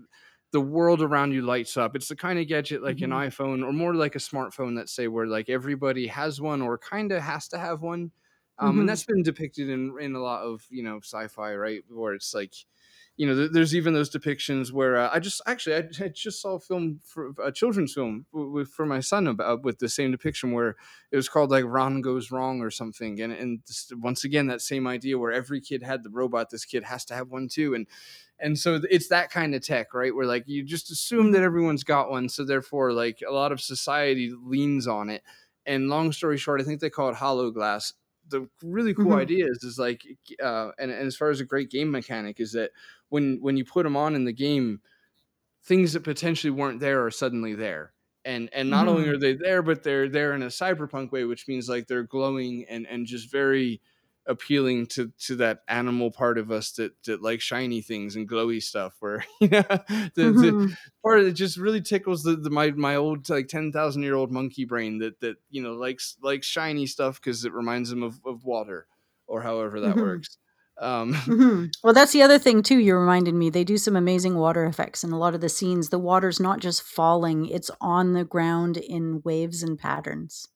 the 0.52 0.60
world 0.60 1.02
around 1.02 1.32
you 1.32 1.42
lights 1.42 1.76
up. 1.76 1.96
It's 1.96 2.08
the 2.08 2.16
kind 2.16 2.38
of 2.38 2.46
gadget 2.46 2.82
like 2.82 3.00
an 3.00 3.10
Mhm. 3.10 3.10
iPhone 3.10 3.64
or 3.64 3.72
more 3.72 3.94
like 3.94 4.14
a 4.14 4.18
smartphone 4.18 4.76
that 4.76 4.88
say 4.88 5.08
where 5.08 5.26
like 5.26 5.48
everybody 5.48 6.06
has 6.06 6.40
one 6.40 6.62
or 6.62 6.78
kind 6.78 7.10
of 7.10 7.22
has 7.22 7.48
to 7.48 7.58
have 7.58 7.80
one 7.80 8.12
um, 8.58 8.80
and 8.80 8.88
Mhm. 8.88 8.88
that's 8.88 9.04
been 9.04 9.22
depicted 9.22 9.68
in 9.68 9.96
in 10.00 10.14
a 10.14 10.20
lot 10.20 10.42
of 10.44 10.66
you 10.70 10.82
know 10.82 10.98
sci-fi, 10.98 11.54
right? 11.54 11.82
Where 11.88 12.14
it's 12.14 12.34
like, 12.34 12.54
you 13.16 13.26
know, 13.26 13.34
th- 13.34 13.50
there's 13.52 13.74
even 13.74 13.94
those 13.94 14.10
depictions 14.10 14.72
where 14.72 14.96
uh, 14.96 15.10
I 15.12 15.18
just 15.18 15.40
actually 15.46 15.76
I, 15.76 16.04
I 16.04 16.08
just 16.08 16.40
saw 16.40 16.54
a 16.54 16.60
film 16.60 17.00
for 17.04 17.32
a 17.42 17.52
children's 17.52 17.92
film 17.94 18.26
with 18.32 18.68
for 18.70 18.86
my 18.86 19.00
son 19.00 19.26
about 19.26 19.62
with 19.62 19.78
the 19.78 19.88
same 19.88 20.10
depiction 20.12 20.52
where 20.52 20.76
it 21.10 21.16
was 21.16 21.28
called 21.28 21.50
like 21.50 21.64
Ron 21.66 22.00
Goes 22.00 22.30
Wrong 22.30 22.60
or 22.60 22.70
something, 22.70 23.20
and 23.20 23.32
and 23.32 23.62
once 23.96 24.24
again 24.24 24.46
that 24.46 24.62
same 24.62 24.86
idea 24.86 25.18
where 25.18 25.32
every 25.32 25.60
kid 25.60 25.82
had 25.82 26.02
the 26.04 26.10
robot, 26.10 26.50
this 26.50 26.64
kid 26.64 26.84
has 26.84 27.04
to 27.06 27.14
have 27.14 27.28
one 27.30 27.48
too, 27.48 27.74
and 27.74 27.86
and 28.38 28.58
so 28.58 28.80
it's 28.90 29.08
that 29.08 29.30
kind 29.30 29.54
of 29.54 29.62
tech, 29.62 29.94
right? 29.94 30.14
Where 30.14 30.26
like 30.26 30.44
you 30.46 30.64
just 30.64 30.90
assume 30.90 31.32
that 31.32 31.42
Mhm. 31.42 31.42
everyone's 31.42 31.84
got 31.84 32.10
one, 32.10 32.28
so 32.28 32.44
therefore 32.44 32.92
like 32.92 33.22
a 33.26 33.32
lot 33.32 33.52
of 33.52 33.60
society 33.60 34.32
leans 34.34 34.86
on 34.86 35.10
it. 35.10 35.22
And 35.64 35.88
long 35.88 36.10
story 36.12 36.38
short, 36.38 36.60
I 36.60 36.64
think 36.64 36.80
they 36.80 36.90
call 36.90 37.08
it 37.10 37.14
hollow 37.14 37.50
glass 37.52 37.92
the 38.32 38.50
really 38.64 38.94
cool 38.94 39.14
Mhm. 39.14 39.16
idea 39.16 39.46
is, 39.46 39.64
is 39.64 39.78
like 39.78 40.02
uh 40.42 40.72
and, 40.78 40.90
and 40.92 41.06
as 41.06 41.16
far 41.16 41.30
as 41.30 41.40
a 41.40 41.46
great 41.46 41.70
game 41.70 41.90
mechanic 41.92 42.40
is 42.40 42.52
that 42.52 42.72
when 43.10 43.40
when 43.42 43.56
you 43.58 43.64
put 43.64 43.84
them 43.84 43.96
on 43.96 44.16
in 44.16 44.24
the 44.26 44.34
game 44.34 44.82
things 45.64 45.92
that 45.92 46.04
potentially 46.04 46.50
weren't 46.50 46.80
there 46.80 47.04
are 47.04 47.10
suddenly 47.10 47.54
there 47.54 47.94
and 48.24 48.50
and 48.52 48.70
not 48.70 48.88
only 48.88 49.06
Mhm. 49.06 49.08
are 49.08 49.18
they 49.18 49.34
there 49.34 49.62
but 49.62 49.82
they're 49.82 50.08
there 50.08 50.34
in 50.34 50.42
a 50.42 50.46
cyberpunk 50.48 51.12
way 51.12 51.24
which 51.24 51.48
means 51.48 51.68
like 51.68 51.86
they're 51.86 52.02
glowing 52.04 52.64
and 52.68 52.86
and 52.88 53.06
just 53.06 53.30
very 53.30 53.80
appealing 54.26 54.86
to 54.86 55.12
to 55.18 55.36
that 55.36 55.60
animal 55.68 56.10
part 56.10 56.38
of 56.38 56.50
us 56.52 56.72
that 56.72 56.92
that 57.04 57.22
like 57.22 57.40
shiny 57.40 57.80
things 57.82 58.14
and 58.16 58.28
glowy 58.28 58.62
stuff 58.62 58.94
where 59.00 59.24
you 59.40 59.48
know 59.48 59.62
the, 60.14 60.32
the 60.32 60.56
Mhm. 60.56 60.76
part 61.04 61.18
of 61.20 61.26
it 61.26 61.32
just 61.32 61.56
really 61.58 61.80
tickles 61.82 62.22
the, 62.22 62.36
the 62.36 62.50
my 62.50 62.70
my 62.72 62.96
old 62.96 63.28
like 63.30 63.48
10,000 63.48 64.02
year 64.02 64.14
old 64.14 64.30
monkey 64.32 64.64
brain 64.64 64.98
that 64.98 65.18
that 65.20 65.36
you 65.50 65.62
know 65.62 65.74
likes 65.74 66.16
likes 66.22 66.46
shiny 66.46 66.86
stuff 66.86 67.20
cuz 67.20 67.44
it 67.44 67.52
reminds 67.52 67.90
him 67.90 68.02
of 68.04 68.20
of 68.24 68.44
water 68.44 68.86
or 69.26 69.42
however 69.42 69.80
that 69.80 69.98
Mhm. 69.98 69.98
works 69.98 70.38
um 70.78 71.14
Mhm. 71.28 71.74
Well, 71.84 71.94
that's 71.94 72.12
the 72.12 72.22
other 72.22 72.38
thing 72.38 72.62
too. 72.62 72.78
You 72.78 72.96
reminded 72.96 73.34
me. 73.34 73.50
They 73.50 73.64
do 73.64 73.78
some 73.78 73.96
amazing 73.96 74.36
water 74.36 74.64
effects 74.64 75.04
in 75.04 75.12
a 75.12 75.18
lot 75.18 75.34
of 75.34 75.40
the 75.40 75.48
scenes. 75.48 75.88
The 75.90 75.98
water's 75.98 76.40
not 76.40 76.60
just 76.60 76.82
falling; 76.82 77.46
it's 77.46 77.70
on 77.80 78.12
the 78.14 78.24
ground 78.24 78.76
in 78.78 79.22
waves 79.24 79.62
and 79.62 79.78
patterns. 79.78 80.48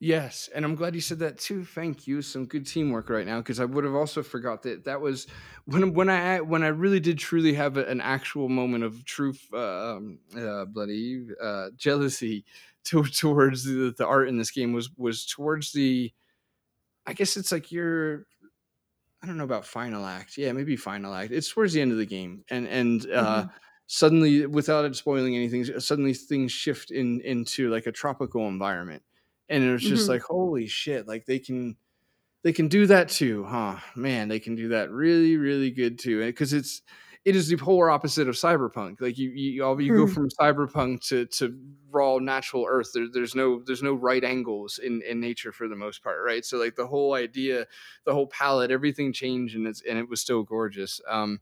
Yes, 0.00 0.48
and 0.54 0.64
I'm 0.64 0.76
glad 0.76 0.94
you 0.94 1.00
said 1.00 1.18
that 1.18 1.38
too. 1.38 1.64
Thank 1.64 2.06
you. 2.06 2.22
Some 2.22 2.46
good 2.46 2.64
teamwork 2.66 3.08
right 3.10 3.26
now 3.26 3.38
because 3.40 3.58
I 3.58 3.64
would 3.64 3.82
have 3.82 3.96
also 3.96 4.22
forgot 4.22 4.62
that 4.62 4.84
that 4.84 5.00
was 5.00 5.26
when 5.64 5.92
when 5.92 6.08
I 6.08 6.40
when 6.40 6.62
I 6.62 6.68
really 6.68 7.00
did 7.00 7.18
truly 7.18 7.52
have 7.54 7.76
a, 7.76 7.84
an 7.86 8.00
actual 8.00 8.48
moment 8.48 8.84
of 8.84 9.04
true 9.04 9.34
uh, 9.52 9.96
um, 9.96 10.20
uh, 10.36 10.66
bloody 10.66 11.26
uh, 11.42 11.70
jealousy 11.74 12.44
to, 12.84 13.02
towards 13.06 13.64
the, 13.64 13.92
the 13.96 14.06
art 14.06 14.28
in 14.28 14.38
this 14.38 14.52
game 14.52 14.72
was 14.72 14.88
was 14.96 15.26
towards 15.26 15.72
the 15.72 16.12
I 17.06 17.14
guess 17.14 17.36
it's 17.36 17.52
like 17.52 17.72
your 17.72 18.26
I 19.22 19.26
don't 19.26 19.36
know 19.36 19.44
about 19.44 19.66
final 19.66 20.04
act. 20.06 20.38
Yeah, 20.38 20.52
maybe 20.52 20.76
final 20.76 21.14
act. 21.14 21.32
It's 21.32 21.50
towards 21.50 21.72
the 21.72 21.80
end 21.80 21.92
of 21.92 21.98
the 21.98 22.06
game, 22.06 22.44
and 22.50 22.68
and 22.68 23.10
uh, 23.10 23.44
Mhm. 23.44 23.50
suddenly, 23.86 24.46
without 24.46 24.84
it 24.84 24.94
spoiling 24.96 25.34
anything, 25.36 25.64
suddenly 25.80 26.14
things 26.14 26.52
shift 26.52 26.90
in 26.92 27.20
into 27.22 27.68
like 27.70 27.86
a 27.86 27.92
tropical 27.92 28.46
environment, 28.48 29.02
and 29.48 29.64
it 29.64 29.72
was 29.72 29.84
just 29.84 30.08
Mhm. 30.08 30.10
like, 30.10 30.22
holy 30.22 30.66
shit! 30.66 31.06
Like 31.08 31.26
they 31.26 31.38
can 31.38 31.76
they 32.44 32.52
can 32.52 32.68
do 32.68 32.86
that 32.86 33.08
too, 33.08 33.44
huh? 33.44 33.78
Man, 33.96 34.28
they 34.28 34.40
can 34.40 34.54
do 34.54 34.68
that 34.68 34.90
really, 34.90 35.36
really 35.36 35.70
good 35.70 35.98
too. 35.98 36.24
Because 36.26 36.52
it's 36.52 36.82
it 37.24 37.36
is 37.36 37.48
the 37.48 37.56
polar 37.56 37.90
opposite 37.90 38.28
of 38.28 38.36
cyberpunk. 38.36 39.00
Like 39.00 39.18
you 39.18 39.30
you 39.30 39.64
all 39.64 39.80
you 39.80 39.92
go 39.92 40.06
Mhm. 40.06 40.08
from 40.08 40.28
cyberpunk 40.40 41.06
to 41.08 41.26
to 41.26 41.58
raw 41.90 42.18
natural 42.18 42.66
earth. 42.68 42.90
There, 42.94 43.08
there's 43.12 43.34
no 43.34 43.62
there's 43.66 43.82
no 43.82 43.94
right 43.94 44.24
angles 44.24 44.78
in 44.78 45.02
in 45.02 45.20
nature 45.20 45.52
for 45.52 45.68
the 45.68 45.76
most 45.76 46.02
part, 46.02 46.24
right? 46.24 46.44
So 46.44 46.58
like 46.58 46.76
the 46.76 46.86
whole 46.86 47.14
idea, 47.14 47.66
the 48.04 48.14
whole 48.14 48.28
palette, 48.28 48.70
everything 48.70 49.12
changed 49.12 49.56
and 49.56 49.66
it's 49.66 49.82
and 49.82 49.98
it 49.98 50.08
was 50.08 50.20
still 50.20 50.42
gorgeous. 50.44 51.00
Um 51.08 51.40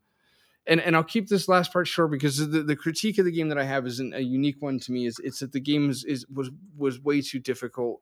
and 0.67 0.81
and 0.81 0.97
I'll 0.97 1.05
keep 1.05 1.29
this 1.29 1.49
last 1.49 1.73
part 1.73 1.87
short 1.87 2.11
because 2.11 2.39
the, 2.39 2.63
the 2.63 2.77
critique 2.77 3.19
of 3.19 3.25
the 3.25 3.33
game 3.33 3.49
that 3.49 3.59
I 3.59 3.65
have 3.65 3.87
isn't 3.87 4.15
a 4.15 4.21
unique 4.21 4.61
one 4.61 4.79
to 4.81 4.93
me. 4.93 5.07
Is 5.07 5.19
it's 5.21 5.41
that 5.41 5.53
the 5.53 5.61
game 5.61 5.91
is, 5.91 6.05
is 6.05 6.27
was 6.29 6.51
was 6.77 7.01
way 7.01 7.21
too 7.23 7.39
difficult 7.39 8.01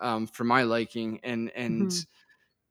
um, 0.00 0.26
for 0.26 0.44
my 0.44 0.62
liking, 0.62 1.20
and 1.24 1.50
and 1.56 1.90
Mhm. 1.90 2.06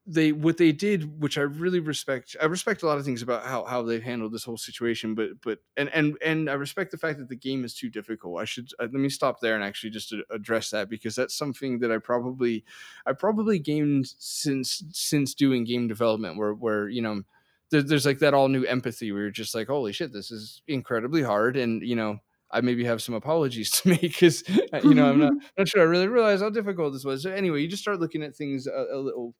they 0.08 0.32
what 0.32 0.58
they 0.58 0.72
did, 0.72 1.20
which 1.22 1.36
I 1.38 1.42
really 1.42 1.80
respect. 1.80 2.36
I 2.40 2.46
respect 2.46 2.84
a 2.84 2.88
lot 2.88 3.00
of 3.00 3.06
things 3.06 3.24
about 3.24 3.44
how 3.46 3.66
how 3.66 3.82
they've 3.82 4.04
handled 4.04 4.34
this 4.34 4.44
whole 4.44 4.58
situation, 4.58 5.16
but 5.16 5.42
but 5.42 5.60
and 5.78 5.90
and 5.90 6.16
and 6.24 6.48
I 6.50 6.54
respect 6.54 6.92
the 6.92 6.98
fact 7.00 7.18
that 7.18 7.30
the 7.30 7.36
game 7.36 7.66
is 7.66 7.74
too 7.74 7.90
difficult. 7.90 8.40
I 8.40 8.46
should 8.46 8.70
uh, 8.80 8.84
let 8.84 8.94
me 8.94 9.10
stop 9.10 9.40
there 9.40 9.56
and 9.56 9.64
actually 9.64 9.90
just 9.90 10.14
address 10.30 10.70
that 10.70 10.90
because 10.90 11.16
that's 11.16 11.36
something 11.36 11.80
that 11.80 11.92
I 11.92 11.98
probably 11.98 12.64
I 13.08 13.14
probably 13.14 13.58
gained 13.58 14.08
since 14.20 14.84
since 14.92 15.34
doing 15.34 15.64
game 15.64 15.88
development, 15.88 16.38
where 16.38 16.54
where 16.54 16.88
you 16.88 17.02
know 17.02 17.24
there, 17.72 17.82
there's 17.82 18.06
like 18.06 18.20
that 18.20 18.34
all 18.34 18.48
new 18.48 18.64
empathy 18.64 19.12
where 19.12 19.24
you're 19.24 19.32
just 19.32 19.56
like, 19.56 19.68
holy 19.68 19.94
shit, 19.94 20.14
this 20.14 20.32
is 20.32 20.62
incredibly 20.68 21.24
hard, 21.24 21.58
and 21.58 21.82
you 21.82 21.96
know. 21.96 22.20
I 22.52 22.62
maybe 22.62 22.86
have 22.86 23.02
some 23.02 23.16
apologies 23.16 23.72
to 23.82 23.90
make 23.90 24.02
because 24.02 24.44
you 24.84 24.94
know 24.94 25.10
I'm 25.10 25.20
not 25.20 25.34
not 25.58 25.68
sure 25.68 25.82
I 25.82 25.86
really 25.86 26.08
realized 26.08 26.44
how 26.44 26.52
difficult 26.52 26.94
this 26.94 27.04
was. 27.04 27.24
So 27.24 27.32
anyway, 27.32 27.60
you 27.62 27.68
just 27.68 27.82
start 27.82 28.00
looking 28.00 28.22
at 28.22 28.36
things 28.36 28.68
a, 28.68 28.86
a 28.94 28.98
little 28.98 29.36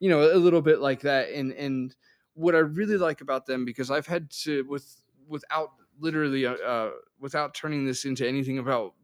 you 0.00 0.08
know 0.08 0.22
a 0.22 0.36
little 0.36 0.62
bit 0.62 0.80
like 0.80 1.00
that 1.02 1.28
and 1.30 1.52
and 1.52 1.94
what 2.34 2.54
i 2.54 2.58
really 2.58 2.96
like 2.96 3.20
about 3.20 3.46
them 3.46 3.64
because 3.64 3.90
i've 3.90 4.06
had 4.06 4.28
to 4.30 4.64
with 4.68 4.96
without 5.28 5.68
literally 6.00 6.46
uh, 6.46 6.54
uh 6.54 6.90
without 7.20 7.54
turning 7.54 7.84
this 7.84 8.04
into 8.04 8.26
anything 8.26 8.58
about 8.58 8.94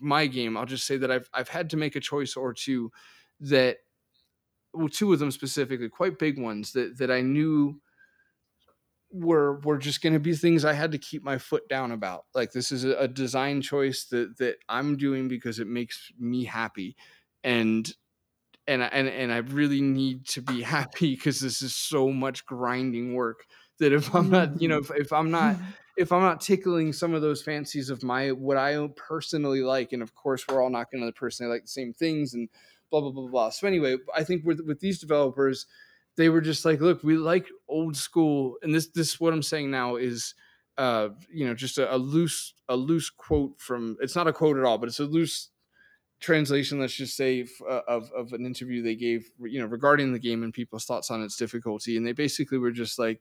my 0.00 0.26
game 0.26 0.56
i'll 0.56 0.64
just 0.64 0.86
say 0.86 0.96
that 0.96 1.10
i've 1.10 1.28
i've 1.34 1.48
had 1.48 1.68
to 1.68 1.76
make 1.76 1.96
a 1.96 2.00
choice 2.00 2.36
or 2.36 2.54
two 2.54 2.90
that 3.40 3.78
well 4.72 4.88
two 4.88 5.12
of 5.12 5.18
them 5.18 5.30
specifically 5.30 5.88
quite 5.88 6.18
big 6.18 6.38
ones 6.38 6.72
that 6.72 6.96
that 6.96 7.10
i 7.10 7.20
knew 7.20 7.78
were 9.14 9.60
were 9.60 9.78
just 9.78 10.02
going 10.02 10.12
to 10.12 10.18
be 10.18 10.34
things 10.34 10.64
i 10.64 10.72
had 10.72 10.90
to 10.90 10.98
keep 10.98 11.22
my 11.22 11.38
foot 11.38 11.68
down 11.68 11.92
about. 11.92 12.24
Like 12.34 12.50
this 12.50 12.72
is 12.72 12.84
a, 12.84 12.96
a 12.96 13.08
design 13.08 13.62
choice 13.62 14.06
that 14.10 14.38
that 14.38 14.56
i'm 14.68 14.96
doing 14.96 15.28
because 15.28 15.60
it 15.60 15.68
makes 15.68 16.10
me 16.18 16.44
happy. 16.44 16.96
And 17.44 17.90
and 18.66 18.82
I- 18.82 18.88
and 18.88 19.08
and 19.08 19.32
I 19.32 19.38
really 19.38 19.80
need 19.80 20.26
to 20.28 20.42
be 20.42 20.62
happy 20.76 21.14
because 21.14 21.40
this 21.40 21.62
is 21.62 21.74
so 21.74 22.10
much 22.10 22.44
grinding 22.44 23.14
work 23.14 23.46
that 23.78 23.92
if 23.92 24.14
I'm 24.14 24.30
not, 24.30 24.60
you 24.60 24.68
know, 24.68 24.78
if, 24.78 24.90
if 24.94 25.12
I'm 25.12 25.30
not 25.30 25.56
mm-hmm. 25.56 25.64
if 25.96 26.12
I'm 26.12 26.22
not 26.22 26.40
tickling 26.40 26.92
some 26.92 27.14
of 27.14 27.22
those 27.22 27.42
fancies 27.42 27.90
of 27.90 28.02
my 28.02 28.32
what 28.32 28.56
I 28.56 28.88
personally 28.96 29.62
like, 29.62 29.92
and 29.92 30.02
of 30.02 30.14
course 30.14 30.44
we're 30.48 30.62
all 30.62 30.70
not 30.70 30.90
going 30.90 31.04
to 31.04 31.12
personally 31.12 31.52
like 31.52 31.62
the 31.62 31.68
same 31.68 31.92
things 31.92 32.34
and 32.34 32.48
blah 32.90 33.00
blah 33.00 33.12
blah 33.12 33.28
blah. 33.28 33.50
So 33.50 33.66
anyway, 33.66 33.96
I 34.14 34.24
think 34.24 34.44
with 34.44 34.60
with 34.66 34.80
these 34.80 34.98
developers, 34.98 35.66
they 36.16 36.28
were 36.28 36.40
just 36.40 36.64
like, 36.64 36.80
look, 36.80 37.02
we 37.02 37.16
like 37.16 37.48
old 37.68 37.96
school, 37.96 38.56
and 38.62 38.74
this 38.74 38.88
this 38.88 39.20
what 39.20 39.32
I'm 39.32 39.42
saying 39.42 39.70
now 39.70 39.96
is. 39.96 40.34
Uh, 40.76 41.10
you 41.30 41.46
know, 41.46 41.54
just 41.54 41.78
a, 41.78 41.94
a 41.94 41.96
loose 41.96 42.52
a 42.68 42.74
loose 42.74 43.08
quote 43.08 43.60
from. 43.60 43.96
It's 44.00 44.16
not 44.16 44.26
a 44.26 44.32
quote 44.32 44.56
at 44.56 44.64
all, 44.64 44.76
but 44.76 44.88
it's 44.88 44.98
a 44.98 45.04
loose 45.04 45.50
translation 46.20 46.78
let's 46.78 46.94
just 46.94 47.16
say 47.16 47.42
f- 47.42 47.60
uh, 47.68 47.82
of, 47.86 48.10
of 48.12 48.32
an 48.32 48.46
interview 48.46 48.82
they 48.82 48.94
gave 48.94 49.30
you 49.42 49.60
know 49.60 49.66
regarding 49.66 50.12
the 50.12 50.18
game 50.18 50.42
and 50.42 50.54
people's 50.54 50.86
thoughts 50.86 51.10
on 51.10 51.22
its 51.22 51.36
difficulty 51.36 51.96
and 51.96 52.06
they 52.06 52.12
basically 52.12 52.56
were 52.56 52.70
just 52.70 52.98
like 52.98 53.20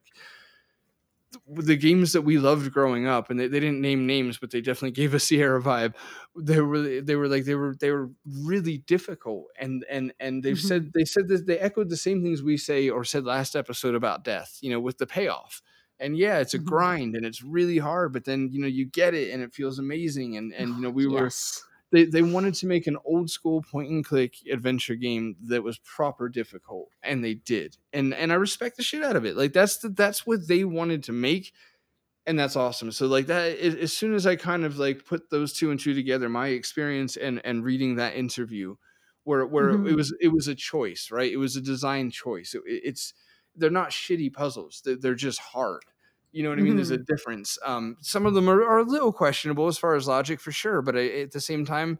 the 1.47 1.75
games 1.75 2.13
that 2.13 2.21
we 2.21 2.37
loved 2.37 2.71
growing 2.71 3.07
up 3.07 3.29
and 3.29 3.39
they, 3.39 3.47
they 3.47 3.59
didn't 3.59 3.81
name 3.81 4.05
names 4.05 4.37
but 4.37 4.51
they 4.51 4.61
definitely 4.61 4.91
gave 4.91 5.13
a 5.13 5.19
sierra 5.19 5.61
vibe 5.61 5.95
they 6.35 6.59
were 6.61 7.01
they 7.01 7.15
were 7.15 7.27
like 7.27 7.45
they 7.45 7.55
were 7.55 7.75
they 7.79 7.91
were 7.91 8.09
really 8.25 8.79
difficult 8.79 9.45
and 9.59 9.85
and 9.89 10.13
and 10.19 10.43
they've 10.43 10.59
Mhm. 10.59 10.59
said 10.59 10.91
they 10.93 11.05
said 11.05 11.27
that 11.27 11.45
they 11.45 11.59
echoed 11.59 11.89
the 11.89 11.97
same 11.97 12.23
things 12.23 12.41
we 12.41 12.57
say 12.57 12.89
or 12.89 13.03
said 13.03 13.23
last 13.23 13.55
episode 13.55 13.93
about 13.95 14.23
death 14.23 14.57
you 14.61 14.69
know 14.71 14.79
with 14.79 14.97
the 14.97 15.05
payoff 15.05 15.61
and 15.99 16.17
yeah 16.17 16.39
it's 16.39 16.55
a 16.55 16.59
Mhm. 16.59 16.59
grind 16.59 17.15
and 17.15 17.23
it's 17.25 17.43
really 17.43 17.77
hard 17.77 18.11
but 18.11 18.25
then 18.25 18.49
you 18.51 18.59
know 18.59 18.67
you 18.67 18.83
get 18.85 19.13
it 19.13 19.31
and 19.31 19.43
it 19.43 19.53
feels 19.53 19.77
amazing 19.77 20.35
and 20.35 20.51
and 20.53 20.75
you 20.75 20.81
know 20.81 20.89
we 20.89 21.05
were 21.07 21.35
they, 21.91 22.05
they 22.05 22.23
wanted 22.23 22.55
to 22.55 22.65
make 22.65 22.87
an 22.87 22.97
old 23.05 23.29
school 23.29 23.61
point 23.61 23.89
and 23.89 24.03
click 24.03 24.35
adventure 24.51 24.95
game 24.95 25.35
that 25.43 25.61
was 25.63 25.77
proper 25.79 26.27
difficult 26.27 26.89
and 27.03 27.23
they 27.23 27.35
did 27.35 27.77
and 27.93 28.13
and 28.13 28.31
i 28.31 28.35
respect 28.35 28.77
the 28.77 28.83
shit 28.83 29.03
out 29.03 29.15
of 29.15 29.25
it 29.25 29.35
like 29.35 29.53
that's 29.53 29.77
the, 29.77 29.89
that's 29.89 30.25
what 30.25 30.47
they 30.47 30.63
wanted 30.63 31.03
to 31.03 31.11
make 31.11 31.53
and 32.25 32.39
that's 32.39 32.55
awesome 32.55 32.91
so 32.91 33.05
like 33.07 33.25
that 33.27 33.57
as, 33.57 33.91
soon 33.93 34.13
as 34.13 34.25
i 34.25 34.35
kind 34.35 34.63
of 34.65 34.77
like 34.77 35.05
put 35.05 35.29
those 35.29 35.53
two 35.53 35.71
and 35.71 35.79
two 35.79 35.93
together 35.93 36.29
my 36.29 36.47
experience 36.47 37.17
and 37.17 37.41
and 37.45 37.63
reading 37.63 37.95
that 37.95 38.15
interview 38.15 38.75
where 39.23 39.45
where 39.45 39.71
it 39.71 39.93
Mhm. 39.93 39.95
was 39.95 40.13
it 40.21 40.29
was 40.29 40.47
a 40.47 40.55
choice 40.55 41.09
right 41.11 41.31
it 41.31 41.37
was 41.37 41.55
a 41.55 41.61
design 41.61 42.09
choice 42.11 42.53
it, 42.53 42.61
it's 42.65 43.13
they're 43.55 43.69
not 43.69 43.91
shitty 43.91 44.33
puzzles. 44.33 44.81
They're, 44.83 44.95
they're 44.95 45.13
just 45.13 45.37
hard. 45.39 45.83
You 46.31 46.41
know 46.41 46.49
what 46.49 46.57
I 46.57 46.63
mean? 46.63 46.75
There's 46.75 46.89
a 46.89 46.97
Mhm. 46.97 47.05
difference. 47.05 47.59
Um, 47.63 47.97
some 48.01 48.25
of 48.25 48.33
them 48.33 48.49
are, 48.49 48.63
are 48.63 48.79
a 48.79 48.83
little 48.83 49.13
questionable 49.13 49.67
as 49.67 49.77
far 49.77 49.93
as 49.93 50.07
logic 50.07 50.39
for 50.39 50.51
sure, 50.51 50.81
but 50.81 50.95
a- 50.95 51.21
at 51.21 51.31
the 51.33 51.39
same 51.39 51.63
time, 51.63 51.99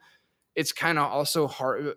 it's 0.56 0.72
kind 0.72 1.00
of 1.00 1.12
also 1.12 1.48
hard 1.48 1.96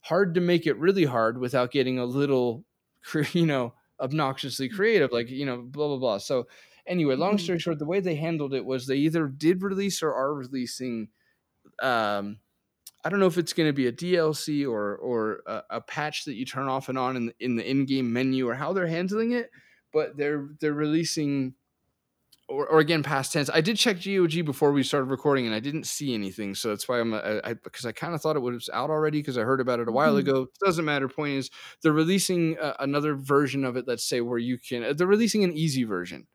hard 0.00 0.34
to 0.34 0.40
make 0.40 0.66
it 0.66 0.76
really 0.78 1.04
hard 1.04 1.38
without 1.38 1.70
getting 1.70 1.98
a 1.98 2.04
little, 2.04 2.64
you 3.32 3.46
know, 3.46 3.74
obnoxiously 4.00 4.68
creative, 4.68 5.12
like 5.12 5.30
you 5.30 5.46
know, 5.46 5.62
blah 5.62 5.88
blah 5.88 5.98
blah. 5.98 6.18
So 6.18 6.46
anyway, 6.88 7.16
long 7.16 7.38
Mhm. 7.38 7.38
story 7.38 7.58
short, 7.60 7.78
the 7.78 7.86
way 7.86 8.00
they 8.00 8.16
handled 8.16 8.54
it 8.54 8.64
was 8.64 8.86
they 8.86 8.96
either 8.96 9.28
did 9.28 9.62
release 9.62 10.02
or 10.02 10.14
are 10.14 10.34
releasing. 10.34 11.10
Um, 11.82 12.40
I 13.04 13.10
don't 13.10 13.20
know 13.20 13.26
if 13.26 13.38
it's 13.38 13.52
going 13.54 13.68
to 13.68 13.72
be 13.74 13.86
a 13.88 13.92
DLC 13.92 14.66
or 14.66 14.96
or 14.96 15.42
a, 15.46 15.64
a 15.70 15.80
patch 15.82 16.24
that 16.26 16.34
you 16.34 16.44
turn 16.46 16.68
off 16.68 16.88
and 16.88 16.98
on 16.98 17.16
in 17.16 17.26
the, 17.26 17.34
in 17.40 17.56
the 17.56 17.68
in-game 17.70 18.12
menu 18.12 18.48
or 18.48 18.54
how 18.54 18.72
they're 18.72 18.88
handling 18.88 19.32
it, 19.32 19.50
but 19.92 20.16
they're 20.16 20.50
they're 20.60 20.74
releasing 20.74 21.54
or, 22.48 22.66
or 22.66 22.78
again 22.80 23.02
past 23.02 23.32
tense. 23.32 23.50
I 23.52 23.60
did 23.60 23.76
check 23.76 24.00
GOG 24.00 24.42
before 24.42 24.72
we 24.72 24.82
started 24.82 25.06
recording 25.06 25.46
and 25.46 25.54
I 25.54 25.60
didn't 25.60 25.84
see 25.86 26.14
anything, 26.14 26.54
so 26.54 26.68
that's 26.70 26.88
why 26.88 27.00
I'm 27.00 27.12
I, 27.14 27.40
I 27.44 27.54
because 27.54 27.84
I 27.86 27.92
kind 27.92 28.14
of 28.14 28.22
thought 28.22 28.36
it 28.36 28.40
was 28.40 28.70
out 28.72 28.90
already 28.90 29.20
because 29.20 29.36
I 29.38 29.42
heard 29.42 29.60
about 29.60 29.80
it 29.80 29.88
a 29.88 29.92
while 29.92 30.16
Mhm. 30.16 30.18
ago. 30.18 30.46
Doesn't 30.64 30.84
matter. 30.84 31.08
Point 31.08 31.34
is, 31.34 31.50
they're 31.82 31.92
releasing 31.92 32.58
uh, 32.58 32.74
another 32.80 33.14
version 33.16 33.64
of 33.64 33.76
it. 33.76 33.86
Let's 33.86 34.08
say 34.08 34.20
where 34.22 34.38
you 34.38 34.58
can. 34.58 34.82
uh, 34.82 34.92
They're 34.94 35.06
releasing 35.06 35.44
an 35.44 35.52
easy 35.52 35.84
version. 35.84 36.26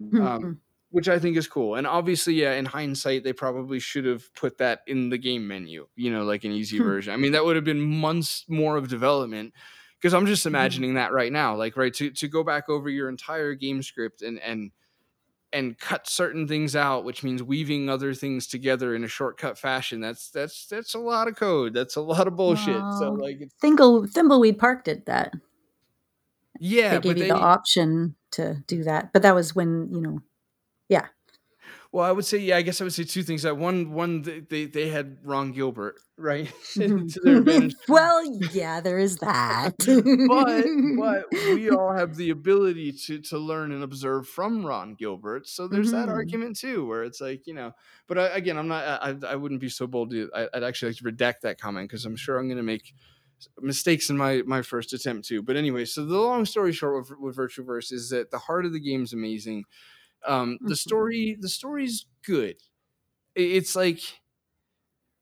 Um, 0.00 0.60
which 0.90 1.08
I 1.08 1.18
think 1.18 1.36
is 1.36 1.48
cool. 1.48 1.74
And 1.76 1.86
obviously, 1.86 2.34
yeah, 2.34 2.54
in 2.54 2.64
hindsight, 2.64 3.24
they 3.24 3.32
probably 3.32 3.78
should 3.80 4.04
have 4.04 4.32
put 4.34 4.58
that 4.58 4.80
in 4.86 5.10
the 5.10 5.18
game 5.18 5.46
menu, 5.46 5.86
you 5.96 6.10
know, 6.12 6.24
like 6.24 6.44
an 6.44 6.52
easy 6.52 6.78
Hmm. 6.78 6.84
version. 6.84 7.12
I 7.12 7.16
mean, 7.16 7.32
that 7.32 7.44
would 7.44 7.56
have 7.56 7.64
been 7.64 7.80
months 7.80 8.44
more 8.48 8.76
of 8.76 8.88
development. 8.88 9.52
Because 9.98 10.12
I'm 10.14 10.26
just 10.26 10.44
Mhm. 10.44 10.46
imagining 10.46 10.94
that 10.94 11.12
right 11.12 11.32
now, 11.32 11.56
like 11.56 11.76
right 11.76 11.92
to 11.94 12.10
to 12.10 12.28
go 12.28 12.44
back 12.44 12.68
over 12.68 12.88
your 12.90 13.08
entire 13.08 13.54
game 13.54 13.82
script 13.82 14.22
and 14.22 14.38
and 14.40 14.70
and 15.52 15.78
cut 15.78 16.06
certain 16.08 16.46
things 16.46 16.76
out, 16.76 17.04
which 17.04 17.22
means 17.22 17.42
weaving 17.42 17.88
other 17.88 18.12
things 18.14 18.46
together 18.46 18.94
in 18.94 19.04
a 19.04 19.08
shortcut 19.08 19.58
fashion. 19.58 20.00
That's 20.00 20.30
that's 20.30 20.66
that's 20.66 20.94
a 20.94 20.98
lot 20.98 21.28
of 21.28 21.36
code. 21.36 21.72
That's 21.74 21.96
a 21.96 22.00
lot 22.02 22.28
of 22.28 22.36
bullshit. 22.36 22.92
So 22.92 23.12
like, 23.12 23.38
it's, 23.40 23.54
Thimble, 23.60 24.06
Thimbleweed 24.06 24.58
Park 24.58 24.84
did 24.84 25.06
that. 25.06 25.32
yeah, 26.60 26.98
they 26.98 27.14
gave 27.14 27.18
you 27.18 27.24
the 27.28 27.34
option 27.36 28.16
to 28.36 28.62
do 28.66 28.84
that, 28.84 29.12
but 29.12 29.22
that 29.22 29.34
was 29.34 29.54
when 29.54 29.88
you 29.92 30.00
know. 30.00 30.20
Yeah. 30.88 31.06
Well, 31.92 32.04
I 32.04 32.12
would 32.12 32.24
say, 32.24 32.38
yeah, 32.38 32.56
I 32.56 32.62
guess 32.62 32.80
I 32.80 32.84
would 32.84 32.92
say 32.92 33.04
two 33.04 33.22
things. 33.22 33.42
That 33.42 33.56
one, 33.56 33.92
one, 33.92 34.22
they 34.22 34.66
they, 34.66 34.88
had 34.88 35.18
Ron 35.24 35.52
Gilbert, 35.52 35.96
right, 36.18 36.52
advantage. 36.76 37.74
well, 37.88 38.22
yeah, 38.52 38.80
there 38.80 38.98
is 38.98 39.16
that. 39.18 39.74
but 40.26 40.66
but 40.96 41.24
we 41.52 41.70
all 41.70 41.94
have 41.94 42.16
the 42.16 42.30
ability 42.30 42.92
to 43.06 43.20
to 43.22 43.38
learn 43.38 43.72
and 43.72 43.82
observe 43.82 44.28
from 44.28 44.64
Ron 44.64 44.94
Gilbert. 44.94 45.46
So 45.48 45.68
there's 45.68 45.90
that 45.92 46.08
Mhm. 46.08 46.12
argument 46.12 46.56
too, 46.58 46.86
where 46.86 47.02
it's 47.04 47.20
like 47.20 47.46
you 47.46 47.54
know. 47.54 47.72
But 48.08 48.18
I, 48.18 48.26
again, 48.28 48.58
I'm 48.58 48.68
not. 48.68 48.84
I 49.02 49.14
I 49.26 49.36
wouldn't 49.36 49.60
be 49.60 49.68
so 49.68 49.86
bold 49.86 50.10
to. 50.10 50.30
I, 50.34 50.48
I'd 50.52 50.62
actually 50.64 50.90
like 50.92 50.98
to 50.98 51.04
redact 51.04 51.40
that 51.42 51.58
comment 51.60 51.88
because 51.88 52.04
I'm 52.04 52.16
sure 52.16 52.38
I'm 52.38 52.48
going 52.48 52.58
to 52.58 52.62
make 52.62 52.94
mistakes 53.60 54.10
in 54.10 54.16
my 54.16 54.42
my 54.46 54.62
first 54.62 54.92
attempt 54.92 55.26
too. 55.28 55.42
But 55.42 55.56
anyway, 55.56 55.84
so 55.84 56.04
the 56.06 56.18
long 56.18 56.44
story 56.46 56.72
short 56.72 57.08
with, 57.10 57.18
with 57.18 57.36
Virtuaverse 57.36 57.92
is 57.92 58.10
that 58.10 58.30
the 58.30 58.38
heart 58.38 58.66
of 58.66 58.72
the 58.72 58.80
game's 58.80 59.12
amazing. 59.12 59.64
Um, 60.26 60.58
the 60.66 60.74
Mhm. 60.74 60.78
story 60.78 61.36
the 61.40 61.48
story's 61.48 62.06
good. 62.24 62.56
It's 63.34 63.76
like 63.76 64.00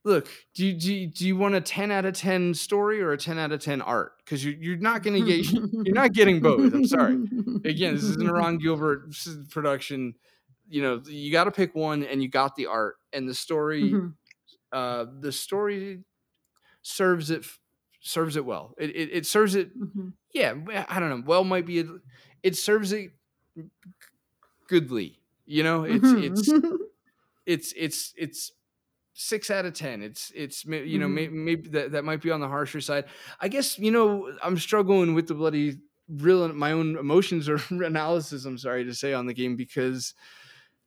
look 0.05 0.29
do 0.55 0.67
you, 0.67 0.73
do 0.75 0.95
you, 0.95 1.07
do 1.07 1.27
you 1.27 1.37
want 1.37 1.55
a 1.55 1.61
10 1.61 1.91
out 1.91 2.05
of 2.05 2.15
10 2.15 2.55
story 2.55 3.01
or 3.01 3.12
a 3.12 3.19
10 3.19 3.39
out 3.39 3.53
of 3.53 3.61
10 3.61 3.81
art 3.81 4.12
because 4.19 4.45
you, 4.45 4.57
you're 4.61 4.77
not 4.77 5.03
going 5.03 5.15
to 5.15 5.23
get 5.23 5.47
you're 5.83 5.95
not 5.95 6.12
getting 6.12 6.41
both 6.41 6.73
i'm 6.73 6.85
sorry 6.85 7.17
again 7.65 7.95
this 7.95 8.05
isn't 8.05 8.29
a 8.29 8.33
ron 8.33 8.59
gilbert 8.59 9.15
production 9.51 10.15
you 10.69 10.83
know 10.83 11.01
you 11.07 11.33
got 11.33 11.45
to 11.45 11.51
pick 11.51 11.75
one 11.75 12.03
and 12.05 12.23
you 12.23 12.29
got 12.29 12.55
the 12.57 12.67
art 12.67 12.97
and 13.12 13.29
the 13.29 13.35
story 13.35 13.99
Mhm. 13.99 14.15
uh 14.73 15.07
the 15.21 15.33
story 15.33 16.05
serves 16.83 17.31
it 17.31 17.41
f- 17.43 17.61
serves 18.05 18.36
it 18.36 18.44
well 18.44 18.74
it, 18.78 18.90
it, 18.90 19.09
it 19.12 19.26
serves 19.26 19.55
it 19.55 19.76
Mhm. 19.78 20.12
yeah 20.32 20.55
I 20.88 21.00
don't 21.00 21.11
know 21.11 21.22
well 21.26 21.44
might 21.44 21.66
be 21.66 21.80
a, 21.80 21.86
it 22.42 22.57
serves 22.57 22.92
it 22.92 23.12
goodly 24.68 25.18
you 25.46 25.62
know 25.62 25.84
it's 25.84 26.05
it's 26.11 26.52
Mhm. 26.52 26.76
it's 27.46 27.72
it's 27.76 28.14
it's 28.16 28.52
six 29.16 29.50
out 29.50 29.64
of 29.66 29.74
ten. 29.74 30.02
It's 30.02 30.32
it's 30.34 30.64
you 30.64 30.98
know 30.98 31.09
may, 31.09 31.28
Mhm. 31.28 31.32
maybe 31.32 31.68
that 31.70 31.92
that 31.92 32.05
might 32.05 32.22
be 32.22 32.30
on 32.30 32.40
the 32.40 32.48
harsher 32.48 32.80
side. 32.80 33.05
I 33.40 33.48
guess 33.48 33.78
you 33.78 33.90
know 33.90 34.32
I'm 34.42 34.59
struggling 34.59 35.14
with 35.14 35.28
the 35.28 35.34
bloody 35.34 35.78
real 36.09 36.48
my 36.55 36.72
own 36.72 36.96
emotions 36.96 37.48
or 37.48 37.57
analysis. 37.70 38.44
I'm 38.46 38.59
sorry 38.59 38.84
to 38.84 38.94
say 38.94 39.12
on 39.12 39.26
the 39.26 39.34
game 39.34 39.57
because 39.57 40.14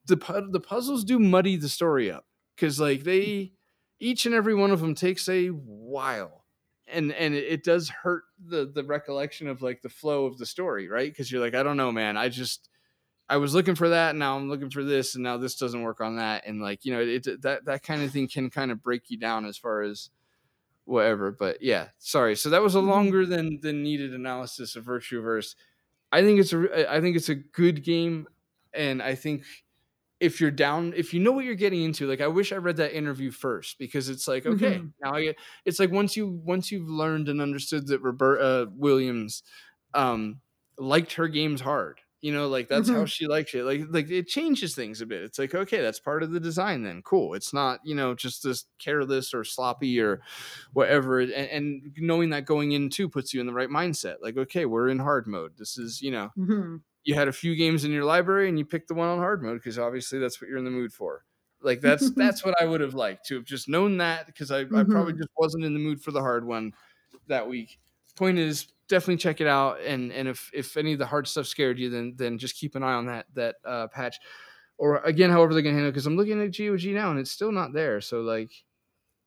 the 0.07 0.17
the 0.51 0.59
puzzles 0.59 1.03
do 1.05 1.19
muddy 1.19 1.55
the 1.57 1.69
story 1.69 2.11
up 2.11 2.25
because 2.55 2.79
like 2.79 3.03
they 3.03 3.53
each 3.99 4.25
and 4.25 4.35
every 4.35 4.55
one 4.55 4.71
of 4.71 4.79
them 4.81 4.95
takes 4.95 5.29
a 5.29 5.47
while. 5.49 6.36
And 6.87 7.11
and 7.13 7.33
it, 7.35 7.63
does 7.63 7.89
hurt 7.89 8.23
the 8.39 8.65
the 8.65 8.83
recollection 8.83 9.47
of 9.47 9.61
like 9.61 9.81
the 9.81 9.89
flow 9.89 10.25
of 10.25 10.37
the 10.37 10.45
story, 10.45 10.87
right? 10.87 11.11
Because 11.11 11.31
you're 11.31 11.41
like, 11.41 11.55
I 11.55 11.63
don't 11.63 11.77
know, 11.77 11.91
man. 11.91 12.15
I 12.17 12.29
just 12.29 12.69
I 13.29 13.37
was 13.37 13.55
looking 13.55 13.75
for 13.75 13.89
that, 13.89 14.11
and 14.11 14.19
now 14.19 14.37
I'm 14.37 14.49
looking 14.49 14.69
for 14.71 14.83
this, 14.83 15.15
and 15.15 15.23
now 15.23 15.37
this 15.37 15.57
doesn't 15.57 15.83
work 15.83 16.01
on 16.01 16.17
that, 16.17 16.45
and 16.47 16.61
like 16.61 16.85
you 16.85 16.93
know, 16.93 17.01
it, 17.01 17.27
it 17.27 17.41
that 17.43 17.65
that 17.65 17.83
kind 17.83 18.03
of 18.03 18.11
thing 18.11 18.27
can 18.29 18.49
kind 18.49 18.71
of 18.71 18.83
break 18.83 19.09
you 19.09 19.17
down 19.17 19.45
as 19.45 19.57
far 19.57 19.81
as 19.81 20.09
whatever. 20.85 21.31
But 21.31 21.61
yeah, 21.61 21.89
sorry. 21.99 22.35
So 22.35 22.49
that 22.49 22.61
was 22.61 22.75
a 22.75 22.79
Mhm. 22.79 22.87
longer 22.87 23.25
than 23.25 23.59
than 23.61 23.83
needed 23.83 24.13
analysis 24.13 24.75
of 24.75 24.85
VirtuaVerse. 24.85 25.55
I 26.11 26.21
think 26.23 26.39
it's 26.39 26.53
a 26.53 26.91
i 26.91 27.01
think 27.01 27.17
it's 27.17 27.29
a 27.29 27.35
good 27.35 27.83
game, 27.83 28.27
and 28.73 29.01
I 29.03 29.15
think 29.15 29.43
if 30.19 30.41
you're 30.41 30.51
down, 30.51 30.93
if 30.95 31.13
you 31.13 31.19
know 31.19 31.31
what 31.31 31.45
you're 31.45 31.55
getting 31.55 31.83
into, 31.83 32.07
like 32.07 32.21
I 32.21 32.27
wish 32.27 32.51
I 32.51 32.57
read 32.57 32.77
that 32.77 32.95
interview 32.97 33.31
first 33.31 33.77
because 33.79 34.09
it's 34.09 34.27
like 34.27 34.45
okay, 34.45 34.79
Mhm. 34.79 34.93
now 35.01 35.13
I 35.13 35.23
get. 35.25 35.37
It's 35.65 35.79
like 35.79 35.91
once 35.91 36.15
you 36.17 36.27
once 36.29 36.71
you've 36.71 36.89
learned 36.89 37.29
and 37.29 37.41
understood 37.41 37.87
that 37.87 38.01
Roberta 38.01 38.69
Williams 38.73 39.43
um 39.93 40.41
liked 40.77 41.13
her 41.13 41.27
games 41.27 41.61
hard 41.61 42.01
you 42.21 42.31
know 42.31 42.47
like 42.47 42.67
that's 42.67 42.89
how 42.91 43.03
Mhm. 43.03 43.07
she 43.07 43.25
likes 43.27 43.53
it 43.55 43.63
like 43.63 43.81
like 43.89 44.09
it 44.09 44.27
changes 44.27 44.75
things 44.75 45.01
a 45.01 45.05
bit 45.05 45.23
it's 45.23 45.39
like 45.39 45.55
okay 45.55 45.81
that's 45.81 45.99
part 45.99 46.21
of 46.23 46.31
the 46.31 46.39
design 46.39 46.83
then 46.83 47.01
cool 47.01 47.33
it's 47.33 47.53
not 47.53 47.79
you 47.83 47.95
know 47.95 48.13
just 48.13 48.43
this 48.43 48.65
careless 48.79 49.33
or 49.33 49.43
sloppy 49.43 49.99
or 49.99 50.21
whatever 50.73 51.19
and, 51.19 51.31
and 51.33 51.93
knowing 51.97 52.29
that 52.29 52.45
going 52.45 52.73
in 52.73 52.89
too 52.89 53.09
puts 53.09 53.33
you 53.33 53.41
in 53.41 53.47
the 53.47 53.53
right 53.53 53.69
mindset 53.69 54.17
like 54.21 54.37
okay 54.37 54.65
we're 54.65 54.89
in 54.89 54.99
hard 54.99 55.25
mode 55.27 55.57
this 55.57 55.77
is 55.77 56.01
you 56.01 56.11
know 56.11 56.29
Mhm. 56.35 56.83
You 57.07 57.15
had 57.15 57.29
a 57.29 57.33
few 57.33 57.55
games 57.55 57.85
in 57.85 57.91
your 57.91 58.05
library 58.05 58.49
and 58.49 58.59
you 58.59 58.65
picked 58.65 58.89
the 58.89 58.95
one 58.95 59.09
on 59.09 59.19
hard 59.19 59.43
mode 59.43 59.59
because 59.59 59.79
obviously 59.79 60.19
that's 60.19 60.41
what 60.41 60.49
you're 60.49 60.59
in 60.59 60.65
the 60.65 60.71
mood 60.71 60.93
for. 60.93 61.25
Like 61.61 61.81
that's 61.81 62.11
that's 62.17 62.45
what 62.45 62.55
i 62.61 62.65
would 62.65 62.81
have 62.81 62.93
liked 62.95 63.25
to 63.27 63.35
have 63.35 63.45
just 63.45 63.69
known 63.69 63.97
that 63.97 64.27
because 64.27 64.51
I, 64.51 64.61
I 64.75 64.83
probably 64.83 65.13
Mhm. 65.13 65.17
just 65.17 65.29
wasn't 65.37 65.65
in 65.65 65.73
the 65.73 65.79
mood 65.79 66.01
for 66.03 66.11
the 66.11 66.21
hard 66.21 66.45
one 66.45 66.73
that 67.27 67.47
week. 67.47 67.79
Point 68.15 68.39
is 68.39 68.67
definitely 68.89 69.17
check 69.17 69.41
it 69.41 69.47
out 69.47 69.81
and 69.81 70.11
and 70.13 70.27
if 70.27 70.49
if 70.53 70.77
any 70.77 70.93
of 70.93 70.99
the 70.99 71.05
hard 71.07 71.27
stuff 71.27 71.47
scared 71.47 71.79
you 71.79 71.89
then 71.89 72.15
then 72.17 72.37
just 72.37 72.55
keep 72.57 72.75
an 72.75 72.83
eye 72.83 72.93
on 72.93 73.07
that 73.07 73.27
that 73.35 73.57
uh 73.65 73.87
patch. 73.87 74.17
Or 74.79 74.97
again 74.99 75.31
however 75.31 75.53
they're 75.53 75.63
gonna 75.63 75.73
handle 75.75 75.89
it 75.89 75.93
because 75.93 76.05
i'm 76.07 76.17
looking 76.17 76.41
at 76.41 76.55
gog 76.57 76.83
now 76.85 77.11
and 77.11 77.19
it's 77.19 77.31
still 77.31 77.51
not 77.51 77.73
there 77.73 78.01
so 78.01 78.21
like 78.21 78.51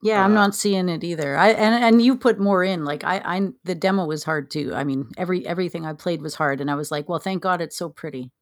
Yeah, 0.02 0.24
I'm 0.24 0.32
Uh, 0.32 0.34
not 0.34 0.54
seeing 0.54 0.88
it 0.88 1.04
either. 1.04 1.36
I 1.36 1.50
and 1.50 1.84
and 1.84 2.02
you 2.02 2.16
put 2.16 2.38
more 2.40 2.64
in. 2.64 2.84
Like 2.84 3.04
I, 3.04 3.18
I 3.24 3.48
the 3.64 3.74
demo 3.74 4.06
was 4.06 4.24
hard 4.24 4.50
too. 4.50 4.72
I 4.74 4.82
mean, 4.84 5.08
every 5.18 5.46
everything 5.46 5.84
I 5.84 5.92
played 5.92 6.22
was 6.22 6.34
hard, 6.34 6.60
and 6.60 6.70
I 6.70 6.74
was 6.74 6.90
like, 6.90 7.08
well, 7.08 7.18
thank 7.18 7.42
God 7.42 7.60
it's 7.60 7.76
so 7.76 7.90
pretty. 7.90 8.32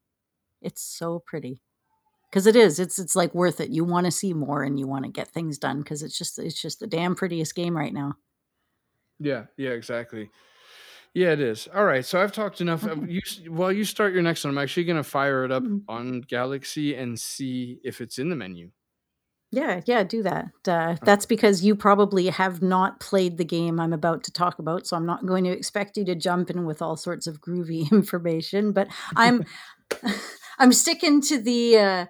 It's 0.63 0.83
so 0.83 1.21
pretty 1.21 1.63
because 2.31 2.47
it 2.47 2.57
is. 2.57 2.81
It's 2.81 2.99
it's 2.99 3.17
like 3.17 3.35
worth 3.35 3.61
it. 3.61 3.71
You 3.71 3.85
want 3.85 4.07
to 4.07 4.13
see 4.13 4.35
more, 4.35 4.63
and 4.65 4.79
you 4.81 4.89
want 4.89 5.05
to 5.07 5.13
get 5.13 5.29
things 5.29 5.59
done 5.59 5.81
because 5.81 6.03
it's 6.05 6.19
just 6.19 6.39
it's 6.39 6.61
just 6.61 6.81
the 6.81 6.89
damn 6.89 7.15
prettiest 7.17 7.55
game 7.57 7.77
right 7.77 7.95
now. 7.95 8.15
yeah 9.19 9.47
yeah 9.57 9.71
exactly 9.71 10.31
yeah 11.15 11.33
it 11.33 11.41
is 11.41 11.69
all 11.75 11.85
right 11.85 12.05
so 12.07 12.23
i've 12.23 12.33
talked 12.33 12.61
enough 12.61 12.87
Uh, 12.87 12.97
Okay. 12.97 13.07
you 13.07 13.21
s- 13.27 13.41
while 13.49 13.73
you 13.73 13.85
start 13.85 14.13
your 14.15 14.23
next 14.23 14.45
one 14.45 14.53
i'm 14.53 14.59
actually 14.59 14.85
gonna 14.85 15.05
fire 15.05 15.45
it 15.45 15.53
up 15.53 15.65
Mhm. 15.65 15.89
on 15.89 16.21
galaxy 16.23 16.95
and 16.97 17.19
see 17.21 17.81
if 17.85 18.01
it's 18.01 18.19
in 18.19 18.31
the 18.31 18.37
menu 18.37 18.71
Yeah, 19.51 19.81
yeah, 19.87 20.05
do 20.05 20.23
that. 20.25 20.51
Uh, 20.67 20.97
that's 21.03 21.25
because 21.25 21.65
you 21.65 21.75
probably 21.75 22.27
have 22.27 22.61
not 22.61 23.01
played 23.01 23.39
the 23.39 23.45
game 23.45 23.81
I'm 23.81 23.95
about 23.95 24.23
to 24.25 24.33
talk 24.33 24.59
about, 24.59 24.87
so 24.87 24.95
I'm 24.95 25.07
not 25.07 25.25
going 25.25 25.45
to 25.45 25.51
expect 25.51 25.97
you 25.97 26.05
to 26.05 26.15
jump 26.15 26.51
in 26.51 26.67
with 26.67 26.83
all 26.83 26.97
sorts 26.97 27.27
of 27.27 27.41
groovy 27.41 27.91
information. 27.93 28.73
But 28.73 28.89
I'm 29.17 29.45
I'm 30.59 30.73
sticking 30.73 31.23
to 31.23 31.41
the 31.41 31.79
uh, 31.79 32.07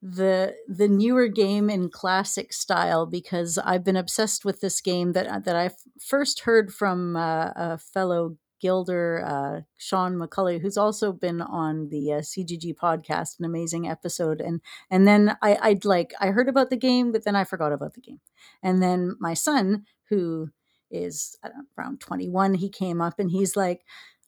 the 0.00 0.54
the 0.68 0.88
newer 0.88 1.26
game 1.26 1.68
in 1.68 1.90
classic 1.90 2.52
style 2.52 3.06
because 3.06 3.58
I've 3.58 3.84
been 3.84 3.96
obsessed 3.96 4.44
with 4.44 4.60
this 4.60 4.80
game 4.80 5.12
that 5.12 5.44
that 5.44 5.56
I 5.56 5.70
first 6.00 6.40
heard 6.40 6.72
from 6.72 7.16
uh, 7.16 7.50
a 7.56 7.78
fellow 7.78 8.36
Gilder, 8.60 9.24
uh, 9.24 9.60
Sean 9.76 10.16
McCulley, 10.16 10.60
who's 10.60 10.76
also 10.76 11.12
been 11.12 11.40
on 11.40 11.88
the 11.88 12.12
uh, 12.12 12.20
CGG 12.20 12.74
podcast, 12.74 13.38
an 13.38 13.44
amazing 13.44 13.88
episode. 13.88 14.40
And 14.40 14.60
and 14.90 15.06
then 15.06 15.36
I, 15.42 15.58
I'd 15.60 15.84
like 15.84 16.12
I 16.20 16.28
heard 16.28 16.48
about 16.48 16.70
the 16.70 16.76
game, 16.76 17.12
but 17.12 17.24
then 17.24 17.36
I 17.36 17.44
forgot 17.44 17.72
about 17.72 17.94
the 17.94 18.00
game. 18.00 18.20
And 18.62 18.82
then 18.82 19.16
my 19.20 19.34
son, 19.34 19.84
who 20.08 20.50
is 20.90 21.36
know, 21.44 21.50
around 21.78 22.00
21, 22.00 22.54
he 22.54 22.68
came 22.68 23.00
up 23.00 23.18
and 23.18 23.30
he's 23.30 23.56
like, 23.56 23.82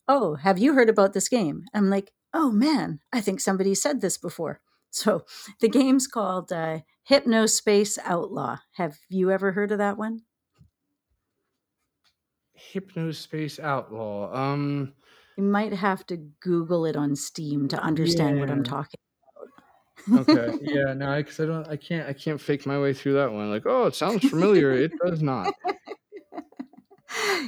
oh, 0.09 0.35
have 0.37 0.59
you 0.59 0.75
heard 0.75 0.89
about 0.89 1.13
this 1.13 1.29
game? 1.29 1.65
I'm 1.75 1.91
like, 1.91 2.13
oh 2.35 2.51
man, 2.51 3.01
I 3.13 3.21
think 3.21 3.41
somebody 3.41 3.75
said 3.75 4.01
this 4.01 4.19
before. 4.19 4.61
So 4.91 5.25
the 5.61 5.69
game's 5.69 6.09
called 6.09 6.53
uh, 6.53 6.81
Hypnospace 7.09 7.99
Outlaw. 8.05 8.57
Have 8.73 8.99
you 9.09 9.31
ever 9.31 9.53
heard 9.53 9.71
of 9.71 9.79
that 9.79 9.97
one? 9.97 10.23
Hypnospace 12.73 13.59
Outlaw. 13.59 14.33
Um, 14.35 14.95
You 15.37 15.43
might 15.45 15.73
have 15.73 16.07
to 16.07 16.17
Google 16.17 16.85
it 16.87 16.95
on 16.97 17.17
Steam 17.17 17.67
to 17.69 17.79
understand 17.83 18.39
what 18.39 18.51
I'm 18.51 18.59
Yeah. 18.59 18.63
talking 18.63 19.01
okay, 20.13 20.59
yeah, 20.63 20.95
no, 20.95 21.17
because 21.17 21.41
I 21.41 21.47
don't, 21.47 21.69
I 21.69 21.77
can't, 21.77 22.09
I 22.09 22.13
can't 22.13 22.41
fake 22.41 22.67
my 22.67 22.79
way 22.79 22.93
through 22.95 23.15
that 23.15 23.33
one. 23.33 23.51
Like, 23.51 23.65
oh, 23.67 23.87
it 23.87 23.95
sounds 23.95 24.25
familiar. 24.25 24.73
it 24.77 24.93
does 25.05 25.23
not. 25.23 25.55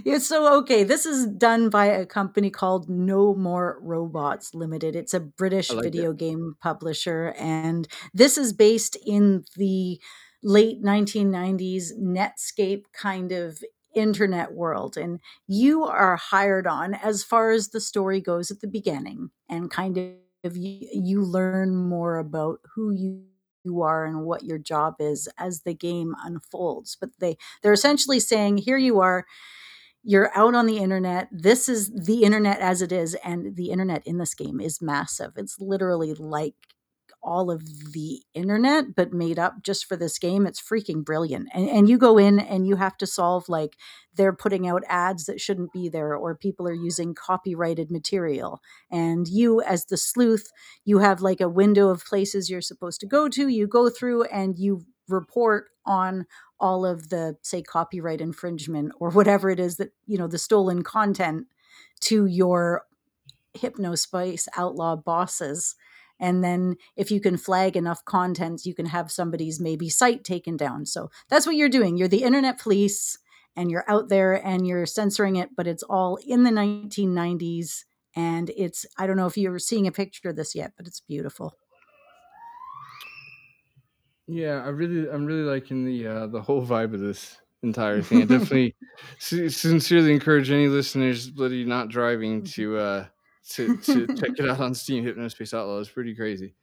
Yeah, 0.05 0.19
so 0.19 0.59
okay, 0.61 0.83
this 0.83 1.07
is 1.07 1.27
done 1.27 1.71
by 1.71 1.87
a 1.87 2.05
company 2.05 2.51
called 2.51 2.89
No 2.89 3.35
More 3.35 3.79
Robots 3.81 4.55
Limited. 4.55 4.97
It's 4.97 5.15
a 5.15 5.21
British 5.21 5.71
I 5.71 5.75
like 5.75 5.85
it. 5.87 5.93
video 5.93 6.13
game 6.13 6.57
publisher, 6.61 7.35
and 7.39 7.87
this 8.13 8.37
is 8.37 8.53
based 8.53 8.97
in 9.07 9.45
the 9.57 10.01
late 10.43 10.83
1990s 10.83 11.93
Netscape 12.01 12.85
kind 12.93 13.31
of 13.31 13.63
internet 13.95 14.53
world. 14.53 14.97
And 14.97 15.21
you 15.47 15.85
are 15.85 16.17
hired 16.17 16.67
on 16.67 16.95
as 16.95 17.23
far 17.25 17.51
as 17.51 17.69
the 17.69 17.81
story 17.81 18.21
goes 18.21 18.51
at 18.51 18.61
the 18.61 18.69
beginning, 18.69 19.31
and 19.49 19.71
kind 19.71 19.99
of 20.45 20.57
you, 20.57 20.89
you 20.93 21.23
learn 21.23 21.77
more 21.77 22.19
about 22.19 22.61
who 22.75 22.91
you 22.93 23.25
you 23.65 23.81
are 23.83 24.05
and 24.05 24.25
what 24.25 24.43
your 24.43 24.59
job 24.59 24.97
is 24.99 25.29
as 25.39 25.63
the 25.63 25.73
game 25.73 26.17
unfolds 26.25 26.97
but 27.01 27.11
they 27.21 27.37
they're 27.63 27.73
essentially 27.73 28.19
saying 28.19 28.57
here 28.57 28.77
you 28.77 28.99
are 28.99 29.25
you're 30.05 30.37
out 30.37 30.55
on 30.55 30.67
the 30.67 30.79
internet. 30.79 31.29
This 31.31 31.69
is 31.69 31.91
the 31.95 32.23
internet 32.25 32.59
as 32.61 32.83
it 32.83 32.93
is, 32.93 33.15
and 33.25 33.57
the 33.57 33.71
internet 33.71 34.07
in 34.07 34.19
this 34.19 34.35
game 34.35 34.61
is 34.61 34.83
massive. 34.83 35.33
It's 35.37 35.61
literally 35.61 36.15
like 36.15 36.55
all 37.23 37.51
of 37.51 37.93
the 37.93 38.23
internet, 38.35 38.95
but 38.95 39.13
made 39.13 39.39
up 39.39 39.63
just 39.63 39.87
for 39.87 39.97
this 39.97 40.19
game. 40.19 40.47
It's 40.47 40.61
freaking 40.61 41.05
brilliant. 41.05 41.49
And, 41.55 41.69
and 41.69 41.89
you 41.89 41.99
go 41.99 42.19
in 42.19 42.41
and 42.41 42.67
you 42.67 42.77
have 42.77 42.97
to 42.99 43.07
solve 43.07 43.49
like 43.49 43.77
they're 44.15 44.33
putting 44.33 44.67
out 44.67 44.83
ads 44.89 45.27
that 45.27 45.41
shouldn't 45.41 45.73
be 45.73 45.89
there, 45.89 46.15
or 46.15 46.35
people 46.35 46.67
are 46.69 46.75
using 46.75 47.15
copyrighted 47.15 47.91
material. 47.91 48.61
And 48.91 49.27
you, 49.29 49.63
as 49.63 49.87
the 49.87 49.97
sleuth, 49.97 50.51
you 50.85 50.99
have 50.99 51.21
like 51.21 51.41
a 51.41 51.49
window 51.49 51.89
of 51.89 52.05
places 52.05 52.51
you're 52.51 52.61
supposed 52.61 53.01
to 53.01 53.07
go 53.07 53.29
to. 53.29 53.49
You 53.49 53.67
go 53.67 53.89
through 53.89 54.25
and 54.25 54.59
you 54.59 54.85
report 55.09 55.69
on 55.85 56.27
all 56.61 56.87
of 56.87 57.09
the 57.09 57.37
say 57.43 57.63
copyright 57.63 58.21
infringement 58.21 58.93
or 59.01 59.11
whatever 59.11 59.51
it 59.51 59.59
is 59.59 59.77
that 59.77 59.93
you 60.07 60.17
know 60.17 60.29
the 60.29 60.39
stolen 60.39 60.83
content 60.83 61.47
to 62.01 62.27
your 62.27 62.87
hypnospace 63.57 64.47
outlaw 64.57 64.97
bosses 64.97 65.75
and 66.23 66.43
then 66.43 66.77
if 66.97 67.11
you 67.11 67.21
can 67.21 67.37
flag 67.37 67.77
enough 67.77 68.03
content 68.07 68.65
you 68.65 68.75
can 68.75 68.87
have 68.87 69.13
somebody's 69.13 69.61
maybe 69.61 69.91
site 69.91 70.25
taken 70.25 70.57
down. 70.57 70.87
So 70.87 71.11
that's 71.29 71.47
what 71.47 71.57
you're 71.57 71.69
doing. 71.69 71.99
You're 71.99 72.09
the 72.09 72.25
internet 72.25 72.59
police 72.59 73.19
and 73.55 73.71
you're 73.71 73.85
out 73.89 74.09
there 74.09 74.35
and 74.47 74.67
you're 74.67 74.87
censoring 74.87 75.37
it 75.37 75.51
but 75.55 75.67
it's 75.67 75.83
all 75.83 76.17
in 76.27 76.43
the 76.43 76.51
1990s 76.51 77.85
and 78.17 78.51
it's 78.57 78.87
i 78.97 79.07
don't 79.07 79.19
know 79.19 79.27
if 79.27 79.37
you're 79.37 79.59
seeing 79.59 79.87
a 79.87 79.93
picture 79.93 80.31
of 80.31 80.37
this 80.37 80.55
yet 80.55 80.73
but 80.75 80.87
it's 80.87 81.01
beautiful. 81.01 81.55
Yeah, 84.29 84.63
I 84.65 84.69
really, 84.69 85.11
I'm 85.11 85.27
really 85.27 85.43
liking 85.43 85.85
the 85.85 86.07
uh, 86.07 86.27
the 86.27 86.41
whole 86.41 86.65
vibe 86.65 86.95
of 86.95 87.01
this 87.01 87.39
entire 87.63 88.03
thing. 88.03 88.23
I 88.23 88.25
definitely 88.39 88.75
sincerely 89.19 90.13
encourage 90.13 90.51
any 90.51 90.69
listeners, 90.69 91.29
bloody 91.29 91.65
not 91.65 91.89
driving, 91.89 92.45
to 92.45 92.79
uh, 92.79 93.05
to 93.51 93.77
to 93.79 94.09
check 94.09 94.33
it 94.39 94.49
out 94.49 94.61
on 94.61 94.75
Steam. 94.75 95.05
Hypnospace 95.05 95.55
Outlaw 95.55 95.79
is 95.81 95.89
pretty 95.89 96.15
crazy. 96.15 96.55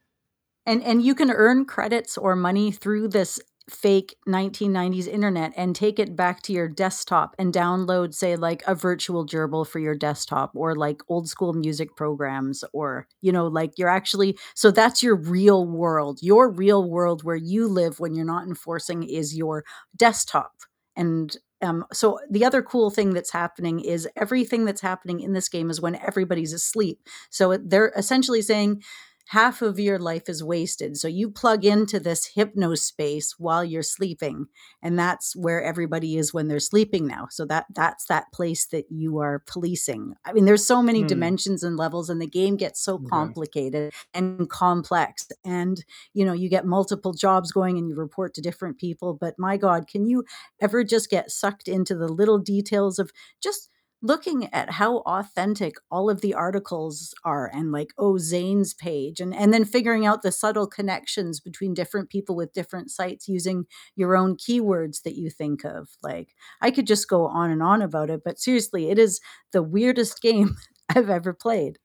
and 0.65 0.83
and 0.83 1.03
you 1.03 1.15
can 1.15 1.31
earn 1.31 1.65
credits 1.65 2.17
or 2.17 2.35
money 2.35 2.71
through 2.71 3.07
this 3.07 3.39
fake 3.69 4.15
1990s 4.27 5.07
internet 5.07 5.53
and 5.55 5.75
take 5.75 5.99
it 5.99 6.15
back 6.15 6.41
to 6.41 6.51
your 6.51 6.67
desktop 6.67 7.35
and 7.37 7.53
download 7.53 8.15
say 8.15 8.35
like 8.35 8.63
a 8.65 8.73
virtual 8.73 9.23
gerbil 9.27 9.67
for 9.67 9.77
your 9.77 9.93
desktop 9.95 10.51
or 10.55 10.75
like 10.75 11.01
old 11.07 11.29
school 11.29 11.53
music 11.53 11.95
programs 11.95 12.63
or 12.73 13.07
you 13.21 13.31
know 13.31 13.45
like 13.45 13.71
you're 13.77 13.87
actually 13.87 14.35
so 14.55 14.71
that's 14.71 15.03
your 15.03 15.15
real 15.15 15.67
world 15.67 16.17
your 16.23 16.49
real 16.49 16.89
world 16.89 17.23
where 17.23 17.35
you 17.35 17.67
live 17.67 17.99
when 17.99 18.15
you're 18.15 18.25
not 18.25 18.47
enforcing 18.47 19.03
is 19.03 19.37
your 19.37 19.63
desktop 19.95 20.53
and 20.95 21.37
um, 21.61 21.85
so 21.91 22.19
the 22.29 22.45
other 22.45 22.61
cool 22.61 22.89
thing 22.89 23.13
that's 23.13 23.31
happening 23.31 23.79
is 23.79 24.07
everything 24.15 24.65
that's 24.65 24.81
happening 24.81 25.19
in 25.19 25.33
this 25.33 25.49
game 25.49 25.69
is 25.69 25.81
when 25.81 25.95
everybody's 25.95 26.53
asleep. 26.53 27.01
So 27.29 27.57
they're 27.57 27.91
essentially 27.95 28.41
saying 28.41 28.83
half 29.29 29.61
of 29.61 29.79
your 29.79 29.99
life 29.99 30.27
is 30.27 30.43
wasted. 30.43 30.97
So 30.97 31.07
you 31.07 31.29
plug 31.29 31.63
into 31.63 31.99
this 31.99 32.33
hypnospace 32.35 33.35
while 33.37 33.63
you're 33.63 33.83
sleeping, 33.83 34.47
and 34.81 34.97
that's 34.97 35.35
where 35.35 35.61
everybody 35.63 36.17
is 36.17 36.33
when 36.33 36.47
they're 36.47 36.59
sleeping 36.59 37.05
now. 37.07 37.27
So 37.29 37.45
that 37.45 37.67
that's 37.75 38.05
that 38.07 38.31
place 38.33 38.65
that 38.67 38.85
you 38.89 39.19
are 39.19 39.43
policing. 39.45 40.15
I 40.25 40.33
mean, 40.33 40.45
there's 40.45 40.65
so 40.65 40.81
many 40.81 41.03
Hmm. 41.03 41.05
dimensions 41.05 41.63
and 41.63 41.77
levels, 41.77 42.09
and 42.09 42.21
the 42.21 42.27
game 42.27 42.55
gets 42.55 42.81
so 42.83 42.97
complicated 42.99 43.93
and 44.13 44.49
complex. 44.49 45.27
And 45.45 45.83
you 46.13 46.25
know, 46.25 46.33
you 46.33 46.49
get 46.49 46.65
multiple 46.65 47.13
jobs 47.13 47.51
going, 47.51 47.77
and 47.77 47.87
you 47.87 47.95
report 47.95 48.33
to 48.35 48.41
different 48.41 48.79
people. 48.79 49.13
But 49.13 49.35
my 49.37 49.57
God, 49.57 49.87
can 49.87 50.05
you 50.05 50.23
ever 50.61 50.83
just 50.83 51.09
get 51.09 51.31
sucked 51.31 51.67
into 51.67 51.95
the 51.95 52.07
little 52.07 52.39
details 52.39 52.99
of 52.99 53.11
just 53.41 53.69
looking 54.01 54.51
at 54.53 54.71
how 54.71 54.97
authentic 54.99 55.75
all 55.91 56.09
of 56.09 56.21
the 56.21 56.33
articles 56.33 57.13
are 57.23 57.49
and 57.53 57.71
like 57.71 57.89
oh 57.97 58.17
zane's 58.17 58.73
page 58.73 59.19
and 59.19 59.33
and 59.35 59.53
then 59.53 59.65
figuring 59.65 60.05
out 60.05 60.21
the 60.21 60.31
subtle 60.31 60.67
connections 60.67 61.39
between 61.39 61.73
different 61.73 62.09
people 62.09 62.35
with 62.35 62.53
different 62.53 62.89
sites 62.89 63.27
using 63.27 63.65
your 63.95 64.15
own 64.15 64.35
keywords 64.37 65.03
that 65.03 65.17
you 65.17 65.29
think 65.29 65.63
of 65.65 65.89
like 66.01 66.33
i 66.61 66.71
could 66.71 66.87
just 66.87 67.07
go 67.09 67.25
on 67.25 67.51
and 67.51 67.61
on 67.63 67.81
about 67.81 68.09
it 68.09 68.21
but 68.23 68.39
seriously 68.39 68.89
it 68.89 68.97
is 68.97 69.19
the 69.51 69.63
weirdest 69.63 70.21
game 70.21 70.55
i've 70.95 71.09
ever 71.09 71.33
played 71.33 71.77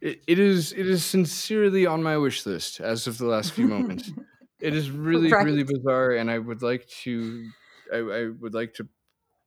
It, 0.00 0.22
it 0.26 0.38
is 0.38 0.72
it 0.72 0.86
is 0.86 1.04
sincerely 1.04 1.86
on 1.86 2.02
my 2.02 2.16
wish 2.16 2.44
list 2.46 2.80
as 2.80 3.06
of 3.06 3.18
the 3.18 3.26
last 3.26 3.52
few 3.52 3.66
moments. 3.66 4.10
It 4.60 4.72
is 4.74 4.90
really 4.90 5.34
really 5.34 5.64
bizarre, 5.64 6.12
and 6.12 6.30
I 6.30 6.38
would 6.38 6.62
like 6.62 6.86
to 7.02 7.50
I, 7.92 7.98
I 7.98 8.28
would 8.28 8.54
like 8.54 8.72
to 8.74 8.88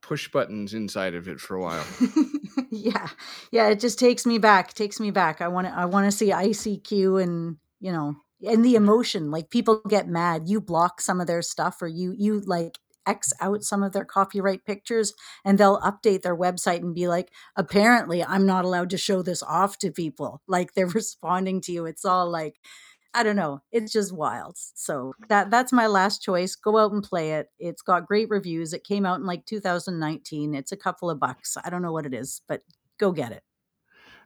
push 0.08 0.30
buttons 0.30 0.74
inside 0.74 1.16
of 1.16 1.28
it 1.28 1.40
for 1.40 1.56
a 1.56 1.62
while. 1.62 1.86
yeah. 2.72 3.10
Yeah 3.52 3.70
it 3.70 3.80
just 3.80 4.00
takes 4.00 4.26
me 4.26 4.38
back 4.38 4.74
takes 4.74 5.00
me 5.00 5.12
back. 5.12 5.42
I 5.42 5.50
want 5.50 5.68
to 5.68 5.74
i 5.74 5.86
want 5.86 6.10
to 6.10 6.18
see 6.18 6.30
icq 6.30 7.22
and 7.22 7.58
you 7.80 7.92
know 7.92 8.16
and 8.42 8.64
the 8.64 8.76
emotion. 8.76 9.32
Like 9.32 9.50
people 9.50 9.82
get 9.88 10.08
mad. 10.08 10.44
You 10.48 10.62
block 10.62 11.02
some 11.02 11.20
of 11.20 11.28
their 11.28 11.42
stuff 11.42 11.82
or 11.82 11.88
you 11.88 12.14
you 12.18 12.40
like 12.42 12.80
x 13.06 13.34
out 13.42 13.64
some 13.64 13.84
of 13.84 13.94
their 13.94 14.06
copyright 14.06 14.66
pictures 14.66 15.14
and 15.46 15.58
they'll 15.58 15.80
update 15.80 16.22
their 16.24 16.36
website 16.36 16.80
and 16.80 16.94
be 16.94 17.08
like 17.08 17.32
apparently 17.56 18.22
i'm 18.22 18.46
not 18.46 18.66
allowed 18.66 18.90
to 18.90 18.98
show 18.98 19.22
this 19.22 19.42
off 19.44 19.78
to 19.80 19.92
people. 19.92 20.42
Like 20.48 20.74
they're 20.74 20.88
responding 21.02 21.62
to 21.62 21.72
you. 21.72 21.86
It's 21.86 22.06
all 22.06 22.30
like 22.30 22.60
I 23.18 23.24
don't 23.24 23.36
know. 23.36 23.62
It's 23.72 23.92
just 23.92 24.14
wild. 24.14 24.58
So 24.58 25.14
that 25.30 25.50
that's 25.50 25.74
my 25.74 25.88
last 25.88 26.22
choice. 26.22 26.56
Go 26.56 26.78
out 26.78 26.92
and 26.92 27.04
play 27.04 27.34
it. 27.34 27.50
It's 27.60 27.82
got 27.82 28.06
great 28.08 28.30
reviews. 28.30 28.74
It 28.74 28.84
came 28.84 29.06
out 29.06 29.20
in 29.20 29.26
like 29.26 29.46
2019. 29.46 30.54
It's 30.56 30.72
a 30.72 30.78
couple 30.78 31.10
of 31.10 31.20
bucks. 31.20 31.58
I 31.64 31.70
don't 31.70 31.82
know 31.82 31.92
what 31.92 32.06
it 32.06 32.14
is, 32.14 32.42
but 32.48 32.62
go 33.00 33.12
get 33.12 33.32
it. 33.32 33.44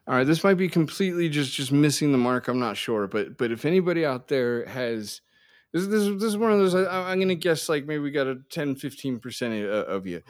All 0.06 0.14
right, 0.16 0.24
this 0.26 0.42
might 0.42 0.54
be 0.54 0.68
completely 0.68 1.28
just 1.28 1.52
just 1.54 1.70
missing 1.70 2.10
the 2.12 2.18
mark. 2.18 2.48
I'm 2.48 2.58
not 2.58 2.76
sure, 2.76 3.06
but 3.06 3.38
but 3.38 3.52
if 3.52 3.64
anybody 3.64 4.04
out 4.04 4.28
there 4.28 4.66
has 4.66 5.20
this 5.72 5.86
this, 5.86 6.04
this 6.14 6.24
is 6.24 6.36
one 6.36 6.50
of 6.52 6.58
those 6.58 6.74
I, 6.74 7.10
I'm 7.12 7.20
gonna 7.20 7.36
guess 7.36 7.68
like 7.68 7.84
maybe 7.86 8.00
we 8.00 8.10
got 8.10 8.26
a 8.26 8.40
10 8.50 8.74
15 8.74 9.20
percent 9.20 9.64
of 9.64 10.06
you. 10.06 10.22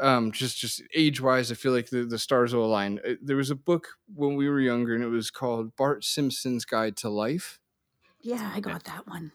Um, 0.00 0.32
just 0.32 0.58
just 0.58 0.82
age 0.96 1.20
wise, 1.20 1.52
I 1.52 1.54
feel 1.54 1.72
like 1.72 1.90
the, 1.90 2.04
the 2.04 2.18
stars 2.18 2.54
will 2.54 2.64
align. 2.64 3.00
Uh, 3.06 3.14
There 3.22 3.36
was 3.36 3.50
a 3.50 3.54
book 3.54 3.88
when 4.12 4.34
we 4.34 4.48
were 4.48 4.60
younger, 4.60 4.94
and 4.94 5.04
it 5.04 5.08
was 5.08 5.30
called 5.30 5.76
Bart 5.76 6.04
Simpson's 6.04 6.64
Guide 6.64 6.96
to 6.98 7.08
Life. 7.10 7.59
Yeah, 8.22 8.50
I 8.54 8.60
got 8.60 8.84
that 8.84 9.06
one. 9.06 9.32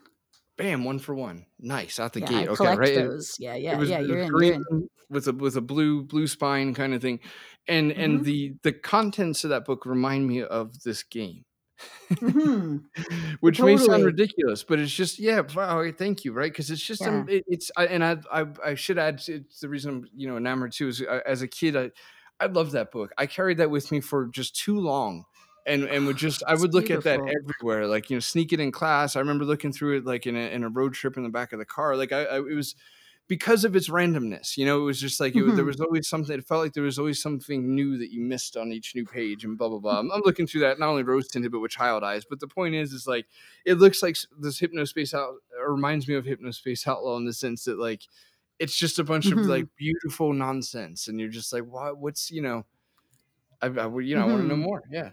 Bam, 0.58 0.84
one 0.86 1.00
for 1.00 1.14
one. 1.14 1.46
Nice 1.60 2.00
out 2.00 2.14
the 2.14 2.22
Yeah, 2.22 2.28
gate. 2.28 2.48
I 2.48 2.52
Okay, 2.52 2.76
right. 2.76 2.90
It- 2.90 3.08
those. 3.10 3.36
Yeah, 3.40 3.56
it 3.56 3.62
yeah, 3.64 3.78
was, 3.78 3.90
yeah. 3.90 4.00
You're 4.00 4.20
in. 4.20 4.28
You're 4.28 4.54
in. 4.54 4.90
with 5.10 5.28
a 5.28 5.34
with 5.34 5.56
a 5.56 5.62
blue 5.62 6.04
blue 6.04 6.28
spine 6.28 6.74
kind 6.74 6.94
of 6.94 7.02
thing, 7.02 7.20
and 7.68 7.92
and 7.92 8.22
Mhm. 8.22 8.24
the 8.24 8.54
the 8.64 8.74
contents 8.74 9.44
of 9.44 9.50
that 9.52 9.66
book 9.66 9.86
remind 9.86 10.28
me 10.28 10.42
of 10.44 10.82
this 10.84 11.04
game. 11.04 11.46
Mhm. 12.10 12.86
which 13.42 13.62
may 13.62 13.76
sound 13.78 14.06
ridiculous, 14.06 14.64
but 14.64 14.80
it's 14.80 14.94
just 14.94 15.20
yeah. 15.20 15.42
Wow, 15.56 15.92
thank 15.92 16.24
you, 16.24 16.32
right? 16.34 16.52
Because 16.52 16.72
it's 16.72 16.82
just 16.82 17.02
um, 17.02 17.28
it, 17.30 17.44
it's 17.48 17.70
I, 17.76 17.88
and 17.88 18.04
I, 18.04 18.18
I 18.32 18.46
I 18.64 18.76
should 18.76 18.98
add 18.98 19.22
it's 19.28 19.60
the 19.60 19.70
reason 19.70 19.92
I'm 19.92 20.08
you 20.16 20.28
know 20.28 20.38
enamored 20.38 20.72
too 20.72 20.88
is 20.88 21.02
uh, 21.02 21.20
as 21.26 21.42
a 21.42 21.48
kid 21.48 21.76
I 21.76 21.92
I 22.40 22.46
loved 22.48 22.72
that 22.74 22.92
book. 22.92 23.12
I 23.18 23.26
carried 23.28 23.58
that 23.58 23.70
with 23.70 23.92
me 23.92 24.00
for 24.02 24.28
just 24.28 24.56
too 24.56 24.80
long, 24.80 25.26
and 25.66 25.84
and 25.86 26.06
would 26.08 26.18
just 26.18 26.44
I 26.48 26.56
would 26.56 26.74
look 26.74 26.90
at 26.92 27.04
that 27.04 27.20
everywhere, 27.20 27.88
like 27.88 28.10
you 28.10 28.16
know, 28.16 28.20
sneak 28.22 28.54
it 28.54 28.60
in 28.60 28.72
class. 28.72 29.16
I 29.16 29.20
remember 29.20 29.46
looking 29.46 29.72
through 29.74 29.98
it 29.98 30.06
like 30.06 30.28
in 30.28 30.36
a 30.36 30.50
in 30.52 30.64
a 30.64 30.70
road 30.70 30.94
trip 30.94 31.18
in 31.18 31.24
the 31.24 31.30
back 31.30 31.54
of 31.54 31.60
the 31.60 31.66
car. 31.66 31.96
Like 31.96 32.12
I, 32.12 32.24
I 32.26 32.38
it 32.38 32.56
was 32.56 32.76
because 33.28 33.66
of 33.66 33.76
its 33.76 33.90
randomness. 33.90 34.56
You 34.56 34.68
know, 34.68 34.80
it 34.80 34.84
was 34.84 35.02
just 35.02 35.20
like 35.20 35.36
it, 35.36 35.42
was- 35.42 35.56
there 35.56 35.66
was 35.66 35.82
always 35.82 36.08
something. 36.08 36.38
It 36.38 36.46
felt 36.46 36.62
like 36.64 36.74
there 36.74 36.84
was 36.84 37.00
always 37.00 37.20
something 37.20 37.74
new 37.74 37.98
that 37.98 38.12
you 38.12 38.22
missed 38.22 38.56
on 38.56 38.72
each 38.72 38.94
new 38.94 39.06
page, 39.06 39.44
and 39.44 39.58
blah 39.58 39.70
blah 39.70 39.80
blah. 39.80 39.98
I'm, 40.00 40.12
I'm 40.12 40.22
looking 40.24 40.46
through 40.46 40.62
that 40.62 40.78
not 40.80 40.90
only 40.90 41.02
rose 41.02 41.28
tinted 41.28 41.52
but 41.52 41.60
with 41.60 41.72
child 41.72 42.04
eyes. 42.04 42.24
But 42.30 42.40
the 42.40 42.48
point 42.48 42.76
is, 42.76 42.94
is 42.94 43.08
like 43.08 43.26
it 43.66 43.80
looks 43.80 44.04
like 44.04 44.18
this 44.40 44.60
Hypnospace 44.62 45.16
out 45.16 45.34
reminds 45.68 46.08
me 46.08 46.14
of 46.14 46.26
Hypnospace 46.26 46.88
Outlaw 46.88 47.18
in 47.18 47.26
the 47.26 47.34
sense 47.34 47.64
that 47.64 47.80
like 47.80 48.04
it's 48.60 48.78
just 48.78 49.00
a 49.00 49.04
bunch 49.04 49.26
of 49.26 49.40
Mhm. 49.40 49.48
like 49.48 49.66
beautiful 49.76 50.32
nonsense, 50.32 51.08
and 51.08 51.20
you're 51.20 51.28
just 51.30 51.52
like, 51.52 51.64
what? 51.64 51.98
What's 51.98 52.30
you 52.30 52.44
know? 52.44 52.66
I, 53.62 53.68
I 53.68 53.86
would- 53.88 54.06
you 54.06 54.16
know 54.16 54.22
I 54.22 54.28
want 54.28 54.42
to 54.44 54.48
know 54.48 54.56
more. 54.58 54.84
Yeah, 54.92 55.10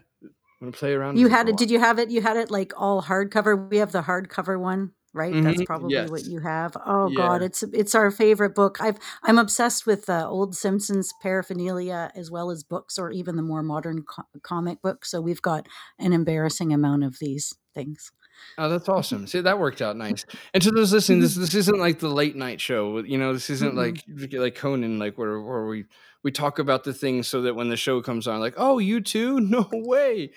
To 0.65 0.71
play 0.71 0.93
around. 0.93 1.17
You 1.17 1.27
had 1.27 1.49
it. 1.49 1.57
Did 1.57 1.71
you 1.71 1.79
have 1.79 1.99
it? 1.99 2.09
You 2.09 2.21
had 2.21 2.37
it 2.37 2.49
like 2.51 2.73
all 2.77 3.01
hardcover. 3.01 3.69
We 3.69 3.77
have 3.77 3.91
the 3.91 4.01
hardcover 4.01 4.59
one, 4.59 4.91
right? 5.13 5.39
That's 5.41 5.61
Mhm, 5.61 5.65
probably 5.65 6.05
what 6.05 6.25
you 6.25 6.39
have. 6.39 6.75
Oh 6.85 7.09
Yeah. 7.09 7.15
God, 7.17 7.41
it's 7.41 7.63
it's 7.63 7.95
our 7.95 8.11
favorite 8.11 8.55
book. 8.55 8.77
I've 8.79 8.97
I'm 9.23 9.37
obsessed 9.37 9.85
with 9.85 10.09
uh, 10.09 10.27
old 10.29 10.55
Simpsons 10.55 11.11
paraphernalia 11.21 12.11
as 12.15 12.31
well 12.31 12.49
as 12.51 12.63
books 12.63 12.97
or 12.97 13.11
even 13.11 13.35
the 13.35 13.41
more 13.41 13.63
modern 13.63 14.03
co- 14.03 14.23
comic 14.41 14.81
books. 14.81 15.11
So 15.11 15.21
we've 15.21 15.41
got 15.41 15.67
an 15.99 16.13
embarrassing 16.13 16.73
amount 16.73 17.03
of 17.03 17.19
these 17.19 17.53
things. 17.73 18.11
Oh, 18.57 18.69
that's 18.69 18.87
awesome. 18.89 19.25
See, 19.27 19.41
that 19.41 19.57
worked 19.59 19.81
out 19.81 19.97
nice. 19.97 20.25
And 20.53 20.61
to 20.63 20.71
those 20.71 20.93
listening, 20.93 21.21
this 21.21 21.35
this 21.35 21.55
isn't 21.55 21.79
like 21.79 21.99
the 21.99 22.09
late 22.09 22.35
night 22.35 22.61
show. 22.61 22.99
You 22.99 23.17
know, 23.17 23.33
this 23.33 23.49
isn't 23.49 23.73
Mm-mm. 23.73 23.75
like 23.75 24.03
like 24.33 24.55
Conan, 24.55 24.99
like 24.99 25.17
where 25.17 25.41
where 25.41 25.65
we 25.65 25.85
we 26.23 26.31
talk 26.31 26.57
about 26.59 26.83
the 26.85 26.93
things 26.93 27.27
so 27.27 27.41
that 27.41 27.55
when 27.55 27.69
the 27.69 27.77
show 27.77 28.01
comes 28.01 28.27
on, 28.27 28.39
like, 28.39 28.53
oh, 28.57 28.79
you 28.79 29.01
too? 29.01 29.39
No 29.53 29.67
way. 29.71 30.31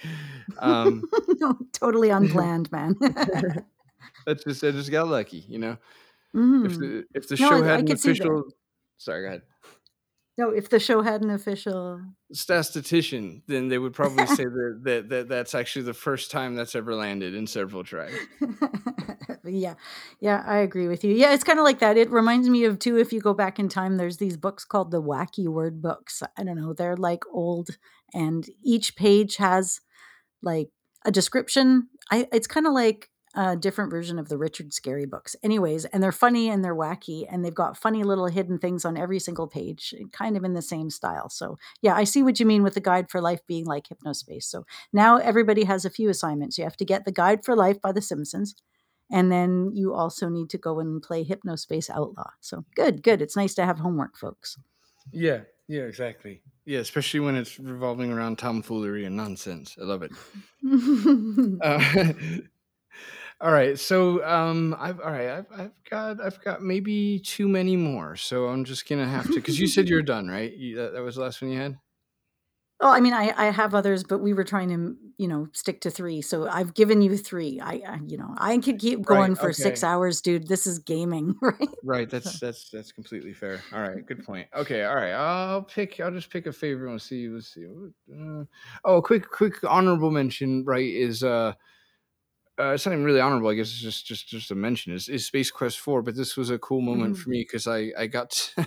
Um, 0.59 1.03
no, 1.41 1.57
totally 1.73 2.11
unplanned, 2.19 2.71
man. 2.73 2.95
that's 4.27 4.45
just 4.45 4.63
I 4.65 4.71
just 4.73 4.91
got 4.91 5.09
lucky. 5.09 5.45
You 5.49 5.59
know, 5.59 5.77
if 6.35 6.73
Mhm. 6.73 6.79
the 6.79 7.05
if 7.15 7.29
the 7.29 7.37
No, 7.37 7.49
show 7.49 7.63
I- 7.63 7.65
I 7.65 7.71
had 7.71 7.81
an 7.81 7.97
see 7.97 8.13
that. 8.13 8.23
official, 8.23 8.45
sorry, 8.99 9.23
go 9.23 9.29
ahead, 9.29 9.43
No, 10.39 10.51
if 10.51 10.69
the 10.69 10.79
show 10.79 11.01
had 11.01 11.23
an 11.23 11.31
official. 11.31 12.01
statistician, 12.33 13.43
then 13.47 13.69
they 13.69 13.79
would 13.79 13.95
probably 13.95 14.27
say 14.27 14.45
that, 14.45 14.81
that 14.85 15.09
that 15.09 15.29
that's 15.29 15.55
actually 15.55 15.87
the 15.87 15.95
first 15.95 16.31
time 16.31 16.55
that's 16.55 16.75
ever 16.75 16.95
landed 16.95 17.35
in 17.35 17.47
several 17.47 17.85
tries. 17.85 18.15
yeah 19.49 19.75
yeah 20.21 20.43
i 20.47 20.59
agree 20.59 20.89
with 20.89 21.05
you 21.05 21.15
yeah 21.15 21.33
it's 21.33 21.45
kind 21.45 21.59
of 21.59 21.65
like 21.65 21.79
that 21.79 21.97
it 21.97 22.11
reminds 22.11 22.49
me 22.49 22.65
of 22.65 22.79
too 22.79 22.99
if 22.99 23.13
you 23.13 23.21
go 23.21 23.35
back 23.35 23.59
in 23.59 23.69
time 23.69 23.97
there's 23.97 24.17
these 24.17 24.37
books 24.37 24.65
called 24.65 24.91
the 24.91 25.03
wacky 25.03 25.47
word 25.47 25.81
books 25.81 26.23
i 26.37 26.43
don't 26.43 26.57
know 26.57 26.73
they're 26.73 26.97
like 26.97 27.23
old 27.33 27.71
and 28.13 28.49
each 28.65 28.97
page 28.97 29.37
has 29.37 29.81
like 30.43 30.71
a 31.05 31.11
description 31.11 31.89
i 32.11 32.27
it's 32.33 32.47
kind 32.47 32.67
of 32.67 32.73
like 32.73 33.11
a 33.37 33.55
different 33.55 33.91
version 33.91 34.19
of 34.19 34.29
the 34.29 34.39
Richard 34.39 34.71
Scarry 34.71 35.09
books 35.09 35.37
anyways 35.43 35.85
and 35.85 36.03
they're 36.03 36.11
funny 36.11 36.49
and 36.49 36.65
they're 36.65 36.75
wacky 36.75 37.27
and 37.31 37.45
they've 37.45 37.55
got 37.55 37.77
funny 37.77 38.03
little 38.03 38.27
hidden 38.27 38.59
things 38.59 38.85
on 38.85 38.97
every 38.97 39.21
single 39.21 39.47
page 39.47 39.95
kind 40.11 40.37
of 40.37 40.43
in 40.43 40.55
the 40.55 40.63
same 40.63 40.91
style 40.91 41.29
so 41.29 41.59
yeah 41.83 41.95
i 41.95 42.05
see 42.05 42.23
what 42.23 42.41
you 42.41 42.47
mean 42.47 42.63
with 42.63 42.75
the 42.75 42.81
guide 42.81 43.11
for 43.11 43.21
life 43.21 43.41
being 43.47 43.67
like 43.67 43.89
hypnospace 43.89 44.45
so 44.45 44.65
now 44.93 45.19
everybody 45.19 45.65
has 45.65 45.85
a 45.85 45.91
few 45.91 46.09
assignments 46.09 46.57
you 46.57 46.65
have 46.65 46.77
to 46.77 46.85
get 46.85 47.05
the 47.05 47.13
guide 47.13 47.45
for 47.45 47.55
life 47.55 47.81
by 47.81 47.93
the 47.93 48.03
simpsons 48.03 48.57
and 49.11 49.31
then 49.31 49.71
you 49.73 49.95
also 49.95 50.29
need 50.29 50.51
to 50.51 50.59
go 50.59 50.81
and 50.81 51.03
play 51.03 51.25
Hypnospace 51.25 51.91
Outlaw. 51.91 52.31
So 52.41 52.65
good, 52.75 53.03
good. 53.03 53.23
It's 53.23 53.37
nice 53.37 53.55
to 53.55 53.65
have 53.65 53.79
homework, 53.79 54.17
folks. 54.17 54.59
Yeah, 55.13 55.43
yeah, 55.69 55.83
exactly. 55.83 56.43
Yeah, 56.65 56.81
especially 56.81 57.21
when 57.21 57.37
it's 57.37 57.61
revolving 57.61 58.11
around 58.13 58.39
tomfoolery 58.39 59.05
and 59.05 59.17
nonsense. 59.17 59.77
I 59.81 59.85
love 59.85 60.03
it. 60.03 60.13
Uh, 61.63 62.13
all 63.41 63.53
right, 63.53 63.79
so 63.79 64.25
um, 64.25 64.75
I've 64.79 64.99
all 65.01 65.11
right, 65.13 65.29
I've, 65.29 65.47
I've 65.53 65.85
got 65.91 66.21
I've 66.21 66.43
got 66.43 66.63
maybe 66.63 67.19
too 67.21 67.49
many 67.49 67.77
more, 67.77 68.17
so 68.17 68.47
I'm 68.49 68.65
just 68.65 68.89
gonna 68.89 69.09
have 69.09 69.31
to 69.31 69.41
because 69.41 69.61
you 69.61 69.67
said 69.67 69.89
you're 69.89 70.03
done, 70.03 70.29
right? 70.29 70.53
You, 70.55 70.77
that, 70.77 70.95
that 70.95 71.03
was 71.03 71.17
the 71.17 71.23
last 71.23 71.43
one 71.43 71.51
you 71.51 71.59
had. 71.59 71.79
well, 72.81 72.93
I 72.93 73.01
mean, 73.01 73.15
I, 73.15 73.33
I 73.37 73.47
have 73.47 73.75
others, 73.75 74.05
but 74.05 74.19
we 74.19 74.35
were 74.35 74.45
trying 74.45 74.69
to, 74.69 74.97
you 75.17 75.29
know, 75.29 75.49
stick 75.55 75.81
to 75.83 75.91
three. 75.91 76.21
So 76.21 76.47
I've 76.47 76.75
given 76.75 77.01
you 77.01 77.17
three. 77.17 77.59
I, 77.59 77.81
I 77.87 78.01
you 78.07 78.19
know, 78.19 78.35
I 78.37 78.59
could 78.59 78.79
keep 78.79 79.05
Right, 79.07 79.07
going 79.07 79.35
for 79.35 79.53
six 79.53 79.83
hours, 79.83 80.21
dude. 80.21 80.49
This 80.49 80.67
is 80.67 80.79
gaming, 80.79 81.37
right? 81.43 81.69
Right, 81.83 82.09
that's 82.11 82.41
that's 82.41 82.69
that's 82.71 82.91
completely 82.91 83.33
fair. 83.33 83.67
All 83.71 83.81
right, 83.81 84.05
good 84.05 84.25
point. 84.25 84.49
Okay, 84.55 84.83
all 84.85 84.97
right, 84.97 85.13
I'll 85.13 85.63
pick. 85.63 86.01
I'll 86.01 86.11
just 86.11 86.31
pick 86.31 86.47
a 86.47 86.53
favorite. 86.53 86.91
Let's 86.91 87.05
see. 87.05 87.29
Let's 87.29 87.53
see. 87.55 87.65
Uh, 88.13 88.45
oh, 88.85 89.01
quick, 89.03 89.29
quick 89.31 89.63
honorable 89.63 90.11
mention. 90.11 90.65
Right 90.65 90.87
is 90.87 91.23
uh, 91.23 91.53
uh, 92.59 92.71
it's 92.73 92.87
not 92.87 92.93
even 92.93 93.05
really 93.05 93.21
honorable. 93.21 93.49
I 93.51 93.55
guess 93.55 93.69
it's 93.69 93.81
just 93.81 94.07
just 94.07 94.29
just 94.29 94.51
a 94.51 94.55
mention. 94.55 94.93
Is, 94.95 95.09
is 95.09 95.27
Space 95.27 95.51
Quest 95.51 95.79
Four? 95.79 96.03
But 96.03 96.17
this 96.17 96.37
was 96.37 96.51
a 96.51 96.59
cool 96.59 96.81
moment 96.81 97.17
Mhm. 97.17 97.19
for 97.19 97.31
me 97.31 97.41
because 97.43 97.67
I 97.67 97.93
I 97.99 98.07
got 98.07 98.31
to, 98.31 98.67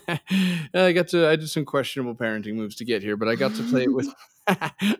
I 0.74 0.92
got 0.94 1.08
to 1.10 1.28
I 1.28 1.36
did 1.36 1.50
some 1.50 1.66
questionable 1.66 2.16
parenting 2.16 2.56
moves 2.56 2.76
to 2.78 2.86
get 2.86 3.02
here, 3.04 3.18
but 3.18 3.28
I 3.28 3.36
got 3.36 3.56
to 3.56 3.64
play 3.64 3.84
it 3.84 3.94
with 3.94 4.08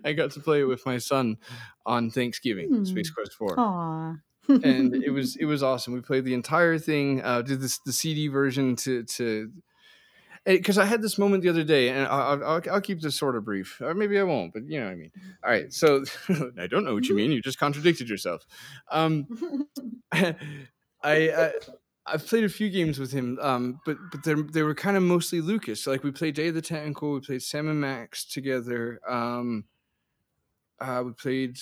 I 0.06 0.14
got 0.14 0.32
to 0.32 0.40
play 0.40 0.62
it 0.62 0.66
with 0.66 0.86
my 0.86 0.98
son 0.98 1.38
on 1.86 2.12
Thanksgiving. 2.12 2.86
Space 2.86 3.10
Hmm. 3.10 3.14
Quest 3.16 3.34
Four 3.34 3.60
Aw. 3.60 4.16
and 4.48 4.96
it 5.04 5.12
was 5.12 5.36
it 5.36 5.46
was 5.46 5.62
awesome. 5.64 5.94
We 5.94 6.02
played 6.02 6.26
the 6.26 6.34
entire 6.34 6.78
thing. 6.80 7.22
Uh, 7.24 7.42
did 7.44 7.62
this 7.62 7.80
the 7.86 7.94
CD 7.94 8.28
version 8.28 8.76
to 8.78 9.04
to 9.04 9.52
because 10.46 10.78
I 10.78 10.86
had 10.86 11.02
this 11.02 11.18
moment 11.18 11.44
the 11.44 11.50
other 11.50 11.64
day, 11.64 11.90
and 11.90 12.08
I'll, 12.08 12.44
I'll, 12.44 12.62
I'll 12.72 12.82
keep 12.82 13.02
this 13.02 13.16
sort 13.16 13.36
of 13.36 13.46
brief, 13.46 13.80
or 13.82 13.94
maybe 13.94 14.20
I 14.20 14.24
won't, 14.24 14.54
but 14.54 14.64
you 14.68 14.80
know 14.80 14.86
what 14.86 14.92
I 14.92 14.96
mean. 14.96 15.12
All 15.44 15.52
right, 15.52 15.72
so 15.72 16.04
I 16.60 16.68
don't 16.68 16.86
know 16.86 16.94
what 16.94 17.08
you 17.08 17.16
mean. 17.16 17.32
You 17.32 17.42
just 17.42 17.60
contradicted 17.60 18.10
yourself. 18.10 18.46
Um, 18.92 19.28
I, 20.12 20.36
I 21.04 21.52
I've 22.06 22.26
played 22.26 22.44
a 22.44 22.50
few 22.50 22.70
games 22.70 23.00
with 23.00 23.12
him, 23.12 23.38
um, 23.42 23.80
but 23.86 23.98
but 24.12 24.24
they 24.24 24.34
they 24.34 24.64
were 24.64 24.76
kind 24.76 24.98
of 24.98 25.04
mostly 25.04 25.42
Lucas. 25.42 25.84
So 25.84 25.92
like 25.92 26.04
we 26.04 26.12
played 26.12 26.36
Day 26.36 26.48
of 26.48 26.56
the 26.56 26.62
Tentacle, 26.62 27.14
we 27.14 27.20
played 27.20 27.44
Sam 27.44 27.70
and 27.70 27.80
Max 27.80 28.26
together. 28.26 29.00
Um, 29.08 29.66
uh, 30.80 31.04
we 31.06 31.12
played 31.12 31.58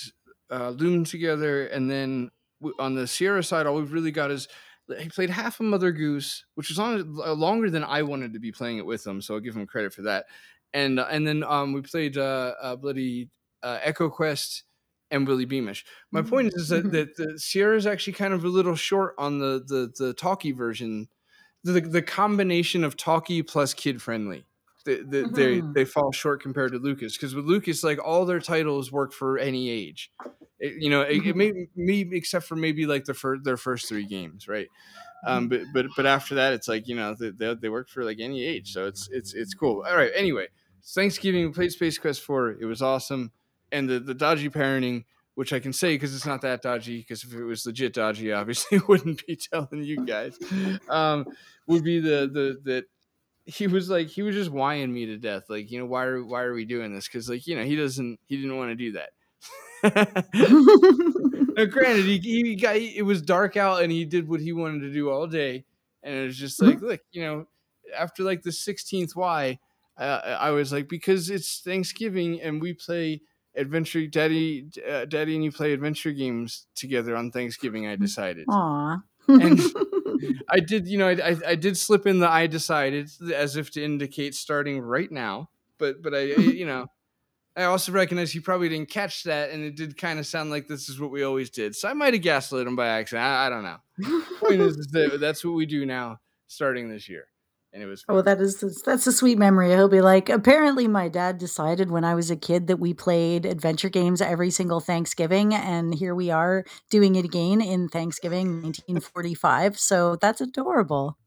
uh, 0.50 0.70
Loom 0.70 1.04
together, 1.04 1.68
and 1.68 1.90
then 1.90 2.32
on 2.80 2.96
the 2.96 3.08
Sierra 3.08 3.44
side, 3.44 3.66
all 3.66 3.76
we've 3.76 3.92
really 3.92 4.12
got 4.12 4.32
is 4.32 4.48
he 5.00 5.10
played 5.10 5.30
half 5.30 5.60
of 5.60 5.66
Mother 5.66 5.92
Goose, 5.92 6.46
which 6.56 6.70
was 6.70 6.80
on 6.80 7.18
uh, 7.26 7.34
longer 7.34 7.70
than 7.70 7.84
I 7.84 8.04
wanted 8.04 8.34
to 8.34 8.40
be 8.40 8.52
playing 8.52 8.78
it 8.78 8.86
with 8.86 9.06
him, 9.06 9.22
so 9.22 9.34
I'll 9.34 9.40
give 9.40 9.56
him 9.56 9.68
credit 9.68 9.94
for 9.94 10.04
that. 10.04 10.26
And 10.74 11.00
uh, 11.00 11.08
and 11.10 11.28
then 11.28 11.44
um, 11.44 11.74
we 11.74 11.82
played 11.82 12.18
uh, 12.18 12.54
uh, 12.62 12.76
bloody 12.76 13.30
uh, 13.64 13.80
EcoQuest 13.86 14.64
and 15.12 15.28
Willy 15.28 15.46
Beamish. 15.46 15.86
My 16.12 16.22
point 16.22 16.48
is, 16.50 16.54
is 16.56 16.70
that, 16.70 16.92
that 16.92 17.16
the 17.16 17.40
Sierra 17.40 17.78
is 17.78 17.88
actually 17.88 18.14
kind 18.14 18.34
of 18.34 18.44
a 18.44 18.50
little 18.50 18.76
short 18.76 19.16
on 19.18 19.40
the 19.40 19.64
the 19.66 19.92
the 19.98 20.14
talkie 20.14 20.52
version, 20.52 21.08
the 21.64 21.80
the 21.82 22.02
combination 22.02 22.84
of 22.84 22.98
talkie 22.98 23.44
plus 23.44 23.74
kid 23.74 24.02
friendly. 24.02 24.46
They, 24.86 25.02
they, 25.02 25.24
they, 25.24 25.62
Mhm. 25.62 25.74
they 25.74 25.84
fall 25.84 26.14
short 26.14 26.42
compared 26.42 26.72
to 26.72 26.78
Lucas 26.80 27.18
because 27.18 27.36
with 27.36 27.44
Lucas, 27.46 27.84
like 27.84 28.00
all 28.02 28.26
their 28.26 28.40
titles 28.40 28.90
work 28.90 29.12
for 29.12 29.38
any 29.38 29.70
age. 29.70 30.12
It- 30.60 30.82
you 30.82 30.89
know, 30.89 31.01
it, 31.01 31.26
it 31.26 31.36
may 31.36 31.68
me 31.76 32.08
except 32.12 32.45
for 32.45 32.55
maybe 32.55 32.86
like 32.86 33.05
the 33.05 33.14
fir- 33.14 33.39
their 33.39 33.58
first 33.58 33.88
three 33.88 34.05
games, 34.05 34.47
right? 34.47 34.68
Um, 35.26 35.47
but 35.49 35.62
but 35.74 35.86
but 35.95 36.05
after 36.05 36.36
that, 36.36 36.53
it's 36.53 36.68
like 36.68 36.88
you 36.88 36.95
know 36.95 37.16
they, 37.20 37.32
they, 37.32 37.53
they 37.55 37.70
work 37.70 37.89
for 37.89 38.03
like 38.03 38.20
any 38.20 38.43
age, 38.43 38.72
so 38.72 38.86
it's 38.86 39.10
it's 39.12 39.34
it's 39.34 39.53
cool. 39.53 39.84
All 39.88 39.95
right, 39.95 40.12
anyway, 40.16 40.47
Thanksgiving 40.86 41.45
we 41.45 41.51
played 41.51 41.72
Space 41.72 41.97
Quest 41.97 42.22
Four. 42.22 42.51
It 42.51 42.66
was 42.66 42.82
awesome, 42.82 43.32
and 43.72 43.89
the 43.89 43.99
the 43.99 44.14
dodgy 44.14 44.49
parenting, 44.49 45.05
which 45.36 45.53
I 45.53 45.60
can 45.60 45.74
say 45.74 45.95
because 45.95 46.16
it's 46.16 46.26
not 46.28 46.41
that 46.41 46.62
dodgy. 46.62 46.99
Because 46.99 47.24
if 47.24 47.34
it 47.34 47.43
was 47.43 47.66
legit 47.66 47.93
dodgy, 47.93 48.32
obviously 48.34 48.80
wouldn't 48.88 49.26
be 49.26 49.36
telling 49.36 49.84
you 49.84 50.05
guys. 50.05 50.38
Um, 50.88 51.26
would 51.66 51.84
be 51.84 51.99
the 51.99 52.30
the 52.32 52.60
that 52.72 52.86
he 53.45 53.66
was 53.66 53.89
like 53.89 54.08
he 54.10 54.22
was 54.22 54.36
just 54.36 54.51
whining 54.51 54.93
me 54.93 55.08
to 55.08 55.18
death. 55.18 55.45
Like 55.49 55.72
you 55.72 55.80
know 55.80 55.86
why 55.88 56.05
are 56.05 56.24
why 56.24 56.43
are 56.43 56.53
we 56.53 56.64
doing 56.66 56.93
this? 56.93 57.08
Because 57.08 57.28
like 57.28 57.47
you 57.47 57.55
know 57.55 57.64
he 57.64 57.76
doesn't 57.76 58.20
he 58.28 58.36
didn't 58.38 58.55
want 58.55 58.70
to 58.70 58.76
do 58.76 58.91
that. 58.93 59.10
Now, 61.58 61.66
granted, 61.66 62.06
he, 62.06 62.20
he 62.20 62.56
got 62.56 62.76
it 62.76 63.04
was 63.04 63.22
dark 63.22 63.58
out 63.58 63.82
and 63.82 63.92
he 63.92 64.06
did 64.06 64.28
what 64.28 64.40
he 64.40 64.54
wanted 64.54 64.82
to 64.82 64.94
do 64.94 65.10
all 65.10 65.26
day, 65.26 65.66
and 66.04 66.16
it 66.16 66.24
was 66.26 66.38
just 66.38 66.62
like, 66.62 66.82
look, 66.82 67.02
you 67.12 67.24
know, 67.24 67.48
after 67.98 68.24
like 68.24 68.44
the 68.44 68.52
sixteenth 68.52 69.16
why, 69.16 69.58
uh, 69.98 70.38
I 70.40 70.52
was 70.52 70.72
like, 70.72 70.88
because 70.88 71.30
it's 71.32 71.62
Thanksgiving 71.62 72.40
and 72.42 72.62
we 72.62 72.74
play 72.74 73.22
adventure, 73.56 74.06
daddy, 74.06 74.68
uh, 74.88 75.06
daddy, 75.06 75.34
and 75.34 75.44
you 75.44 75.52
play 75.52 75.74
adventure 75.74 76.12
games 76.12 76.68
together 76.76 77.16
on 77.16 77.32
Thanksgiving. 77.32 77.88
I 77.88 77.96
decided, 77.96 78.46
Aw. 78.50 78.98
And- 79.28 79.60
I 80.50 80.60
did, 80.60 80.88
you 80.88 80.98
know, 80.98 81.08
I, 81.10 81.14
I, 81.32 81.36
I 81.48 81.56
did 81.56 81.76
slip 81.78 82.06
in 82.08 82.20
the 82.20 82.30
I 82.30 82.48
decided 82.48 83.10
as 83.34 83.56
if 83.56 83.72
to 83.72 83.84
indicate 83.84 84.36
starting 84.36 84.80
right 84.80 85.12
now, 85.12 85.50
but 85.80 86.02
but 86.04 86.14
I, 86.14 86.22
you 86.22 86.66
know. 86.68 86.86
I 87.58 87.64
also 87.64 87.91
recognize 87.91 88.32
he 88.32 88.39
probably 88.39 88.70
didn't 88.70 88.89
catch 88.89 89.24
that, 89.24 89.49
and 89.49 89.64
it 89.64 89.76
did 89.76 89.97
kind 89.97 90.20
of 90.20 90.28
sound 90.28 90.51
like 90.51 90.68
this 90.68 90.89
is 90.89 90.99
what 90.99 91.10
we 91.10 91.24
always 91.24 91.49
did. 91.49 91.76
So 91.76 91.89
I 91.89 91.93
might 91.93 92.14
have 92.14 92.22
gaslit 92.22 92.68
him 92.68 92.76
by 92.76 92.88
accident. 92.88 93.26
I, 93.26 93.47
I 93.47 93.49
don't 93.49 93.64
know. 93.64 94.22
Point 94.39 94.62
is, 94.62 94.78
that 94.91 95.18
that's 95.20 95.43
what 95.43 95.55
we 95.55 95.66
do 95.66 95.84
now, 95.84 96.20
starting 96.45 96.88
this 96.88 97.10
year, 97.10 97.26
and 97.74 97.82
it 97.82 97.88
was. 97.88 98.05
Oh, 98.08 98.22
that 98.22 98.39
is 98.39 98.64
that's 98.86 99.08
a 99.08 99.12
sweet 99.12 99.39
memory. 99.39 99.72
He'll 99.72 99.89
be 99.89 100.01
like, 100.01 100.30
apparently, 100.30 100.88
my 100.88 101.08
dad 101.08 101.39
decided 101.39 101.89
when 101.89 102.03
I 102.03 102.14
was 102.14 102.30
a 102.30 102.36
kid 102.36 102.68
that 102.68 102.78
we 102.78 102.93
played 102.93 103.47
adventure 103.47 103.89
games 103.89 104.22
every 104.22 104.51
single 104.51 104.80
Thanksgiving, 104.80 105.55
and 105.55 105.95
here 105.95 106.14
we 106.14 106.30
are 106.30 106.64
doing 106.91 107.16
it 107.16 107.26
again 107.26 107.60
in 107.60 107.89
Thanksgiving 107.89 108.62
1945. 108.62 109.80
So 109.80 110.16
that's 110.16 110.41
adorable. 110.41 111.18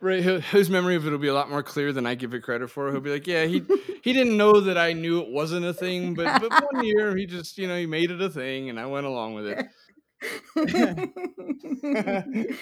Right 0.00 0.22
his 0.22 0.68
memory 0.70 0.96
of 0.96 1.06
it 1.06 1.10
will 1.10 1.18
be 1.18 1.28
a 1.28 1.34
lot 1.34 1.50
more 1.50 1.62
clear 1.62 1.92
than 1.92 2.06
i 2.06 2.14
give 2.14 2.34
it 2.34 2.42
credit 2.42 2.68
for 2.68 2.90
he'll 2.90 3.00
be 3.00 3.12
like 3.12 3.26
yeah 3.26 3.44
he 3.44 3.62
he 4.02 4.12
didn't 4.12 4.36
know 4.36 4.60
that 4.60 4.76
i 4.76 4.92
knew 4.92 5.20
it 5.20 5.28
wasn't 5.30 5.64
a 5.64 5.72
thing 5.72 6.14
but 6.14 6.38
but 6.38 6.52
one 6.58 6.76
year 6.80 7.16
he 7.16 7.26
just 7.26 7.58
you 7.58 7.68
know 7.68 7.76
he 7.76 7.86
made 7.86 8.10
it 8.10 8.20
a 8.20 8.30
thing 8.30 8.68
and 8.70 8.80
i 8.80 8.86
went 8.86 9.06
along 9.06 9.34
with 9.34 9.46
it 9.46 9.66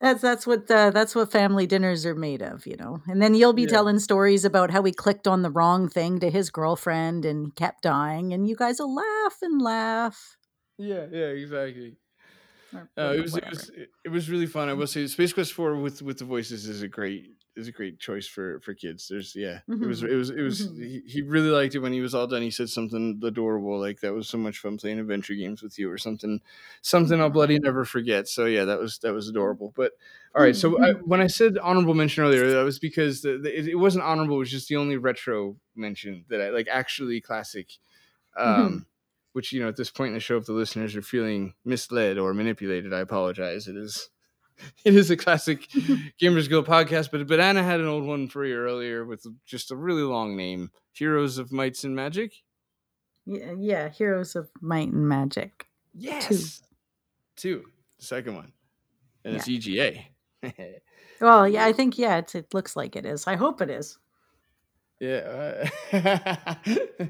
that's 0.00 0.20
that's 0.20 0.46
what 0.46 0.70
uh, 0.70 0.90
that's 0.90 1.14
what 1.14 1.30
family 1.30 1.66
dinners 1.66 2.04
are 2.06 2.14
made 2.14 2.42
of, 2.42 2.66
you 2.66 2.76
know. 2.76 3.00
And 3.06 3.20
then 3.22 3.34
you'll 3.34 3.52
be 3.52 3.62
Yeah. 3.62 3.66
telling 3.66 3.98
stories 3.98 4.44
about 4.44 4.70
how 4.70 4.82
he 4.82 4.92
clicked 4.92 5.28
on 5.28 5.42
the 5.42 5.50
wrong 5.50 5.88
thing 5.88 6.18
to 6.20 6.30
his 6.30 6.50
girlfriend 6.50 7.24
and 7.24 7.54
kept 7.54 7.82
dying, 7.82 8.32
and 8.32 8.48
you 8.48 8.56
guys 8.56 8.80
will 8.80 8.94
laugh 8.94 9.38
and 9.42 9.60
laugh. 9.62 10.36
yeah 10.78 11.06
yeah 11.10 11.26
exactly 11.28 11.96
or 12.72 12.88
Uh, 12.96 13.12
it 13.12 13.22
was 13.22 13.36
it 13.36 13.50
was 13.50 13.70
it- 14.04 14.08
was 14.10 14.30
really 14.30 14.46
fun. 14.46 14.68
I 14.68 14.74
will 14.74 14.86
say, 14.86 15.06
Space 15.06 15.32
Quest 15.32 15.52
Four 15.52 15.76
with 15.76 16.02
with 16.02 16.18
the 16.18 16.24
voices 16.24 16.66
is 16.68 16.82
a 16.82 16.88
great 16.88 17.30
is 17.54 17.68
a 17.68 17.72
great 17.72 17.98
choice 17.98 18.26
for 18.26 18.60
for 18.60 18.74
kids. 18.74 19.08
There's 19.08 19.34
yeah, 19.36 19.60
it 19.68 19.86
was 19.86 20.02
Mhm. 20.02 20.10
it 20.10 20.14
was 20.16 20.30
it 20.30 20.40
was 20.42 20.68
Mhm. 20.68 20.76
he, 20.78 21.02
he 21.06 21.22
really 21.22 21.50
liked 21.50 21.74
it 21.74 21.80
when 21.80 21.92
he 21.92 22.00
was 22.00 22.14
all 22.14 22.26
done. 22.26 22.42
He 22.42 22.50
said 22.50 22.68
something 22.70 23.20
adorable 23.22 23.78
like 23.78 24.00
that 24.00 24.14
was 24.14 24.28
so 24.28 24.38
much 24.38 24.58
fun 24.58 24.78
playing 24.78 24.98
adventure 24.98 25.34
games 25.34 25.62
with 25.62 25.78
you 25.78 25.90
or 25.90 25.98
something 25.98 26.40
something 26.82 27.20
I'll 27.20 27.30
bloody 27.30 27.58
never 27.58 27.84
forget. 27.84 28.28
So 28.28 28.46
yeah, 28.46 28.64
that 28.64 28.78
was 28.80 28.98
that 29.00 29.12
was 29.12 29.28
adorable. 29.28 29.72
But 29.76 29.92
all 30.34 30.42
right, 30.42 30.56
so 30.56 30.82
I, 30.82 30.92
when 30.92 31.20
I 31.20 31.26
said 31.26 31.58
honorable 31.58 31.94
mention 31.94 32.24
earlier, 32.24 32.50
that 32.52 32.62
was 32.64 32.78
because 32.78 33.20
the, 33.20 33.36
the, 33.38 33.58
it, 33.58 33.68
it 33.68 33.74
wasn't 33.74 34.04
honorable. 34.04 34.36
It 34.36 34.40
was 34.40 34.50
just 34.50 34.68
the 34.68 34.76
only 34.76 34.96
retro 34.96 35.56
mention 35.76 36.24
that 36.28 36.40
I 36.40 36.48
like 36.50 36.68
actually 36.70 37.20
classic. 37.20 37.72
Um, 38.36 38.86
which 39.32 39.52
you 39.52 39.60
know 39.62 39.68
at 39.68 39.76
this 39.76 39.90
point 39.90 40.08
in 40.08 40.14
the 40.14 40.20
show 40.20 40.36
if 40.36 40.46
the 40.46 40.52
listeners 40.52 40.94
are 40.96 41.02
feeling 41.02 41.54
misled 41.64 42.18
or 42.18 42.34
manipulated 42.34 42.92
i 42.92 43.00
apologize 43.00 43.68
it 43.68 43.76
is 43.76 44.08
it 44.84 44.94
is 44.94 45.10
a 45.10 45.16
classic 45.16 45.68
gamers 46.20 46.48
guild 46.48 46.66
podcast 46.66 47.10
but 47.10 47.26
but 47.26 47.40
anna 47.40 47.62
had 47.62 47.80
an 47.80 47.86
old 47.86 48.04
one 48.04 48.28
for 48.28 48.44
you 48.44 48.56
earlier 48.56 49.04
with 49.04 49.24
just 49.46 49.70
a 49.70 49.76
really 49.76 50.02
long 50.02 50.36
name 50.36 50.70
heroes 50.92 51.38
of 51.38 51.50
mights 51.52 51.84
and 51.84 51.96
magic 51.96 52.32
Yeah, 53.24 53.52
yeah, 53.56 53.88
Heroes 53.88 54.34
of 54.36 54.50
Might 54.60 54.92
and 54.92 55.08
Magic. 55.08 55.66
yes 55.94 56.62
two 57.36 57.64
the 57.98 58.04
second 58.04 58.34
one 58.36 58.52
and 59.24 59.36
it's 59.36 59.48
ega 59.48 60.04
Well, 61.20 61.46
yeah, 61.46 61.64
I 61.64 61.72
think 61.72 61.98
yeah, 61.98 62.16
it's, 62.16 62.34
it 62.34 62.52
looks 62.52 62.74
like 62.74 62.96
it 62.96 63.06
is. 63.06 63.28
I 63.28 63.36
hope 63.36 63.62
it 63.62 63.70
is. 63.70 63.96
Yeah. 64.98 65.68
uh, 65.92 67.06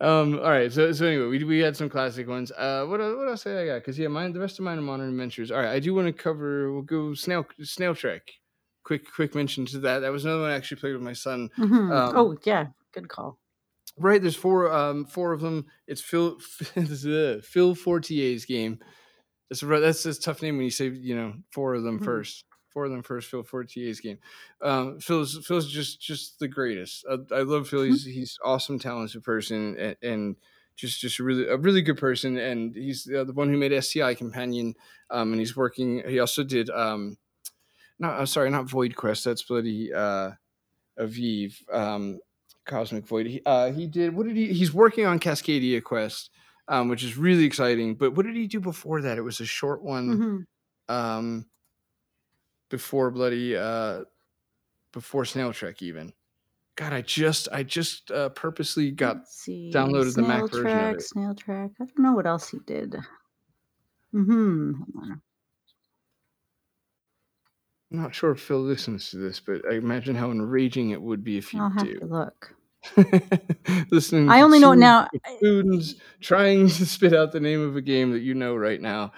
um. 0.00 0.34
All 0.38 0.50
right. 0.50 0.72
So 0.72 0.92
so 0.92 1.06
anyway, 1.06 1.26
we 1.26 1.44
we 1.44 1.58
had 1.60 1.76
some 1.76 1.88
classic 1.88 2.26
ones. 2.28 2.50
Uh. 2.52 2.84
What 2.86 3.00
what 3.00 3.28
else 3.28 3.44
did 3.44 3.56
I 3.58 3.66
got? 3.66 3.74
Because 3.76 3.98
yeah, 3.98 4.08
mine 4.08 4.32
the 4.32 4.40
rest 4.40 4.58
of 4.58 4.64
mine 4.64 4.78
are 4.78 4.82
modern 4.82 5.08
adventures. 5.10 5.50
All 5.50 5.58
right. 5.58 5.68
I 5.70 5.80
do 5.80 5.94
want 5.94 6.06
to 6.06 6.12
cover. 6.12 6.72
We'll 6.72 6.82
go 6.82 7.14
snail 7.14 7.46
snail 7.62 7.94
trek. 7.94 8.22
Quick 8.84 9.02
quick 9.14 9.34
mention 9.34 9.66
to 9.66 9.78
that. 9.80 10.00
That 10.00 10.12
was 10.12 10.24
another 10.24 10.42
one 10.42 10.50
I 10.50 10.54
actually 10.56 10.80
played 10.80 10.94
with 10.94 11.02
my 11.02 11.12
son. 11.12 11.50
Mhm. 11.58 11.92
Um, 11.94 12.16
oh 12.16 12.36
yeah, 12.44 12.66
good 12.94 13.08
call. 13.08 13.38
Right. 13.98 14.20
There's 14.22 14.36
four 14.36 14.72
um 14.72 15.04
four 15.04 15.32
of 15.32 15.40
them. 15.40 15.66
It's 15.86 16.00
Phil 16.00 16.38
this 16.74 17.04
is, 17.04 17.44
Phil 17.46 17.74
Fortier's 17.74 18.44
game. 18.46 18.78
That's 19.50 19.62
a, 19.62 19.66
that's 19.66 20.06
a 20.06 20.18
tough 20.18 20.42
name 20.42 20.56
when 20.56 20.64
you 20.64 20.70
say 20.70 20.88
you 20.88 21.14
know 21.14 21.34
four 21.52 21.74
of 21.74 21.82
them 21.82 21.98
Mhm. 22.00 22.04
first. 22.04 22.44
Four 22.70 22.84
of 22.86 22.90
them 22.92 23.02
first. 23.02 23.28
Phil 23.30 23.42
Fortier's 23.42 24.00
game. 24.00 24.18
Um, 24.62 25.00
Phil's 25.00 25.44
Phil's 25.46 25.70
just 25.70 26.00
just 26.00 26.38
the 26.38 26.48
greatest. 26.48 27.04
I, 27.10 27.16
I 27.34 27.42
love 27.42 27.68
Phil. 27.68 27.82
He's 27.82 28.04
he's 28.04 28.38
awesome, 28.44 28.78
talented 28.78 29.22
person, 29.24 29.76
and, 29.76 29.96
and 30.02 30.36
just 30.76 31.00
just 31.00 31.18
really 31.18 31.46
a 31.48 31.56
really 31.56 31.82
good 31.82 31.98
person. 31.98 32.38
And 32.38 32.74
he's 32.74 33.10
uh, 33.12 33.24
the 33.24 33.32
one 33.32 33.48
who 33.48 33.56
made 33.56 33.72
SCI 33.72 34.14
Companion. 34.14 34.74
Um, 35.10 35.32
and 35.32 35.40
he's 35.40 35.56
working. 35.56 36.02
He 36.08 36.20
also 36.20 36.44
did 36.44 36.70
um, 36.70 37.16
not 37.98 38.20
uh, 38.20 38.26
sorry, 38.26 38.50
not 38.50 38.70
Void 38.70 38.94
Quest. 38.94 39.24
That's 39.24 39.42
bloody 39.42 39.92
uh, 39.92 40.32
Aviv. 40.98 41.54
Um, 41.72 42.20
Cosmic 42.66 43.06
Void. 43.06 43.26
He, 43.26 43.42
uh, 43.44 43.72
he 43.72 43.86
did. 43.86 44.14
What 44.14 44.26
did 44.26 44.36
he? 44.36 44.52
He's 44.52 44.72
working 44.72 45.06
on 45.06 45.18
Cascadia 45.18 45.82
Quest, 45.82 46.30
um, 46.68 46.88
which 46.88 47.02
is 47.02 47.16
really 47.16 47.44
exciting. 47.44 47.96
But 47.96 48.14
what 48.14 48.26
did 48.26 48.36
he 48.36 48.46
do 48.46 48.60
before 48.60 49.00
that? 49.02 49.18
It 49.18 49.22
was 49.22 49.40
a 49.40 49.46
short 49.46 49.82
one. 49.82 50.46
Mhm. 50.88 50.94
Um, 50.94 51.46
before 52.70 53.10
bloody 53.10 53.56
uh, 53.56 54.04
before 54.92 55.24
Snail 55.24 55.52
Trek 55.52 55.82
even. 55.82 56.12
God, 56.76 56.92
I 56.94 57.02
just 57.02 57.48
I 57.52 57.62
just 57.62 58.10
uh, 58.10 58.30
purposely 58.30 58.90
got 58.90 59.26
downloaded 59.46 60.14
the 60.14 60.22
Mac 60.22 60.38
Snail 60.38 60.48
version 60.48 60.66
of 60.66 60.72
track, 60.72 60.94
it. 60.94 61.02
Snail 61.02 61.34
Trek. 61.34 61.70
I 61.80 61.84
don't 61.84 61.98
know 61.98 62.12
what 62.12 62.26
else 62.26 62.48
he 62.48 62.58
did. 62.66 62.96
Hmm. 64.12 64.72
I'm 67.92 68.02
not 68.02 68.14
sure 68.14 68.30
if 68.30 68.40
Phil 68.40 68.60
listens 68.60 69.10
to 69.10 69.16
this, 69.18 69.40
but 69.40 69.62
I 69.70 69.74
imagine 69.74 70.14
how 70.14 70.30
enraging 70.30 70.90
it 70.90 71.02
would 71.02 71.24
be 71.24 71.38
if 71.38 71.52
you 71.52 71.60
I'll 71.60 71.70
have 71.70 71.84
do. 71.84 71.98
to 71.98 72.06
look. 72.06 72.54
Listening. 73.90 74.30
I 74.30 74.38
to 74.38 74.44
only 74.44 74.58
know 74.58 74.74
now. 74.74 75.08
Students 75.38 75.96
trying 76.20 76.68
to 76.68 76.86
spit 76.86 77.14
out 77.14 77.32
the 77.32 77.40
name 77.40 77.60
of 77.60 77.76
a 77.76 77.82
game 77.82 78.12
that 78.12 78.20
you 78.20 78.34
know 78.34 78.54
right 78.54 78.80
now. 78.80 79.12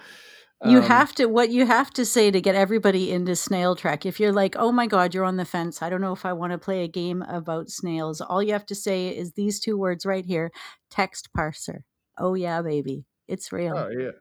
You 0.65 0.77
Um, 0.77 0.83
have 0.83 1.13
to 1.15 1.25
what 1.25 1.49
you 1.49 1.65
have 1.65 1.91
to 1.91 2.05
say 2.05 2.31
to 2.31 2.39
get 2.41 2.55
everybody 2.55 3.11
into 3.11 3.35
Snail 3.35 3.75
Trek. 3.75 4.05
If 4.05 4.19
you're 4.19 4.31
like, 4.31 4.55
"Oh 4.57 4.71
my 4.71 4.87
god, 4.87 5.13
you're 5.13 5.25
on 5.25 5.35
the 5.37 5.45
fence. 5.45 5.81
I 5.81 5.89
don't 5.89 6.01
know 6.01 6.13
if 6.13 6.25
I 6.25 6.33
want 6.33 6.53
to 6.53 6.57
play 6.57 6.83
a 6.83 6.87
game 6.87 7.21
about 7.23 7.69
snails." 7.69 8.21
All 8.21 8.41
you 8.41 8.53
have 8.53 8.65
to 8.67 8.75
say 8.75 9.09
is 9.09 9.33
these 9.33 9.59
two 9.59 9.77
words 9.77 10.05
right 10.05 10.25
here, 10.25 10.51
text 10.89 11.29
parser. 11.37 11.81
Oh 12.17 12.33
yeah, 12.35 12.61
baby. 12.61 13.05
It's 13.27 13.51
real. 13.51 13.77
Oh 13.77 13.89
yeah. 13.89 14.11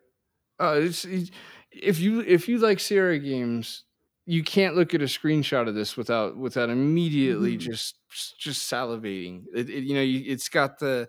Oh, 0.59 0.81
it's, 0.81 1.05
it's 1.05 1.31
if 1.73 2.01
you 2.01 2.21
if 2.21 2.49
you 2.49 2.59
like 2.59 2.81
Sierra 2.81 3.19
games, 3.19 3.85
you 4.27 4.43
can't 4.43 4.77
look 4.77 4.95
at 4.95 5.03
a 5.03 5.07
screenshot 5.07 5.69
of 5.69 5.75
this 5.75 5.97
without 5.97 6.37
without 6.37 6.71
immediately 6.71 7.57
Mhm. 7.57 7.61
just 7.61 7.99
just 8.39 8.71
salivating. 8.71 9.45
It, 9.55 9.71
it- 9.71 9.85
you 9.85 9.95
know, 9.95 10.03
you, 10.03 10.23
it's 10.33 10.49
got 10.49 10.79
the 10.79 11.09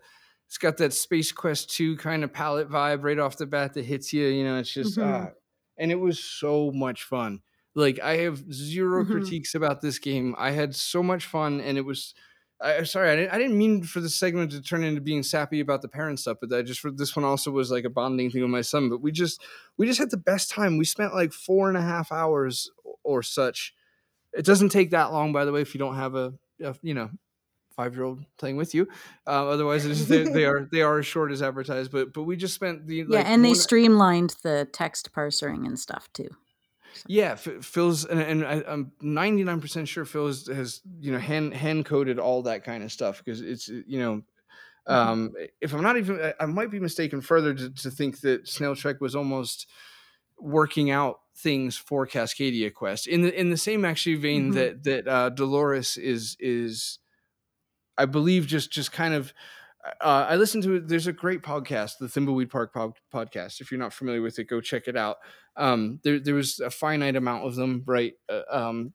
it's 0.54 0.60
got 0.60 0.78
that 0.78 0.94
Space 0.94 1.32
Quest 1.32 1.72
two 1.76 1.98
kind 1.98 2.24
of 2.24 2.32
palette 2.32 2.70
vibe 2.70 3.04
right 3.04 3.18
off 3.18 3.38
the 3.38 3.48
bat 3.48 3.74
that 3.74 3.86
hits 3.86 4.14
you. 4.14 4.28
You 4.28 4.44
know, 4.44 4.60
it's 4.60 4.72
just 4.72 5.00
Mhm. 5.00 5.04
ah, 5.04 5.32
and 5.80 5.92
it 5.92 5.96
was 5.96 6.24
so 6.24 6.72
much 6.72 7.06
fun. 7.06 7.42
Like 7.74 8.00
I 8.00 8.18
have 8.18 8.38
0 8.54 9.04
Mhm. 9.04 9.10
critiques 9.12 9.56
about 9.56 9.82
this 9.82 9.98
game. 9.98 10.36
I 10.38 10.52
had 10.52 10.76
so 10.76 11.02
much 11.02 11.26
fun, 11.26 11.60
and 11.60 11.76
it 11.76 11.82
was. 11.82 12.14
I, 12.62 12.84
sorry, 12.84 13.10
I 13.10 13.16
didn't, 13.16 13.34
I 13.34 13.40
didn't 13.40 13.58
mean 13.58 13.82
for 13.82 14.00
the 14.00 14.10
segment 14.12 14.52
to 14.52 14.62
turn 14.62 14.84
into 14.84 15.02
being 15.02 15.24
sappy 15.24 15.60
about 15.60 15.82
the 15.82 15.88
parent 15.90 16.20
stuff, 16.20 16.38
but 16.40 16.54
I 16.54 16.62
just 16.62 16.80
for 16.82 16.92
this 16.92 17.16
one 17.16 17.26
also 17.26 17.50
was 17.50 17.72
like 17.72 17.84
a 17.84 17.90
bonding 17.90 18.30
thing 18.30 18.42
with 18.44 18.52
my 18.52 18.62
son. 18.62 18.90
But 18.90 19.02
we 19.02 19.12
just 19.12 19.42
we 19.78 19.88
just 19.88 19.98
had 19.98 20.12
the 20.12 20.18
best 20.18 20.52
time. 20.52 20.78
We 20.78 20.86
spent 20.86 21.16
like 21.16 21.34
four 21.34 21.68
and 21.68 21.78
a 21.78 21.82
half 21.82 22.12
hours 22.12 22.70
or 23.04 23.24
such. 23.24 23.74
It 24.34 24.46
doesn't 24.46 24.70
take 24.70 24.92
that 24.92 25.12
long, 25.12 25.34
by 25.34 25.46
the 25.46 25.52
way, 25.52 25.62
if 25.62 25.74
you 25.74 25.80
don't 25.80 25.96
have 25.96 26.14
a, 26.14 26.36
a 26.64 26.76
you 26.84 26.94
know 26.94 27.10
five 27.76 27.96
year 27.96 28.04
old 28.04 28.24
playing 28.38 28.58
with 28.58 28.74
you. 28.74 28.88
Uh, 29.28 29.48
otherwise, 29.48 29.86
it 29.86 29.92
is, 29.92 30.08
they, 30.08 30.24
they 30.24 30.46
are 30.46 30.68
they 30.72 30.82
are 30.82 31.00
as 31.00 31.06
short 31.06 31.32
as 31.32 31.42
advertised. 31.42 31.92
But 31.92 32.14
but 32.14 32.24
we 32.24 32.36
just 32.36 32.54
spent 32.54 32.88
the 32.88 32.98
yeah, 32.98 33.18
like, 33.20 33.26
and 33.26 33.44
they 33.44 33.54
streamlined 33.54 34.36
the 34.44 34.68
text 34.72 35.12
parsing 35.14 35.66
and 35.66 35.80
stuff 35.80 36.08
too. 36.14 36.30
Yeah, 37.08 37.36
Phil's 37.36 38.06
and, 38.06 38.22
and 38.22 38.46
I, 38.46 38.64
I'm 38.68 38.92
99 39.02 39.62
percent 39.62 39.88
sure 39.88 40.06
Phil 40.06 40.28
has, 40.28 40.48
has 40.48 40.82
you 41.00 41.12
know 41.12 41.18
hand 41.20 41.54
hand 41.54 41.86
coded 41.86 42.20
all 42.20 42.44
that 42.44 42.64
kind 42.64 42.84
of 42.84 42.92
stuff 42.92 43.18
because 43.24 43.42
it's 43.42 43.68
you 43.68 44.00
know. 44.00 44.22
Mm-hmm. 44.88 45.10
Um, 45.10 45.32
if 45.62 45.74
I'm 45.74 45.82
not 45.82 45.96
even, 45.96 46.34
I- 46.38 46.46
might 46.46 46.70
be 46.70 46.78
mistaken 46.78 47.22
further 47.22 47.54
to, 47.54 47.70
to 47.70 47.90
think 47.90 48.20
that 48.20 48.50
Snail 48.50 48.76
Trek 48.76 49.00
was 49.00 49.16
almost 49.16 49.66
working 50.38 50.92
out 50.92 51.22
things 51.38 51.78
for 51.78 52.06
Cascadia 52.06 52.74
Quest 52.74 53.08
in 53.08 53.22
the 53.22 53.40
in 53.40 53.50
the 53.50 53.56
same 53.58 53.86
actually 53.86 54.16
vein 54.16 54.52
Mhm. 54.52 54.56
that 54.56 54.84
that 54.84 55.08
uh, 55.08 55.30
Delores 55.30 55.96
is 55.98 56.36
is, 56.40 57.00
I 57.98 58.06
believe 58.06 58.48
just 58.48 58.72
just 58.72 58.92
kind 58.92 59.14
of. 59.14 59.34
Uh, 60.00 60.26
I 60.30 60.38
listened 60.38 60.64
to 60.64 60.76
it. 60.76 60.88
There's 60.88 61.08
a 61.08 61.14
great 61.14 61.42
podcast, 61.42 61.98
the 62.00 62.08
Thimbleweed 62.08 62.50
Park 62.50 62.74
pod- 62.74 63.00
podcast. 63.14 63.60
If 63.60 63.70
you're 63.70 63.80
not 63.80 63.92
familiar 63.92 64.22
with 64.22 64.40
it, 64.40 64.46
go 64.46 64.62
check 64.62 64.88
it 64.88 64.96
out. 64.96 65.18
Um, 65.58 66.00
there 66.04 66.20
there 66.20 66.36
was 66.36 66.60
a 66.60 66.70
finite 66.70 67.18
amount 67.18 67.46
of 67.46 67.56
them, 67.56 67.84
right? 67.86 68.14
Uh, 68.30 68.44
um, 68.50 68.94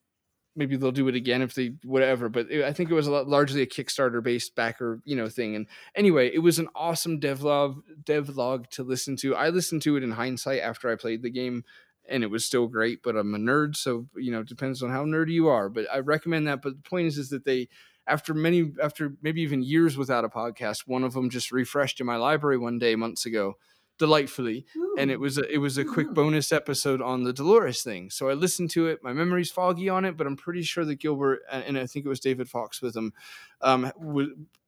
maybe 0.58 0.76
they'll 0.76 0.90
do 0.90 1.08
it 1.08 1.14
again 1.14 1.40
if 1.40 1.54
they 1.54 1.74
whatever. 1.84 2.28
But 2.28 2.50
it, 2.50 2.64
I 2.64 2.72
think 2.72 2.90
it 2.90 2.94
was 2.94 3.06
a 3.06 3.12
lot, 3.12 3.28
largely 3.28 3.62
a 3.62 3.66
Kickstarter 3.66 4.22
based 4.22 4.54
backer, 4.54 5.00
you 5.04 5.16
know, 5.16 5.28
thing. 5.28 5.54
And 5.54 5.66
anyway, 5.94 6.30
it 6.32 6.40
was 6.40 6.58
an 6.58 6.68
awesome 6.74 7.20
devlog 7.20 7.80
devlog 8.02 8.68
to 8.70 8.82
listen 8.82 9.16
to. 9.16 9.36
I 9.36 9.50
listened 9.50 9.82
to 9.82 9.96
it 9.96 10.02
in 10.02 10.10
hindsight 10.10 10.60
after 10.60 10.90
I 10.90 10.96
played 10.96 11.22
the 11.22 11.30
game, 11.30 11.64
and 12.08 12.22
it 12.24 12.30
was 12.30 12.44
still 12.44 12.66
great. 12.66 13.02
But 13.02 13.16
I'm 13.16 13.34
a 13.34 13.38
nerd, 13.38 13.76
so 13.76 14.08
you 14.16 14.32
know, 14.32 14.42
depends 14.42 14.82
on 14.82 14.90
how 14.90 15.04
nerdy 15.04 15.32
you 15.32 15.48
are. 15.48 15.68
But 15.68 15.86
I 15.92 15.98
recommend 16.00 16.48
that. 16.48 16.60
But 16.60 16.82
the 16.82 16.88
point 16.88 17.06
is, 17.06 17.18
is 17.18 17.30
that 17.30 17.44
they 17.44 17.68
after 18.08 18.34
many 18.34 18.72
after 18.82 19.14
maybe 19.22 19.42
even 19.42 19.62
years 19.62 19.96
without 19.96 20.24
a 20.24 20.28
podcast, 20.28 20.86
one 20.86 21.04
of 21.04 21.12
them 21.14 21.30
just 21.30 21.52
refreshed 21.52 22.00
in 22.00 22.06
my 22.06 22.16
library 22.16 22.58
one 22.58 22.78
day 22.78 22.96
months 22.96 23.26
ago, 23.26 23.54
delightfully 23.98 24.64
and 24.96 25.10
it 25.10 25.18
was 25.20 25.38
a, 25.38 25.42
it 25.52 25.58
was 25.58 25.76
a 25.78 25.84
quick 25.84 26.08
Mhm. 26.08 26.14
bonus 26.14 26.52
episode 26.52 27.00
on 27.02 27.24
the 27.24 27.32
Delores 27.32 27.82
thing. 27.82 28.10
So 28.10 28.28
I 28.28 28.34
listened 28.34 28.70
to 28.70 28.86
it. 28.86 29.00
My 29.02 29.12
memory's 29.12 29.50
foggy 29.50 29.88
on 29.88 30.04
it, 30.04 30.16
but 30.16 30.26
I'm 30.26 30.36
pretty 30.36 30.62
sure 30.62 30.84
that 30.84 30.96
Gilbert 31.00 31.40
and 31.50 31.76
I 31.78 31.86
think 31.86 32.04
it 32.06 32.08
was 32.08 32.20
David 32.20 32.48
Fox 32.48 32.80
with 32.82 32.96
him, 32.96 33.12
um, 33.60 33.92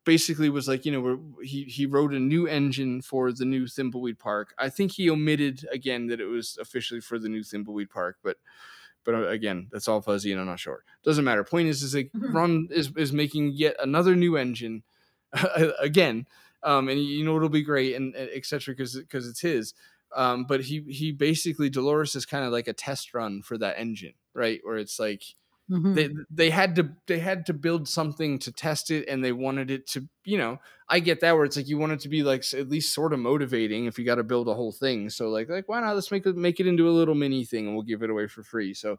basically 0.05 0.49
was 0.51 0.67
like 0.67 0.85
you 0.87 0.93
know 0.93 1.21
he 1.43 1.65
he 1.65 1.87
wrote 1.87 2.13
a 2.15 2.19
new 2.19 2.47
engine 2.47 3.03
for 3.03 3.33
the 3.33 3.45
new 3.45 3.65
Thimbleweed 3.67 4.19
Park. 4.19 4.55
I 4.59 4.69
think 4.69 4.93
he 4.93 5.11
omitted 5.11 5.67
again 5.71 6.07
that 6.09 6.21
it 6.21 6.27
was 6.27 6.57
officially 6.61 7.01
for 7.01 7.19
the 7.19 7.29
new 7.29 7.43
Thimbleweed 7.43 7.91
Park, 7.91 8.19
but 8.23 8.39
but 9.05 9.15
uh, 9.15 9.29
again, 9.29 9.69
that's 9.73 9.89
all 9.89 10.01
fuzzy, 10.01 10.33
and 10.33 10.41
I'm 10.41 10.47
not 10.47 10.61
sure. 10.61 10.85
Doesn't 11.05 11.25
matter. 11.25 11.45
Point 11.45 11.69
is, 11.69 11.83
is 11.83 11.95
like 11.95 12.11
Mhm. 12.13 12.35
Ron 12.35 12.69
is 12.71 12.93
is 12.97 13.13
making 13.13 13.53
yet 13.55 13.77
another 13.81 14.15
new 14.17 14.37
engine 14.37 14.83
again, 15.81 16.27
um, 16.63 16.89
and 16.89 17.03
you 17.03 17.25
know 17.25 17.37
it'll 17.37 17.49
be 17.49 17.63
great 17.63 17.95
and 17.95 18.15
etc. 18.17 18.75
because 18.75 18.97
because 18.97 19.29
it's 19.29 19.41
his. 19.41 19.75
Um, 20.15 20.45
but 20.45 20.63
he 20.63 20.81
he 20.89 21.13
basically 21.13 21.71
Delores 21.71 22.17
is 22.17 22.27
kind 22.27 22.45
of 22.45 22.51
like 22.53 22.67
a 22.67 22.73
test 22.73 23.15
run 23.15 23.43
for 23.43 23.57
that 23.59 23.79
engine, 23.79 24.15
right? 24.35 24.61
Where 24.65 24.77
it's 24.77 24.99
like 24.99 25.23
Mhm. 25.71 25.95
they 25.95 26.09
they 26.31 26.51
had 26.51 26.77
to 26.77 26.95
they 27.07 27.19
had 27.19 27.47
to 27.47 27.53
build 27.53 27.89
something 27.89 28.39
to 28.39 28.53
test 28.53 28.91
it 28.91 29.09
and 29.09 29.25
they 29.25 29.33
wanted 29.33 29.71
it 29.71 29.87
to 29.89 30.09
you 30.25 30.39
know 30.39 30.59
i 30.89 31.01
get 31.01 31.21
that 31.21 31.33
where 31.35 31.45
it's 31.45 31.57
like 31.57 31.69
you 31.69 31.79
want 31.79 31.93
it 31.93 32.01
to 32.01 32.09
be 32.09 32.23
like 32.23 32.45
at 32.55 32.69
least 32.69 32.95
sort 32.95 33.13
of 33.13 33.19
motivating 33.19 33.87
if 33.87 33.99
you 33.99 34.05
got 34.05 34.17
to 34.17 34.23
build 34.25 34.49
a 34.49 34.55
whole 34.55 34.73
thing 34.73 35.11
so 35.11 35.29
like 35.29 35.49
like 35.49 35.69
why 35.69 35.81
not 35.81 35.95
let's 35.95 36.11
make 36.13 36.25
it 36.27 36.37
make 36.37 36.61
it 36.61 36.67
into 36.67 36.89
a 36.89 36.93
little 36.93 37.15
mini 37.17 37.45
thing 37.45 37.67
and 37.67 37.75
we'll 37.75 37.85
give 37.85 38.03
it 38.03 38.11
away 38.11 38.27
for 38.29 38.43
free 38.43 38.73
so 38.73 38.99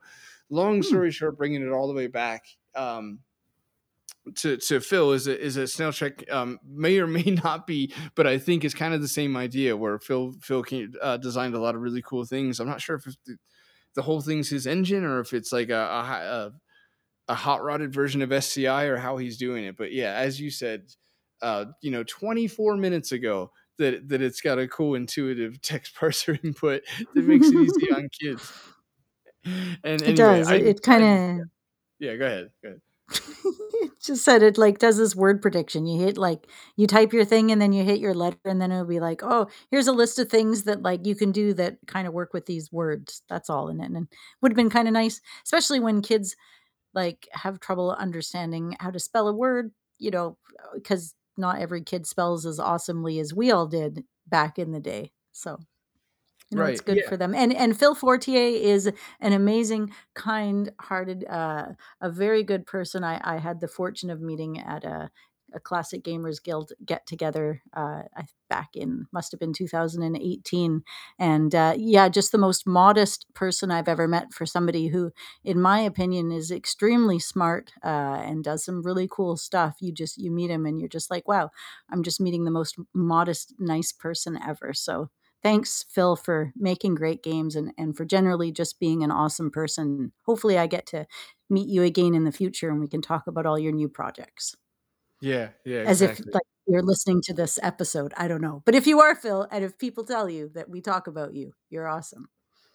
long 0.50 0.82
Hmm. 0.82 0.84
story 0.84 1.12
short 1.12 1.38
bringing 1.38 1.66
it 1.66 1.72
all 1.72 1.88
the 1.88 1.94
way 1.94 2.08
back 2.08 2.46
um 2.76 3.20
to 4.36 4.58
to 4.58 4.80
Phil 4.80 5.14
is 5.14 5.28
a 5.28 5.40
is 5.40 5.58
a 5.58 5.68
snail 5.68 5.92
check 5.92 6.30
um, 6.32 6.60
may 6.64 7.00
or 7.00 7.08
may 7.18 7.24
not 7.24 7.66
be, 7.66 7.94
but 8.16 8.28
I 8.28 8.38
think 8.38 8.64
it's 8.64 8.74
kind 8.76 8.94
of 8.94 9.02
the 9.02 9.08
same 9.08 9.36
idea 9.36 9.76
where 9.76 10.00
Phil 10.00 10.34
Phil 10.42 10.64
uh, 11.02 11.18
designed 11.18 11.56
a 11.56 11.60
lot 11.60 11.76
of 11.76 11.82
really 11.82 12.02
cool 12.02 12.26
things. 12.26 12.60
I'm 12.60 12.68
not 12.68 12.82
sure 12.82 12.96
if 12.98 13.08
it's 13.08 13.18
the, 13.96 14.02
whole 14.02 14.22
thing's 14.22 14.50
his 14.50 14.68
engine 14.68 15.04
or 15.04 15.20
if 15.20 15.34
it's 15.34 15.52
like 15.52 15.70
a 15.70 15.76
a, 15.76 15.80
a 15.80 16.52
a 17.30 17.36
hot 17.36 17.64
rodded 17.64 17.94
version 17.94 18.22
of 18.22 18.32
SCI 18.32 18.86
or 18.86 18.98
how 18.98 19.18
he's 19.18 19.38
doing 19.38 19.64
it. 19.66 19.78
But 19.78 19.94
yeah, 19.94 20.14
as 20.14 20.40
you 20.40 20.50
said, 20.52 20.84
uh, 21.42 21.66
you 21.82 21.92
know, 21.92 22.04
24 22.04 22.78
minutes 22.78 23.12
ago, 23.12 23.52
that 23.78 24.10
that 24.10 24.22
it's 24.22 24.42
got 24.42 24.60
a 24.60 24.68
cool 24.68 24.96
intuitive 24.96 25.62
text 25.62 25.96
parser 25.96 26.44
input 26.44 26.84
that 27.16 27.26
makes 27.26 27.48
it 27.48 27.56
easy 27.56 27.92
on 27.96 28.10
kids. 28.22 28.52
And 29.84 30.02
It 30.02 30.20
anyway, 30.20 30.44
does. 30.44 30.50
It, 30.52 30.66
it 30.68 30.82
kind 30.82 31.04
of. 31.42 31.48
yeah. 32.00 32.16
Go 32.16 32.26
ahead. 32.26 32.50
Go 32.62 32.70
ahead. 32.70 32.82
It 33.14 33.92
just 34.02 34.24
said 34.24 34.44
it 34.44 34.58
like 34.58 34.80
does 34.80 34.98
this 34.98 35.16
word 35.16 35.42
prediction. 35.42 35.86
You 35.86 36.00
hit 36.02 36.18
like 36.18 36.48
you 36.78 36.88
type 36.88 37.14
your 37.14 37.26
thing 37.26 37.52
and 37.52 37.62
then 37.62 37.74
you 37.74 37.84
hit 37.84 38.00
your 38.00 38.14
letter 38.14 38.38
and 38.46 38.62
then 38.62 38.72
it'll 38.72 38.86
be 38.86 39.00
like, 39.00 39.22
oh, 39.24 39.48
here's 39.70 39.88
a 39.88 39.94
list 39.94 40.20
of 40.20 40.30
things 40.30 40.64
that 40.64 40.82
like 40.82 41.06
you 41.06 41.16
can 41.16 41.32
do 41.32 41.54
that 41.56 41.78
kind 41.88 42.08
of 42.08 42.14
work 42.14 42.34
with 42.34 42.46
these 42.46 42.72
words. 42.72 43.22
That's 43.30 43.50
all 43.50 43.70
in 43.70 43.82
it. 43.82 43.92
And 43.92 44.08
would 44.42 44.52
have 44.52 44.58
been 44.58 44.70
kind 44.70 44.88
of 44.88 44.94
nice, 44.94 45.22
especially 45.46 45.80
when 45.80 46.02
kids 46.02 46.36
like 46.94 47.28
have 47.34 47.60
trouble 47.60 47.92
understanding 47.94 48.76
how 48.80 48.92
to 48.92 49.00
spell 49.00 49.28
a 49.28 49.34
word, 49.34 49.72
you 50.00 50.12
know, 50.12 50.38
uh, 50.64 50.70
because 50.76 51.16
not 51.38 51.60
every 51.60 51.84
kid 51.84 52.06
spells 52.08 52.46
as 52.46 52.60
awesomely 52.60 53.20
as 53.20 53.34
we 53.34 53.52
all 53.52 53.68
did 53.68 54.04
back 54.28 54.60
in 54.60 54.72
the 54.72 54.80
day. 54.80 55.12
So 55.34 55.58
you 56.52 56.58
know, 56.58 56.66
it's 56.66 56.82
good 56.82 56.98
yeah. 56.98 57.08
for 57.10 57.18
them. 57.18 57.34
And 57.34 57.54
and 57.56 57.78
Phil 57.78 57.96
Fortier 57.96 58.58
is 58.58 58.92
an 59.22 59.34
amazing, 59.34 59.92
kind-hearted, 60.16 61.26
uh, 61.30 61.68
a 62.02 62.10
very 62.10 62.44
good 62.44 62.66
person. 62.66 63.04
I, 63.04 63.20
I 63.24 63.38
had 63.38 63.62
the 63.62 63.70
fortune 63.70 64.10
of 64.10 64.22
meeting 64.22 64.60
at 64.60 64.84
a, 64.84 65.10
a 65.54 65.60
Classic 65.62 66.04
Gamers 66.04 66.44
Guild 66.44 66.74
get 66.86 67.08
together 67.08 67.62
uh, 67.74 68.04
I, 68.16 68.26
back 68.50 68.70
in 68.76 69.06
must 69.14 69.32
have 69.32 69.40
been 69.40 69.54
2018, 69.54 70.84
and 71.20 71.56
uh, 71.56 71.74
yeah, 71.78 72.10
just 72.10 72.34
the 72.34 72.38
most 72.38 72.68
modest 72.68 73.26
person 73.34 73.72
I've 73.72 73.88
ever 73.88 74.08
met 74.08 74.34
for 74.34 74.46
somebody 74.46 74.88
who, 74.88 75.12
in 75.46 75.62
my 75.62 75.80
opinion, 75.80 76.34
is 76.34 76.52
extremely 76.52 77.20
smart 77.20 77.72
uh, 77.82 78.22
and 78.26 78.44
does 78.44 78.66
some 78.66 78.82
really 78.82 79.08
cool 79.10 79.38
stuff. 79.38 79.78
You 79.80 79.94
just 79.94 80.18
you 80.18 80.32
meet 80.32 80.50
him 80.52 80.66
and 80.66 80.78
you're 80.80 80.90
just 80.90 81.10
like, 81.10 81.30
wow, 81.30 81.52
I'm 81.90 82.04
just 82.04 82.20
meeting 82.20 82.44
the 82.44 82.52
most 82.52 82.76
modest, 82.94 83.54
nice 83.58 83.94
person 83.94 84.38
ever. 84.46 84.74
So 84.74 85.10
thanks 85.44 85.86
phil 85.90 86.16
for 86.16 86.52
making 86.58 86.96
great 86.96 87.24
games 87.24 87.56
and, 87.56 87.74
and 87.78 87.96
for 87.98 88.06
generally 88.06 88.52
just 88.52 88.80
being 88.80 89.04
an 89.04 89.12
awesome 89.12 89.52
person 89.52 90.12
hopefully 90.26 90.58
i 90.58 90.68
get 90.68 90.86
to 90.86 91.06
meet 91.50 91.68
you 91.68 91.84
again 91.84 92.14
in 92.16 92.24
the 92.24 92.32
future 92.32 92.70
and 92.70 92.80
we 92.80 92.88
can 92.88 93.02
talk 93.02 93.28
about 93.28 93.46
all 93.46 93.60
your 93.60 93.72
new 93.74 93.90
projects 93.90 94.56
Yeah. 95.22 95.50
Yeah. 95.66 95.80
as 95.86 96.02
exactly. 96.02 96.30
if 96.30 96.36
like 96.36 96.44
you're 96.68 96.84
listening 96.84 97.22
to 97.24 97.34
this 97.34 97.60
episode 97.64 98.14
i 98.18 98.28
don't 98.28 98.42
know 98.42 98.62
but 98.66 98.76
if 98.76 98.88
you 98.88 99.00
are 99.02 99.16
phil 99.16 99.48
and 99.52 99.64
if 99.64 99.78
people 99.78 100.04
tell 100.04 100.30
you 100.30 100.50
that 100.54 100.70
we 100.70 100.82
talk 100.82 101.08
about 101.08 101.34
you 101.34 101.54
you're 101.70 101.88
awesome 101.88 102.30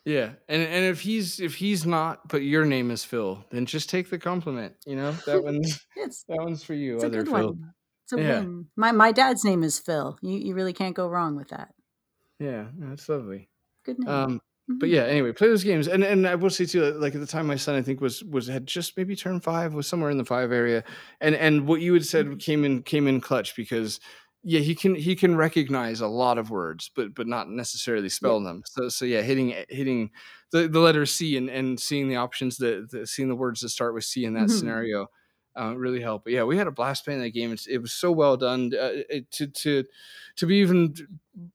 Yeah, 0.04 0.34
and 0.48 0.62
and 0.62 0.84
if 0.84 1.00
he's 1.00 1.40
if 1.40 1.56
he's 1.56 1.84
not, 1.84 2.28
but 2.28 2.42
your 2.42 2.64
name 2.64 2.90
is 2.92 3.04
Phil, 3.04 3.44
then 3.50 3.66
just 3.66 3.90
take 3.90 4.08
the 4.08 4.18
compliment. 4.18 4.74
You 4.86 4.94
know 4.96 5.12
that 5.26 5.42
one's 5.42 5.84
it's, 5.96 6.24
that 6.28 6.38
one's 6.38 6.62
for 6.62 6.74
you, 6.74 6.94
it's 6.94 7.04
a 7.04 7.06
other 7.06 7.24
good 7.24 7.28
Phil. 7.28 7.56
one 7.56 7.74
it's 8.04 8.12
a 8.12 8.16
Yeah. 8.16 8.38
win 8.40 8.66
my, 8.76 8.92
my 8.92 9.12
dad's 9.12 9.44
name 9.44 9.62
is 9.64 9.78
phil 9.78 10.18
you, 10.22 10.38
you 10.38 10.54
really 10.54 10.72
can't 10.72 10.94
go 10.94 11.08
wrong 11.08 11.36
with 11.36 11.48
that 11.48 11.74
Yeah, 12.38 12.70
that's 12.74 13.08
lovely. 13.08 13.50
good 13.84 13.98
name 13.98 14.06
Um, 14.06 14.40
but 14.80 14.88
Mhm. 14.88 14.90
yeah, 14.90 15.04
anyway, 15.04 15.32
play 15.32 15.48
those 15.48 15.64
games, 15.64 15.88
and 15.88 16.04
and 16.04 16.26
I 16.28 16.34
will 16.36 16.50
say 16.50 16.66
too, 16.66 16.82
like 16.94 17.14
at 17.14 17.20
the 17.20 17.26
time, 17.26 17.46
my 17.46 17.56
son 17.56 17.76
I 17.76 17.82
think 17.82 18.00
was 18.00 18.24
was 18.24 18.46
had 18.48 18.66
just 18.66 18.96
maybe 18.96 19.16
turned 19.16 19.44
five, 19.44 19.74
was 19.74 19.86
somewhere 19.88 20.10
in 20.10 20.18
the 20.18 20.24
five 20.24 20.52
area, 20.52 20.84
and 21.20 21.34
and 21.36 21.68
what 21.68 21.80
you 21.82 21.94
had 21.94 22.06
said 22.06 22.28
Mhm. 22.28 22.40
came 22.40 22.64
in 22.64 22.82
came 22.84 23.06
in 23.08 23.20
clutch 23.20 23.56
because 23.56 24.00
yeah, 24.44 24.60
he 24.60 24.74
can 24.74 24.94
he 24.96 25.16
can 25.16 25.36
recognize 25.36 26.00
a 26.00 26.08
lot 26.08 26.38
of 26.38 26.50
words, 26.50 26.90
but 26.96 27.14
but 27.14 27.26
not 27.28 27.48
necessarily 27.50 28.08
spell 28.10 28.40
them. 28.42 28.62
So 28.66 28.88
so 28.90 29.04
yeah, 29.06 29.22
hitting 29.22 29.50
hitting 29.70 30.10
the, 30.52 30.68
the 30.68 30.80
letter 30.80 31.06
C 31.06 31.36
and 31.36 31.50
and 31.50 31.80
seeing 31.80 32.08
the 32.08 32.16
options 32.16 32.58
that, 32.58 32.90
that 32.92 33.08
seeing 33.08 33.28
the 33.28 33.36
words 33.36 33.60
that 33.62 33.70
start 33.70 33.94
with 33.94 34.04
C 34.04 34.24
in 34.26 34.34
that 34.34 34.50
Mhm. 34.50 34.52
scenario. 34.52 35.08
Uh, 35.58 35.74
really 35.76 36.00
helped. 36.02 36.24
But 36.24 36.34
yeah, 36.34 36.44
we 36.44 36.56
had 36.58 36.66
a 36.66 36.70
blast 36.70 37.04
playing 37.04 37.20
that 37.20 37.30
game. 37.30 37.50
It's, 37.52 37.66
it 37.66 37.78
was 37.78 37.92
so 37.92 38.12
well 38.12 38.36
done. 38.36 38.72
Uh, 38.74 39.02
it, 39.08 39.30
to 39.32 39.46
to 39.46 39.84
to 40.36 40.46
be 40.46 40.56
even 40.56 40.94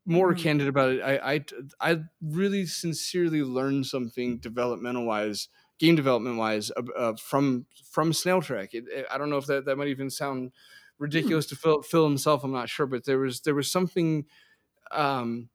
more 0.05 0.33
Mhm. 0.33 0.35
candid 0.35 0.67
about 0.67 0.91
it, 0.91 1.01
I, 1.01 1.33
I 1.35 1.45
I 1.79 1.99
really 2.21 2.65
sincerely 2.65 3.43
learned 3.43 3.85
something 3.85 4.39
developmental 4.39 5.05
wise, 5.05 5.49
game 5.79 5.95
development 5.95 6.37
wise, 6.37 6.71
uh, 6.71 6.83
uh, 6.97 7.15
from 7.15 7.67
from 7.91 8.13
Snail 8.13 8.41
Trek. 8.41 8.73
It, 8.73 8.85
it- 8.87 9.05
I 9.11 9.17
don't 9.17 9.29
know 9.29 9.37
if 9.37 9.45
that, 9.47 9.65
that 9.65 9.77
might 9.77 9.87
even 9.89 10.09
sound 10.09 10.51
ridiculous 10.97 11.45
to 11.47 11.55
Phil, 11.55 11.81
Phil 11.81 12.07
himself. 12.07 12.43
I'm 12.43 12.51
not 12.51 12.69
sure, 12.69 12.87
but 12.87 13.05
there 13.05 13.19
was 13.19 13.41
there 13.41 13.55
was 13.55 13.71
something. 13.71 14.25
Um, 14.91 15.50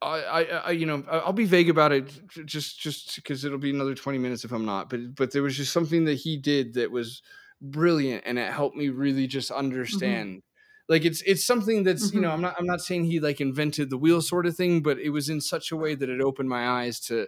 I, 0.00 0.20
I, 0.22 0.42
I, 0.42 0.70
you 0.70 0.86
know, 0.86 1.04
I'll 1.10 1.32
be 1.32 1.44
vague 1.44 1.68
about 1.68 1.92
it, 1.92 2.12
just, 2.44 2.78
just 2.78 3.16
because 3.16 3.44
it'll 3.44 3.58
be 3.58 3.70
another 3.70 3.94
twenty 3.94 4.18
minutes 4.18 4.44
if 4.44 4.52
I'm 4.52 4.64
not. 4.64 4.88
But, 4.90 5.14
but 5.14 5.32
there 5.32 5.42
was 5.42 5.56
just 5.56 5.72
something 5.72 6.04
that 6.04 6.14
he 6.14 6.36
did 6.36 6.74
that 6.74 6.90
was 6.90 7.22
brilliant, 7.60 8.22
and 8.26 8.38
it 8.38 8.52
helped 8.52 8.76
me 8.76 8.88
really 8.90 9.26
just 9.26 9.50
understand. 9.50 10.42
Like 10.88 11.04
it's, 11.04 11.20
it's 11.22 11.44
something 11.44 11.82
that's, 11.82 12.12
you 12.12 12.20
know, 12.20 12.30
Mhm. 12.30 12.34
I'm 12.34 12.40
not, 12.40 12.54
I'm 12.58 12.66
not 12.66 12.80
saying 12.80 13.04
he 13.04 13.20
like 13.20 13.40
invented 13.40 13.90
the 13.90 13.98
wheel 13.98 14.22
sort 14.22 14.46
of 14.46 14.56
thing, 14.56 14.82
but 14.82 14.98
it 14.98 15.10
was 15.10 15.28
in 15.28 15.40
such 15.40 15.70
a 15.72 15.76
way 15.76 15.94
that 15.94 16.08
it 16.08 16.20
opened 16.20 16.48
my 16.48 16.66
eyes 16.66 17.00
to, 17.00 17.26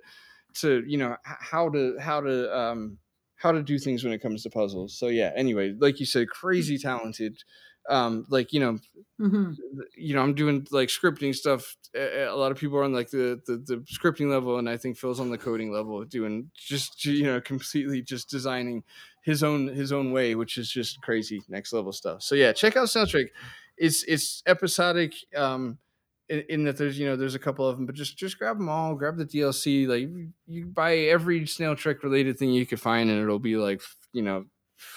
to, 0.54 0.82
you 0.86 0.96
know, 0.96 1.16
how 1.24 1.68
to, 1.70 1.98
how 1.98 2.20
to, 2.20 2.56
um, 2.56 2.98
how 3.36 3.52
to 3.52 3.62
do 3.62 3.78
things 3.78 4.04
when 4.04 4.12
it 4.12 4.20
comes 4.22 4.42
to 4.44 4.50
puzzles. 4.50 4.96
So 4.96 5.08
yeah. 5.08 5.32
Anyway, 5.34 5.74
like 5.78 6.00
you 6.00 6.06
said, 6.06 6.28
crazy 6.28 6.78
talented. 6.78 7.42
Um, 7.88 8.26
like 8.28 8.52
you 8.52 8.60
know, 8.60 8.78
Mhm. 9.20 9.56
you 9.96 10.14
know, 10.14 10.22
I'm 10.22 10.34
doing 10.34 10.66
like 10.70 10.88
scripting 10.88 11.34
stuff. 11.34 11.76
A 11.94 12.24
a 12.26 12.36
lot 12.36 12.52
of 12.52 12.58
people 12.58 12.78
are 12.78 12.84
on 12.84 12.92
like 12.92 13.10
the, 13.10 13.40
the 13.46 13.56
the 13.56 13.76
scripting 13.92 14.30
level, 14.30 14.58
and 14.58 14.68
I 14.68 14.76
think 14.76 14.96
Phil's 14.96 15.20
on 15.20 15.30
the 15.30 15.38
coding 15.38 15.72
level, 15.72 16.04
doing 16.04 16.50
just 16.54 17.04
you 17.04 17.24
know 17.24 17.40
completely 17.40 18.02
just 18.02 18.28
designing 18.30 18.84
his 19.22 19.42
own 19.42 19.68
his 19.68 19.92
own 19.92 20.12
way, 20.12 20.34
which 20.34 20.56
is 20.58 20.70
just 20.70 21.00
crazy 21.02 21.42
next 21.48 21.72
level 21.72 21.92
stuff. 21.92 22.22
So 22.22 22.34
yeah, 22.34 22.52
check 22.52 22.76
out 22.76 22.88
Snail 22.90 23.06
Trek. 23.06 23.26
It's 23.76 24.02
it's 24.04 24.42
episodic. 24.46 25.14
Um, 25.36 25.78
in, 26.28 26.44
in 26.48 26.64
that 26.64 26.76
there's 26.76 26.98
you 26.98 27.06
know 27.06 27.16
there's 27.16 27.34
a 27.34 27.38
couple 27.40 27.66
of 27.66 27.76
them, 27.76 27.86
but 27.86 27.94
just 27.96 28.16
just 28.16 28.38
grab 28.38 28.56
them 28.58 28.68
all. 28.68 28.94
Grab 28.94 29.16
the 29.16 29.26
DLC. 29.26 29.86
Like 29.88 30.02
you- 30.02 30.32
you 30.46 30.66
buy 30.66 30.96
every 30.96 31.44
Snail 31.46 31.74
Trek 31.74 32.02
related 32.04 32.38
thing 32.38 32.52
you 32.52 32.64
could 32.66 32.80
find, 32.80 33.10
and 33.10 33.20
it'll 33.20 33.38
be 33.40 33.56
like 33.56 33.82
you 34.12 34.22
know 34.22 34.44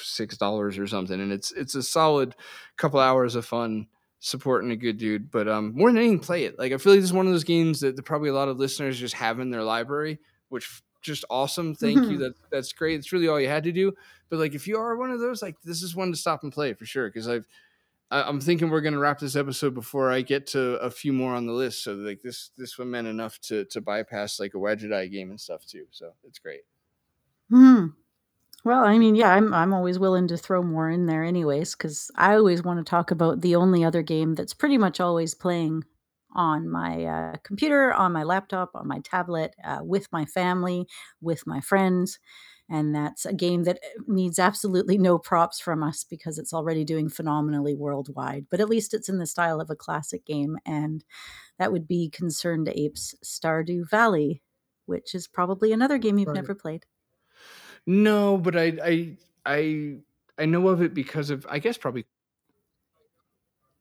six 0.01 0.37
dollars 0.37 0.77
or 0.77 0.87
something. 0.87 1.19
And 1.19 1.31
it's 1.31 1.51
it's 1.51 1.75
a 1.75 1.83
solid 1.83 2.35
couple 2.77 2.99
hours 2.99 3.35
of 3.35 3.45
fun 3.45 3.87
supporting 4.19 4.71
a 4.71 4.75
good 4.75 4.97
dude. 4.97 5.29
But 5.31 5.47
um, 5.47 5.73
more 5.75 5.89
than 5.89 5.97
anything, 5.97 6.19
play 6.19 6.45
it. 6.45 6.57
Like 6.57 6.71
I 6.71 6.77
feel 6.77 6.93
like 6.93 6.99
this 7.01 7.09
is 7.09 7.13
one 7.13 7.27
of 7.27 7.33
those 7.33 7.43
games 7.43 7.81
that, 7.81 7.95
that 7.95 8.03
probably 8.03 8.29
a 8.29 8.33
lot 8.33 8.47
of 8.47 8.57
listeners 8.57 8.99
just 8.99 9.15
have 9.15 9.39
in 9.39 9.49
their 9.49 9.63
library, 9.63 10.19
which 10.49 10.81
just 11.01 11.25
awesome. 11.29 11.75
Thank 11.75 11.97
you. 11.97 12.03
Mhm. 12.17 12.19
That 12.19 12.33
that's 12.51 12.71
great. 12.73 12.99
It's 12.99 13.11
really 13.11 13.27
all 13.27 13.39
you 13.39 13.49
had 13.49 13.65
to 13.65 13.71
do. 13.71 13.93
But 14.29 14.39
like 14.39 14.55
if 14.55 14.67
you 14.67 14.77
are 14.77 14.95
one 14.95 15.11
of 15.11 15.19
those, 15.19 15.41
like 15.41 15.61
this 15.63 15.83
is 15.83 15.95
one 15.95 16.11
to 16.11 16.17
stop 16.17 16.43
and 16.43 16.51
play 16.51 16.73
for 16.73 16.85
sure. 16.85 17.07
Because 17.09 17.27
I've 17.27 17.45
I'm 18.11 18.39
thinking 18.39 18.69
we're 18.69 18.81
gonna 18.81 18.99
wrap 18.99 19.19
this 19.19 19.35
episode 19.35 19.73
before 19.73 20.11
I 20.11 20.21
get 20.21 20.45
to 20.47 20.75
a 20.75 20.91
few 20.91 21.11
more 21.11 21.33
on 21.33 21.45
the 21.47 21.51
list. 21.51 21.83
So 21.83 21.93
like 21.93 22.21
this 22.21 22.51
this 22.57 22.77
one 22.77 22.91
meant 22.91 23.07
enough 23.07 23.39
to 23.41 23.65
to 23.65 23.81
bypass 23.81 24.39
like 24.39 24.53
a 24.53 24.57
Wadjet 24.57 25.11
game 25.11 25.31
and 25.31 25.41
stuff 25.41 25.65
too. 25.65 25.85
So 25.91 26.13
it's 26.23 26.39
great. 26.39 26.61
Hmm. 27.49 27.87
Well, 28.63 28.85
I 28.85 28.97
mean, 28.97 29.15
yeah, 29.15 29.29
I'm 29.33 29.53
I'm 29.53 29.73
always 29.73 29.99
willing 29.99 30.27
to 30.29 30.37
throw 30.37 30.63
more 30.63 30.89
in 30.89 31.05
there, 31.05 31.23
anyways, 31.23 31.75
because 31.75 32.09
I 32.15 32.35
always 32.35 32.63
want 32.63 32.79
to 32.79 32.89
talk 32.89 33.11
about 33.11 33.41
the 33.41 33.55
only 33.55 33.83
other 33.83 34.01
game 34.01 34.35
that's 34.35 34.53
pretty 34.53 34.77
much 34.77 34.99
always 35.01 35.35
playing 35.35 35.83
on 36.31 36.69
my 36.69 37.03
uh, 37.05 37.37
computer, 37.43 37.93
on 37.93 38.11
my 38.13 38.23
laptop, 38.23 38.71
on 38.73 38.87
my 38.87 38.99
tablet, 39.01 39.53
uh, 39.63 39.79
with 39.83 40.11
my 40.11 40.25
family, 40.25 40.87
with 41.21 41.45
my 41.45 41.59
friends, 41.59 42.19
and 42.69 42.95
that's 42.95 43.25
a 43.25 43.33
game 43.33 43.63
that 43.65 43.79
uh, 43.83 44.01
needs 44.07 44.39
absolutely 44.39 44.97
no 44.97 45.19
props 45.19 45.59
from 45.59 45.83
us 45.83 46.05
because 46.05 46.37
it's 46.39 46.53
already 46.53 46.85
doing 46.85 47.09
phenomenally 47.09 47.75
worldwide. 47.75 48.47
But 48.49 48.61
at 48.61 48.69
least 48.69 48.93
it's 48.93 49.09
in 49.09 49.17
the 49.19 49.27
style 49.27 49.59
of 49.59 49.69
a 49.69 49.75
classic 49.75 50.25
game, 50.25 50.57
and 50.65 51.03
that 51.59 51.71
would 51.73 51.87
be 51.87 52.11
ConcernedApe's 52.11 53.15
Stardew 53.25 53.89
Valley. 53.89 54.43
which 54.87 55.15
is 55.15 55.27
probably 55.27 55.73
another 55.73 55.97
game 55.99 56.19
you've 56.19 56.33
Right. 56.33 56.35
never 56.35 56.55
played. 56.55 56.85
No, 57.85 58.37
but 58.37 58.55
I 58.55 58.77
I 58.83 59.17
I 59.45 59.97
I 60.37 60.45
know 60.45 60.67
of 60.69 60.81
it 60.81 60.93
because 60.93 61.29
of 61.29 61.45
I 61.49 61.59
guess 61.59 61.77
probably. 61.77 62.05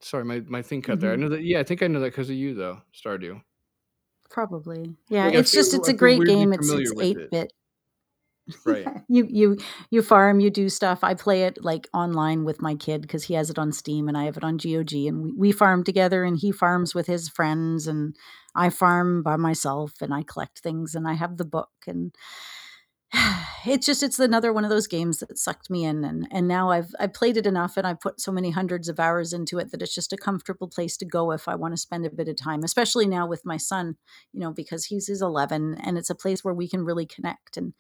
Sorry, 0.01 0.25
my 0.25 0.41
my 0.41 0.63
thing 0.63 0.83
cut 0.83 1.01
there. 1.01 1.13
I 1.13 1.17
Mhm. 1.17 1.21
know 1.21 1.29
that. 1.31 1.43
Yeah, 1.45 1.61
I 1.61 1.63
think 1.65 1.83
I 1.83 1.87
know 1.87 2.01
that 2.01 2.11
because 2.13 2.29
of 2.29 2.37
you 2.37 2.55
though, 2.55 2.83
Stardew. 2.93 3.43
Probably. 4.31 4.97
Yeah, 5.09 5.27
Like, 5.27 5.35
it's 5.35 5.53
just 5.53 5.75
it's 5.75 5.89
I 5.89 5.93
a 5.93 5.93
feel 5.93 5.99
great 5.99 6.25
game. 6.25 6.53
It's 6.53 6.69
it's. 6.71 7.01
8 7.01 7.31
bit. 7.31 7.53
Right. 8.65 8.87
you 9.09 9.25
you 9.31 9.59
you 9.91 10.03
farm, 10.03 10.41
you 10.41 10.51
do 10.51 10.69
stuff. 10.69 11.05
I 11.05 11.15
play 11.15 11.45
it 11.45 11.63
like 11.63 11.89
online 11.95 12.45
with 12.45 12.61
my 12.61 12.75
kid 12.75 13.03
because 13.03 13.25
he 13.25 13.35
has 13.35 13.51
it 13.51 13.59
on 13.59 13.71
Steam 13.73 14.09
and 14.09 14.17
I 14.19 14.25
have 14.25 14.37
it 14.37 14.43
on 14.45 14.57
GOG, 14.57 14.93
and 15.07 15.23
we, 15.23 15.33
we 15.33 15.53
farm 15.53 15.85
together. 15.85 16.25
And 16.25 16.37
he 16.39 16.51
farms 16.51 16.95
with 16.95 17.07
his 17.07 17.29
friends, 17.29 17.87
and 17.87 18.17
I 18.55 18.71
farm 18.71 19.23
by 19.23 19.37
myself, 19.37 19.95
and 20.01 20.13
I 20.13 20.23
collect 20.25 20.59
things, 20.59 20.95
and 20.97 21.07
I 21.07 21.13
have 21.15 21.37
the 21.37 21.45
book, 21.45 21.71
and 21.87 22.15
it's 23.67 23.87
just 23.87 24.03
it's 24.03 24.19
another 24.19 24.53
one 24.53 24.65
of 24.65 24.71
those 24.71 24.87
games 24.87 25.19
that 25.19 25.39
sucked 25.39 25.71
me 25.71 25.85
in, 25.85 26.05
and 26.05 26.27
and 26.31 26.49
now 26.49 26.71
I've 26.71 26.95
I've 26.99 27.15
played 27.15 27.37
it 27.37 27.47
enough, 27.47 27.77
and 27.77 27.87
I've 27.87 28.01
put 28.01 28.21
so 28.21 28.33
many 28.33 28.51
hundreds 28.51 28.89
of 28.89 28.99
hours 28.99 29.33
into 29.33 29.59
it 29.59 29.71
that 29.71 29.83
it's 29.83 29.95
just 29.95 30.13
a 30.13 30.17
comfortable 30.17 30.69
place 30.69 30.97
to 30.99 31.05
go 31.05 31.33
if 31.33 31.49
I 31.49 31.55
want 31.55 31.75
to 31.75 31.79
spend 31.79 32.07
a 32.07 32.11
bit 32.11 32.29
of 32.29 32.37
time, 32.37 32.63
especially 32.65 33.07
now 33.07 33.27
with 33.27 33.43
my 33.45 33.57
son, 33.57 33.97
you 34.33 34.41
know, 34.41 34.53
because 34.53 34.87
he's 34.87 35.07
he's 35.07 35.23
11, 35.23 35.77
and 35.83 35.99
it's 35.99 36.11
a 36.11 36.15
place 36.15 36.43
where 36.45 36.55
we 36.55 36.69
can 36.69 36.85
really 36.85 37.07
connect 37.07 37.57
and 37.57 37.75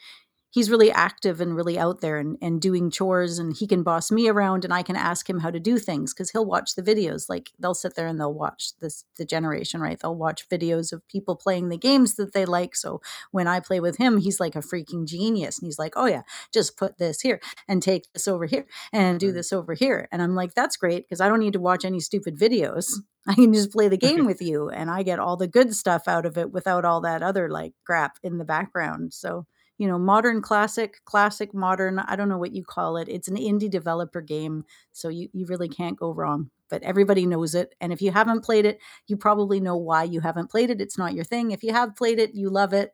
he's 0.52 0.70
really 0.70 0.92
active 0.92 1.40
and 1.40 1.56
really 1.56 1.78
out 1.78 2.02
there 2.02 2.18
and, 2.18 2.36
and 2.42 2.60
doing 2.60 2.90
chores 2.90 3.38
and 3.38 3.56
he 3.56 3.66
can 3.66 3.82
boss 3.82 4.12
me 4.12 4.28
around 4.28 4.64
and 4.64 4.72
I 4.72 4.82
can 4.82 4.96
ask 4.96 5.28
him 5.28 5.40
how 5.40 5.50
to 5.50 5.58
do 5.58 5.78
things 5.78 6.12
because 6.12 6.30
he'll 6.30 6.44
watch 6.44 6.74
the 6.74 6.82
videos. 6.82 7.28
Like 7.28 7.50
they'll 7.58 7.74
sit 7.74 7.96
there 7.96 8.06
and 8.06 8.20
they'll 8.20 8.34
watch 8.34 8.78
this 8.80 9.04
the 9.16 9.24
generation, 9.24 9.80
right? 9.80 9.98
They'll 9.98 10.14
watch 10.14 10.48
videos 10.50 10.92
of 10.92 11.08
people 11.08 11.36
playing 11.36 11.70
the 11.70 11.78
games 11.78 12.16
that 12.16 12.34
they 12.34 12.44
like. 12.44 12.76
So 12.76 13.00
when 13.30 13.48
I 13.48 13.60
play 13.60 13.80
with 13.80 13.96
him, 13.96 14.18
he's 14.18 14.38
like 14.38 14.54
a 14.54 14.60
freaking 14.60 15.06
genius. 15.06 15.58
And 15.58 15.66
he's 15.66 15.78
like, 15.78 15.94
Oh 15.96 16.06
yeah, 16.06 16.22
just 16.52 16.76
put 16.76 16.98
this 16.98 17.22
here 17.22 17.40
and 17.66 17.82
take 17.82 18.12
this 18.12 18.28
over 18.28 18.44
here 18.44 18.66
and 18.92 19.18
do 19.18 19.32
this 19.32 19.54
over 19.54 19.72
here. 19.72 20.06
And 20.12 20.20
I'm 20.20 20.34
like, 20.34 20.52
that's 20.52 20.76
great 20.76 21.08
because 21.08 21.22
I 21.22 21.28
don't 21.28 21.40
need 21.40 21.54
to 21.54 21.60
watch 21.60 21.84
any 21.84 21.98
stupid 21.98 22.38
videos. 22.38 22.92
I 23.26 23.34
can 23.34 23.54
just 23.54 23.72
play 23.72 23.88
the 23.88 23.96
game 23.96 24.26
with 24.26 24.42
you 24.42 24.68
and 24.68 24.90
I 24.90 25.02
get 25.02 25.18
all 25.18 25.38
the 25.38 25.48
good 25.48 25.74
stuff 25.74 26.08
out 26.08 26.26
of 26.26 26.36
it 26.36 26.52
without 26.52 26.84
all 26.84 27.00
that 27.02 27.22
other 27.22 27.48
like 27.48 27.72
crap 27.86 28.18
in 28.22 28.36
the 28.36 28.44
background. 28.44 29.14
So 29.14 29.46
you 29.78 29.88
know, 29.88 29.98
modern 29.98 30.42
classic, 30.42 31.00
classic 31.04 31.54
modern, 31.54 31.98
I 31.98 32.16
don't 32.16 32.28
know 32.28 32.38
what 32.38 32.52
you 32.52 32.64
call 32.64 32.96
it. 32.96 33.08
It's 33.08 33.28
an 33.28 33.36
indie 33.36 33.70
developer 33.70 34.20
game, 34.20 34.64
so 34.92 35.08
you, 35.08 35.28
you 35.32 35.46
really 35.46 35.68
can't 35.68 35.98
go 35.98 36.12
wrong. 36.12 36.50
But 36.68 36.82
everybody 36.82 37.26
knows 37.26 37.54
it. 37.54 37.74
And 37.80 37.92
if 37.92 38.00
you 38.00 38.12
haven't 38.12 38.44
played 38.44 38.64
it, 38.64 38.78
you 39.06 39.16
probably 39.16 39.60
know 39.60 39.76
why 39.76 40.04
you 40.04 40.20
haven't 40.20 40.50
played 40.50 40.70
it. 40.70 40.80
It's 40.80 40.98
not 40.98 41.14
your 41.14 41.24
thing. 41.24 41.50
If 41.50 41.62
you 41.62 41.72
have 41.72 41.96
played 41.96 42.18
it, 42.18 42.34
you 42.34 42.48
love 42.48 42.72
it. 42.72 42.92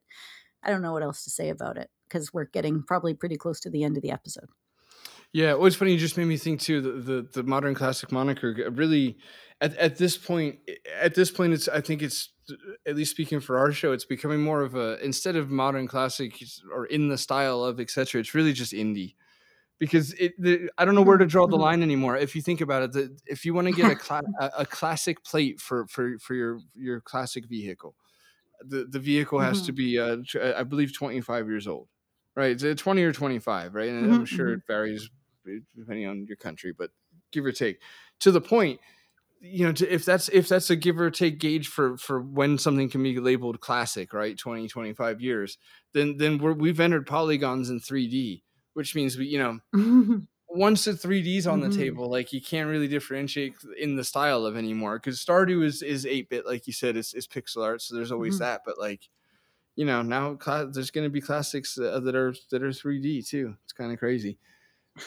I 0.62 0.70
don't 0.70 0.82
know 0.82 0.92
what 0.92 1.02
else 1.02 1.24
to 1.24 1.30
say 1.30 1.50
about 1.50 1.76
it 1.76 1.90
because 2.08 2.32
we're 2.32 2.46
getting 2.46 2.82
probably 2.82 3.14
pretty 3.14 3.36
close 3.36 3.60
to 3.60 3.70
the 3.70 3.84
end 3.84 3.96
of 3.96 4.02
the 4.02 4.10
episode. 4.10 4.48
Yeah, 5.32 5.54
well, 5.54 5.66
it's 5.66 5.76
funny. 5.76 5.92
You 5.92 5.98
just 5.98 6.16
made 6.16 6.24
me 6.24 6.38
think 6.38 6.60
too. 6.60 6.80
The 6.80 6.92
the, 6.92 7.28
the 7.34 7.42
modern 7.42 7.74
classic 7.74 8.10
moniker 8.10 8.70
really, 8.72 9.18
at, 9.60 9.74
at 9.76 9.98
this 9.98 10.16
point, 10.16 10.58
at 10.94 11.14
this 11.14 11.30
point, 11.30 11.52
it's 11.52 11.68
I 11.68 11.80
think 11.80 12.02
it's 12.02 12.30
at 12.86 12.96
least 12.96 13.10
speaking 13.10 13.40
for 13.40 13.58
our 13.58 13.72
show, 13.72 13.92
it's 13.92 14.04
becoming 14.04 14.40
more 14.40 14.62
of 14.62 14.74
a 14.74 15.02
instead 15.04 15.36
of 15.36 15.50
modern 15.50 15.86
classic 15.86 16.42
or 16.72 16.86
in 16.86 17.08
the 17.08 17.18
style 17.18 17.64
of 17.64 17.80
etc. 17.80 18.20
It's 18.20 18.34
really 18.34 18.52
just 18.52 18.72
indie 18.72 19.14
because 19.78 20.12
it. 20.14 20.34
The, 20.40 20.70
I 20.78 20.84
don't 20.84 20.94
know 20.94 21.02
where 21.02 21.18
to 21.18 21.26
draw 21.26 21.46
the 21.46 21.56
line 21.56 21.82
anymore. 21.82 22.16
If 22.16 22.36
you 22.36 22.42
think 22.42 22.60
about 22.60 22.82
it, 22.84 22.92
the, 22.92 23.18
if 23.26 23.44
you 23.44 23.54
want 23.54 23.66
to 23.68 23.72
get 23.72 23.88
a, 23.88 23.96
cla- 23.96 24.22
a 24.40 24.50
a 24.58 24.66
classic 24.66 25.24
plate 25.24 25.60
for 25.60 25.86
for 25.88 26.18
for 26.18 26.34
your 26.34 26.60
your 26.74 27.00
classic 27.00 27.46
vehicle, 27.48 27.96
the 28.60 28.84
the 28.84 28.98
vehicle 29.00 29.40
has 29.40 29.62
to 29.62 29.72
Mhm. 29.72 29.72
be 29.72 29.98
uh, 29.98 30.18
I 30.56 30.62
believe 30.64 30.94
twenty 30.96 31.20
five 31.20 31.46
years 31.48 31.66
old. 31.66 31.88
Right, 32.36 32.52
it's 32.52 32.64
uh, 32.64 32.74
twenty 32.76 33.02
or 33.02 33.12
twenty 33.12 33.38
five, 33.40 33.74
right? 33.74 33.88
And 33.88 34.12
I'm 34.12 34.24
Mhm, 34.24 34.24
sure 34.24 34.52
mhm. 34.52 34.54
it 34.54 34.62
varies 34.66 35.10
uh, 35.48 35.52
depending 35.76 36.06
on 36.06 36.26
your 36.26 36.36
country, 36.36 36.72
but 36.72 36.90
give 37.32 37.44
or 37.44 37.52
take. 37.52 37.80
To 38.20 38.30
the 38.30 38.40
point, 38.40 38.80
you 39.40 39.64
know, 39.66 39.72
to, 39.72 39.92
if 39.92 40.04
that's 40.04 40.28
if 40.30 40.48
that's 40.48 40.70
a 40.70 40.76
give 40.76 40.98
or 41.00 41.10
take 41.10 41.38
gauge 41.38 41.68
for 41.68 41.96
for 41.96 42.20
when 42.20 42.58
something 42.58 42.88
can 42.90 43.02
be 43.02 43.18
labeled 43.20 43.60
classic, 43.60 44.12
right? 44.12 44.36
20, 44.38 44.68
25 44.68 45.20
years, 45.20 45.58
then 45.94 46.16
then 46.18 46.38
we're, 46.38 46.52
we've 46.52 46.80
entered 46.80 47.06
polygons 47.06 47.70
in 47.70 47.80
3D, 47.80 48.44
which 48.74 48.94
means 48.94 49.16
we, 49.16 49.26
you 49.26 49.38
know, 49.38 49.60
once 50.48 50.84
the 50.84 50.96
3D's 50.96 51.46
on 51.46 51.60
the 51.60 51.68
Mhm. 51.68 51.70
table, 51.70 52.10
like 52.10 52.32
you 52.32 52.40
can't 52.42 52.70
really 52.70 52.88
differentiate 52.88 53.54
in 53.78 53.96
the 53.96 54.04
style 54.04 54.46
of 54.46 54.56
anymore 54.56 54.98
because 54.98 55.24
Stardew 55.24 55.64
is 55.64 55.82
is 55.82 56.06
8 56.06 56.28
bit, 56.30 56.46
like 56.46 56.66
you 56.66 56.72
said, 56.72 56.96
it's, 56.96 57.14
it's 57.14 57.26
pixel 57.26 57.64
art, 57.64 57.82
so 57.82 57.94
there's 57.94 58.12
always 58.12 58.38
Mhm. 58.38 58.38
that. 58.38 58.62
But 58.64 58.78
like, 58.78 59.08
you 59.76 59.84
know, 59.86 60.02
now 60.02 60.34
cla- 60.36 60.70
there's 60.72 60.90
going 60.90 61.06
to 61.06 61.10
be 61.10 61.20
classics 61.20 61.78
uh, 61.78 62.00
that 62.00 62.14
are 62.16 62.34
that 62.50 62.62
are 62.62 62.72
3D 62.72 63.22
too. 63.22 63.56
It's 63.64 63.72
kind 63.72 63.92
of 63.92 63.98
crazy. 63.98 64.38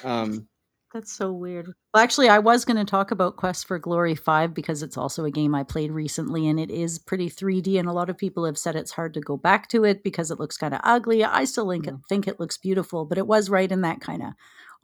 Um, 0.03 0.47
That's 0.93 1.11
so 1.11 1.31
weird. 1.31 1.67
Well, 1.93 2.03
actually, 2.03 2.27
I 2.27 2.39
was 2.39 2.65
going 2.65 2.77
to 2.77 2.89
talk 2.89 3.11
about 3.11 3.37
Quest 3.37 3.65
for 3.65 3.79
Glory 3.79 4.13
5 4.13 4.53
because 4.53 4.83
it's 4.83 4.97
also 4.97 5.23
a 5.23 5.31
game 5.31 5.55
I 5.55 5.63
played 5.63 5.91
recently 5.91 6.47
and 6.49 6.59
it 6.59 6.69
is 6.69 6.99
pretty 6.99 7.29
3D. 7.29 7.79
And 7.79 7.87
a 7.87 7.93
lot 7.93 8.09
of 8.09 8.17
people 8.17 8.43
have 8.43 8.57
said 8.57 8.75
it's 8.75 8.91
hard 8.91 9.13
to 9.13 9.21
go 9.21 9.37
back 9.37 9.69
to 9.69 9.85
it 9.85 10.03
because 10.03 10.31
it 10.31 10.39
looks 10.39 10.57
kind 10.57 10.73
of 10.73 10.81
ugly. 10.83 11.23
I 11.23 11.45
still 11.45 11.69
think, 11.69 11.85
hmm. 11.85 11.95
it, 11.95 12.01
think 12.09 12.27
it 12.27 12.39
looks 12.41 12.57
beautiful, 12.57 13.05
but 13.05 13.17
it 13.17 13.27
was 13.27 13.49
right 13.49 13.71
in 13.71 13.81
that 13.81 14.01
kind 14.01 14.21
of 14.21 14.33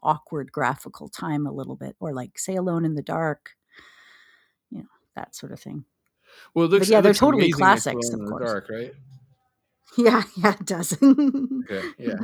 awkward 0.01 0.51
graphical 0.51 1.09
time 1.09 1.45
a 1.45 1.51
little 1.51 1.75
bit, 1.75 1.95
or 1.99 2.13
like 2.13 2.39
say 2.39 2.55
Alone 2.55 2.85
in 2.85 2.95
the 2.95 3.01
Dark, 3.01 3.51
you 4.69 4.79
know, 4.79 4.87
that 5.15 5.35
sort 5.35 5.51
of 5.51 5.59
thing. 5.59 5.83
well, 6.53 6.67
looks, 6.67 6.89
yeah, 6.89 7.01
they're 7.01 7.13
totally 7.13 7.51
classics, 7.51 8.09
of 8.11 8.19
the 8.19 8.27
course. 8.27 8.49
Dark, 8.49 8.69
right? 8.69 8.93
Yeah, 10.05 10.23
yeah, 10.35 10.53
it 10.53 10.65
does. 10.65 10.97
Okay, 11.01 11.81
yeah. 11.97 12.19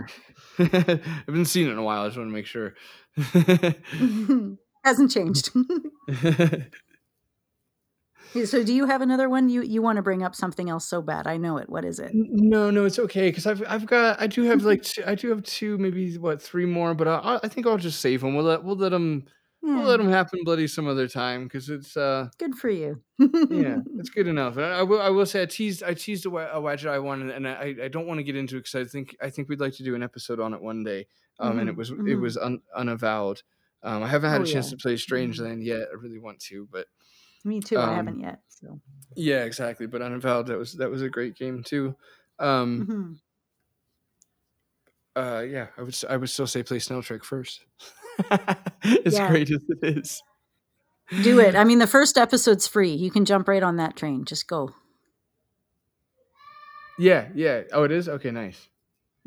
I've 0.59 1.25
been 1.25 1.45
seeing 1.45 1.67
it 1.67 1.71
in 1.71 1.77
a 1.77 1.83
while. 1.83 2.03
I 2.03 2.07
just 2.07 2.17
want 2.17 2.29
to 2.29 2.33
make 2.33 2.45
sure. 2.45 2.75
Hasn't 4.83 5.11
changed. 5.11 5.49
so, 8.45 8.63
do 8.63 8.73
you 8.73 8.85
have 8.85 9.01
another 9.01 9.27
one? 9.27 9.49
You 9.49 9.63
you 9.63 9.81
want 9.81 9.97
to 9.97 10.01
bring 10.01 10.23
up 10.23 10.35
something 10.35 10.69
else 10.69 10.87
so 10.87 11.01
bad? 11.01 11.27
I 11.27 11.37
know 11.37 11.57
it. 11.57 11.67
What 11.69 11.83
is 11.83 11.99
it? 11.99 12.11
no, 12.13 12.69
no, 12.69 12.85
it's 12.85 12.99
okay 12.99 13.29
because 13.29 13.47
I've 13.47 13.63
I've 13.67 13.85
got 13.85 14.21
I 14.21 14.27
do 14.27 14.43
have 14.43 14.63
like 14.63 14.83
two, 14.83 15.03
I 15.05 15.15
do 15.15 15.29
have 15.29 15.43
two 15.43 15.77
maybe 15.77 16.17
what 16.17 16.41
three 16.41 16.65
more, 16.65 16.93
but 16.93 17.07
I, 17.07 17.39
I 17.43 17.47
think 17.47 17.65
I'll 17.67 17.77
just 17.77 18.01
save 18.01 18.21
them. 18.21 18.35
We'll 18.35 18.45
let 18.45 18.63
we'll 18.63 18.75
let 18.77 18.91
them 18.91 19.25
we'll 19.63 19.83
let 19.85 19.97
them 19.97 20.09
happen 20.09 20.41
bloody 20.43 20.67
some 20.67 20.87
other 20.87 21.07
time 21.07 21.43
because 21.45 21.69
it's 21.69 21.95
uh 21.97 22.27
good 22.37 22.55
for 22.55 22.69
you. 22.69 23.01
yeah 23.17 23.77
it's 23.97 24.09
good 24.09 24.27
enough. 24.27 24.57
I, 24.57 24.79
I 24.79 24.83
will 24.83 25.01
I 25.01 25.09
will 25.09 25.25
say 25.25 25.41
I 25.41 25.45
teased 25.45 25.81
I 25.83 25.93
teased 25.93 26.25
a, 26.25 26.29
a 26.29 26.61
Wadjet 26.61 26.89
I 26.89 26.99
wanted 26.99 27.29
and 27.31 27.47
I 27.47 27.75
I 27.83 27.87
don't 27.87 28.05
want 28.07 28.19
to 28.19 28.23
get 28.23 28.35
into 28.35 28.57
it 28.57 28.65
because 28.65 28.75
I 28.75 28.83
think 28.83 29.15
I 29.21 29.29
think 29.29 29.49
we'd 29.49 29.59
like 29.61 29.73
to 29.75 29.83
do 29.83 29.95
an 29.95 30.03
episode 30.03 30.39
on 30.39 30.53
it 30.53 30.61
one 30.61 30.83
day. 30.83 31.07
Um, 31.39 31.57
and 31.59 31.67
it 31.69 31.75
was 31.75 31.89
it 31.89 31.97
mhm. 31.97 32.21
was 32.21 32.37
un, 32.37 32.61
unavowed. 32.75 33.41
Um, 33.81 34.03
I 34.03 34.07
haven't 34.07 34.29
had 34.29 34.41
Oh, 34.41 34.43
a 34.43 34.47
chance 34.47 34.67
yeah. 34.67 34.71
to 34.71 34.77
play. 34.77 34.95
Strangeland 34.95 35.65
yet. 35.65 35.87
I 35.91 35.95
really 35.95 36.19
want 36.19 36.39
to, 36.41 36.67
but 36.71 36.87
Me 37.43 37.59
too. 37.59 37.77
I 37.77 37.83
um, 37.89 37.95
haven't 37.95 38.19
yet. 38.19 38.39
So. 38.49 38.79
Yeah, 39.15 39.43
exactly. 39.43 39.87
But 39.87 40.01
unavowed, 40.01 40.47
that 40.47 40.57
was 40.57 40.73
that 40.73 40.89
was 40.91 41.01
a 41.01 41.09
great 41.09 41.35
game 41.35 41.63
too. 41.63 41.95
Um, 42.39 43.19
Mhm. 45.15 45.21
uh, 45.21 45.41
yeah, 45.41 45.67
I 45.77 45.81
would 45.83 45.95
I 46.09 46.17
would 46.17 46.29
still 46.29 46.47
say 46.47 46.63
play 46.63 46.79
Snail 46.79 47.01
Trek 47.03 47.23
first. 47.23 47.65
as 49.05 49.13
Yeah, 49.13 49.29
great 49.29 49.49
as 49.51 49.63
it 49.69 49.97
is. 49.97 50.21
do 51.23 51.39
it. 51.39 51.55
I 51.55 51.63
mean, 51.63 51.79
the 51.79 51.87
first 51.87 52.17
episode's 52.17 52.67
free. 52.67 52.93
You 52.93 53.11
can 53.11 53.25
jump 53.25 53.47
right 53.47 53.63
on 53.63 53.77
that 53.77 53.95
train. 53.95 54.25
Just 54.25 54.47
go. 54.47 54.71
Yeah, 56.99 57.29
yeah. 57.33 57.63
Oh, 57.71 57.83
it 57.83 57.91
is. 57.91 58.07
Okay, 58.07 58.31
nice. 58.31 58.67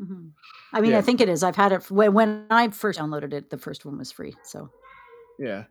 Mhm. 0.01 0.31
I 0.73 0.81
mean, 0.81 0.93
I 0.93 1.01
think 1.01 1.21
it 1.21 1.29
is. 1.29 1.43
I've 1.43 1.55
had 1.55 1.71
it 1.71 1.89
when 1.91 2.13
when 2.13 2.45
I 2.49 2.69
first 2.69 2.99
downloaded 2.99 3.33
it. 3.33 3.49
The 3.49 3.57
first 3.57 3.83
one 3.85 3.97
was 3.97 4.11
free. 4.11 4.35
So. 4.43 4.69
yeah. 5.39 5.65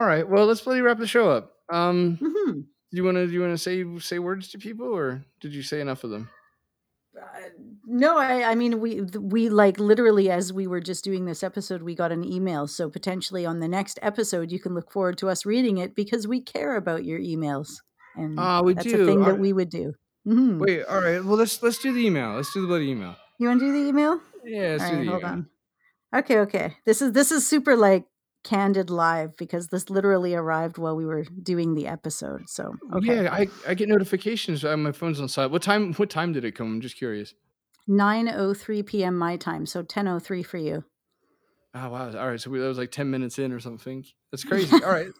All 0.00 0.06
right. 0.08 0.28
Well, 0.28 0.46
let's 0.46 0.60
bloody 0.60 0.80
wrap 0.80 0.98
the 0.98 1.06
show 1.06 1.30
up. 1.30 1.52
Um, 1.72 2.18
Mhm. 2.20 2.52
do 2.64 2.66
you 2.90 3.04
want 3.04 3.16
to 3.16 3.26
do 3.26 3.32
you 3.32 3.40
want 3.40 3.52
to 3.52 3.58
say 3.58 3.84
say 4.00 4.18
words 4.18 4.48
to 4.50 4.58
people, 4.58 4.86
or 4.88 5.24
did 5.40 5.54
you 5.54 5.62
say 5.62 5.80
enough 5.80 6.04
of 6.04 6.10
them? 6.10 6.28
Uh, 7.16 7.48
no, 7.86 8.18
I, 8.18 8.50
I 8.50 8.54
mean, 8.54 8.80
we 8.80 9.02
we 9.02 9.48
like 9.48 9.78
literally 9.78 10.30
as 10.30 10.52
we 10.52 10.66
were 10.66 10.80
just 10.80 11.04
doing 11.04 11.24
this 11.26 11.42
episode, 11.42 11.82
we 11.82 11.94
got 11.94 12.12
an 12.12 12.24
email. 12.24 12.66
So 12.66 12.88
potentially 12.88 13.44
on 13.46 13.60
the 13.60 13.68
next 13.68 13.98
episode, 14.02 14.50
you 14.50 14.58
can 14.60 14.74
look 14.74 14.90
forward 14.90 15.18
to 15.18 15.28
us 15.28 15.44
reading 15.44 15.78
it 15.78 15.94
because 15.94 16.26
we 16.26 16.40
care 16.40 16.76
about 16.76 17.04
your 17.04 17.18
emails, 17.20 17.68
and 18.16 18.38
Ah, 18.38 18.62
we 18.62 18.74
that's 18.74 18.86
a 18.86 18.98
thing 18.98 19.18
All 19.20 19.26
that 19.26 19.32
right. 19.32 19.40
we 19.40 19.52
would 19.52 19.70
do. 19.70 19.94
hmm 20.24 20.58
Wait. 20.58 20.84
All 20.84 21.00
right. 21.00 21.24
Well, 21.24 21.36
let's 21.36 21.62
let's 21.62 21.78
do 21.78 21.92
the 21.92 22.06
email. 22.06 22.34
Let's 22.36 22.52
do 22.52 22.62
the 22.62 22.66
bloody 22.68 22.90
email. 22.90 23.16
You 23.38 23.48
want 23.48 23.60
to 23.60 23.66
do 23.66 23.72
the 23.72 23.88
email? 23.88 24.20
Yeah, 24.44 24.60
let's 24.60 24.84
All 24.84 24.90
do 24.90 24.96
right, 24.96 25.04
the 25.04 25.10
hold 25.10 25.22
email. 25.22 25.32
on. 25.32 25.48
Okay, 26.14 26.38
okay. 26.40 26.76
This 26.86 27.02
is 27.02 27.12
this 27.12 27.32
is 27.32 27.46
super 27.46 27.76
like 27.76 28.04
candid 28.44 28.90
live 28.90 29.36
because 29.36 29.68
this 29.68 29.88
literally 29.90 30.34
arrived 30.34 30.78
while 30.78 30.94
we 30.94 31.04
were 31.06 31.24
doing 31.42 31.74
the 31.74 31.86
episode. 31.86 32.42
So 32.48 32.74
okay, 32.96 33.24
Yeah, 33.24 33.32
I, 33.32 33.48
I 33.66 33.74
get 33.74 33.88
notifications. 33.88 34.64
Uh, 34.64 34.76
my 34.76 34.92
phone's 34.92 35.20
on 35.20 35.28
silent. 35.28 35.52
What 35.52 35.62
time? 35.62 35.92
What 35.94 36.10
time 36.10 36.32
did 36.32 36.44
it 36.44 36.52
come? 36.52 36.66
I'm 36.68 36.80
just 36.80 36.96
curious. 36.96 37.34
Nine 37.86 38.28
oh 38.28 38.54
three 38.54 38.82
p.m. 38.82 39.16
my 39.16 39.36
time, 39.36 39.66
so 39.66 39.82
ten 39.82 40.08
oh 40.08 40.18
three 40.18 40.42
for 40.42 40.58
you. 40.58 40.84
Oh 41.74 41.88
wow! 41.90 42.10
All 42.16 42.28
right, 42.30 42.40
so 42.40 42.50
we, 42.50 42.60
that 42.60 42.66
was 42.68 42.78
like 42.78 42.90
ten 42.92 43.10
minutes 43.10 43.38
in 43.38 43.52
or 43.52 43.60
something. 43.60 44.04
That's 44.30 44.44
crazy. 44.50 44.72
All 44.82 44.90
right, 44.92 45.10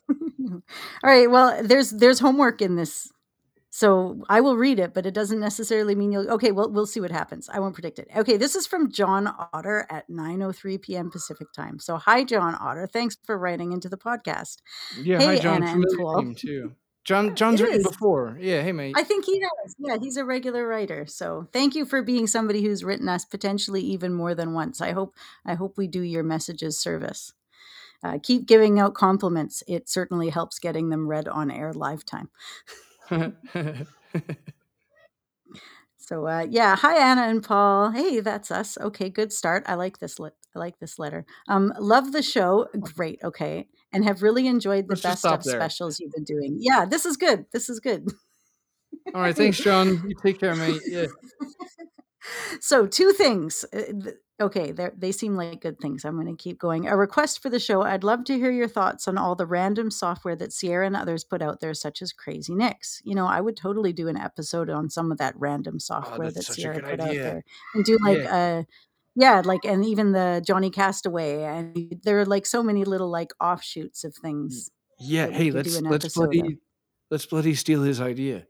All 0.50 1.10
right. 1.10 1.30
Well, 1.30 1.62
there's 1.62 1.90
there's 1.90 2.20
homework 2.20 2.62
in 2.62 2.76
this 2.76 3.08
So 3.70 4.22
I 4.28 4.40
will 4.40 4.56
read 4.56 4.78
it, 4.78 4.94
but 4.94 5.04
it 5.04 5.14
doesn't 5.14 5.40
necessarily 5.40 5.96
mean 5.96 6.12
you'll. 6.12 6.30
Okay, 6.34 6.52
well, 6.52 6.70
we'll 6.70 6.86
see 6.86 7.00
what 7.00 7.10
happens. 7.10 7.48
I 7.52 7.58
won't 7.58 7.74
predict 7.74 7.98
it. 7.98 8.08
Okay, 8.16 8.36
this 8.36 8.54
is 8.54 8.66
from 8.68 8.90
John 8.92 9.26
Otter 9.52 9.86
at 9.90 10.08
9:03 10.08 10.80
p.m. 10.80 11.10
Pacific 11.10 11.48
time. 11.52 11.80
So 11.80 11.96
hi, 11.96 12.22
John 12.24 12.54
Otter. 12.60 12.86
Thanks 12.86 13.16
for 13.24 13.36
writing 13.36 13.72
into 13.72 13.88
the 13.88 13.96
podcast. 13.98 14.58
Yeah, 15.02 15.18
Hey, 15.18 15.26
hi 15.26 15.38
John. 15.40 15.62
Anna 15.64 15.72
and 15.72 15.84
Paul. 15.98 16.34
too. 16.34 16.72
John 17.04 17.36
John's 17.36 17.60
written 17.60 17.82
before. 17.82 18.38
Yeah, 18.40 18.62
hey 18.62 18.72
mate. 18.72 18.94
I 18.96 19.04
think 19.04 19.26
he 19.26 19.40
has. 19.40 19.74
Yeah, 19.78 19.98
he's 20.00 20.16
a 20.16 20.24
regular 20.24 20.66
writer. 20.66 21.06
So 21.06 21.48
thank 21.52 21.74
you 21.74 21.84
for 21.84 22.02
being 22.02 22.26
somebody 22.26 22.62
who's 22.62 22.82
written 22.82 23.08
us 23.08 23.24
potentially 23.24 23.82
even 23.82 24.14
more 24.14 24.34
than 24.34 24.54
once. 24.54 24.80
I 24.80 24.92
hope 24.92 25.14
I 25.44 25.54
hope 25.54 25.76
we 25.76 25.86
do 25.86 26.00
your 26.00 26.22
messages 26.22 26.80
service. 26.80 27.32
Uh, 28.02 28.18
keep 28.22 28.46
giving 28.46 28.78
out 28.80 28.94
compliments. 28.94 29.62
It 29.66 29.88
certainly 29.88 30.30
helps 30.30 30.58
getting 30.58 30.88
them 30.90 31.08
read 31.08 31.28
on 31.28 31.50
air 31.50 31.72
live 31.72 32.04
time. 32.04 32.30
So 36.06 36.26
uh, 36.26 36.46
yeah, 36.50 36.76
hi 36.76 36.98
Anna 36.98 37.22
and 37.22 37.42
Paul. 37.42 37.90
Hey, 37.90 38.20
that's 38.20 38.50
us. 38.50 38.76
Okay, 38.78 39.08
good 39.08 39.32
start. 39.32 39.64
I 39.66 39.74
like 39.74 40.00
this. 40.00 40.20
I 40.20 40.58
like 40.58 40.78
this 40.78 40.98
letter. 40.98 41.24
Um, 41.48 41.72
love 41.78 42.12
the 42.12 42.20
show. 42.22 42.66
Great. 42.78 43.20
Okay, 43.24 43.68
and 43.94 44.04
have 44.04 44.22
really 44.22 44.46
enjoyed 44.46 44.84
the 44.88 44.94
Let's 44.94 45.02
best 45.02 45.24
of 45.24 45.42
there. 45.44 45.54
specials 45.58 45.98
you've 46.00 46.12
been 46.12 46.24
doing. 46.24 46.56
Yeah, 46.60 46.84
this 46.84 47.06
is 47.06 47.16
good. 47.16 47.46
This 47.52 47.68
is 47.70 47.80
good. 47.80 48.06
All 49.14 49.20
right, 49.22 49.34
thanks, 49.36 49.58
John. 49.58 50.02
You 50.08 50.14
take 50.22 50.38
care, 50.40 50.54
mate. 50.54 50.80
Yeah. 50.86 51.06
so 52.60 52.86
two 52.86 53.12
things 53.12 53.64
Uh, 53.72 54.10
okay 54.40 54.72
they're- 54.72 54.94
seem 55.12 55.36
like 55.36 55.60
good 55.60 55.78
things 55.78 56.04
i'm 56.06 56.14
going 56.18 56.34
to 56.34 56.42
keep 56.42 56.58
going 56.58 56.88
a 56.88 56.96
request 56.96 57.42
for 57.42 57.50
the 57.50 57.58
show 57.60 57.82
i'd 57.82 58.02
love 58.02 58.24
to 58.24 58.34
hear 58.38 58.50
your 58.50 58.66
thoughts 58.66 59.06
on 59.06 59.18
all 59.18 59.34
the 59.34 59.44
random 59.46 59.90
software 59.90 60.34
that 60.34 60.50
sierra 60.52 60.86
and 60.86 60.96
others 60.96 61.22
put 61.22 61.42
out 61.42 61.60
there 61.60 61.74
such 61.74 62.00
as 62.00 62.12
Crazy 62.14 62.54
Nick's 62.54 63.02
you 63.04 63.14
know 63.14 63.26
i 63.26 63.40
would 63.42 63.56
totally 63.58 63.92
do 63.92 64.08
an 64.08 64.16
episode 64.16 64.70
on 64.70 64.88
some 64.88 65.12
of 65.12 65.18
that 65.18 65.34
random 65.36 65.78
software 65.78 66.30
that 66.30 66.30
Oh, 66.30 66.30
that's 66.30 66.46
such 66.46 66.58
a 66.58 66.60
sierra 66.62 66.80
put 66.80 67.00
out 67.00 67.12
there 67.12 67.44
and 67.74 67.84
do 67.84 67.98
like 68.02 68.24
uh 68.24 68.62
yeah 69.16 69.42
like 69.44 69.64
and 69.64 69.84
even 69.84 70.12
the 70.12 70.42
johnny 70.46 70.70
castaway 70.70 71.42
and 71.44 72.00
there 72.02 72.18
are 72.20 72.26
like 72.26 72.46
so 72.46 72.62
many 72.62 72.84
little 72.84 73.10
like 73.10 73.32
offshoots 73.40 74.04
of 74.04 74.14
things 74.14 74.70
Yeah. 74.98 75.28
Hey, 75.28 75.50
let's 75.50 75.80
let's 75.80 76.04
episode 76.04 76.24
of. 76.24 76.30
bloody 76.30 76.58
let's 77.10 77.26
bloody 77.26 77.54
steal 77.54 77.82
his 77.82 78.00
idea. 78.00 78.46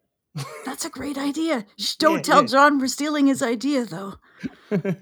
that's 0.64 0.84
a 0.84 0.90
great 0.90 1.16
idea 1.18 1.64
Shh, 1.78 1.96
don't 1.96 2.16
Yeah, 2.16 2.22
tell 2.22 2.40
yeah. 2.42 2.46
john 2.48 2.78
we're 2.78 2.88
stealing 2.88 3.26
his 3.28 3.42
idea 3.42 3.84
though 3.84 4.14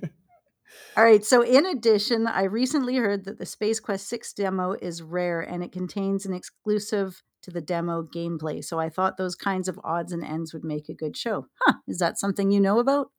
All 0.97 1.05
right. 1.05 1.24
So, 1.24 1.43
in 1.43 1.64
addition, 1.64 2.26
I 2.26 2.43
recently 2.44 2.97
heard 2.97 3.24
that 3.24 3.39
the 3.39 3.47
Space 3.47 3.80
Quest 3.80 4.06
6 4.09 4.34
demo 4.34 4.72
is 4.72 5.01
rare 5.02 5.40
and 5.40 5.64
it 5.64 5.72
contains 5.72 6.26
an 6.26 6.34
exclusive 6.34 7.22
to 7.43 7.51
the 7.51 7.62
demo 7.62 8.02
gameplay. 8.02 8.62
So, 8.62 8.78
I 8.78 8.90
thought 8.90 9.16
those 9.16 9.34
kinds 9.34 9.68
of 9.68 9.80
odds 9.84 10.12
and 10.12 10.22
ends 10.22 10.52
would 10.52 10.64
make 10.64 10.90
a 10.90 10.94
good 10.94 11.16
show. 11.16 11.47
Huh. 11.62 11.74
Is 11.89 11.98
that 11.98 12.18
something 12.18 12.51
you 12.51 12.60
know 12.60 12.78
about? 12.78 13.10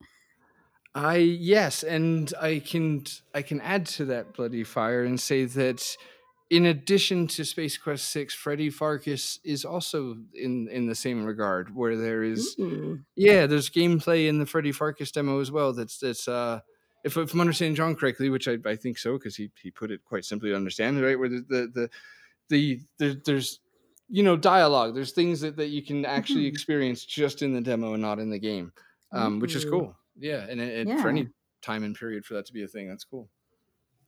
I 0.95 1.15
yes, 1.17 1.83
and 1.83 2.31
I 2.39 2.59
can 2.59 3.05
I 3.33 3.41
can 3.41 3.59
add 3.61 3.85
to 3.87 4.05
that 4.05 4.33
bloody 4.33 4.63
fire 4.63 5.03
and 5.03 5.19
say 5.19 5.45
that 5.45 5.97
in 6.49 6.65
addition 6.67 7.25
to 7.29 7.43
Space 7.45 7.77
Quest 7.77 8.09
Six, 8.09 8.33
Freddy 8.35 8.69
Pharkas 8.69 9.39
is 9.43 9.65
also 9.65 10.17
in 10.33 10.67
in 10.67 10.85
the 10.87 10.95
same 10.95 11.25
regard, 11.25 11.75
where 11.75 11.97
there 11.97 12.21
is 12.23 12.55
Ooh. 12.59 12.99
yeah, 13.15 13.47
there's 13.47 13.69
gameplay 13.71 14.27
in 14.27 14.37
the 14.37 14.45
Freddy 14.45 14.71
Pharkas 14.71 15.11
demo 15.11 15.39
as 15.39 15.51
well. 15.51 15.73
That's 15.73 15.97
that's 15.97 16.27
uh, 16.27 16.59
if, 17.03 17.17
if 17.17 17.33
I'm 17.33 17.41
understanding 17.41 17.75
John 17.75 17.95
correctly, 17.95 18.29
which 18.29 18.47
I, 18.47 18.57
I 18.65 18.75
think 18.75 18.99
so 18.99 19.13
because 19.17 19.35
he 19.35 19.49
he 19.61 19.71
put 19.71 19.89
it 19.89 20.03
quite 20.05 20.25
simply 20.25 20.51
to 20.51 20.55
understand, 20.55 21.01
right? 21.01 21.17
Where 21.17 21.29
the 21.29 21.43
the 21.49 21.71
the, 21.73 21.89
the 22.49 22.81
there, 22.99 23.15
there's 23.25 23.59
you 24.09 24.21
know 24.21 24.37
dialogue. 24.37 24.93
There's 24.93 25.11
things 25.11 25.41
that, 25.41 25.55
that 25.57 25.69
you 25.69 25.81
can 25.81 26.05
actually 26.05 26.45
Mhm. 26.45 26.49
experience 26.49 27.03
just 27.03 27.41
in 27.41 27.53
the 27.53 27.61
demo 27.61 27.93
and 27.93 28.01
not 28.01 28.19
in 28.19 28.29
the 28.29 28.39
game, 28.39 28.73
um, 29.11 29.39
which 29.39 29.55
is 29.55 29.65
cool. 29.65 29.97
Yeah, 30.17 30.45
and 30.49 30.59
it, 30.61 30.87
it- 30.87 30.99
for 31.01 31.09
any 31.09 31.27
time 31.61 31.83
and 31.83 31.95
period 31.95 32.25
for 32.25 32.33
that 32.35 32.45
to 32.47 32.53
be 32.53 32.63
a 32.63 32.67
thing, 32.67 32.89
that's 32.89 33.03
cool. 33.05 33.29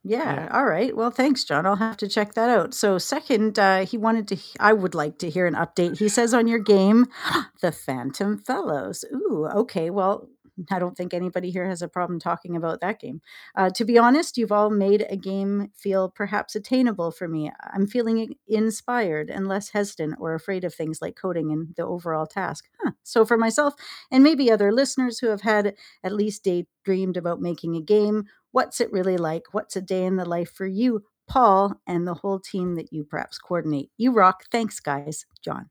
Yeah. 0.04 0.36
Yeah. 0.36 0.50
All 0.52 0.66
right. 0.66 0.96
Well, 0.96 1.10
thanks, 1.10 1.44
John. 1.44 1.66
I'll 1.66 1.78
have 1.78 1.98
to 1.98 2.08
check 2.08 2.36
that 2.36 2.50
out. 2.50 2.76
So, 2.76 3.00
second, 3.00 3.58
uh, 3.58 3.86
he 3.88 3.98
wanted 3.98 4.28
to, 4.28 4.38
I 4.60 4.72
would 4.74 4.94
like 4.94 5.18
to 5.20 5.30
hear 5.32 5.48
an 5.48 5.56
update. 5.56 5.98
He 5.98 6.10
says 6.10 6.32
on 6.34 6.48
your 6.48 6.60
game, 6.60 7.08
The 7.62 7.72
Phantom 7.72 8.38
Fellows. 8.38 9.04
Ooh, 9.12 9.48
okay. 9.48 9.90
Well, 9.90 10.30
I 10.72 10.80
don't 10.80 10.96
think 10.96 11.14
anybody 11.14 11.52
here 11.52 11.68
has 11.68 11.82
a 11.82 11.88
problem 11.88 12.20
talking 12.20 12.56
about 12.56 12.82
that 12.82 13.00
game. 13.00 13.22
Uh, 13.56 13.70
to 13.72 13.86
be 13.86 13.98
honest, 13.98 14.38
you've 14.38 14.52
all 14.52 14.70
made 14.70 15.06
a 15.10 15.18
game 15.18 15.72
feel 15.76 16.10
perhaps 16.10 16.56
attainable 16.56 17.12
for 17.12 17.28
me. 17.28 17.52
I'm 17.74 17.88
feeling 17.88 18.36
inspired 18.48 19.30
and 19.30 19.48
less 19.48 19.70
hesitant 19.70 20.16
or 20.20 20.34
afraid 20.34 20.64
of 20.64 20.74
things 20.74 21.02
like 21.02 21.16
coding 21.16 21.52
and 21.52 21.76
the 21.76 21.86
overall 21.86 22.26
task. 22.26 22.68
Huh. 22.82 22.92
So, 23.04 23.26
for 23.26 23.38
myself 23.38 23.76
and 24.12 24.24
maybe 24.24 24.52
other 24.52 24.72
listeners 24.72 25.20
who 25.20 25.28
have 25.28 25.42
had 25.42 25.76
at 26.04 26.14
least 26.14 26.44
daydreamed 26.44 27.18
about 27.18 27.42
making 27.42 27.76
a 27.76 27.82
game, 27.82 28.26
what's 28.52 28.80
it 28.80 28.92
really 28.92 29.18
like? 29.18 29.44
What's 29.52 29.76
a 29.76 29.82
day 29.82 30.06
in 30.06 30.16
the 30.16 30.26
life 30.26 30.52
for 30.52 30.66
you, 30.66 31.04
Paul, 31.28 31.82
and 31.86 32.08
the 32.08 32.16
whole 32.16 32.40
team 32.40 32.76
that 32.76 32.94
you 32.94 33.04
perhaps 33.04 33.38
coordinate? 33.38 33.90
You 33.98 34.14
rock. 34.14 34.46
Thanks, 34.52 34.80
guys. 34.80 35.26
John. 35.44 35.70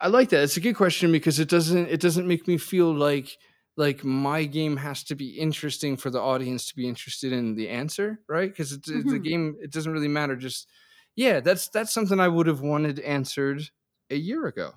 I 0.00 0.08
like 0.08 0.30
that. 0.30 0.42
It's 0.42 0.56
a 0.56 0.60
good 0.60 0.74
question 0.74 1.12
because 1.12 1.38
it 1.38 1.48
doesn't 1.48 1.88
it 1.88 2.00
doesn't 2.00 2.26
make 2.26 2.48
me 2.48 2.58
feel 2.58 2.92
like 2.92 3.38
like 3.80 4.04
my 4.04 4.44
game 4.44 4.76
has 4.78 5.04
to 5.04 5.16
be 5.16 5.38
interesting 5.38 5.96
for 5.96 6.10
the 6.10 6.20
audience 6.20 6.66
to 6.66 6.76
be 6.76 6.88
interested 6.88 7.32
in 7.32 7.56
the 7.56 7.68
answer, 7.68 8.20
right? 8.28 8.50
Because 8.50 8.80
the 8.80 9.18
Mhm. 9.18 9.30
game 9.30 9.56
it 9.60 9.72
doesn't 9.72 9.92
really 9.92 10.08
matter. 10.08 10.36
Just 10.36 10.68
yeah, 11.16 11.40
that's 11.40 11.68
that's 11.70 11.92
something 11.92 12.20
I 12.20 12.28
would 12.28 12.46
have 12.48 12.60
wanted 12.62 13.00
answered 13.00 13.62
a 14.10 14.16
year 14.16 14.46
ago. 14.46 14.72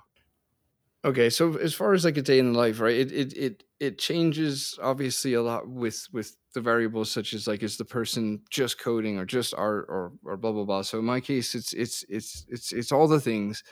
Okay, 1.05 1.29
so 1.29 1.57
as 1.57 1.73
far 1.73 1.93
as 1.93 2.05
like 2.05 2.15
a 2.15 2.21
day 2.21 2.39
in 2.39 2.53
the 2.53 2.57
life, 2.57 2.79
right? 2.79 2.95
It 2.95 3.11
it 3.11 3.33
it 3.37 3.63
it 3.81 3.97
changes 3.99 4.79
obviously 4.81 5.33
a 5.33 5.41
lot 5.41 5.67
with 5.67 6.07
with 6.13 6.37
the 6.53 6.61
variables 6.61 7.11
such 7.11 7.33
as 7.33 7.45
like 7.45 7.61
is 7.61 7.75
the 7.75 7.83
person 7.83 8.41
just 8.49 8.79
coding 8.79 9.17
or 9.17 9.25
just 9.25 9.53
art 9.53 9.85
or 9.89 10.13
or 10.23 10.37
blah 10.37 10.53
blah 10.53 10.63
blah. 10.63 10.81
So 10.81 10.99
in 10.99 11.05
my 11.05 11.19
case, 11.19 11.55
it's 11.55 11.73
it's 11.73 12.05
it's 12.07 12.45
it's 12.47 12.71
it's 12.71 12.91
all 12.93 13.09
the 13.09 13.19
things, 13.19 13.63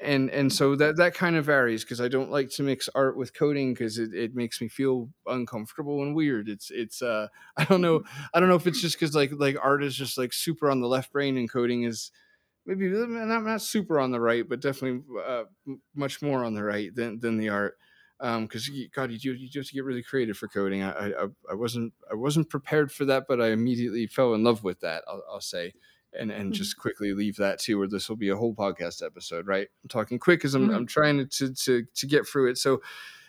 and 0.00 0.30
and 0.30 0.52
so 0.52 0.76
that 0.76 0.96
that 0.98 1.14
kind 1.14 1.34
of 1.34 1.44
varies 1.46 1.82
because 1.82 2.00
I 2.00 2.06
don't 2.06 2.30
like 2.30 2.50
to 2.50 2.62
mix 2.62 2.88
art 2.94 3.16
with 3.16 3.34
coding 3.34 3.74
because 3.74 3.98
it, 3.98 4.14
it 4.14 4.36
makes 4.36 4.60
me 4.60 4.68
feel 4.68 5.08
uncomfortable 5.26 6.02
and 6.02 6.14
weird. 6.14 6.48
It's 6.48 6.70
it's 6.70 7.02
uh 7.02 7.26
I 7.56 7.64
don't 7.64 7.80
know 7.80 8.04
I 8.32 8.38
don't 8.38 8.48
know 8.48 8.54
if 8.54 8.68
it's 8.68 8.80
just 8.80 8.94
because 8.94 9.12
like 9.16 9.32
like 9.36 9.56
art 9.60 9.82
is 9.82 9.96
just 9.96 10.16
like 10.18 10.32
super 10.32 10.70
on 10.70 10.80
the 10.80 10.88
left 10.88 11.12
brain 11.12 11.36
and 11.36 11.50
coding 11.50 11.82
is 11.82 12.12
maybe 12.66 12.88
not, 12.88 13.44
not 13.44 13.62
super 13.62 13.98
on 14.00 14.10
the 14.10 14.20
right, 14.20 14.48
but 14.48 14.60
definitely 14.60 15.02
uh, 15.24 15.44
much 15.94 16.22
more 16.22 16.44
on 16.44 16.54
the 16.54 16.64
right 16.64 16.94
than 16.94 17.20
than 17.20 17.36
the 17.38 17.48
art. 17.48 17.78
Because 18.18 18.70
God, 18.92 19.10
you 19.10 19.18
do 19.18 19.34
you 19.34 19.48
do 19.48 19.58
have 19.60 19.66
to 19.68 19.74
get 19.74 19.84
really 19.84 20.02
creative 20.02 20.36
for 20.38 20.48
coding. 20.48 20.82
I, 20.82 21.10
I 21.12 21.26
I 21.50 21.54
wasn't 21.54 21.92
I 22.10 22.14
wasn't 22.14 22.48
prepared 22.48 22.90
for 22.90 23.04
that, 23.06 23.26
but 23.28 23.40
I 23.40 23.48
immediately 23.48 24.06
fell 24.06 24.34
in 24.34 24.42
love 24.42 24.64
with 24.64 24.80
that. 24.80 25.04
I'll, 25.06 25.22
I'll 25.30 25.40
say, 25.40 25.74
and 26.12 26.30
and 26.30 26.54
just 26.54 26.78
quickly 26.78 27.12
leave 27.12 27.36
that 27.36 27.58
too, 27.58 27.80
or 27.80 27.86
this 27.86 28.08
will 28.08 28.16
be 28.16 28.30
a 28.30 28.36
whole 28.36 28.54
podcast 28.54 29.04
episode. 29.04 29.46
Right, 29.46 29.68
I'm 29.82 29.88
talking 29.88 30.18
quick 30.18 30.40
because 30.40 30.54
I'm 30.54 30.70
Mhm. 30.70 30.76
I'm 30.76 30.86
trying 30.86 31.28
to 31.28 31.54
to 31.54 31.82
to 31.84 32.06
get 32.06 32.26
through 32.26 32.50
it. 32.50 32.58
So 32.58 32.80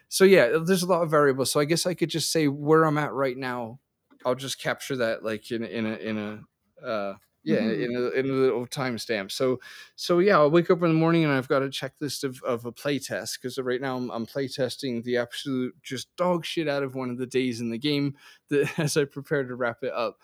so 0.10 0.24
yeah, 0.24 0.58
there's 0.66 0.84
a 0.84 0.88
lot 0.88 1.04
of 1.04 1.12
variables. 1.12 1.52
So 1.52 1.60
I 1.60 1.66
guess 1.66 1.86
I 1.86 1.94
could 1.94 2.10
just 2.10 2.32
say 2.32 2.48
where 2.48 2.86
I'm 2.86 2.98
at 2.98 3.14
right 3.14 3.38
now. 3.38 3.80
I'll 4.26 4.36
just 4.36 4.60
capture 4.60 4.96
that 4.98 5.24
like 5.24 5.52
in 5.52 5.64
a, 5.64 5.68
in 5.68 5.86
a 5.86 5.96
in 5.96 6.18
a 6.18 6.86
uh, 6.86 7.16
yeah 7.44 7.58
Mhm. 7.62 7.84
in 7.86 7.96
a 7.96 8.10
in 8.20 8.30
a 8.30 8.34
little 8.34 8.68
timestamp. 8.68 9.32
So 9.32 9.60
so 9.96 10.20
yeah, 10.20 10.38
I'll 10.38 10.52
wake 10.52 10.70
up 10.70 10.82
in 10.84 10.90
the 10.90 10.94
morning 11.00 11.24
and 11.24 11.34
I've 11.34 11.48
got 11.48 11.64
a 11.64 11.68
checklist 11.70 12.24
of 12.24 12.42
of 12.44 12.66
a 12.66 12.72
play 12.72 13.00
test 13.00 13.40
because 13.42 13.58
right 13.58 13.80
now 13.82 13.96
I'm, 13.98 14.10
I'm 14.12 14.26
play 14.26 14.48
testing 14.48 15.02
the 15.04 15.18
absolute 15.18 15.76
just 15.84 16.14
dog 16.18 16.46
shit 16.46 16.68
out 16.68 16.84
of 16.84 16.96
one 16.96 17.10
of 17.10 17.18
the 17.18 17.28
days 17.28 17.62
in 17.62 17.70
the 17.70 17.78
game 17.78 18.16
that 18.50 18.78
as 18.80 18.98
I 18.98 19.06
prepare 19.06 19.44
to 19.44 19.56
wrap 19.56 19.84
it 19.84 19.94
up. 19.94 20.20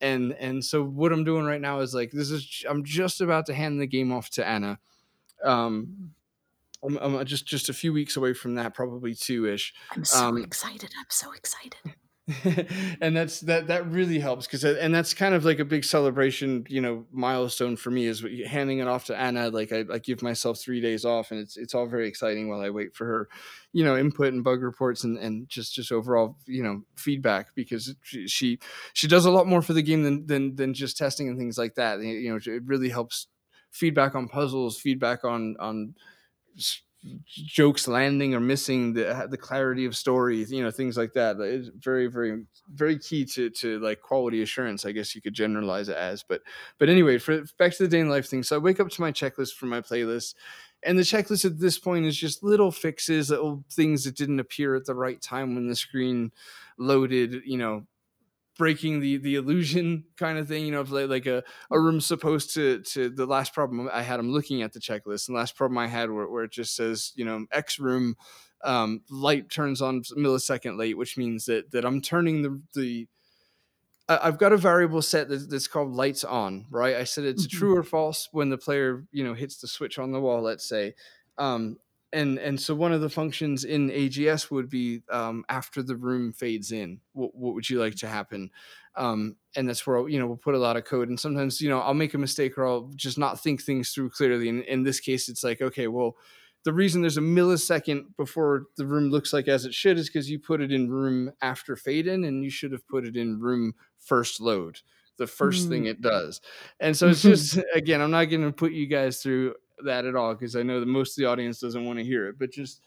And 0.00 0.32
and 0.34 0.64
so 0.64 0.84
what 0.84 1.12
I'm 1.12 1.24
doing 1.24 1.44
right 1.44 1.60
now 1.60 1.80
is 1.80 1.94
like 1.94 2.12
this 2.12 2.30
is 2.30 2.64
I'm 2.68 2.84
just 2.84 3.20
about 3.20 3.46
to 3.46 3.54
hand 3.54 3.80
the 3.80 3.86
game 3.86 4.12
off 4.12 4.30
to 4.30 4.46
Anna. 4.46 4.78
Um, 5.44 6.14
I'm, 6.84 6.96
I'm 6.98 7.24
just 7.26 7.46
just 7.46 7.68
a 7.68 7.72
few 7.72 7.92
weeks 7.92 8.16
away 8.16 8.32
from 8.34 8.54
that, 8.54 8.74
probably 8.74 9.14
two 9.14 9.46
ish. 9.46 9.74
I'm 9.90 10.04
so 10.04 10.28
Um, 10.28 10.38
excited. 10.44 10.92
I'm 10.96 11.06
so 11.10 11.32
excited. 11.32 11.74
and 13.00 13.16
that's 13.16 13.40
that 13.40 13.68
that 13.68 13.90
really 13.90 14.18
helps 14.18 14.46
because 14.46 14.62
and 14.64 14.94
that's 14.94 15.14
kind 15.14 15.34
of 15.34 15.44
like 15.44 15.58
a 15.58 15.64
big 15.64 15.84
celebration 15.84 16.66
you 16.68 16.80
know 16.80 17.06
milestone 17.10 17.76
for 17.76 17.90
me 17.90 18.04
is 18.04 18.24
handing 18.46 18.80
it 18.80 18.86
off 18.86 19.06
to 19.06 19.18
anna 19.18 19.48
like 19.48 19.72
I, 19.72 19.84
I 19.90 19.98
give 19.98 20.22
myself 20.22 20.58
three 20.58 20.80
days 20.80 21.06
off 21.06 21.30
and 21.30 21.40
it's 21.40 21.56
it's 21.56 21.74
all 21.74 21.86
very 21.86 22.06
exciting 22.06 22.48
while 22.48 22.60
i 22.60 22.68
wait 22.68 22.94
for 22.94 23.06
her 23.06 23.28
you 23.72 23.84
know 23.84 23.96
input 23.96 24.32
and 24.32 24.44
bug 24.44 24.62
reports 24.62 25.04
and 25.04 25.18
and 25.18 25.48
just 25.48 25.74
just 25.74 25.92
overall 25.92 26.36
you 26.46 26.62
know 26.62 26.82
feedback 26.96 27.54
because 27.54 27.94
she 28.02 28.26
she, 28.26 28.58
she 28.92 29.06
does 29.06 29.24
a 29.24 29.30
lot 29.30 29.46
more 29.46 29.62
for 29.62 29.72
the 29.72 29.82
game 29.82 30.02
than 30.02 30.26
than 30.26 30.56
than 30.56 30.74
just 30.74 30.96
testing 30.96 31.28
and 31.28 31.38
things 31.38 31.58
like 31.58 31.74
that. 31.74 32.00
You 32.00 32.30
know 32.30 32.38
it 32.44 32.62
really 32.64 32.88
helps 32.88 33.26
feedback 33.70 34.14
on 34.14 34.28
puzzles 34.28 34.80
feedback 34.80 35.24
on 35.24 35.56
on 35.60 35.94
jokes 37.26 37.88
landing 37.88 38.34
or 38.34 38.40
missing 38.40 38.92
the 38.92 39.26
the 39.30 39.36
clarity 39.36 39.84
of 39.84 39.96
stories 39.96 40.50
you 40.50 40.62
know 40.62 40.70
things 40.70 40.96
like 40.96 41.12
that 41.12 41.38
it's 41.40 41.68
very 41.78 42.06
very 42.06 42.44
very 42.74 42.98
key 42.98 43.24
to 43.24 43.50
to 43.50 43.78
like 43.80 44.00
quality 44.00 44.42
assurance 44.42 44.84
i 44.84 44.92
guess 44.92 45.14
you 45.14 45.20
could 45.20 45.34
generalize 45.34 45.88
it 45.88 45.96
as 45.96 46.22
but 46.22 46.40
but 46.78 46.88
anyway 46.88 47.18
for 47.18 47.42
back 47.58 47.72
to 47.72 47.82
the 47.82 47.88
day 47.88 48.00
in 48.00 48.08
life 48.08 48.26
thing. 48.26 48.42
So 48.42 48.56
i 48.56 48.58
wake 48.58 48.80
up 48.80 48.88
to 48.90 49.00
my 49.00 49.12
checklist 49.12 49.54
for 49.54 49.66
my 49.66 49.80
playlist 49.80 50.34
and 50.82 50.98
the 50.98 51.02
checklist 51.02 51.44
at 51.44 51.58
this 51.58 51.78
point 51.78 52.06
is 52.06 52.16
just 52.16 52.42
little 52.42 52.70
fixes 52.70 53.30
little 53.30 53.64
things 53.70 54.04
that 54.04 54.16
didn't 54.16 54.40
appear 54.40 54.74
at 54.74 54.84
the 54.84 54.94
right 54.94 55.20
time 55.20 55.54
when 55.54 55.68
the 55.68 55.76
screen 55.76 56.32
loaded 56.78 57.42
you 57.44 57.58
know 57.58 57.86
breaking 58.58 59.00
the 59.00 59.16
the 59.16 59.36
illusion 59.36 60.04
kind 60.16 60.36
of 60.36 60.46
thing 60.48 60.66
you 60.66 60.72
know 60.72 60.82
like, 60.82 61.08
like 61.08 61.26
a, 61.26 61.42
a 61.70 61.80
room 61.80 62.00
supposed 62.00 62.52
to 62.52 62.80
to 62.80 63.08
the 63.08 63.24
last 63.24 63.54
problem 63.54 63.88
i 63.92 64.02
had 64.02 64.20
i'm 64.20 64.32
looking 64.32 64.60
at 64.60 64.72
the 64.72 64.80
checklist 64.80 65.28
and 65.28 65.34
the 65.34 65.38
last 65.38 65.56
problem 65.56 65.78
i 65.78 65.86
had 65.86 66.10
where, 66.10 66.28
where 66.28 66.44
it 66.44 66.52
just 66.52 66.76
says 66.76 67.12
you 67.14 67.24
know 67.24 67.46
x 67.52 67.78
room 67.78 68.16
um, 68.64 69.02
light 69.08 69.48
turns 69.48 69.80
on 69.80 70.02
millisecond 70.16 70.76
late 70.76 70.98
which 70.98 71.16
means 71.16 71.46
that 71.46 71.70
that 71.70 71.84
i'm 71.84 72.02
turning 72.02 72.42
the 72.42 72.60
the 72.74 73.08
I've 74.10 74.38
got 74.38 74.54
a 74.54 74.56
variable 74.56 75.02
set 75.02 75.28
that's 75.28 75.68
called 75.68 75.92
lights 75.92 76.24
on, 76.24 76.64
right? 76.70 76.96
I 76.96 77.04
said 77.04 77.24
it's 77.24 77.46
mm-hmm. 77.46 77.58
true 77.58 77.76
or 77.76 77.82
false 77.82 78.30
when 78.32 78.48
the 78.48 78.56
player, 78.56 79.04
you 79.12 79.22
know, 79.22 79.34
hits 79.34 79.60
the 79.60 79.68
switch 79.68 79.98
on 79.98 80.12
the 80.12 80.20
wall, 80.20 80.40
let's 80.40 80.66
say. 80.66 80.94
Um, 81.36 81.76
and 82.12 82.38
and 82.38 82.60
so 82.60 82.74
one 82.74 82.92
of 82.92 83.00
the 83.00 83.10
functions 83.10 83.64
in 83.64 83.90
AGS 83.90 84.50
would 84.50 84.68
be 84.68 85.02
um, 85.10 85.44
after 85.48 85.82
the 85.82 85.96
room 85.96 86.32
fades 86.32 86.72
in, 86.72 87.00
what, 87.12 87.34
what 87.34 87.54
would 87.54 87.68
you 87.68 87.78
like 87.78 87.96
to 87.96 88.08
happen? 88.08 88.50
Um, 88.96 89.36
and 89.54 89.68
that's 89.68 89.86
where 89.86 90.08
you 90.08 90.18
know 90.18 90.26
we'll 90.26 90.36
put 90.36 90.54
a 90.54 90.58
lot 90.58 90.76
of 90.76 90.84
code. 90.84 91.08
And 91.08 91.20
sometimes 91.20 91.60
you 91.60 91.68
know 91.68 91.80
I'll 91.80 91.94
make 91.94 92.14
a 92.14 92.18
mistake 92.18 92.56
or 92.56 92.66
I'll 92.66 92.90
just 92.96 93.18
not 93.18 93.40
think 93.40 93.62
things 93.62 93.90
through 93.90 94.10
clearly. 94.10 94.48
And 94.48 94.62
in 94.64 94.84
this 94.84 95.00
case, 95.00 95.28
it's 95.28 95.44
like 95.44 95.60
okay, 95.60 95.86
well, 95.86 96.16
the 96.64 96.72
reason 96.72 97.02
there's 97.02 97.18
a 97.18 97.22
millisecond 97.22 98.04
before 98.16 98.64
the 98.76 98.86
room 98.86 99.10
looks 99.10 99.32
like 99.32 99.46
as 99.46 99.64
it 99.64 99.74
should 99.74 99.98
is 99.98 100.08
because 100.08 100.30
you 100.30 100.38
put 100.38 100.62
it 100.62 100.72
in 100.72 100.90
room 100.90 101.32
after 101.42 101.76
fade 101.76 102.06
in, 102.06 102.24
and 102.24 102.42
you 102.42 102.50
should 102.50 102.72
have 102.72 102.86
put 102.88 103.06
it 103.06 103.16
in 103.16 103.40
room 103.40 103.74
first 103.98 104.40
load 104.40 104.80
the 105.18 105.26
first 105.26 105.66
mm. 105.66 105.68
thing 105.68 105.86
it 105.86 106.00
does. 106.00 106.40
And 106.80 106.96
so 106.96 107.08
it's 107.08 107.22
just 107.22 107.58
again, 107.74 108.00
I'm 108.00 108.10
not 108.10 108.26
going 108.26 108.42
to 108.42 108.52
put 108.52 108.72
you 108.72 108.86
guys 108.86 109.20
through 109.22 109.54
that 109.84 110.04
at 110.04 110.16
all 110.16 110.34
because 110.34 110.56
I 110.56 110.62
know 110.62 110.80
that 110.80 110.86
most 110.86 111.18
of 111.18 111.22
the 111.22 111.28
audience 111.28 111.60
doesn't 111.60 111.84
want 111.84 111.98
to 111.98 112.04
hear 112.04 112.28
it. 112.28 112.38
But 112.38 112.50
just 112.50 112.80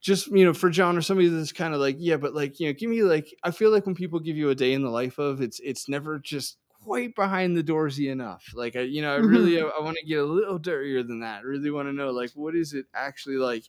just 0.00 0.28
you 0.28 0.44
know 0.44 0.54
for 0.54 0.70
john 0.70 0.96
or 0.96 1.02
somebody 1.02 1.28
that's 1.28 1.52
kind 1.52 1.74
of 1.74 1.80
like 1.80 1.96
yeah 1.98 2.16
but 2.16 2.34
like 2.34 2.60
you 2.60 2.66
know 2.66 2.72
give 2.72 2.88
me 2.88 3.02
like 3.02 3.34
i 3.42 3.50
feel 3.50 3.70
like 3.70 3.86
when 3.86 3.94
people 3.94 4.20
give 4.20 4.36
you 4.36 4.50
a 4.50 4.54
day 4.54 4.72
in 4.72 4.82
the 4.82 4.90
life 4.90 5.18
of 5.18 5.40
it's 5.40 5.60
it's 5.60 5.88
never 5.88 6.18
just 6.18 6.56
quite 6.82 7.14
behind 7.16 7.56
the 7.56 7.64
doorsy 7.64 8.10
enough 8.10 8.44
like 8.54 8.76
i 8.76 8.80
you 8.80 9.02
know 9.02 9.12
i 9.12 9.16
really 9.16 9.52
mm-hmm. 9.52 9.66
i, 9.66 9.80
I 9.80 9.82
want 9.82 9.96
to 9.96 10.06
get 10.06 10.20
a 10.20 10.24
little 10.24 10.58
dirtier 10.58 11.02
than 11.02 11.20
that 11.20 11.40
I 11.40 11.42
really 11.42 11.70
want 11.70 11.88
to 11.88 11.92
know 11.92 12.10
like 12.10 12.30
what 12.34 12.54
is 12.54 12.72
it 12.72 12.86
actually 12.94 13.36
like 13.36 13.64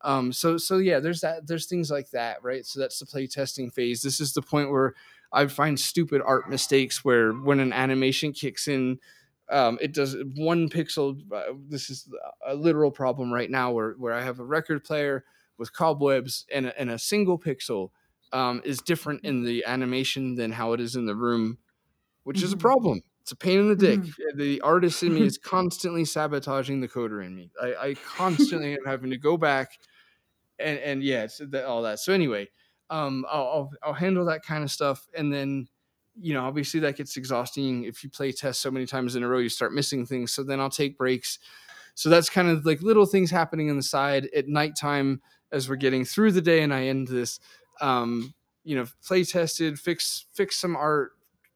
um 0.00 0.32
so 0.32 0.56
so 0.56 0.78
yeah 0.78 1.00
there's 1.00 1.20
that 1.20 1.46
there's 1.46 1.66
things 1.66 1.90
like 1.90 2.10
that 2.10 2.42
right 2.42 2.64
so 2.64 2.80
that's 2.80 2.98
the 2.98 3.06
play 3.06 3.26
testing 3.26 3.70
phase 3.70 4.00
this 4.00 4.20
is 4.20 4.32
the 4.32 4.42
point 4.42 4.70
where 4.70 4.94
i 5.32 5.46
find 5.46 5.78
stupid 5.78 6.22
art 6.24 6.48
mistakes 6.48 7.04
where 7.04 7.32
when 7.32 7.60
an 7.60 7.72
animation 7.72 8.32
kicks 8.32 8.68
in 8.68 8.98
um, 9.50 9.78
it 9.80 9.94
does 9.94 10.16
one 10.36 10.68
pixel. 10.68 11.20
Uh, 11.32 11.54
this 11.68 11.90
is 11.90 12.08
a 12.46 12.54
literal 12.54 12.90
problem 12.90 13.32
right 13.32 13.50
now 13.50 13.70
where, 13.72 13.92
where 13.92 14.12
I 14.12 14.22
have 14.22 14.40
a 14.40 14.44
record 14.44 14.84
player 14.84 15.24
with 15.56 15.72
cobwebs 15.72 16.46
and 16.52 16.66
a, 16.66 16.80
and 16.80 16.90
a 16.90 16.98
single 16.98 17.38
pixel 17.38 17.90
um, 18.32 18.60
is 18.64 18.78
different 18.78 19.24
in 19.24 19.44
the 19.44 19.64
animation 19.66 20.34
than 20.34 20.52
how 20.52 20.72
it 20.72 20.80
is 20.80 20.96
in 20.96 21.06
the 21.06 21.16
room, 21.16 21.58
which 22.24 22.38
mm-hmm. 22.38 22.44
is 22.44 22.52
a 22.52 22.56
mm-hmm. 22.56 22.60
problem. 22.62 23.02
It's 23.22 23.32
a 23.32 23.36
pain 23.36 23.58
in 23.58 23.68
the 23.68 23.76
dick. 23.76 24.00
Mm-hmm. 24.00 24.38
The 24.38 24.60
artist 24.60 25.02
in 25.02 25.14
me 25.14 25.22
is 25.22 25.38
constantly 25.42 26.04
sabotaging 26.04 26.80
the 26.80 26.88
coder 26.88 27.24
in 27.24 27.34
me. 27.34 27.50
I, 27.60 27.74
I 27.88 27.94
constantly 27.94 28.72
am 28.72 28.84
having 28.86 29.10
to 29.10 29.18
go 29.18 29.36
back 29.36 29.78
and, 30.58 30.78
and 30.78 31.02
yeah, 31.02 31.24
it's 31.24 31.40
all 31.66 31.82
that. 31.82 32.00
So 32.00 32.12
anyway, 32.12 32.48
um, 32.90 33.24
I'll, 33.30 33.42
I'll, 33.42 33.70
I'll 33.82 33.92
handle 33.92 34.24
that 34.26 34.42
kind 34.42 34.64
of 34.64 34.70
stuff. 34.70 35.06
And 35.14 35.32
then 35.32 35.68
you 36.20 36.34
know, 36.34 36.44
obviously 36.44 36.80
that 36.80 36.96
gets 36.96 37.16
exhausting. 37.16 37.84
If 37.84 38.02
you 38.02 38.10
play 38.10 38.32
test 38.32 38.60
so 38.60 38.70
many 38.70 38.86
times 38.86 39.16
in 39.16 39.22
a 39.22 39.28
row, 39.28 39.38
you 39.38 39.48
start 39.48 39.72
missing 39.72 40.04
things. 40.06 40.32
So 40.32 40.42
then 40.42 40.60
I'll 40.60 40.70
take 40.70 40.98
breaks. 40.98 41.38
So 41.94 42.08
that's 42.08 42.30
kind 42.30 42.48
of 42.48 42.64
like 42.64 42.82
little 42.82 43.06
things 43.06 43.30
happening 43.30 43.70
on 43.70 43.76
the 43.76 43.82
side 43.82 44.28
at 44.34 44.48
nighttime 44.48 45.20
as 45.52 45.68
we're 45.68 45.76
getting 45.76 46.04
through 46.04 46.32
the 46.32 46.42
day. 46.42 46.62
And 46.62 46.72
I 46.72 46.84
end 46.84 47.08
this, 47.08 47.40
um, 47.80 48.34
you 48.64 48.76
know, 48.76 48.86
play 49.04 49.24
tested, 49.24 49.78
fix 49.78 50.26
fix 50.32 50.56
some 50.56 50.76
art. 50.76 51.12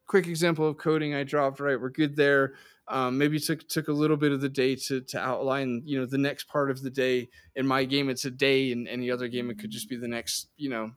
Quick 0.07 0.27
example 0.27 0.69
of 0.69 0.77
coding 0.79 1.15
I 1.15 1.23
dropped. 1.23 1.61
Right, 1.61 1.81
we're 1.81 1.91
good 1.91 2.17
there. 2.17 2.55
Um, 2.89 3.17
maybe 3.17 3.39
took 3.39 3.67
took 3.69 3.89
a 3.89 3.93
little 3.93 4.17
bit 4.17 4.33
of 4.33 4.41
the 4.41 4.49
day 4.49 4.75
to 4.75 5.01
to 5.01 5.19
outline, 5.19 5.83
you 5.85 5.99
know, 5.99 6.07
the 6.07 6.19
next 6.19 6.49
part 6.49 6.71
of 6.71 6.83
the 6.83 6.91
day. 6.91 7.29
In 7.55 7.67
my 7.67 7.85
game, 7.85 8.09
it's 8.09 8.25
a 8.25 8.31
day. 8.31 8.73
In 8.73 8.89
any 8.89 9.11
other 9.11 9.29
game, 9.29 9.49
it 9.51 9.59
could 9.59 9.71
just 9.71 9.89
be 9.89 9.97
the 9.97 10.09
next, 10.09 10.49
you 10.57 10.69
know, 10.69 10.91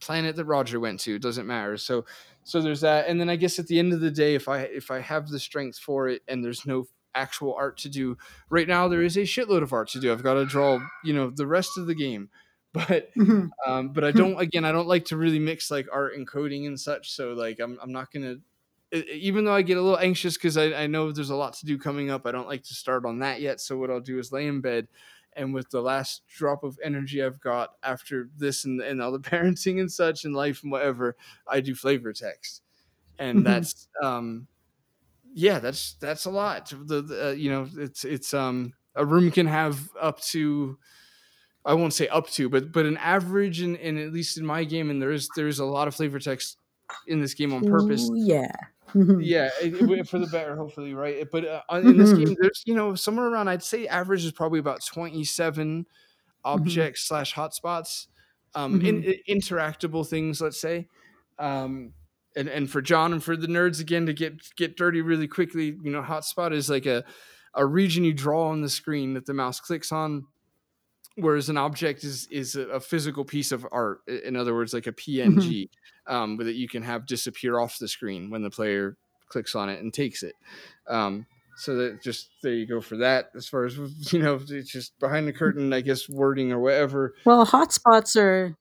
planet 0.00 0.36
that 0.36 0.44
Roger 0.44 0.78
went 0.78 1.00
to. 1.00 1.16
It 1.16 1.22
doesn't 1.22 1.46
matter. 1.46 1.76
So 1.76 2.04
so 2.44 2.60
there's 2.60 2.82
that 2.82 3.08
and 3.08 3.20
then 3.20 3.28
i 3.28 3.36
guess 3.36 3.58
at 3.58 3.66
the 3.66 3.78
end 3.78 3.92
of 3.92 4.00
the 4.00 4.10
day 4.10 4.34
if 4.34 4.48
i 4.48 4.60
if 4.60 4.90
i 4.90 5.00
have 5.00 5.28
the 5.28 5.40
strength 5.40 5.78
for 5.78 6.08
it 6.08 6.22
and 6.28 6.44
there's 6.44 6.64
no 6.64 6.86
actual 7.14 7.54
art 7.54 7.76
to 7.78 7.88
do 7.88 8.16
right 8.50 8.68
now 8.68 8.88
there 8.88 9.02
is 9.02 9.16
a 9.16 9.20
shitload 9.20 9.62
of 9.62 9.72
art 9.72 9.88
to 9.88 10.00
do 10.00 10.12
i've 10.12 10.22
got 10.22 10.34
to 10.34 10.44
draw 10.44 10.78
you 11.02 11.12
know 11.12 11.30
the 11.30 11.46
rest 11.46 11.70
of 11.78 11.86
the 11.86 11.94
game 11.94 12.28
but 12.74 13.14
mm-hmm. 13.14 13.46
um 13.70 13.90
but 13.90 14.02
i 14.02 14.10
don't 14.10 14.38
again 14.40 14.64
i 14.64 14.72
don't 14.72 14.88
like 14.88 15.04
to 15.04 15.16
really 15.16 15.38
mix 15.38 15.70
like 15.70 15.86
art 15.92 16.16
and 16.16 16.26
coding 16.26 16.66
and 16.66 16.78
such 16.78 17.12
so 17.12 17.32
like 17.32 17.60
i'm, 17.60 17.78
I'm 17.80 17.92
not 17.92 18.12
gonna 18.12 18.36
even 18.92 19.44
though 19.44 19.54
i 19.54 19.62
get 19.62 19.76
a 19.76 19.80
little 19.80 19.98
anxious 19.98 20.34
because 20.34 20.56
I, 20.56 20.72
I 20.72 20.86
know 20.88 21.12
there's 21.12 21.30
a 21.30 21.36
lot 21.36 21.52
to 21.54 21.66
do 21.66 21.78
coming 21.78 22.10
up 22.10 22.26
i 22.26 22.32
don't 22.32 22.48
like 22.48 22.64
to 22.64 22.74
start 22.74 23.06
on 23.06 23.20
that 23.20 23.40
yet 23.40 23.60
so 23.60 23.76
what 23.76 23.90
i'll 23.90 24.00
do 24.00 24.18
is 24.18 24.32
lay 24.32 24.48
in 24.48 24.60
bed 24.60 24.88
and 25.36 25.52
with 25.52 25.70
the 25.70 25.80
last 25.80 26.22
drop 26.28 26.64
of 26.64 26.78
energy 26.82 27.22
I've 27.22 27.40
got 27.40 27.70
after 27.82 28.28
this 28.36 28.64
and, 28.64 28.80
and 28.80 29.02
all 29.02 29.12
the 29.12 29.18
parenting 29.30 29.80
and 29.80 29.90
such 29.90 30.24
and 30.24 30.34
life 30.34 30.62
and 30.62 30.72
whatever, 30.72 31.16
I 31.46 31.60
do 31.60 31.74
flavor 31.74 32.12
text, 32.12 32.62
and 33.18 33.38
mm-hmm. 33.38 33.44
that's 33.52 33.88
um, 34.02 34.46
yeah, 35.34 35.58
that's 35.58 35.94
that's 36.00 36.24
a 36.24 36.30
lot. 36.30 36.70
The, 36.70 37.02
the 37.02 37.28
uh, 37.28 37.30
you 37.32 37.50
know 37.50 37.68
it's 37.76 38.04
it's 38.04 38.34
um 38.34 38.72
a 38.94 39.04
room 39.04 39.30
can 39.30 39.46
have 39.46 39.90
up 40.00 40.20
to 40.20 40.78
I 41.64 41.74
won't 41.74 41.94
say 41.94 42.08
up 42.08 42.28
to, 42.30 42.48
but 42.48 42.72
but 42.72 42.86
an 42.86 42.96
average 42.98 43.60
and 43.60 43.76
at 43.76 44.12
least 44.12 44.36
in 44.36 44.44
my 44.44 44.64
game, 44.64 44.90
and 44.90 45.00
there 45.00 45.12
is 45.12 45.28
there's 45.34 45.58
a 45.58 45.64
lot 45.64 45.88
of 45.88 45.94
flavor 45.94 46.18
text 46.18 46.58
in 47.06 47.20
this 47.20 47.34
game 47.34 47.52
on 47.52 47.64
purpose. 47.64 48.10
Yeah. 48.14 48.52
yeah, 49.18 49.48
for 50.04 50.18
the 50.20 50.28
better, 50.30 50.54
hopefully, 50.56 50.94
right? 50.94 51.26
But 51.30 51.44
uh, 51.44 51.62
in 51.78 51.96
this 51.96 52.12
game, 52.12 52.36
there's 52.40 52.62
you 52.64 52.74
know 52.74 52.94
somewhere 52.94 53.26
around 53.26 53.48
I'd 53.48 53.62
say 53.62 53.88
average 53.88 54.24
is 54.24 54.30
probably 54.30 54.60
about 54.60 54.84
27 54.84 55.80
mm-hmm. 55.80 55.82
objects 56.44 57.02
mm-hmm. 57.02 57.14
slash 57.14 57.34
hotspots, 57.34 58.06
um, 58.54 58.78
mm-hmm. 58.78 58.86
in, 58.86 59.02
in, 59.26 59.40
interactable 59.40 60.06
things, 60.06 60.40
let's 60.40 60.60
say. 60.60 60.86
Um, 61.40 61.92
and 62.36 62.48
and 62.48 62.70
for 62.70 62.80
John 62.82 63.12
and 63.12 63.22
for 63.22 63.36
the 63.36 63.48
nerds 63.48 63.80
again 63.80 64.06
to 64.06 64.12
get 64.12 64.34
get 64.56 64.76
dirty 64.76 65.00
really 65.00 65.28
quickly, 65.28 65.76
you 65.82 65.90
know, 65.90 66.02
hotspot 66.02 66.52
is 66.52 66.70
like 66.70 66.86
a 66.86 67.04
a 67.54 67.66
region 67.66 68.04
you 68.04 68.12
draw 68.12 68.48
on 68.48 68.60
the 68.60 68.68
screen 68.68 69.14
that 69.14 69.26
the 69.26 69.34
mouse 69.34 69.60
clicks 69.60 69.90
on 69.92 70.26
whereas 71.16 71.48
an 71.48 71.56
object 71.56 72.04
is 72.04 72.26
is 72.30 72.56
a 72.56 72.80
physical 72.80 73.24
piece 73.24 73.52
of 73.52 73.66
art 73.70 74.00
in 74.08 74.36
other 74.36 74.54
words 74.54 74.74
like 74.74 74.86
a 74.86 74.92
png 74.92 75.36
mm-hmm. 75.36 76.12
um, 76.14 76.36
that 76.36 76.54
you 76.54 76.68
can 76.68 76.82
have 76.82 77.06
disappear 77.06 77.58
off 77.58 77.78
the 77.78 77.88
screen 77.88 78.30
when 78.30 78.42
the 78.42 78.50
player 78.50 78.96
clicks 79.28 79.54
on 79.54 79.68
it 79.68 79.82
and 79.82 79.92
takes 79.92 80.22
it. 80.22 80.34
Um, 80.88 81.26
so 81.56 81.76
that 81.76 82.02
just 82.02 82.30
there 82.42 82.54
you 82.54 82.66
go 82.66 82.80
for 82.80 82.96
that 82.98 83.30
as 83.34 83.48
far 83.48 83.64
as 83.64 83.76
you 84.12 84.20
know 84.20 84.40
it's 84.48 84.70
just 84.70 84.98
behind 84.98 85.28
the 85.28 85.32
curtain 85.32 85.72
i 85.72 85.80
guess 85.80 86.08
wording 86.08 86.52
or 86.52 86.58
whatever. 86.58 87.14
Well 87.24 87.46
hotspots 87.46 88.16
are 88.16 88.56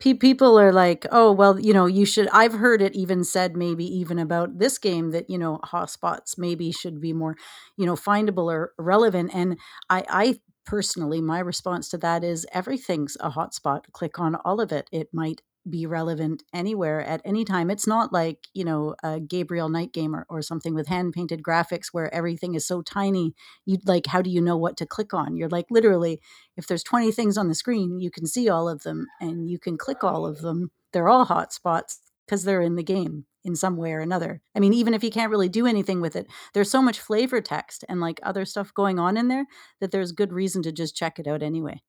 people 0.00 0.58
are 0.58 0.72
like 0.72 1.06
oh 1.12 1.32
well 1.32 1.58
you 1.58 1.72
know 1.72 1.86
you 1.86 2.04
should 2.04 2.28
i've 2.28 2.52
heard 2.52 2.82
it 2.82 2.94
even 2.94 3.24
said 3.24 3.56
maybe 3.56 3.86
even 3.86 4.18
about 4.18 4.58
this 4.58 4.76
game 4.76 5.12
that 5.12 5.30
you 5.30 5.38
know 5.38 5.58
hotspots 5.64 6.36
maybe 6.36 6.70
should 6.70 7.00
be 7.00 7.14
more 7.14 7.36
you 7.78 7.86
know 7.86 7.94
findable 7.94 8.52
or 8.52 8.72
relevant. 8.78 9.30
And 9.32 9.58
i 9.88 10.04
i 10.08 10.40
personally, 10.64 11.20
my 11.20 11.38
response 11.38 11.88
to 11.90 11.98
that 11.98 12.24
is 12.24 12.46
everything's 12.52 13.16
a 13.20 13.30
hotspot. 13.30 13.92
Click 13.92 14.18
on 14.18 14.34
all 14.36 14.60
of 14.60 14.72
it. 14.72 14.88
It 14.92 15.08
might 15.12 15.42
be 15.68 15.86
relevant 15.86 16.42
anywhere 16.52 17.00
at 17.00 17.22
any 17.24 17.44
time. 17.44 17.70
It's 17.70 17.86
not 17.86 18.12
like, 18.12 18.48
you 18.52 18.64
know, 18.64 18.94
a 19.02 19.18
Gabriel 19.18 19.70
Knight 19.70 19.92
game 19.92 20.14
or, 20.14 20.26
or 20.28 20.42
something 20.42 20.74
with 20.74 20.88
hand 20.88 21.14
painted 21.14 21.42
graphics 21.42 21.86
where 21.92 22.12
everything 22.14 22.54
is 22.54 22.66
so 22.66 22.82
tiny. 22.82 23.34
You'd 23.64 23.88
like, 23.88 24.06
how 24.06 24.20
do 24.20 24.30
you 24.30 24.42
know 24.42 24.58
what 24.58 24.76
to 24.78 24.86
click 24.86 25.14
on? 25.14 25.36
You're 25.36 25.48
like, 25.48 25.66
literally, 25.70 26.20
if 26.56 26.66
there's 26.66 26.82
20 26.82 27.12
things 27.12 27.38
on 27.38 27.48
the 27.48 27.54
screen, 27.54 27.98
you 27.98 28.10
can 28.10 28.26
see 28.26 28.48
all 28.48 28.68
of 28.68 28.82
them 28.82 29.06
and 29.20 29.48
you 29.48 29.58
can 29.58 29.78
click 29.78 30.04
all 30.04 30.26
of 30.26 30.40
them. 30.42 30.70
They're 30.92 31.08
all 31.08 31.26
hotspots 31.26 31.96
because 32.26 32.44
they're 32.44 32.62
in 32.62 32.76
the 32.76 32.82
game 32.82 33.26
in 33.44 33.54
some 33.54 33.76
way 33.76 33.92
or 33.92 34.00
another. 34.00 34.40
I 34.54 34.60
mean, 34.60 34.72
even 34.72 34.94
if 34.94 35.04
you 35.04 35.10
can't 35.10 35.30
really 35.30 35.48
do 35.48 35.66
anything 35.66 36.00
with 36.00 36.16
it, 36.16 36.26
there's 36.54 36.70
so 36.70 36.80
much 36.80 36.98
flavor 36.98 37.40
text 37.40 37.84
and 37.88 38.00
like 38.00 38.20
other 38.22 38.44
stuff 38.44 38.72
going 38.72 38.98
on 38.98 39.16
in 39.16 39.28
there 39.28 39.46
that 39.80 39.90
there's 39.90 40.12
good 40.12 40.32
reason 40.32 40.62
to 40.62 40.72
just 40.72 40.96
check 40.96 41.18
it 41.18 41.26
out 41.26 41.42
anyway. 41.42 41.82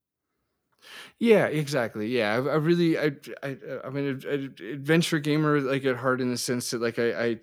Yeah, 1.18 1.46
exactly. 1.48 2.08
Yeah, 2.08 2.34
I, 2.34 2.36
I 2.36 2.56
really, 2.56 2.98
I, 2.98 3.12
I, 3.42 3.58
I'm 3.84 3.96
an 3.96 4.54
adventure 4.62 5.20
gamer, 5.20 5.60
like 5.60 5.86
at 5.86 5.96
heart, 5.96 6.22
in 6.22 6.30
the 6.30 6.38
sense 6.38 6.72
that, 6.72 6.82
like, 6.82 7.00
I, 7.00 7.12
I, 7.12 7.40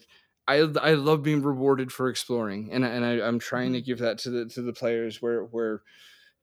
I, 0.47 0.57
I 0.81 0.95
love 0.95 1.23
being 1.23 1.43
rewarded 1.43 1.91
for 1.91 2.09
exploring, 2.09 2.69
and 2.73 2.85
and 2.85 3.05
I, 3.05 3.27
I'm 3.27 3.39
trying 3.39 3.73
to 3.73 3.79
mm-hmm. 3.79 3.87
give 3.87 3.99
that 3.99 4.19
to 4.19 4.31
the 4.31 4.47
to 4.51 4.63
the 4.63 4.73
players, 4.73 5.21
where 5.21 5.43
where 5.45 5.83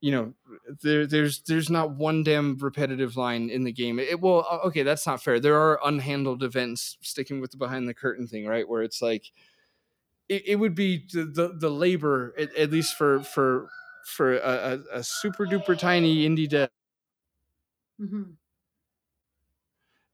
you 0.02 0.12
know 0.12 0.34
there 0.82 1.06
there's 1.06 1.42
there's 1.44 1.70
not 1.70 1.92
one 1.92 2.24
damn 2.24 2.58
repetitive 2.58 3.18
line 3.18 3.50
in 3.50 3.64
the 3.64 3.72
game 3.72 4.00
it 4.00 4.20
well 4.22 4.62
okay 4.64 4.84
that's 4.84 5.06
not 5.06 5.22
fair 5.22 5.40
there 5.40 5.60
are 5.60 5.80
unhandled 5.86 6.42
events 6.42 6.98
sticking 7.02 7.42
with 7.42 7.52
the 7.52 7.58
behind 7.58 7.88
the 7.88 7.94
curtain 7.94 8.28
thing 8.28 8.46
right 8.46 8.68
where 8.68 8.82
it's 8.82 9.02
like 9.02 9.32
it, 10.30 10.44
it 10.48 10.56
would 10.56 10.76
be 10.76 11.06
the 11.12 11.26
the, 11.26 11.56
the 11.60 11.70
labor 11.70 12.34
at, 12.38 12.56
at, 12.56 12.72
least 12.72 12.96
for 12.96 13.22
for 13.24 13.68
for 14.06 14.38
a, 14.38 14.80
a, 14.94 15.00
a 15.00 15.04
super 15.04 15.46
duper 15.46 15.78
tiny 15.78 16.28
indie 16.28 16.48
dev. 16.48 16.70
Mhm. 18.00 18.39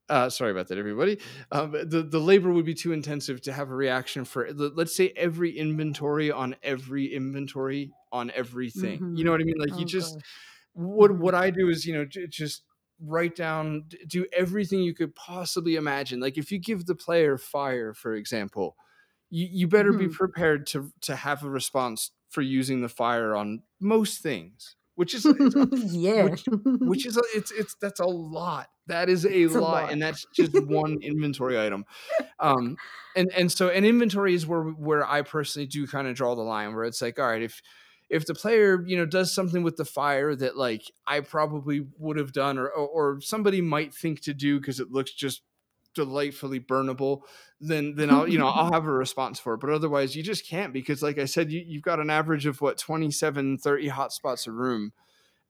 Uh, 0.07 0.29
sorry 0.29 0.51
about 0.51 0.67
that, 0.67 0.77
everybody. 0.77 1.17
Um, 1.51 1.71
the 1.71 2.03
the 2.07 2.19
labor 2.19 2.51
would 2.51 2.65
be 2.65 2.75
too 2.75 2.93
intensive 2.93 3.41
to 3.41 3.53
have 3.53 3.71
a 3.71 3.75
reaction 3.75 4.23
for. 4.23 4.51
let- 4.53 4.75
Let's 4.75 4.95
say 4.95 5.11
every 5.15 5.57
inventory 5.57 6.31
on 6.31 6.55
every 6.61 7.13
inventory 7.13 7.91
on 8.11 8.29
everything. 8.31 9.07
You 9.11 9.23
know 9.23 9.31
what 9.31 9.41
I 9.41 9.45
mean? 9.45 9.57
Like 9.57 9.77
you 9.77 9.85
Oh 9.85 9.85
just 9.85 10.19
gosh. 10.19 10.41
what 10.73 11.11
what 11.17 11.33
I 11.35 11.49
do 11.49 11.69
is 11.69 11.85
you 11.85 11.93
know 11.93 12.05
j- 12.05 12.27
just 12.27 12.63
write 12.99 13.35
down 13.35 13.89
do 14.07 14.25
everything 14.33 14.81
you 14.81 14.93
could 14.93 15.15
possibly 15.15 15.75
imagine. 15.75 16.19
Like 16.19 16.37
if 16.37 16.51
you 16.51 16.59
give 16.59 16.85
the 16.85 16.95
player 16.95 17.37
fire, 17.37 17.93
for 17.93 18.13
example, 18.15 18.75
you, 19.31 19.47
you 19.51 19.67
better 19.67 19.93
be 19.93 20.07
Mhm. 20.07 20.09
prepared 20.09 20.67
to 20.67 20.91
to 21.01 21.15
have 21.15 21.43
a 21.43 21.49
response 21.49 22.11
for 22.29 22.41
using 22.41 22.81
the 22.81 22.89
fire 22.89 23.35
on 23.35 23.63
most 23.79 24.21
things, 24.21 24.75
which 24.95 25.13
is 25.15 25.31
yeah. 25.71 26.23
which 26.23 26.49
which 26.83 27.05
is 27.07 27.17
it's 27.35 27.51
it's 27.51 27.75
that's 27.81 27.99
a 27.99 28.05
lot. 28.05 28.69
That 28.87 29.09
is 29.09 29.25
a 29.25 29.35
It's 29.35 29.55
a 29.55 29.59
lot, 29.61 29.83
lot. 29.83 29.91
and 29.91 30.01
that's 30.01 30.25
just 30.35 30.53
one 30.65 30.97
inventory 31.01 31.59
item. 31.59 31.85
Um, 32.39 32.77
and 33.15 33.31
and 33.35 33.51
so 33.51 33.69
an 33.69 33.85
inventory 33.85 34.33
is 34.33 34.45
where 34.45 34.63
where 34.63 35.05
I 35.07 35.21
personally 35.21 35.67
do 35.67 35.87
kind 35.87 36.07
of 36.07 36.15
draw 36.15 36.35
the 36.35 36.41
line, 36.41 36.75
where 36.75 36.83
it's 36.83 37.01
like, 37.01 37.19
all 37.19 37.27
right, 37.27 37.41
if 37.41 37.61
if 38.09 38.25
the 38.25 38.35
player 38.35 38.83
you 38.85 38.95
know 38.97 39.05
does 39.05 39.33
something 39.33 39.63
with 39.63 39.77
the 39.77 39.85
fire 39.85 40.35
that 40.35 40.55
like 40.57 40.83
I 41.07 41.21
probably 41.21 41.87
would 41.97 42.17
have 42.17 42.31
done, 42.33 42.57
or 42.59 42.67
or, 42.67 42.87
or 43.15 43.21
somebody 43.21 43.61
might 43.61 43.93
think 43.93 44.21
to 44.21 44.33
do 44.33 44.59
because 44.59 44.79
it 44.79 44.91
looks 44.91 45.11
just 45.11 45.41
delightfully 45.95 46.59
burnable 46.59 47.21
then 47.61 47.95
then 47.95 48.09
i'll 48.09 48.27
you 48.27 48.37
know 48.37 48.47
i'll 48.49 48.69
have 48.73 48.85
a 48.85 48.91
response 48.91 49.39
for 49.39 49.53
it 49.53 49.61
but 49.61 49.69
otherwise 49.69 50.13
you 50.13 50.21
just 50.21 50.45
can't 50.45 50.73
because 50.73 51.01
like 51.01 51.17
i 51.17 51.23
said 51.23 51.49
you, 51.53 51.63
you've 51.65 51.83
got 51.83 52.01
an 52.01 52.09
average 52.09 52.45
of 52.45 52.59
what 52.59 52.77
27 52.77 53.57
30 53.57 53.89
hotspots 53.89 54.45
a 54.45 54.51
room 54.51 54.91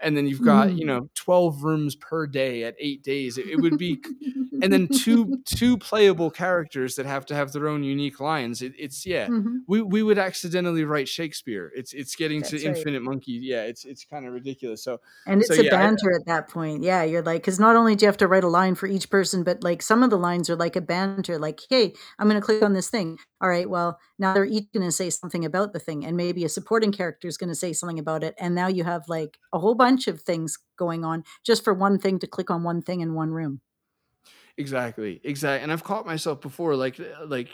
and 0.01 0.15
then 0.17 0.27
you've 0.27 0.41
got 0.43 0.67
Mhm. 0.69 0.77
you 0.80 0.85
know 0.85 1.09
12 1.15 1.63
rooms 1.63 1.95
per 1.95 2.27
day 2.27 2.63
at 2.63 2.76
eight 2.80 3.01
days 3.03 3.38
it, 3.38 3.47
it 3.47 3.55
would 3.61 3.77
be 3.77 4.01
and 4.61 4.72
then 4.73 4.88
two 4.88 5.41
two 5.45 5.77
playable 5.77 6.30
characters 6.30 6.95
that 6.95 7.05
have 7.05 7.26
to 7.27 7.35
have 7.35 7.51
their 7.53 7.67
own 7.67 7.84
unique 7.84 8.19
lines 8.19 8.61
it, 8.61 8.73
it's 8.77 9.05
yeah 9.05 9.27
Mhm. 9.27 9.59
we, 9.67 9.81
we 9.81 10.03
would 10.03 10.17
accidentally 10.17 10.84
write 10.84 11.07
shakespeare 11.07 11.72
it's 11.76 11.93
it's 11.93 12.15
getting 12.15 12.41
to 12.43 12.55
right. 12.57 12.65
infinite 12.65 13.03
monkey 13.03 13.39
yeah 13.41 13.63
it's 13.63 13.85
it's 13.85 14.03
kind 14.05 14.26
of 14.26 14.34
ridiculous 14.34 14.84
so 14.84 14.99
And 15.27 15.41
it's 15.41 15.55
so 15.55 15.61
a 15.61 15.65
yeah 15.65 15.76
I- 15.76 15.77
banter 15.80 16.11
at 16.13 16.26
that 16.27 16.49
point. 16.49 16.84
Yeah, 16.84 17.03
you're 17.03 17.22
like, 17.23 17.41
because 17.41 17.59
not 17.59 17.76
only 17.76 17.95
do 17.95 18.03
you 18.05 18.07
have 18.07 18.17
to 18.17 18.27
write 18.27 18.43
a 18.43 18.47
line 18.49 18.76
for 18.76 18.88
each 18.88 19.09
person, 19.09 19.43
but 19.43 19.63
like 19.63 19.81
some 19.81 20.03
of 20.03 20.09
the 20.09 20.17
lines 20.17 20.49
are 20.49 20.55
like 20.55 20.76
a 20.76 20.81
banter, 20.81 21.38
like, 21.39 21.59
hey, 21.69 21.93
I'm 22.19 22.27
going 22.30 22.39
to 22.39 22.45
click 22.45 22.61
on 22.63 22.73
this 22.73 22.89
thing. 22.89 23.17
All 23.41 23.49
right, 23.49 23.69
well, 23.69 23.99
now 24.17 24.33
they're 24.33 24.45
each 24.45 24.71
going 24.73 24.85
to 24.85 24.91
say 24.91 25.09
something 25.09 25.43
about 25.45 25.73
the 25.73 25.79
thing, 25.79 26.05
and 26.05 26.15
maybe 26.15 26.45
a 26.45 26.49
supporting 26.49 26.91
character 26.91 27.27
is 27.27 27.37
going 27.37 27.49
to 27.49 27.55
say 27.55 27.73
something 27.73 27.99
about 27.99 28.23
it. 28.23 28.33
And 28.39 28.55
now 28.55 28.67
you 28.67 28.83
have 28.85 29.07
like 29.09 29.39
a 29.53 29.59
whole 29.59 29.75
bunch 29.75 30.07
of 30.07 30.21
things 30.21 30.57
going 30.77 31.03
on 31.03 31.23
just 31.43 31.63
for 31.63 31.73
one 31.73 31.99
thing 31.99 32.17
to 32.19 32.27
click 32.27 32.49
on 32.49 32.63
one 32.63 32.81
thing 32.81 33.01
in 33.01 33.13
one 33.13 33.31
room. 33.31 33.61
Exactly, 34.57 35.19
exactly. 35.23 35.63
And 35.63 35.71
I've 35.71 35.83
caught 35.83 36.05
myself 36.05 36.41
before, 36.41 36.75
like, 36.75 36.99
uh, 36.99 37.25
like, 37.25 37.49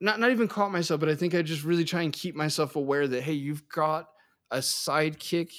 not 0.00 0.20
not 0.20 0.30
even 0.30 0.48
caught 0.48 0.70
myself, 0.72 1.00
but 1.00 1.08
I 1.08 1.14
think 1.14 1.34
I 1.34 1.42
just 1.42 1.64
really 1.64 1.84
try 1.84 2.02
and 2.02 2.12
keep 2.12 2.34
myself 2.34 2.76
aware 2.76 3.08
that 3.08 3.22
hey, 3.22 3.32
you've 3.32 3.68
got 3.68 4.08
a 4.50 4.58
sidekick 4.58 5.52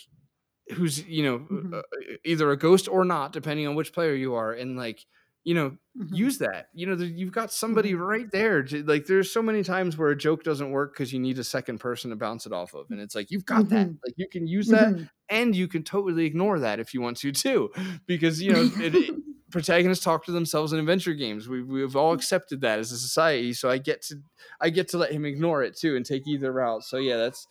who's 0.76 1.06
you 1.08 1.24
know 1.24 1.50
Mhm. 1.50 1.80
uh, 1.80 1.82
either 2.26 2.52
a 2.52 2.58
ghost 2.58 2.88
or 2.88 3.06
not, 3.06 3.34
depending 3.34 3.68
on 3.68 3.76
which 3.76 3.94
player 3.94 4.16
you 4.16 4.36
are, 4.36 4.54
and 4.54 4.78
like 4.78 5.06
you 5.50 5.56
know 5.58 5.70
Mhm. 5.98 6.16
use 6.26 6.38
that. 6.46 6.64
You 6.74 6.86
know, 6.88 6.96
you've 7.22 7.34
got 7.42 7.52
somebody 7.52 7.92
Mhm. 7.94 8.08
right 8.14 8.30
there. 8.32 8.58
Like, 8.94 9.06
there's 9.06 9.32
so 9.34 9.42
many 9.42 9.64
times 9.64 9.98
where 9.98 10.10
a 10.12 10.16
joke 10.28 10.44
doesn't 10.44 10.72
work 10.72 10.94
because 10.94 11.12
you 11.14 11.20
need 11.20 11.38
a 11.40 11.44
second 11.44 11.80
person 11.80 12.10
to 12.12 12.16
bounce 12.16 12.46
it 12.46 12.54
off 12.54 12.74
of, 12.80 12.86
and 12.92 13.00
it's 13.02 13.16
like 13.16 13.32
you've 13.32 13.46
got 13.54 13.68
that. 13.70 13.88
Mhm. 13.88 13.98
Like, 14.06 14.16
you 14.22 14.28
can 14.36 14.46
use 14.48 14.68
that, 14.78 14.90
Mhm. 14.94 15.10
and 15.30 15.56
you 15.56 15.68
can 15.68 15.84
totally 15.84 16.26
ignore 16.32 16.58
that 16.60 16.80
if 16.80 16.94
you 16.94 17.02
want 17.02 17.18
to 17.24 17.32
too, 17.32 17.62
because 18.14 18.36
you 18.44 18.52
know 18.54 18.64
it, 18.86 18.96
it- 18.96 19.16
protagonists 19.52 20.04
talk 20.06 20.24
to 20.26 20.32
themselves 20.32 20.72
in 20.74 20.80
adventure 20.80 21.16
games. 21.16 21.50
We 21.50 21.64
we've 21.64 21.96
all 21.96 22.14
accepted 22.14 22.62
that 22.62 22.78
as 22.80 22.92
a 22.92 22.98
society, 23.00 23.52
so 23.54 23.70
I 23.70 23.80
get 23.80 24.02
to 24.10 24.16
I 24.62 24.70
get 24.70 24.88
to 24.90 24.98
let 25.00 25.12
him 25.12 25.26
ignore 25.26 25.64
it 25.68 25.76
too 25.76 25.96
and 25.98 26.06
take 26.06 26.28
either 26.28 26.52
route. 26.54 26.84
So 26.84 26.98
yeah, 26.98 27.18
that's 27.18 27.48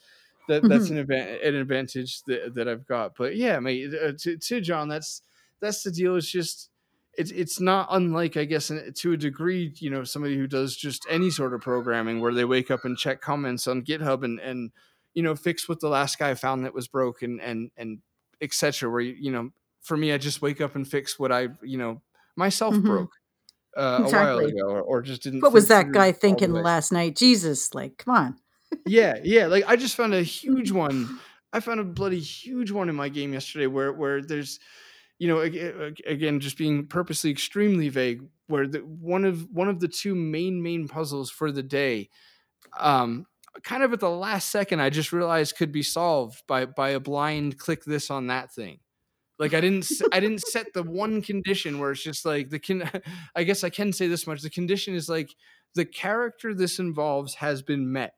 that 0.49 0.63
that's 0.71 0.89
an 0.91 0.97
advan- 1.05 1.47
an 1.47 1.55
advantage 1.57 2.23
that, 2.29 2.55
that 2.55 2.69
I've 2.69 2.87
got. 2.87 3.17
But 3.19 3.37
yeah, 3.37 3.59
mate, 3.61 3.93
uh, 3.95 4.13
to, 4.23 4.37
to 4.39 4.61
John, 4.61 4.89
that's 4.89 5.23
that's 5.61 5.83
the 5.83 5.91
deal. 5.91 6.15
It's 6.17 6.31
just 6.31 6.71
it's 7.19 7.31
it's 7.33 7.61
not 7.61 7.89
unlike 7.91 8.37
I 8.37 8.45
guess 8.45 8.71
to 8.95 9.13
a 9.13 9.17
degree, 9.17 9.75
you 9.77 9.91
know, 9.91 10.05
somebody 10.05 10.37
who 10.37 10.47
does 10.47 10.77
just 10.77 11.05
any 11.11 11.31
sort 11.31 11.53
of 11.53 11.61
programming 11.61 12.21
where 12.21 12.33
they 12.33 12.45
wake 12.45 12.71
up 12.71 12.85
and 12.85 12.97
check 12.97 13.21
comments 13.21 13.67
on 13.67 13.83
GitHub 13.83 14.25
and 14.25 14.39
and 14.41 14.71
you 15.15 15.23
know 15.23 15.35
fix 15.35 15.69
what 15.69 15.81
the 15.81 15.89
last 15.89 16.19
guy 16.19 16.35
found 16.35 16.65
that 16.65 16.73
was 16.75 16.89
broken 16.89 17.41
and 17.41 17.71
and 17.77 17.99
etc. 18.41 18.89
Where 18.89 19.01
you, 19.01 19.33
know, 19.33 19.51
for 19.83 19.97
me, 19.97 20.13
I 20.13 20.19
just 20.19 20.41
wake 20.41 20.61
up 20.61 20.77
and 20.77 20.87
fix 20.89 21.19
what 21.19 21.33
I 21.33 21.49
you 21.63 21.77
know 21.77 22.03
myself 22.37 22.75
Mhm. 22.75 22.83
broke 22.85 23.13
uh, 23.77 24.05
a 24.05 24.11
while 24.11 24.39
ago, 24.39 24.67
or, 24.69 24.81
or 24.83 25.03
just 25.03 25.23
didn't. 25.23 25.41
What 25.41 25.53
was 25.53 25.69
that 25.69 25.91
guy 25.93 26.13
thinking 26.13 26.53
last 26.53 26.93
night? 26.93 27.17
Jesus, 27.17 27.75
like, 27.75 27.99
come 27.99 28.15
on. 28.15 28.37
Yeah, 28.87 29.19
yeah. 29.25 29.47
Like 29.47 29.65
I 29.67 29.77
just 29.77 29.97
found 29.97 30.15
a 30.15 30.23
huge 30.41 30.71
one. 30.71 31.19
I 31.53 31.61
found 31.61 31.81
a 31.81 31.85
bloody 31.85 32.21
huge 32.21 32.71
one 32.71 32.89
in 32.89 32.95
my 32.95 33.09
game 33.09 33.33
yesterday 33.33 33.67
where 33.67 33.93
where 33.93 34.23
there's, 34.23 34.61
you 35.19 35.29
know, 35.29 35.41
ag- 35.41 35.57
ag- 35.57 36.03
again 36.07 36.41
just 36.41 36.57
being 36.59 36.87
purposely 36.87 37.31
extremely 37.31 37.89
vague. 37.89 38.23
Where 38.47 38.67
the 38.67 38.79
one 38.79 39.25
of 39.25 39.49
one 39.53 39.69
of 39.69 39.81
the 39.81 39.89
two 39.89 40.15
main 40.15 40.63
main 40.63 40.89
puzzles 40.89 41.31
for 41.31 41.53
the 41.53 41.63
day, 41.63 42.09
um, 42.79 43.27
kind 43.63 43.83
of 43.83 43.93
at 43.93 44.01
the 44.01 44.11
last 44.11 44.51
second, 44.51 44.81
I 44.81 44.91
just 44.91 45.13
realized 45.13 45.57
could 45.57 45.73
be 45.73 45.83
solved 45.83 46.43
by 46.47 46.67
by 46.67 46.91
a 46.91 47.01
blind 47.01 47.59
click 47.59 47.85
this 47.85 48.11
on 48.11 48.29
that 48.29 48.53
thing. 48.53 48.81
Like 49.39 49.55
I 49.55 49.61
didn't 49.61 49.87
I 50.13 50.21
didn't 50.21 50.41
set 50.47 50.73
the 50.75 50.83
one 50.83 51.23
condition 51.23 51.79
where 51.79 51.93
it's 51.93 52.03
just 52.03 52.25
like 52.25 52.51
the 52.51 52.59
can 52.59 52.91
I 53.37 53.45
guess 53.45 53.65
I 53.65 53.71
can 53.71 53.93
say 53.93 54.07
this 54.09 54.27
much. 54.27 54.43
The 54.43 54.51
condition 54.51 54.95
is 54.95 55.09
like 55.09 55.35
the 55.75 55.85
character 55.85 56.55
this 56.55 56.79
involves 56.79 57.35
has 57.35 57.63
been 57.63 57.93
met 57.93 58.15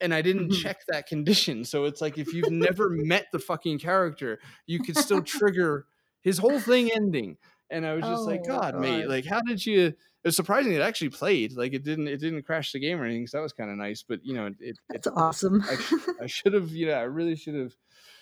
and 0.00 0.12
I 0.14 0.22
didn't 0.22 0.50
Mhm. 0.50 0.62
check 0.62 0.78
that 0.88 1.06
condition. 1.06 1.64
So 1.64 1.84
it's 1.84 2.00
like 2.00 2.18
if 2.18 2.32
you've 2.34 2.50
never 2.50 2.88
met 2.90 3.26
the 3.32 3.38
fucking 3.38 3.78
character, 3.80 4.40
you 4.66 4.80
could 4.80 4.96
still 4.98 5.22
trigger 5.22 5.86
his 6.22 6.38
whole 6.38 6.58
thing 6.58 6.90
ending. 6.92 7.36
And 7.70 7.86
I 7.86 7.94
was 7.94 8.04
just 8.04 8.24
like, 8.24 8.40
Oh, 8.44 8.58
God, 8.58 8.78
mate, 8.78 9.08
like 9.08 9.24
how 9.24 9.40
did 9.40 9.64
you? 9.64 9.94
It's 10.24 10.36
surprising 10.36 10.72
it 10.72 10.80
actually 10.82 11.08
played. 11.10 11.52
Like 11.56 11.72
it 11.72 11.82
didn't. 11.82 12.06
It 12.08 12.18
didn't 12.18 12.44
crash 12.44 12.72
the 12.72 12.78
game 12.78 13.00
or 13.00 13.04
anything. 13.04 13.26
So 13.26 13.38
that 13.38 13.42
was 13.42 13.52
kind 13.52 13.70
of 13.70 13.76
nice. 13.76 14.04
But 14.06 14.24
you 14.24 14.34
know, 14.34 14.46
it. 14.46 14.54
it, 14.60 14.78
That's 14.88 15.06
it 15.06 15.14
awesome. 15.16 15.62
I, 15.68 15.76
I 16.22 16.26
should 16.26 16.52
have. 16.52 16.70
you 16.70 16.86
know, 16.86 16.94
I 16.94 17.02
really 17.02 17.34
should 17.34 17.54
have. 17.54 17.74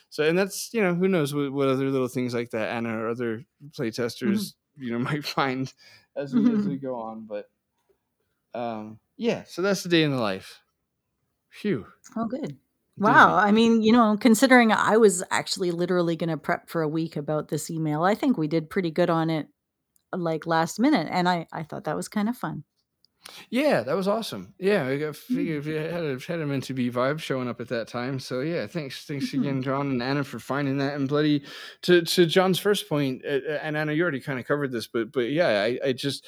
So 0.08 0.24
and 0.24 0.38
that's 0.38 0.72
you 0.72 0.80
know 0.82 0.94
who 0.94 1.08
knows 1.08 1.34
what, 1.34 1.52
what 1.52 1.68
other 1.68 1.88
little 1.88 2.08
things 2.08 2.34
like 2.34 2.50
that 2.50 2.70
Anna 2.70 2.96
or 2.98 3.08
other 3.08 3.44
play 3.74 3.90
testers 3.90 4.54
you 4.76 4.92
know 4.92 4.98
might 5.10 5.24
find 5.24 5.72
as 6.16 6.34
we 6.34 6.52
as 6.54 6.66
we 6.66 6.76
go 6.76 6.96
on. 6.96 7.26
But 7.26 7.48
um 8.54 8.98
yeah, 9.16 9.44
so 9.46 9.62
that's 9.62 9.82
the 9.82 9.88
day 9.88 10.02
in 10.02 10.10
the 10.10 10.20
life. 10.20 10.60
Phew. 11.50 11.86
Oh, 12.16 12.26
good. 12.26 12.56
Wow. 13.00 13.36
I 13.36 13.50
mean, 13.50 13.82
you 13.82 13.92
know, 13.92 14.16
considering 14.20 14.72
I 14.72 14.96
was 14.98 15.22
actually 15.30 15.70
literally 15.70 16.16
going 16.16 16.30
to 16.30 16.36
prep 16.36 16.68
for 16.68 16.82
a 16.82 16.88
week 16.88 17.16
about 17.16 17.48
this 17.48 17.70
email, 17.70 18.04
I 18.04 18.14
think 18.14 18.36
we 18.36 18.46
did 18.46 18.70
pretty 18.70 18.90
good 18.90 19.10
on 19.10 19.30
it 19.30 19.48
like 20.14 20.46
last 20.46 20.78
minute. 20.78 21.08
And 21.10 21.28
I, 21.28 21.46
I 21.52 21.62
thought 21.62 21.84
that 21.84 21.96
was 21.96 22.08
kind 22.08 22.28
of 22.28 22.36
fun. 22.36 22.64
Yeah, 23.50 23.82
that 23.82 23.94
was 23.94 24.08
awesome. 24.08 24.54
Yeah, 24.58 24.86
I 24.86 24.96
got 24.96 25.16
Hmm. 25.16 25.34
figured 25.36 25.64
you 25.66 25.74
had 25.76 26.04
a 26.04 26.18
had 26.26 26.40
a 26.40 26.46
meant 26.46 26.64
to 26.64 26.74
be 26.74 26.90
vibe 26.90 27.20
showing 27.20 27.48
up 27.48 27.60
at 27.60 27.68
that 27.68 27.86
time. 27.86 28.18
So 28.18 28.40
yeah, 28.40 28.66
thanks 28.66 29.04
thanks 29.04 29.26
Mhm. 29.30 29.40
again, 29.40 29.62
John 29.62 29.90
and 29.90 30.02
Anna, 30.02 30.24
for 30.24 30.38
finding 30.38 30.78
that. 30.78 30.94
And 30.94 31.06
bloody 31.08 31.44
to 31.82 32.02
to 32.02 32.26
John's 32.26 32.58
first 32.58 32.88
point, 32.88 33.22
and 33.24 33.76
Anna, 33.76 33.92
you 33.92 34.02
already 34.02 34.20
kind 34.20 34.38
of 34.40 34.46
covered 34.46 34.72
this, 34.72 34.86
but 34.88 35.12
but 35.12 35.30
yeah, 35.30 35.62
I, 35.62 35.78
I 35.88 35.92
just 35.92 36.26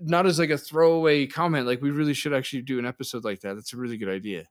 not 0.00 0.24
as 0.26 0.38
like 0.38 0.50
a 0.50 0.58
throwaway 0.58 1.26
comment. 1.26 1.66
Like 1.66 1.82
we 1.82 1.90
really 1.90 2.14
should 2.14 2.32
actually 2.32 2.62
do 2.62 2.78
an 2.78 2.86
episode 2.86 3.22
like 3.24 3.40
that. 3.40 3.54
That's 3.54 3.74
a 3.74 3.76
really 3.76 3.98
good 3.98 4.08
idea. 4.08 4.48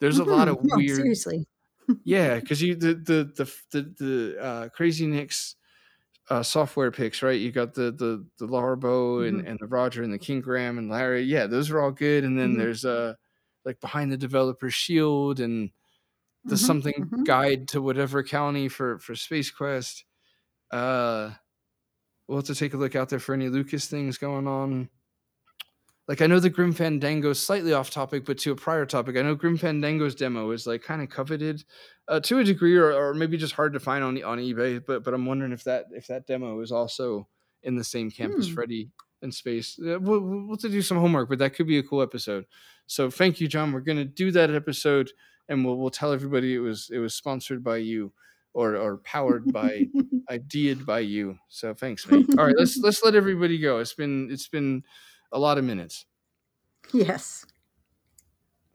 There's 0.00 0.18
a 0.18 0.24
lot 0.24 0.48
Mhm. 0.48 0.50
of 0.50 0.58
No, 0.62 0.76
weird, 0.76 0.88
seriously. 0.88 1.46
yeah, 2.04 2.36
because 2.40 2.62
you 2.62 2.74
the 2.76 2.94
the 2.94 3.24
the 3.36 3.54
the, 3.72 3.82
the 3.98 4.42
uh, 4.42 4.68
Crazy 4.70 5.06
Nick's 5.06 5.56
uh, 6.30 6.42
software 6.42 6.90
picks, 6.92 7.22
right? 7.22 7.40
You 7.40 7.52
got 7.52 7.74
the 7.74 7.92
the 7.92 8.26
the 8.38 8.46
Laura 8.46 8.76
Bow 8.78 9.20
and, 9.22 9.40
Mhm. 9.40 9.46
and 9.46 9.58
the 9.60 9.66
Roger 9.68 10.02
and 10.02 10.12
the 10.12 10.18
King 10.18 10.40
Graham 10.42 10.78
and 10.78 10.90
Larry. 10.90 11.22
Yeah, 11.24 11.46
those 11.48 11.70
are 11.70 11.80
all 11.80 11.92
good. 11.92 12.24
And 12.24 12.38
then 12.38 12.56
Mhm. 12.56 12.58
there's 12.58 12.84
uh 12.84 13.14
like 13.64 13.80
behind 13.80 14.12
the 14.12 14.18
developer 14.18 14.70
shield 14.70 15.40
and 15.40 15.70
the 16.48 16.56
Mhm, 16.56 16.58
something 16.58 17.10
mhm. 17.10 17.24
guide 17.24 17.68
to 17.68 17.82
whatever 17.82 18.22
county 18.24 18.68
for 18.68 18.98
for 19.00 19.14
Space 19.16 19.50
Quest. 19.52 20.04
Uh 20.72 21.32
we'll 22.28 22.38
have 22.38 22.46
to 22.46 22.54
take 22.54 22.74
a 22.74 22.78
look 22.78 22.96
out 22.96 23.08
there 23.10 23.18
for 23.20 23.34
any 23.34 23.48
Lucas 23.48 23.88
things 23.88 24.18
going 24.18 24.46
on. 24.48 24.88
Like 26.10 26.22
I 26.22 26.26
know 26.26 26.40
the 26.40 26.50
Grim 26.50 26.72
Fandango 26.72 27.30
is 27.30 27.38
slightly 27.38 27.72
off 27.72 27.88
topic, 27.88 28.24
but 28.24 28.36
to 28.38 28.50
a 28.50 28.56
prior 28.56 28.84
topic, 28.84 29.16
I 29.16 29.22
know 29.22 29.36
Grim 29.36 29.56
Fandango's 29.56 30.16
demo 30.16 30.50
is 30.50 30.66
like 30.66 30.82
kind 30.82 31.00
of 31.00 31.08
coveted 31.08 31.62
uh, 32.08 32.18
to 32.18 32.40
a 32.40 32.44
degree, 32.44 32.76
or, 32.76 32.92
or 32.92 33.14
maybe 33.14 33.36
just 33.36 33.54
hard 33.54 33.74
to 33.74 33.78
find 33.78 34.02
on 34.02 34.20
on 34.24 34.38
eBay. 34.38 34.84
But 34.84 35.04
but 35.04 35.14
I'm 35.14 35.24
wondering 35.24 35.52
if 35.52 35.62
that 35.64 35.84
if 35.92 36.08
that 36.08 36.26
demo 36.26 36.60
is 36.62 36.72
also 36.72 37.28
in 37.62 37.76
the 37.76 37.84
same 37.84 38.10
camp 38.10 38.34
as 38.36 38.48
Hmm. 38.48 38.54
Freddy 38.54 38.90
in 39.22 39.30
space. 39.30 39.78
We'll, 39.78 40.00
we'll 40.00 40.48
have 40.48 40.58
to 40.58 40.68
do 40.68 40.82
some 40.82 40.98
homework, 40.98 41.28
but 41.28 41.38
that 41.38 41.54
could 41.54 41.68
be 41.68 41.78
a 41.78 41.82
cool 41.84 42.02
episode. 42.02 42.44
So 42.88 43.08
thank 43.08 43.40
you, 43.40 43.46
John. 43.46 43.70
We're 43.70 43.78
gonna 43.78 44.04
do 44.04 44.32
that 44.32 44.50
episode, 44.50 45.12
and 45.48 45.64
we'll 45.64 45.76
we'll 45.76 45.90
tell 45.90 46.12
everybody 46.12 46.56
it 46.56 46.58
was 46.58 46.90
it 46.92 46.98
was 46.98 47.14
sponsored 47.14 47.62
by 47.62 47.76
you 47.76 48.12
or 48.52 48.74
or 48.74 48.96
powered 48.96 49.52
by 49.52 49.86
ideaed 50.28 50.84
by 50.84 50.98
you. 50.98 51.38
So 51.50 51.72
thanks, 51.72 52.10
mate. 52.10 52.26
All 52.36 52.46
right, 52.46 52.56
let's 52.58 52.76
let's 52.78 53.04
let 53.04 53.14
everybody 53.14 53.58
go. 53.58 53.78
It's 53.78 53.94
been 53.94 54.28
it's 54.28 54.48
been 54.48 54.82
a 55.32 55.38
lot 55.38 55.58
of 55.58 55.64
minutes. 55.64 56.06
yes. 56.92 57.44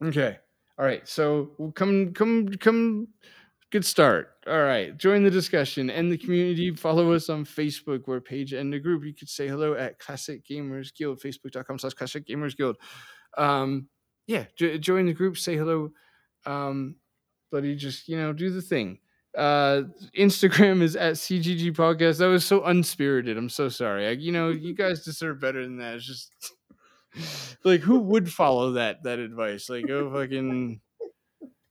Okay. 0.02 0.38
All 0.78 0.84
right. 0.84 1.06
So 1.08 1.50
we'll 1.58 1.72
come 1.72 2.12
come 2.12 2.48
come 2.48 3.08
good 3.70 3.84
start. 3.84 4.30
All 4.46 4.62
right. 4.62 4.96
Join 4.96 5.24
the 5.24 5.30
discussion 5.30 5.90
and 5.90 6.10
the 6.12 6.18
community. 6.18 6.74
Follow 6.74 7.12
us 7.12 7.28
on 7.28 7.44
Facebook. 7.44 8.06
We're 8.06 8.20
page 8.20 8.52
and 8.52 8.72
the 8.72 8.78
group. 8.78 9.04
You 9.04 9.14
could 9.14 9.28
say 9.28 9.48
hello 9.48 9.74
at 9.74 9.98
Classic 9.98 10.44
Gamers 10.46 10.94
Guild, 10.94 11.20
facebook.com 11.20 11.78
slash 11.78 11.94
Classic 11.94 12.26
Gamers 12.26 12.56
Guild. 12.56 12.76
Um, 13.36 13.88
yeah, 14.26 14.44
jo- 14.56 14.78
join 14.78 15.06
the 15.06 15.12
group, 15.12 15.36
say 15.36 15.56
hello. 15.56 15.90
Um, 16.44 16.96
buddy, 17.50 17.74
just 17.74 18.08
you 18.08 18.16
know, 18.16 18.32
do 18.32 18.50
the 18.50 18.62
thing. 18.62 18.98
Uh, 19.36 19.82
Instagram 20.18 20.80
is 20.80 20.96
at 20.96 21.14
CGG 21.14 21.72
Podcast. 21.72 22.18
That 22.18 22.28
was 22.28 22.44
so 22.44 22.60
unspirited. 22.60 23.36
I'm 23.36 23.50
so 23.50 23.68
sorry. 23.68 24.06
I, 24.06 24.10
you 24.12 24.32
know, 24.32 24.48
you 24.48 24.74
guys 24.74 25.04
deserve 25.04 25.40
better 25.40 25.62
than 25.62 25.76
that. 25.78 25.96
It's 25.96 26.06
just 26.06 27.58
like 27.64 27.80
who 27.80 27.98
would 28.00 28.32
follow 28.32 28.72
that 28.72 29.02
that 29.02 29.18
advice? 29.18 29.68
Like, 29.68 29.86
go 29.86 30.10
fucking 30.10 30.80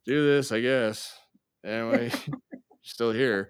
do 0.06 0.26
this, 0.26 0.52
I 0.52 0.62
guess. 0.62 1.18
Anyway, 1.66 2.12
still 2.84 3.12
here. 3.12 3.50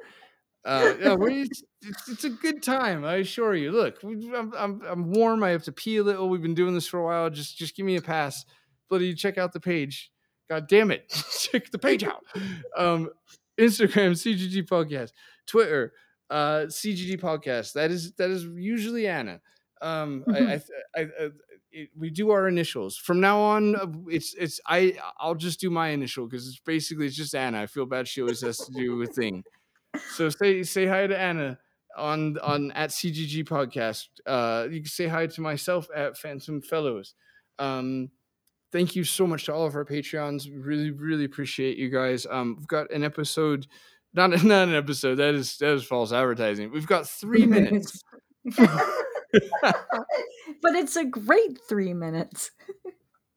Uh, 0.64 0.94
yeah, 1.00 1.16
it's, 1.20 1.64
it's, 1.84 2.10
it's 2.10 2.24
a 2.24 2.30
good 2.30 2.64
time. 2.64 3.06
I 3.06 3.16
assure 3.18 3.54
you. 3.54 3.72
Look, 3.72 4.02
I'm, 4.02 4.54
I'm 4.58 4.82
I'm 4.82 5.12
warm. 5.12 5.44
I 5.44 5.50
have 5.50 5.64
to 5.66 5.72
pee 5.72 5.98
a 5.98 6.04
little. 6.04 6.30
We've 6.30 6.42
been 6.42 6.56
doing 6.56 6.74
this 6.74 6.88
for 6.88 7.00
a 7.00 7.04
while. 7.04 7.30
Just 7.30 7.58
just 7.58 7.76
give 7.76 7.86
me 7.86 7.98
a 7.98 8.02
pass. 8.02 8.46
Bloody 8.90 9.14
check 9.14 9.38
out 9.38 9.52
the 9.52 9.60
page. 9.60 10.10
God 10.50 10.68
damn 10.68 10.92
it, 10.92 11.10
check 11.52 11.70
the 11.70 11.78
page 11.78 12.04
out. 12.04 12.24
Um, 12.78 13.10
Instagram 13.60 14.11
CGG 14.11 14.68
podcast, 14.68 15.11
Twitter 15.48 15.94
uh, 16.30 16.65
CGG 16.68 17.19
podcast. 17.19 17.73
That 17.73 17.91
is 17.91 18.14
that 18.14 18.30
is 18.30 18.45
usually 18.45 19.07
Anna. 19.07 19.41
Um, 19.82 20.23
I, 20.34 20.40
I, 20.40 20.61
I, 20.95 21.02
I 21.02 21.30
it, 21.72 21.90
we 21.98 22.10
do 22.10 22.32
our 22.32 22.48
initials 22.48 22.98
from 22.98 23.19
now 23.19 23.40
on. 23.40 23.76
uh, 23.76 23.88
It's 24.07 24.34
it's 24.36 24.60
I 24.68 24.98
I'll 25.19 25.36
just 25.36 25.60
do 25.60 25.69
my 25.69 25.90
initial 25.90 26.27
because 26.27 26.48
it's 26.48 26.60
basically 26.60 27.07
it's 27.07 27.15
just 27.15 27.36
Anna. 27.36 27.61
I 27.61 27.65
feel 27.68 27.86
bad 27.86 28.07
she 28.07 28.22
always 28.22 28.41
has 28.41 28.57
to 28.57 28.72
do 28.72 29.02
a 29.02 29.06
thing. 29.07 29.44
So 30.11 30.30
say 30.30 30.64
say 30.64 30.86
hi 30.86 31.07
to 31.07 31.18
Anna 31.18 31.60
on 31.98 32.38
on 32.40 32.72
at 32.72 32.90
CGG 32.91 33.44
podcast. 33.45 34.07
Uh, 34.26 34.68
you 34.69 34.82
can 34.82 34.90
say 34.90 35.07
hi 35.07 35.27
to 35.27 35.41
myself 35.41 35.88
at 35.95 36.18
Phantom 36.18 36.61
Fellows. 36.61 37.14
Um, 37.60 38.11
thank 38.76 38.93
you 38.93 39.06
so 39.06 39.26
much 39.26 39.45
to 39.45 39.53
all 39.53 39.65
of 39.65 39.73
our 39.73 39.85
Patreons. 39.85 40.49
Really 40.53 40.91
really 40.91 41.23
appreciate 41.23 41.77
you 41.77 41.89
guys. 41.89 42.27
Um, 42.30 42.56
we've 42.57 42.68
got 42.68 42.91
an 42.91 43.06
episode. 43.06 43.68
Not, 44.14 44.31
not 44.43 44.68
an 44.68 44.76
episode. 44.76 45.15
That 45.15 45.34
is 45.34 45.57
that 45.60 45.73
is 45.73 45.85
false 45.85 46.11
advertising. 46.11 46.72
We've 46.72 46.85
got 46.85 47.07
three 47.07 47.45
minutes. 47.57 48.03
but 48.57 48.76
it's 50.76 50.97
a 50.97 51.06
great 51.06 51.57
three 51.69 51.93
minutes. 51.93 52.52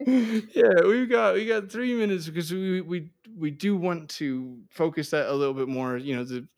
yeah, 0.04 0.82
we've 0.84 1.08
got 1.08 1.34
we 1.34 1.46
got 1.46 1.70
three 1.70 1.94
minutes 1.94 2.26
because 2.26 2.52
we 2.52 2.80
we 2.80 3.10
we 3.36 3.52
do 3.52 3.76
want 3.76 4.10
to 4.10 4.58
focus 4.70 5.10
that 5.10 5.28
a 5.28 5.34
little 5.34 5.54
bit 5.54 5.68
more. 5.68 5.96
You 5.96 6.16
know, 6.16 6.24
the 6.24 6.48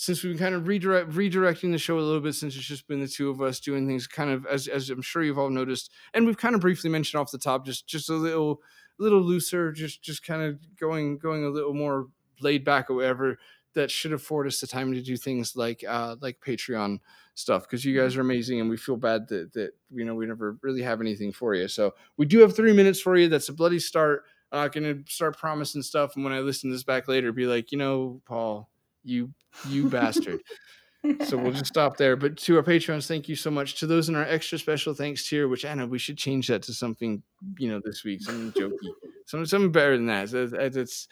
since 0.00 0.22
we've 0.22 0.32
been 0.32 0.38
kind 0.38 0.54
of 0.54 0.66
redirect 0.66 1.10
redirecting 1.10 1.72
the 1.72 1.78
show 1.78 1.98
a 1.98 2.00
little 2.00 2.22
bit 2.22 2.34
since 2.34 2.56
it's 2.56 2.64
just 2.64 2.88
been 2.88 3.00
the 3.00 3.06
two 3.06 3.28
of 3.28 3.42
us 3.42 3.60
doing 3.60 3.86
things 3.86 4.06
kind 4.06 4.30
of 4.30 4.46
as 4.46 4.66
as 4.66 4.88
I'm 4.88 5.02
sure 5.02 5.22
you've 5.22 5.38
all 5.38 5.50
noticed, 5.50 5.92
and 6.14 6.24
we've 6.24 6.38
kind 6.38 6.54
of 6.54 6.62
briefly 6.62 6.88
mentioned 6.88 7.20
off 7.20 7.30
the 7.30 7.36
top, 7.36 7.66
just 7.66 7.86
just 7.86 8.08
a 8.08 8.14
little 8.14 8.62
little 8.98 9.20
looser, 9.20 9.70
just 9.72 10.02
just 10.02 10.24
kind 10.24 10.40
of 10.40 10.58
going 10.78 11.18
going 11.18 11.44
a 11.44 11.50
little 11.50 11.74
more 11.74 12.06
laid 12.40 12.64
back 12.64 12.88
or 12.88 12.94
whatever. 12.94 13.36
That 13.74 13.90
should 13.90 14.14
afford 14.14 14.46
us 14.46 14.58
the 14.58 14.66
time 14.66 14.94
to 14.94 15.02
do 15.02 15.18
things 15.18 15.54
like 15.54 15.84
uh 15.86 16.16
like 16.22 16.40
Patreon 16.40 17.00
stuff 17.34 17.64
because 17.64 17.84
you 17.84 17.94
guys 17.94 18.16
are 18.16 18.22
amazing 18.22 18.58
and 18.58 18.70
we 18.70 18.78
feel 18.78 18.96
bad 18.96 19.28
that 19.28 19.52
that 19.52 19.72
you 19.90 20.06
know 20.06 20.14
we 20.14 20.24
never 20.24 20.56
really 20.62 20.80
have 20.80 21.02
anything 21.02 21.30
for 21.30 21.54
you. 21.54 21.68
So 21.68 21.92
we 22.16 22.24
do 22.24 22.38
have 22.38 22.56
three 22.56 22.72
minutes 22.72 23.02
for 23.02 23.18
you. 23.18 23.28
That's 23.28 23.50
a 23.50 23.52
bloody 23.52 23.78
start. 23.78 24.24
I'm 24.50 24.62
not 24.62 24.72
gonna 24.72 24.94
start 25.08 25.36
promising 25.36 25.82
stuff, 25.82 26.16
and 26.16 26.24
when 26.24 26.32
I 26.32 26.40
listen 26.40 26.70
to 26.70 26.74
this 26.74 26.84
back 26.84 27.06
later, 27.06 27.32
be 27.32 27.44
like, 27.44 27.70
you 27.70 27.76
know, 27.76 28.22
Paul, 28.24 28.69
you 29.04 29.32
you 29.68 29.88
bastard. 29.88 30.40
So 31.26 31.38
we'll 31.38 31.52
just 31.52 31.66
stop 31.74 31.96
there. 31.96 32.16
But 32.16 32.36
to 32.38 32.56
our 32.56 32.62
patrons, 32.62 33.06
thank 33.06 33.28
you 33.28 33.36
so 33.36 33.50
much. 33.50 33.78
To 33.80 33.86
those 33.86 34.08
in 34.08 34.16
our 34.16 34.24
extra 34.24 34.58
special 34.58 34.94
thanks 34.94 35.28
tier, 35.28 35.48
which 35.48 35.64
I 35.64 35.74
know 35.74 35.86
we 35.86 35.98
should 35.98 36.18
change 36.18 36.48
that 36.48 36.62
to 36.64 36.74
something, 36.74 37.22
you 37.58 37.68
know, 37.68 37.80
this 37.84 38.04
week, 38.04 38.22
something 38.22 38.52
jokey, 38.52 38.90
something 39.26 39.46
something 39.46 39.72
better 39.72 39.96
than 39.96 40.06
that. 40.06 40.32
It's 40.32 40.52
it's 40.52 41.08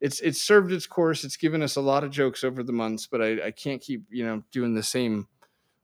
it's 0.00 0.20
it's 0.20 0.42
served 0.42 0.72
its 0.72 0.86
course. 0.86 1.24
It's 1.24 1.36
given 1.36 1.62
us 1.62 1.76
a 1.76 1.80
lot 1.80 2.04
of 2.04 2.10
jokes 2.10 2.44
over 2.44 2.62
the 2.62 2.72
months, 2.72 3.06
but 3.06 3.20
I, 3.20 3.46
I 3.46 3.50
can't 3.50 3.80
keep 3.80 4.04
you 4.10 4.24
know 4.24 4.42
doing 4.52 4.74
the 4.74 4.82
same. 4.82 5.28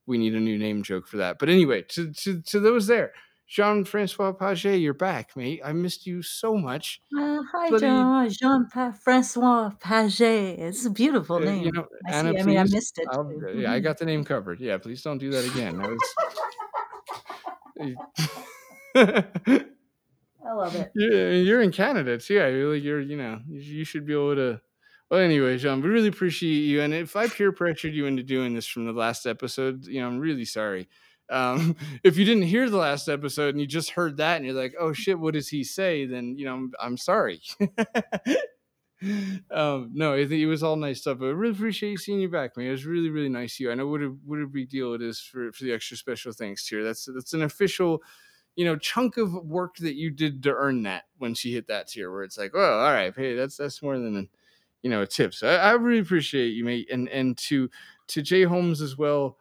We 0.06 0.18
need 0.18 0.34
a 0.34 0.40
new 0.40 0.58
name 0.58 0.82
joke 0.82 1.06
for 1.06 1.16
that. 1.18 1.38
But 1.38 1.48
anyway, 1.48 1.82
to 1.88 2.12
to 2.12 2.40
to 2.42 2.60
those 2.60 2.86
there, 2.86 3.12
Jean 3.46 3.84
Francois 3.84 4.32
Paget, 4.32 4.80
you're 4.80 4.94
back, 4.94 5.36
mate. 5.36 5.60
I 5.64 5.72
missed 5.72 6.06
you 6.06 6.22
so 6.22 6.56
much. 6.56 7.00
Uh, 7.16 7.40
hi, 7.52 7.68
Bloody- 7.68 7.86
Jean. 7.86 8.28
Jean 8.30 8.92
Francois 9.02 9.70
Paget. 9.80 10.58
It's 10.58 10.84
a 10.86 10.90
beautiful 10.90 11.36
Uh, 11.36 11.40
name. 11.40 11.64
you 11.64 11.72
know, 11.72 11.86
I, 12.06 12.12
Anna, 12.12 12.32
see, 12.32 12.38
I 12.40 12.42
mean, 12.44 12.58
I 12.58 12.62
missed 12.64 12.98
it. 12.98 13.06
Too. 13.12 13.60
yeah, 13.60 13.72
I 13.72 13.80
got 13.80 13.98
the 13.98 14.06
name 14.06 14.24
covered. 14.24 14.60
Yeah, 14.60 14.78
please 14.78 15.02
don't 15.02 15.18
do 15.18 15.30
that 15.30 15.44
again. 15.52 15.78
That 15.78 15.90
was. 15.90 16.00
I 20.46 20.52
love 20.52 20.74
it. 20.76 20.90
You're 20.94 21.60
in 21.62 21.72
Canada 21.72 22.18
too. 22.18 22.34
Yeah, 22.34 22.48
you're 22.48 22.74
you're 22.76 23.00
you 23.00 23.16
know 23.16 23.40
you 23.48 23.60
you 23.60 23.84
should 23.84 24.06
be 24.06 24.12
able 24.12 24.34
to. 24.36 24.60
Well, 25.10 25.20
anyway, 25.20 25.58
Jean, 25.58 25.82
we 25.82 25.88
really 25.88 26.08
appreciate 26.08 26.60
you. 26.62 26.80
And 26.80 26.94
if 26.94 27.14
I 27.14 27.28
peer 27.28 27.52
pressured 27.52 27.92
you 27.94 28.06
into 28.06 28.22
doing 28.22 28.54
this 28.54 28.66
from 28.66 28.86
the 28.86 28.92
last 28.92 29.26
episode, 29.26 29.84
you 29.86 30.00
know, 30.00 30.06
I'm 30.08 30.18
really 30.18 30.44
sorry. 30.46 30.88
Um, 31.30 31.76
if 32.04 32.16
you 32.16 32.24
didn't 32.24 32.44
hear 32.44 32.68
the 32.68 32.76
last 32.76 33.08
episode 33.08 33.54
and 33.54 33.60
you 33.60 33.66
just 33.66 33.90
heard 33.90 34.16
that 34.18 34.36
and 34.36 34.44
you're 34.44 34.54
like, 34.54 34.74
oh 34.78 34.92
shit, 34.92 35.18
what 35.18 35.34
does 35.34 35.48
he 35.48 35.64
say? 35.64 36.06
Then 36.06 36.36
you 36.36 36.44
know, 36.44 36.54
I'm, 36.54 36.72
I'm 36.80 36.96
sorry. 36.96 37.40
um, 39.50 39.90
no, 39.92 40.14
I 40.14 40.26
think 40.26 40.40
it 40.40 40.46
was 40.46 40.62
all 40.62 40.76
nice 40.76 41.00
stuff. 41.00 41.18
But 41.18 41.26
I 41.26 41.30
really 41.30 41.54
appreciate 41.54 41.98
seeing 41.98 42.20
you 42.20 42.28
back, 42.28 42.56
man. 42.56 42.66
It 42.66 42.72
was 42.72 42.86
really, 42.86 43.10
really 43.10 43.28
nice 43.28 43.56
to 43.56 43.64
you. 43.64 43.70
I 43.70 43.74
know 43.74 43.88
what 43.88 44.02
a 44.02 44.14
what 44.24 44.40
a 44.40 44.46
big 44.46 44.68
deal 44.68 44.94
it 44.94 45.02
is 45.02 45.20
for 45.20 45.52
for 45.52 45.64
the 45.64 45.72
extra 45.72 45.96
special 45.96 46.32
thanks 46.32 46.66
tier. 46.68 46.84
That's 46.84 47.08
that's 47.12 47.34
an 47.34 47.42
official 47.42 48.02
you 48.56 48.64
know 48.64 48.76
chunk 48.76 49.16
of 49.16 49.34
work 49.34 49.76
that 49.76 49.94
you 49.94 50.10
did 50.10 50.42
to 50.42 50.54
earn 50.54 50.82
that 50.84 51.04
when 51.18 51.34
she 51.34 51.52
hit 51.52 51.66
that 51.68 51.88
tier 51.88 52.10
where 52.10 52.22
it's 52.22 52.38
like 52.38 52.52
oh, 52.54 52.78
all 52.78 52.92
right 52.92 53.12
hey 53.16 53.34
that's 53.34 53.56
that's 53.56 53.82
more 53.82 53.98
than 53.98 54.16
a, 54.16 54.24
you 54.82 54.90
know 54.90 55.02
a 55.02 55.06
tip 55.06 55.34
so 55.34 55.48
I, 55.48 55.70
I 55.70 55.72
really 55.72 56.00
appreciate 56.00 56.50
you 56.50 56.64
mate 56.64 56.88
and 56.90 57.08
and 57.08 57.36
to 57.38 57.68
to 58.08 58.22
jay 58.22 58.44
holmes 58.44 58.80
as 58.80 58.96
well 58.96 59.38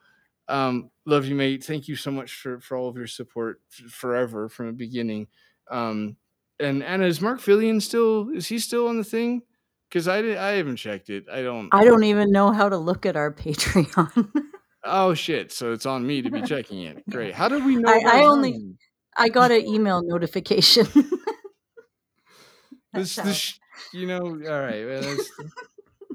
um 0.48 0.90
love 1.06 1.26
you 1.26 1.36
mate. 1.36 1.64
Thank 1.64 1.88
you 1.88 1.96
so 1.96 2.12
much 2.12 2.34
for 2.34 2.60
for 2.60 2.78
all 2.78 2.90
of 2.90 2.98
your 2.98 3.08
support 3.08 3.62
f- 3.72 3.92
forever 3.92 4.50
from 4.50 4.68
the 4.68 4.74
beginning. 4.74 5.28
Um 5.72 6.18
and 6.60 6.84
anna 6.84 7.06
is 7.06 7.22
mark 7.22 7.40
fillion 7.40 7.82
still 7.82 8.30
is 8.30 8.48
he 8.48 8.60
still 8.60 8.88
on 8.88 8.98
the 8.98 9.04
thing? 9.04 9.42
Because 9.90 10.08
i 10.08 10.22
did 10.22 10.38
i 10.38 10.52
haven't 10.52 10.78
checked 10.78 11.10
it. 11.10 11.26
I 11.32 11.42
don't 11.42 11.70
I 11.72 11.86
don't 11.86 12.04
even 12.04 12.32
know 12.32 12.52
how 12.52 12.70
to 12.70 12.78
look 12.78 13.06
at 13.06 13.16
our 13.16 13.32
Patreon. 13.34 14.30
oh 14.84 15.14
shit. 15.14 15.52
So 15.52 15.72
it's 15.72 15.86
on 15.86 16.06
me 16.06 16.22
to 16.22 16.30
be 16.30 16.42
checking 16.42 16.84
it. 16.84 17.04
Great. 17.10 17.34
How 17.34 17.48
did 17.48 17.66
we 17.66 17.78
know 17.78 17.92
I- 17.92 18.22
I 18.22 18.26
only-? 18.26 18.76
I 19.16 19.30
got 19.30 19.52
an 19.52 19.66
email 19.66 20.02
notification. 20.04 20.88
this 22.94 23.16
this 23.16 23.60
you 23.94 24.08
know 24.08 24.20
all 24.22 24.62
right. 24.62 24.86
Well, 24.86 25.18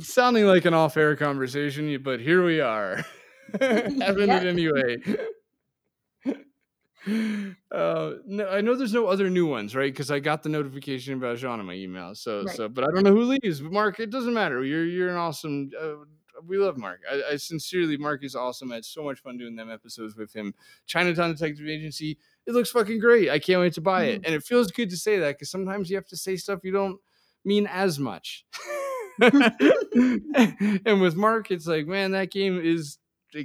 sounding 0.00 0.46
like 0.46 0.64
an 0.64 0.74
off-air 0.74 1.16
conversation 1.16 2.00
but 2.02 2.20
here 2.20 2.44
we 2.44 2.60
are 2.60 3.04
having 3.60 4.28
Yeah. 4.28 4.40
it 4.40 4.46
anyway. 4.46 4.96
Uh 7.70 8.14
no 8.26 8.48
i 8.50 8.60
know 8.60 8.74
there's 8.74 8.92
no 8.92 9.06
other 9.06 9.30
new 9.30 9.46
ones 9.46 9.74
right? 9.74 9.90
Because 9.90 10.10
i 10.10 10.18
got 10.18 10.42
the 10.42 10.48
notification 10.50 11.14
about 11.14 11.38
jean 11.38 11.60
in 11.60 11.64
my 11.64 11.72
email 11.74 12.14
so 12.14 12.42
Right. 12.42 12.54
so 12.56 12.68
but 12.68 12.84
i 12.84 12.88
don't 12.88 13.04
know 13.04 13.12
who 13.14 13.22
leaves. 13.22 13.60
But 13.60 13.72
mark 13.72 14.00
it 14.00 14.10
doesn't 14.10 14.34
matter. 14.34 14.62
You're 14.64 14.84
you're 14.84 15.08
an 15.08 15.16
awesome 15.16 15.70
uh, 15.80 15.94
we 16.46 16.58
love 16.58 16.76
mark. 16.76 17.00
I, 17.10 17.22
I 17.32 17.36
sincerely 17.36 17.96
mark 17.96 18.24
is 18.24 18.34
awesome. 18.36 18.70
I 18.72 18.76
had 18.76 18.84
so 18.84 19.02
much 19.04 19.20
fun 19.20 19.38
doing 19.38 19.56
them 19.56 19.70
episodes 19.70 20.16
with 20.16 20.34
him. 20.34 20.54
Chinatown 20.86 21.30
detective 21.32 21.66
agency 21.68 22.18
it 22.46 22.52
looks 22.52 22.70
fucking 22.70 22.98
great. 22.98 23.30
I 23.30 23.38
can't 23.38 23.60
wait 23.60 23.74
to 23.74 23.80
buy 23.80 24.04
it. 24.06 24.22
And 24.26 24.34
it 24.34 24.42
feels 24.42 24.70
good 24.72 24.90
to 24.90 24.96
say 24.96 25.18
that 25.20 25.36
because 25.36 25.50
sometimes 25.50 25.88
you 25.88 25.96
have 25.96 26.06
to 26.08 26.16
say 26.16 26.36
stuff 26.36 26.60
you 26.64 26.72
don't 26.72 26.98
mean 27.44 27.66
as 27.68 27.98
much. 27.98 28.44
And 29.20 31.00
with 31.00 31.14
mark 31.16 31.50
it's 31.50 31.66
like 31.66 31.86
man 31.86 32.10
that 32.12 32.30
game 32.30 32.60
is 32.62 32.98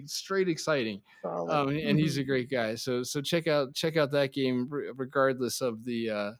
straight 0.05 0.49
exciting 0.49 1.01
um, 1.25 1.69
and, 1.69 1.99
he's 1.99 2.17
a 2.17 2.23
great 2.23 2.49
guy. 2.49 2.75
So 2.75 3.03
so 3.03 3.21
check 3.21 3.47
out 3.47 3.73
check 3.73 3.97
out 3.97 4.11
that 4.11 4.33
game 4.33 4.67
regardless 4.69 5.61
of 5.61 5.83
the 5.85 6.09
uh, 6.09 6.31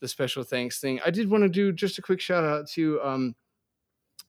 the 0.00 0.08
special 0.08 0.42
thanks 0.42 0.80
thing. 0.80 1.00
I 1.04 1.10
did 1.10 1.30
want 1.30 1.42
to 1.44 1.48
do 1.48 1.72
just 1.72 1.98
a 1.98 2.02
quick 2.02 2.20
shout 2.20 2.44
out 2.44 2.68
to 2.70 3.00
um 3.02 3.34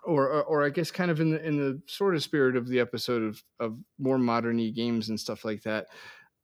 or, 0.04 0.28
or 0.28 0.44
or 0.44 0.66
I 0.66 0.70
guess 0.70 0.92
kind 0.92 1.12
of 1.12 1.20
in 1.20 1.32
the 1.32 1.46
in 1.46 1.58
the 1.58 1.82
sort 1.88 2.16
of 2.16 2.24
spirit 2.24 2.56
of 2.56 2.68
the 2.68 2.80
episode 2.80 3.24
of 3.24 3.44
of 3.60 3.78
more 4.00 4.18
moderny 4.18 4.74
games 4.74 5.10
and 5.10 5.20
stuff 5.20 5.46
like 5.46 5.64
that. 5.64 5.88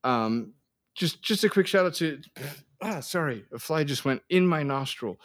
Um 0.03 0.53
just 0.95 1.23
just 1.23 1.44
a 1.44 1.49
quick 1.49 1.68
shout 1.68 1.85
out 1.85 1.94
to 1.95 2.19
ah 2.81 2.99
sorry, 2.99 3.45
a 3.53 3.60
fly 3.60 3.84
just 3.84 4.06
went 4.06 4.22
in 4.30 4.45
my 4.48 4.64
nostril. 4.64 5.19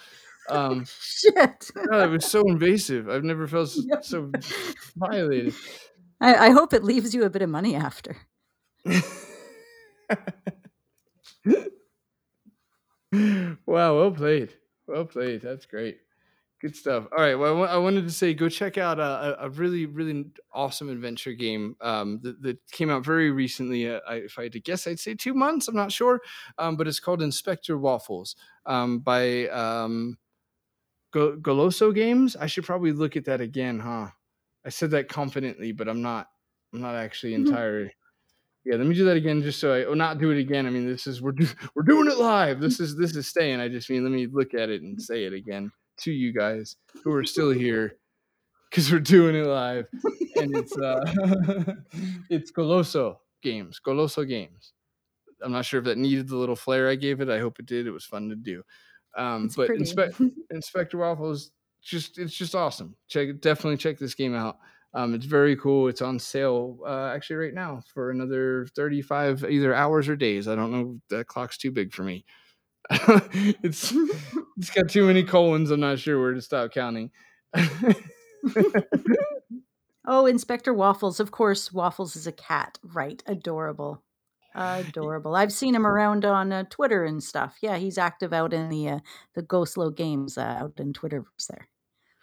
Um, 0.49 0.87
Shit. 1.01 1.71
no, 1.77 2.01
it 2.01 2.11
was 2.11 2.25
so 2.25 2.43
invasive. 2.49 3.09
I've 3.09 3.25
never 3.25 3.47
felt 3.47 3.69
so 4.03 4.31
violated. 4.97 5.55
I, 6.21 6.35
I 6.49 6.51
hope 6.51 6.73
it 6.73 6.85
leaves 6.85 7.15
you 7.15 7.25
a 7.25 7.31
bit 7.31 7.43
of 7.43 7.51
money 7.51 7.75
after. 7.75 8.17
wow, 13.13 13.57
well 13.67 14.11
played. 14.11 14.55
Well 14.87 15.05
played. 15.05 15.43
That's 15.43 15.67
great. 15.67 15.99
Good 16.61 16.75
stuff. 16.75 17.07
All 17.13 17.19
right. 17.23 17.37
Well, 17.37 17.65
I 17.65 17.77
wanted 17.77 18.05
to 18.05 18.11
say 18.11 18.35
go 18.35 18.49
check 18.49 18.79
out 18.79 18.99
a, 18.99 19.39
a- 19.43 19.47
a 19.47 19.51
really, 19.51 19.87
really 19.87 20.27
awesome 20.53 20.89
adventure 20.89 21.33
game 21.33 21.77
um, 21.81 22.19
that, 22.23 22.43
that 22.43 22.59
came 22.73 22.91
out 22.91 23.05
very 23.05 23.31
recently. 23.31 23.89
Uh, 23.89 24.01
I, 24.09 24.15
if 24.17 24.39
I 24.39 24.45
had 24.45 24.53
to 24.53 24.61
guess, 24.61 24.87
I'd 24.87 24.99
say 24.99 25.15
two 25.15 25.35
months. 25.35 25.69
I'm 25.69 25.77
not 25.77 25.93
sure. 25.93 26.21
Um, 26.59 26.77
but 26.77 26.89
it's 26.89 26.99
called 27.01 27.23
Inspector 27.23 27.77
Waffles 27.79 28.35
um, 28.67 28.99
by 28.99 29.47
um, 29.49 30.19
Go- 31.13 31.37
Goloso 31.37 31.95
Games. 31.95 32.37
I 32.37 32.47
should 32.47 32.65
probably 32.65 32.93
look 32.93 33.17
at 33.17 33.27
that 33.27 33.41
again, 33.41 33.81
huh? 33.81 34.09
I 34.69 34.71
said 34.71 34.91
that 34.91 35.09
confidently, 35.09 35.73
but 35.73 35.89
I'm 35.89 36.03
not. 36.03 36.27
I'm 36.75 36.83
not 36.83 36.95
actually 36.95 37.33
Mhm. 37.33 37.47
entirely. 37.47 37.91
Yeah, 38.67 38.77
let 38.77 38.87
me 38.87 38.95
do 38.95 39.07
that 39.07 39.17
again, 39.17 39.41
just 39.41 39.61
so 39.61 39.73
I, 39.73 39.85
or 39.87 39.97
not 39.97 40.19
do 40.19 40.31
it 40.31 40.39
again. 40.39 40.67
I 40.67 40.71
mean, 40.71 40.87
this 40.87 41.07
is 41.07 41.23
we're 41.23 41.33
do, 41.33 41.47
we're 41.75 41.85
doing 41.85 42.07
it 42.07 42.19
live. 42.19 42.61
This 42.61 42.79
is 42.79 42.95
this 42.95 43.17
is 43.17 43.27
staying. 43.27 43.61
I 43.61 43.69
just 43.69 43.89
mean 43.89 44.03
let 44.05 44.13
me 44.13 44.27
look 44.31 44.53
at 44.53 44.69
it 44.69 44.83
and 44.83 45.01
say 45.01 45.25
it 45.25 45.33
again 45.33 45.73
to 46.01 46.13
you 46.13 46.35
guys 46.35 46.77
who 47.03 47.15
are 47.15 47.25
still 47.25 47.49
here 47.51 47.97
because 48.69 48.93
we're 48.93 48.99
doing 49.01 49.35
it 49.37 49.47
live, 49.47 49.87
and 50.37 50.55
it's 50.55 50.77
uh 50.77 51.01
it's 52.29 52.53
Goloso 52.53 53.17
Games, 53.43 53.81
Goloso 53.83 54.29
Games. 54.29 54.75
I'm 55.43 55.53
not 55.53 55.65
sure 55.65 55.79
if 55.79 55.87
that 55.87 55.97
needed 55.97 56.29
the 56.29 56.37
little 56.37 56.57
flair 56.57 56.91
I 56.91 56.97
gave 56.97 57.23
it. 57.23 57.31
I 57.31 57.39
hope 57.39 57.59
it 57.59 57.65
did. 57.65 57.87
It 57.87 57.93
was 57.93 58.05
fun 58.05 58.29
to 58.29 58.37
do. 58.37 58.63
Um, 59.17 59.47
It's 59.47 59.57
but. 59.57 59.71
Inspe- 59.71 60.33
Inspector 60.51 60.99
Waffles 60.99 61.53
just 61.83 62.19
it's 62.19 62.35
just 62.35 62.55
awesome. 62.55 62.95
Check 63.09 63.41
definitely 63.41 63.77
check 63.77 63.99
this 63.99 64.15
game 64.15 64.35
out. 64.35 64.59
Um, 64.95 65.15
it's 65.15 65.27
very 65.27 65.57
cool. 65.57 65.89
It's 65.89 66.03
on 66.03 66.19
sale 66.19 66.79
uh, 66.87 67.13
actually 67.15 67.37
right 67.37 67.55
now 67.55 67.83
for 67.93 68.11
another 68.11 68.67
35 68.75 69.45
either 69.45 69.75
hours 69.75 70.09
or 70.09 70.17
days. 70.17 70.49
I 70.49 70.55
don't 70.55 70.73
know. 70.73 71.01
That 71.11 71.27
clock's 71.27 71.59
too 71.59 71.71
big 71.71 71.93
for 71.93 72.03
me. 72.03 72.25
it's 72.91 73.93
it's 74.57 74.71
got 74.71 74.89
too 74.89 75.07
many 75.07 75.23
colons. 75.23 75.71
I'm 75.71 75.81
not 75.81 75.99
sure 75.99 76.21
where 76.21 76.33
to 76.35 76.41
stop 76.41 76.73
counting. 76.73 77.11
Oh, 80.11 80.25
Inspector 80.25 80.73
Waffles. 80.73 81.21
Of 81.21 81.33
course, 81.33 81.71
Waffles 81.71 82.17
is 82.17 82.27
a 82.27 82.33
cat, 82.33 82.79
right? 82.83 83.23
Adorable. 83.27 84.03
Adorable. 84.59 85.37
I've 85.37 85.53
seen 85.53 85.75
him 85.75 85.87
around 85.87 86.25
on 86.25 86.53
uh, 86.53 86.65
Twitter 86.71 87.05
and 87.05 87.23
stuff. 87.23 87.59
Yeah, 87.63 87.77
he's 87.79 87.99
active 87.99 88.33
out 88.33 88.53
in 88.53 88.69
the 88.69 88.89
uh, 88.89 89.01
the 89.35 89.43
Goloso 89.43 89.95
games 89.95 90.37
uh, 90.39 90.43
out 90.43 90.75
in 90.81 90.93
Twitterverse 90.93 91.47
there. 91.49 91.69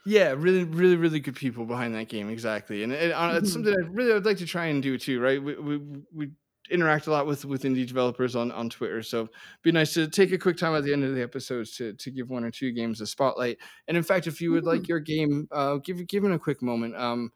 Yeah, 0.05 0.35
really, 0.37 0.63
really, 0.65 0.95
really 0.97 1.19
good 1.19 1.35
people 1.35 1.65
behind 1.65 1.95
that 1.95 2.09
game. 2.09 2.29
Exactly, 2.29 2.83
and 2.83 2.91
it, 2.93 3.11
uh, 3.11 3.33
it's 3.37 3.49
Mhm. 3.49 3.53
something 3.53 3.73
I 3.73 3.87
really 3.87 4.13
would 4.13 4.25
like 4.25 4.37
to 4.37 4.45
try 4.45 4.65
and 4.67 4.81
do 4.83 4.97
too. 4.97 5.19
Right, 5.19 5.41
we 5.41 5.55
we, 5.55 5.77
we 6.13 6.31
interact 6.69 7.07
a 7.07 7.11
lot 7.11 7.25
with 7.25 7.43
with 7.45 7.63
indie 7.63 7.87
developers 7.87 8.35
on 8.35 8.51
on 8.51 8.69
Twitter, 8.69 9.01
so 9.01 9.21
it'd 9.21 9.31
be 9.63 9.71
nice 9.71 9.93
to 9.95 10.07
take 10.07 10.31
a 10.31 10.37
quick 10.37 10.57
time 10.57 10.75
at 10.75 10.83
the 10.83 10.93
end 10.93 11.03
of 11.03 11.15
the 11.15 11.23
episodes 11.23 11.75
to 11.77 11.93
to 11.93 12.11
give 12.11 12.29
one 12.29 12.43
or 12.43 12.51
two 12.51 12.71
games 12.71 13.01
a 13.01 13.07
spotlight. 13.07 13.57
And 13.87 13.97
in 13.97 14.03
fact, 14.03 14.27
if 14.27 14.39
you 14.41 14.51
would 14.51 14.63
like 14.65 14.87
your 14.87 14.99
game, 14.99 15.47
uh, 15.51 15.77
give 15.77 16.05
give 16.07 16.23
it 16.23 16.31
a 16.31 16.39
quick 16.39 16.61
moment. 16.61 16.95
Um, 16.95 17.31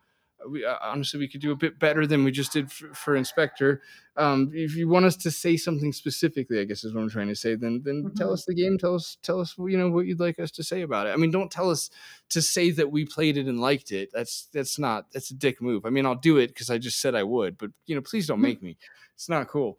we 0.47 0.63
uh, 0.65 0.77
honestly 0.81 1.19
we 1.19 1.27
could 1.27 1.41
do 1.41 1.51
a 1.51 1.55
bit 1.55 1.79
better 1.79 2.05
than 2.07 2.23
we 2.23 2.31
just 2.31 2.53
did 2.53 2.71
for, 2.71 2.93
for 2.93 3.15
Inspector. 3.15 3.81
Um, 4.15 4.51
if 4.53 4.75
you 4.75 4.87
want 4.87 5.05
us 5.05 5.15
to 5.17 5.31
say 5.31 5.57
something 5.57 5.91
specifically, 5.93 6.59
I 6.59 6.63
guess 6.65 6.83
is 6.83 6.93
what 6.93 7.01
I'm 7.01 7.09
trying 7.09 7.27
to 7.27 7.35
say. 7.35 7.55
Then 7.55 7.81
then 7.83 8.11
tell 8.15 8.29
Mhm. 8.29 8.33
us 8.33 8.45
the 8.45 8.53
game. 8.53 8.77
Tell 8.77 8.95
us 8.95 9.17
tell 9.21 9.39
us 9.39 9.55
you 9.57 9.77
know 9.77 9.89
what 9.89 10.05
you'd 10.05 10.19
like 10.19 10.39
us 10.39 10.51
to 10.51 10.63
say 10.63 10.81
about 10.81 11.07
it. 11.07 11.11
I 11.11 11.15
mean, 11.17 11.31
don't 11.31 11.51
tell 11.51 11.69
us 11.69 11.89
to 12.29 12.41
say 12.41 12.71
that 12.71 12.91
we 12.91 13.05
played 13.05 13.37
it 13.37 13.47
and 13.47 13.59
liked 13.59 13.91
it. 13.91 14.09
That's 14.13 14.47
that's 14.53 14.77
not 14.79 15.11
that's 15.11 15.31
a 15.31 15.35
dick 15.35 15.61
move. 15.61 15.85
I 15.85 15.89
mean, 15.89 16.05
I'll 16.05 16.15
do 16.15 16.37
it 16.37 16.47
because 16.49 16.69
I 16.69 16.77
just 16.77 16.99
said 17.01 17.15
I 17.15 17.23
would, 17.23 17.57
but 17.57 17.71
you 17.85 17.95
know, 17.95 18.01
please 18.01 18.27
don't 18.27 18.41
make 18.41 18.61
me. 18.61 18.77
It's 19.15 19.29
not 19.29 19.47
cool. 19.47 19.77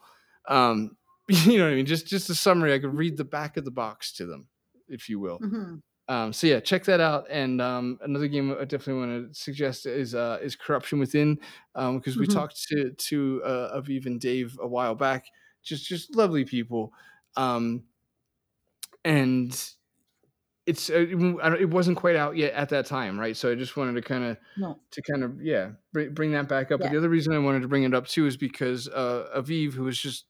Um, 0.49 0.97
you 1.28 1.59
know 1.59 1.65
what 1.65 1.73
I 1.73 1.77
mean? 1.77 1.87
Just 1.87 2.07
just 2.07 2.28
a 2.31 2.35
summary. 2.35 2.74
I 2.74 2.78
could 2.78 2.95
read 2.95 3.16
the 3.16 3.24
back 3.24 3.57
of 3.57 3.65
the 3.65 3.70
box 3.70 4.12
to 4.15 4.27
them, 4.27 4.49
if 4.89 5.09
you 5.09 5.19
will. 5.20 5.39
Mhm. 5.39 5.82
Um, 6.11 6.32
so 6.32 6.49
yeah, 6.49 6.59
check 6.61 6.85
that 6.87 7.01
out. 7.01 7.27
And 7.31 7.62
um, 7.62 7.99
another 8.03 8.27
game 8.28 8.51
I 8.53 8.65
definitely 8.65 8.95
want 9.07 9.32
to 9.32 9.41
suggest 9.41 9.87
is 9.87 10.15
uh, 10.15 10.41
is 10.43 10.57
Corruption 10.57 10.99
Within, 10.99 11.39
because 11.74 12.19
we 12.19 12.27
Mhm. 12.27 12.32
talked 12.35 12.61
to 12.69 12.91
to 12.93 13.43
uh, 13.45 13.81
Aviv 13.81 14.07
and 14.07 14.20
Dave 14.20 14.59
a 14.61 14.66
while 14.66 14.97
back. 14.97 15.27
Just 15.62 15.87
just 15.87 16.16
lovely 16.16 16.45
people, 16.45 16.93
um, 17.37 17.85
and 19.05 19.53
it's 20.66 20.91
uh, 20.91 20.95
it 20.95 21.12
w- 21.12 21.41
I 21.43 21.49
don't- 21.51 21.61
it 21.61 21.70
wasn't 21.70 21.97
quite 21.97 22.16
out 22.16 22.37
yet 22.37 22.53
at 22.55 22.69
that 22.70 22.87
time, 22.87 23.19
right? 23.19 23.37
So 23.37 23.51
I 23.51 23.55
just 23.55 23.77
wanted 23.77 23.95
to 23.95 24.03
kind 24.03 24.24
of 24.24 24.39
No. 24.57 24.81
to 24.93 25.03
kind 25.03 25.24
of 25.24 25.43
yeah 25.43 25.73
bring, 25.93 26.15
bring 26.15 26.32
that 26.32 26.49
back 26.49 26.70
up. 26.73 26.82
But 26.82 26.91
the 26.91 26.99
other 26.99 27.09
reason 27.09 27.32
I 27.35 27.39
wanted 27.39 27.62
to 27.62 27.69
bring 27.69 27.85
it 27.85 27.95
up 27.95 28.07
too 28.07 28.27
is 28.27 28.37
because 28.37 28.89
uh, 28.89 29.31
Aviv, 29.37 29.73
who 29.74 29.87
is 29.89 30.01
just 30.01 30.27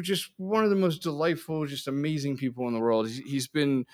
just 0.00 0.30
one 0.38 0.64
of 0.64 0.70
the 0.70 0.76
most 0.76 1.02
delightful, 1.02 1.66
just 1.66 1.88
amazing 1.88 2.36
people 2.36 2.68
in 2.68 2.74
the 2.74 2.80
world. 2.80 3.08
He's, 3.08 3.18
he's 3.18 3.48
been 3.48 3.86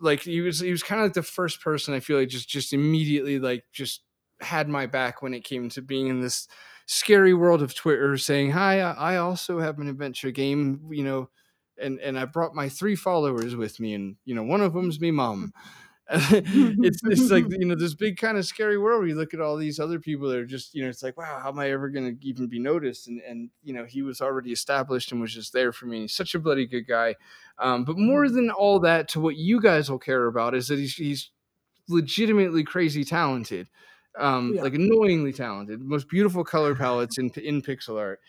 like 0.00 0.22
he 0.22 0.40
was 0.40 0.60
he 0.60 0.70
was 0.70 0.82
kind 0.82 1.00
of 1.00 1.06
like 1.06 1.14
the 1.14 1.22
first 1.22 1.60
person 1.60 1.94
I 1.94 2.00
feel 2.00 2.18
like 2.18 2.28
just 2.28 2.48
just 2.48 2.72
immediately 2.72 3.38
like 3.38 3.64
just 3.72 4.02
had 4.40 4.68
my 4.68 4.86
back 4.86 5.22
when 5.22 5.34
it 5.34 5.44
came 5.44 5.68
to 5.70 5.82
being 5.82 6.08
in 6.08 6.20
this 6.20 6.48
scary 6.86 7.34
world 7.34 7.62
of 7.62 7.74
Twitter, 7.74 8.16
saying 8.18 8.50
hi. 8.50 8.80
I 8.80 9.16
also 9.16 9.60
have 9.60 9.78
an 9.78 9.88
adventure 9.88 10.30
game, 10.30 10.80
you 10.90 11.04
know. 11.04 11.30
And, 11.80 11.98
and 12.00 12.18
I 12.18 12.26
brought 12.26 12.54
my 12.54 12.68
three 12.68 12.94
followers 12.94 13.56
with 13.56 13.80
me, 13.80 13.94
and 13.94 14.16
you 14.24 14.34
know 14.34 14.42
one 14.42 14.60
of 14.60 14.74
them's 14.74 15.00
me 15.00 15.10
mom. 15.10 15.52
it's 16.82 17.00
it's 17.04 17.30
like 17.30 17.46
you 17.56 17.64
know 17.66 17.74
this 17.74 17.94
big 17.94 18.18
kind 18.18 18.36
of 18.36 18.44
scary 18.44 18.76
world 18.76 19.00
where 19.00 19.08
you 19.08 19.14
look 19.14 19.32
at 19.32 19.40
all 19.40 19.56
these 19.56 19.80
other 19.80 19.98
people 19.98 20.28
that 20.28 20.38
are 20.38 20.44
just 20.46 20.74
you 20.74 20.82
know 20.82 20.88
it's 20.90 21.02
like 21.02 21.16
wow 21.16 21.38
how 21.42 21.48
am 21.48 21.58
I 21.58 21.70
ever 21.70 21.88
going 21.88 22.18
to 22.18 22.26
even 22.26 22.48
be 22.48 22.58
noticed 22.58 23.08
and 23.08 23.20
and 23.22 23.50
you 23.62 23.72
know 23.72 23.86
he 23.86 24.02
was 24.02 24.20
already 24.20 24.52
established 24.52 25.10
and 25.10 25.20
was 25.22 25.32
just 25.34 25.54
there 25.54 25.72
for 25.72 25.86
me 25.86 26.02
he's 26.02 26.14
such 26.14 26.34
a 26.34 26.38
bloody 26.38 26.66
good 26.66 26.86
guy 26.86 27.16
um, 27.58 27.84
but 27.84 27.96
more 27.98 28.28
than 28.28 28.50
all 28.50 28.78
that 28.80 29.08
to 29.08 29.20
what 29.20 29.36
you 29.36 29.60
guys 29.60 29.90
will 29.90 29.98
care 29.98 30.26
about 30.26 30.54
is 30.54 30.68
that 30.68 30.78
he's 30.78 30.94
he's 30.96 31.30
legitimately 31.88 32.64
crazy 32.64 33.04
talented 33.04 33.68
um, 34.18 34.56
Yeah. 34.56 34.60
like 34.60 34.74
annoyingly 34.74 35.32
talented 35.32 35.80
most 35.80 36.08
beautiful 36.08 36.44
color 36.44 36.74
palettes 36.74 37.18
in 37.18 37.30
in 37.30 37.62
pixel 37.62 37.98
art 37.98 38.20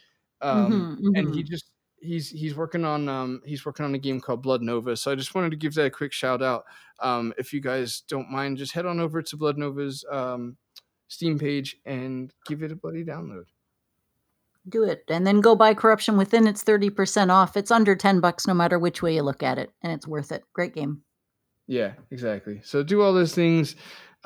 um, 0.42 0.88
Mhm, 0.88 1.16
and 1.16 1.30
he 1.34 1.44
mhm. 1.44 1.44
just 1.44 1.66
he's 2.04 2.30
he's 2.30 2.56
working 2.56 2.84
on 2.86 3.08
um 3.10 3.42
he's 3.46 3.66
working 3.66 3.86
on 3.86 3.96
a 3.96 3.98
game 3.98 4.20
called 4.20 4.42
blood 4.42 4.62
nova 4.62 4.96
so 4.96 5.12
i 5.12 5.16
just 5.16 5.34
wanted 5.36 5.50
to 5.52 5.58
give 5.58 5.74
that 5.74 5.86
a 5.86 5.90
quick 5.90 6.12
shout 6.14 6.42
out 6.42 6.66
um 7.00 7.34
if 7.38 7.54
you 7.54 7.62
guys 7.62 8.02
don't 8.10 8.30
mind 8.30 8.58
just 8.58 8.74
head 8.74 8.86
on 8.86 9.00
over 9.00 9.22
to 9.22 9.38
blood 9.38 9.58
nova's 9.58 10.04
um 10.12 10.58
steam 11.08 11.40
page 11.40 11.78
and 11.86 12.34
give 12.46 12.62
it 12.64 12.72
a 12.72 12.76
bloody 12.76 13.04
download 13.06 13.46
Do 14.70 14.84
it. 14.84 15.04
And 15.10 15.28
then 15.28 15.42
go 15.42 15.56
buy 15.56 15.74
Corruption 15.74 16.16
Within. 16.18 16.48
It's 16.48 16.64
30% 16.64 17.30
off. 17.30 17.58
It's 17.58 17.70
under 17.70 17.96
10 17.96 18.22
bucks 18.22 18.48
no 18.48 18.54
matter 18.54 18.80
which 18.80 19.02
way 19.02 19.14
you 19.16 19.22
look 19.22 19.44
at 19.44 19.58
it. 19.58 19.72
And 19.82 19.92
it's 19.92 20.08
worth 20.08 20.32
it. 20.32 20.44
Great 20.54 20.74
game. 20.74 21.04
yeah 21.68 21.94
exactly 22.12 22.60
so 22.64 22.84
do 22.84 23.02
all 23.02 23.14
those 23.14 23.34
things 23.36 23.76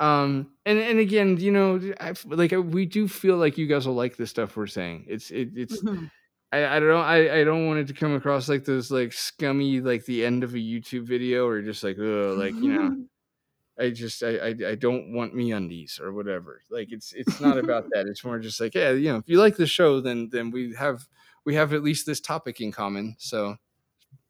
um 0.00 0.48
and 0.66 0.78
and 0.78 0.98
again 0.98 1.36
you 1.38 1.52
know 1.52 1.80
I, 2.00 2.14
like 2.26 2.50
we 2.52 2.84
do 2.86 3.06
feel 3.08 3.36
like 3.36 3.58
you 3.58 3.66
guys 3.68 3.86
will 3.86 3.94
like 3.94 4.16
the 4.16 4.26
stuff 4.26 4.56
we're 4.56 4.66
saying 4.66 5.04
it's 5.08 5.30
it, 5.30 5.50
it's 5.54 5.82
Mhm. 5.82 6.10
I, 6.52 6.76
I 6.76 6.80
don't 6.80 7.04
I, 7.04 7.40
I 7.40 7.44
don't 7.44 7.66
want 7.66 7.80
it 7.80 7.86
to 7.88 7.94
come 7.94 8.14
across 8.14 8.48
like 8.48 8.64
those 8.64 8.90
like 8.90 9.12
scummy 9.12 9.80
like 9.80 10.04
the 10.06 10.24
end 10.24 10.44
of 10.44 10.54
a 10.54 10.58
YouTube 10.58 11.04
video 11.06 11.46
or 11.46 11.62
just 11.62 11.82
like 11.84 11.98
oh 12.00 12.34
like 12.38 12.62
you 12.62 12.72
know 12.72 12.90
I 13.78 13.90
just 13.90 14.22
I, 14.22 14.36
I 14.38 14.54
I 14.70 14.74
don't 14.74 15.12
want 15.14 15.34
me 15.34 15.52
undies 15.52 16.00
or 16.02 16.12
whatever. 16.12 16.62
Like 16.70 16.88
it's 16.92 17.12
it's 17.12 17.40
not 17.40 17.58
about 17.58 17.86
that. 17.92 18.06
It's 18.06 18.24
more 18.24 18.38
just 18.38 18.60
like 18.60 18.74
yeah, 18.74 18.92
you 18.92 19.12
know, 19.12 19.18
if 19.18 19.28
you 19.28 19.38
like 19.38 19.56
the 19.56 19.66
show, 19.66 20.00
then 20.00 20.28
then 20.32 20.50
we 20.50 20.74
have 20.74 21.06
we 21.44 21.54
have 21.54 21.72
at 21.74 21.82
least 21.84 22.06
this 22.06 22.20
topic 22.20 22.60
in 22.60 22.72
common. 22.72 23.16
So 23.18 23.56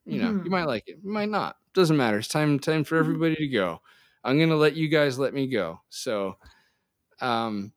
you 0.05 0.19
know, 0.19 0.35
you 0.41 0.49
Mhm. 0.49 0.51
might 0.51 0.65
like 0.67 0.83
it, 0.87 0.99
you 1.03 1.11
might 1.11 1.29
not. 1.29 1.57
Doesn't 1.73 1.97
matter. 1.97 2.17
It's 2.19 2.27
time 2.27 2.59
time 2.59 2.83
for 2.83 2.97
Mhm. 2.97 2.99
everybody 2.99 3.35
to 3.35 3.47
go. 3.47 3.81
I'm 4.23 4.39
gonna 4.39 4.55
let 4.55 4.75
you 4.75 4.87
guys 4.89 5.19
let 5.19 5.33
me 5.33 5.47
go. 5.47 5.81
So, 5.89 6.37
um, 7.21 7.73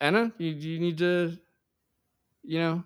Anna, 0.00 0.32
you 0.38 0.50
you 0.50 0.78
need 0.80 0.98
to, 0.98 1.36
you 2.44 2.58
know, 2.58 2.84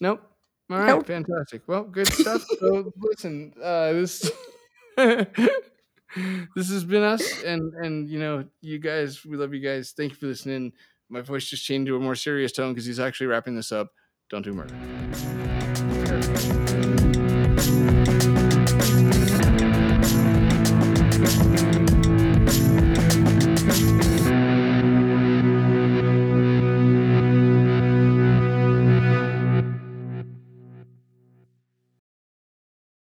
nope. 0.00 0.22
All 0.70 0.78
right, 0.78 0.86
Nope. 0.88 1.06
fantastic. 1.06 1.62
Well, 1.66 1.84
good 1.84 2.08
stuff. 2.08 2.42
so 2.58 2.92
listen, 3.00 3.52
uh, 3.62 3.92
this 3.92 4.30
this 4.96 6.70
has 6.70 6.84
been 6.84 7.02
us, 7.02 7.42
and 7.42 7.72
and 7.74 8.08
you 8.08 8.18
know, 8.18 8.44
you 8.60 8.78
guys, 8.78 9.24
we 9.24 9.36
love 9.36 9.52
you 9.54 9.60
guys. 9.60 9.92
Thank 9.96 10.12
you 10.12 10.16
for 10.16 10.26
listening. 10.26 10.72
My 11.10 11.20
voice 11.20 11.46
just 11.46 11.64
changed 11.64 11.88
to 11.88 11.96
a 11.96 12.00
more 12.00 12.14
serious 12.14 12.52
tone 12.52 12.72
because 12.72 12.86
he's 12.86 13.00
actually 13.00 13.26
wrapping 13.26 13.54
this 13.56 13.72
up. 13.72 13.88
Don't 14.30 14.42
do 14.42 14.52
murder. 14.54 14.74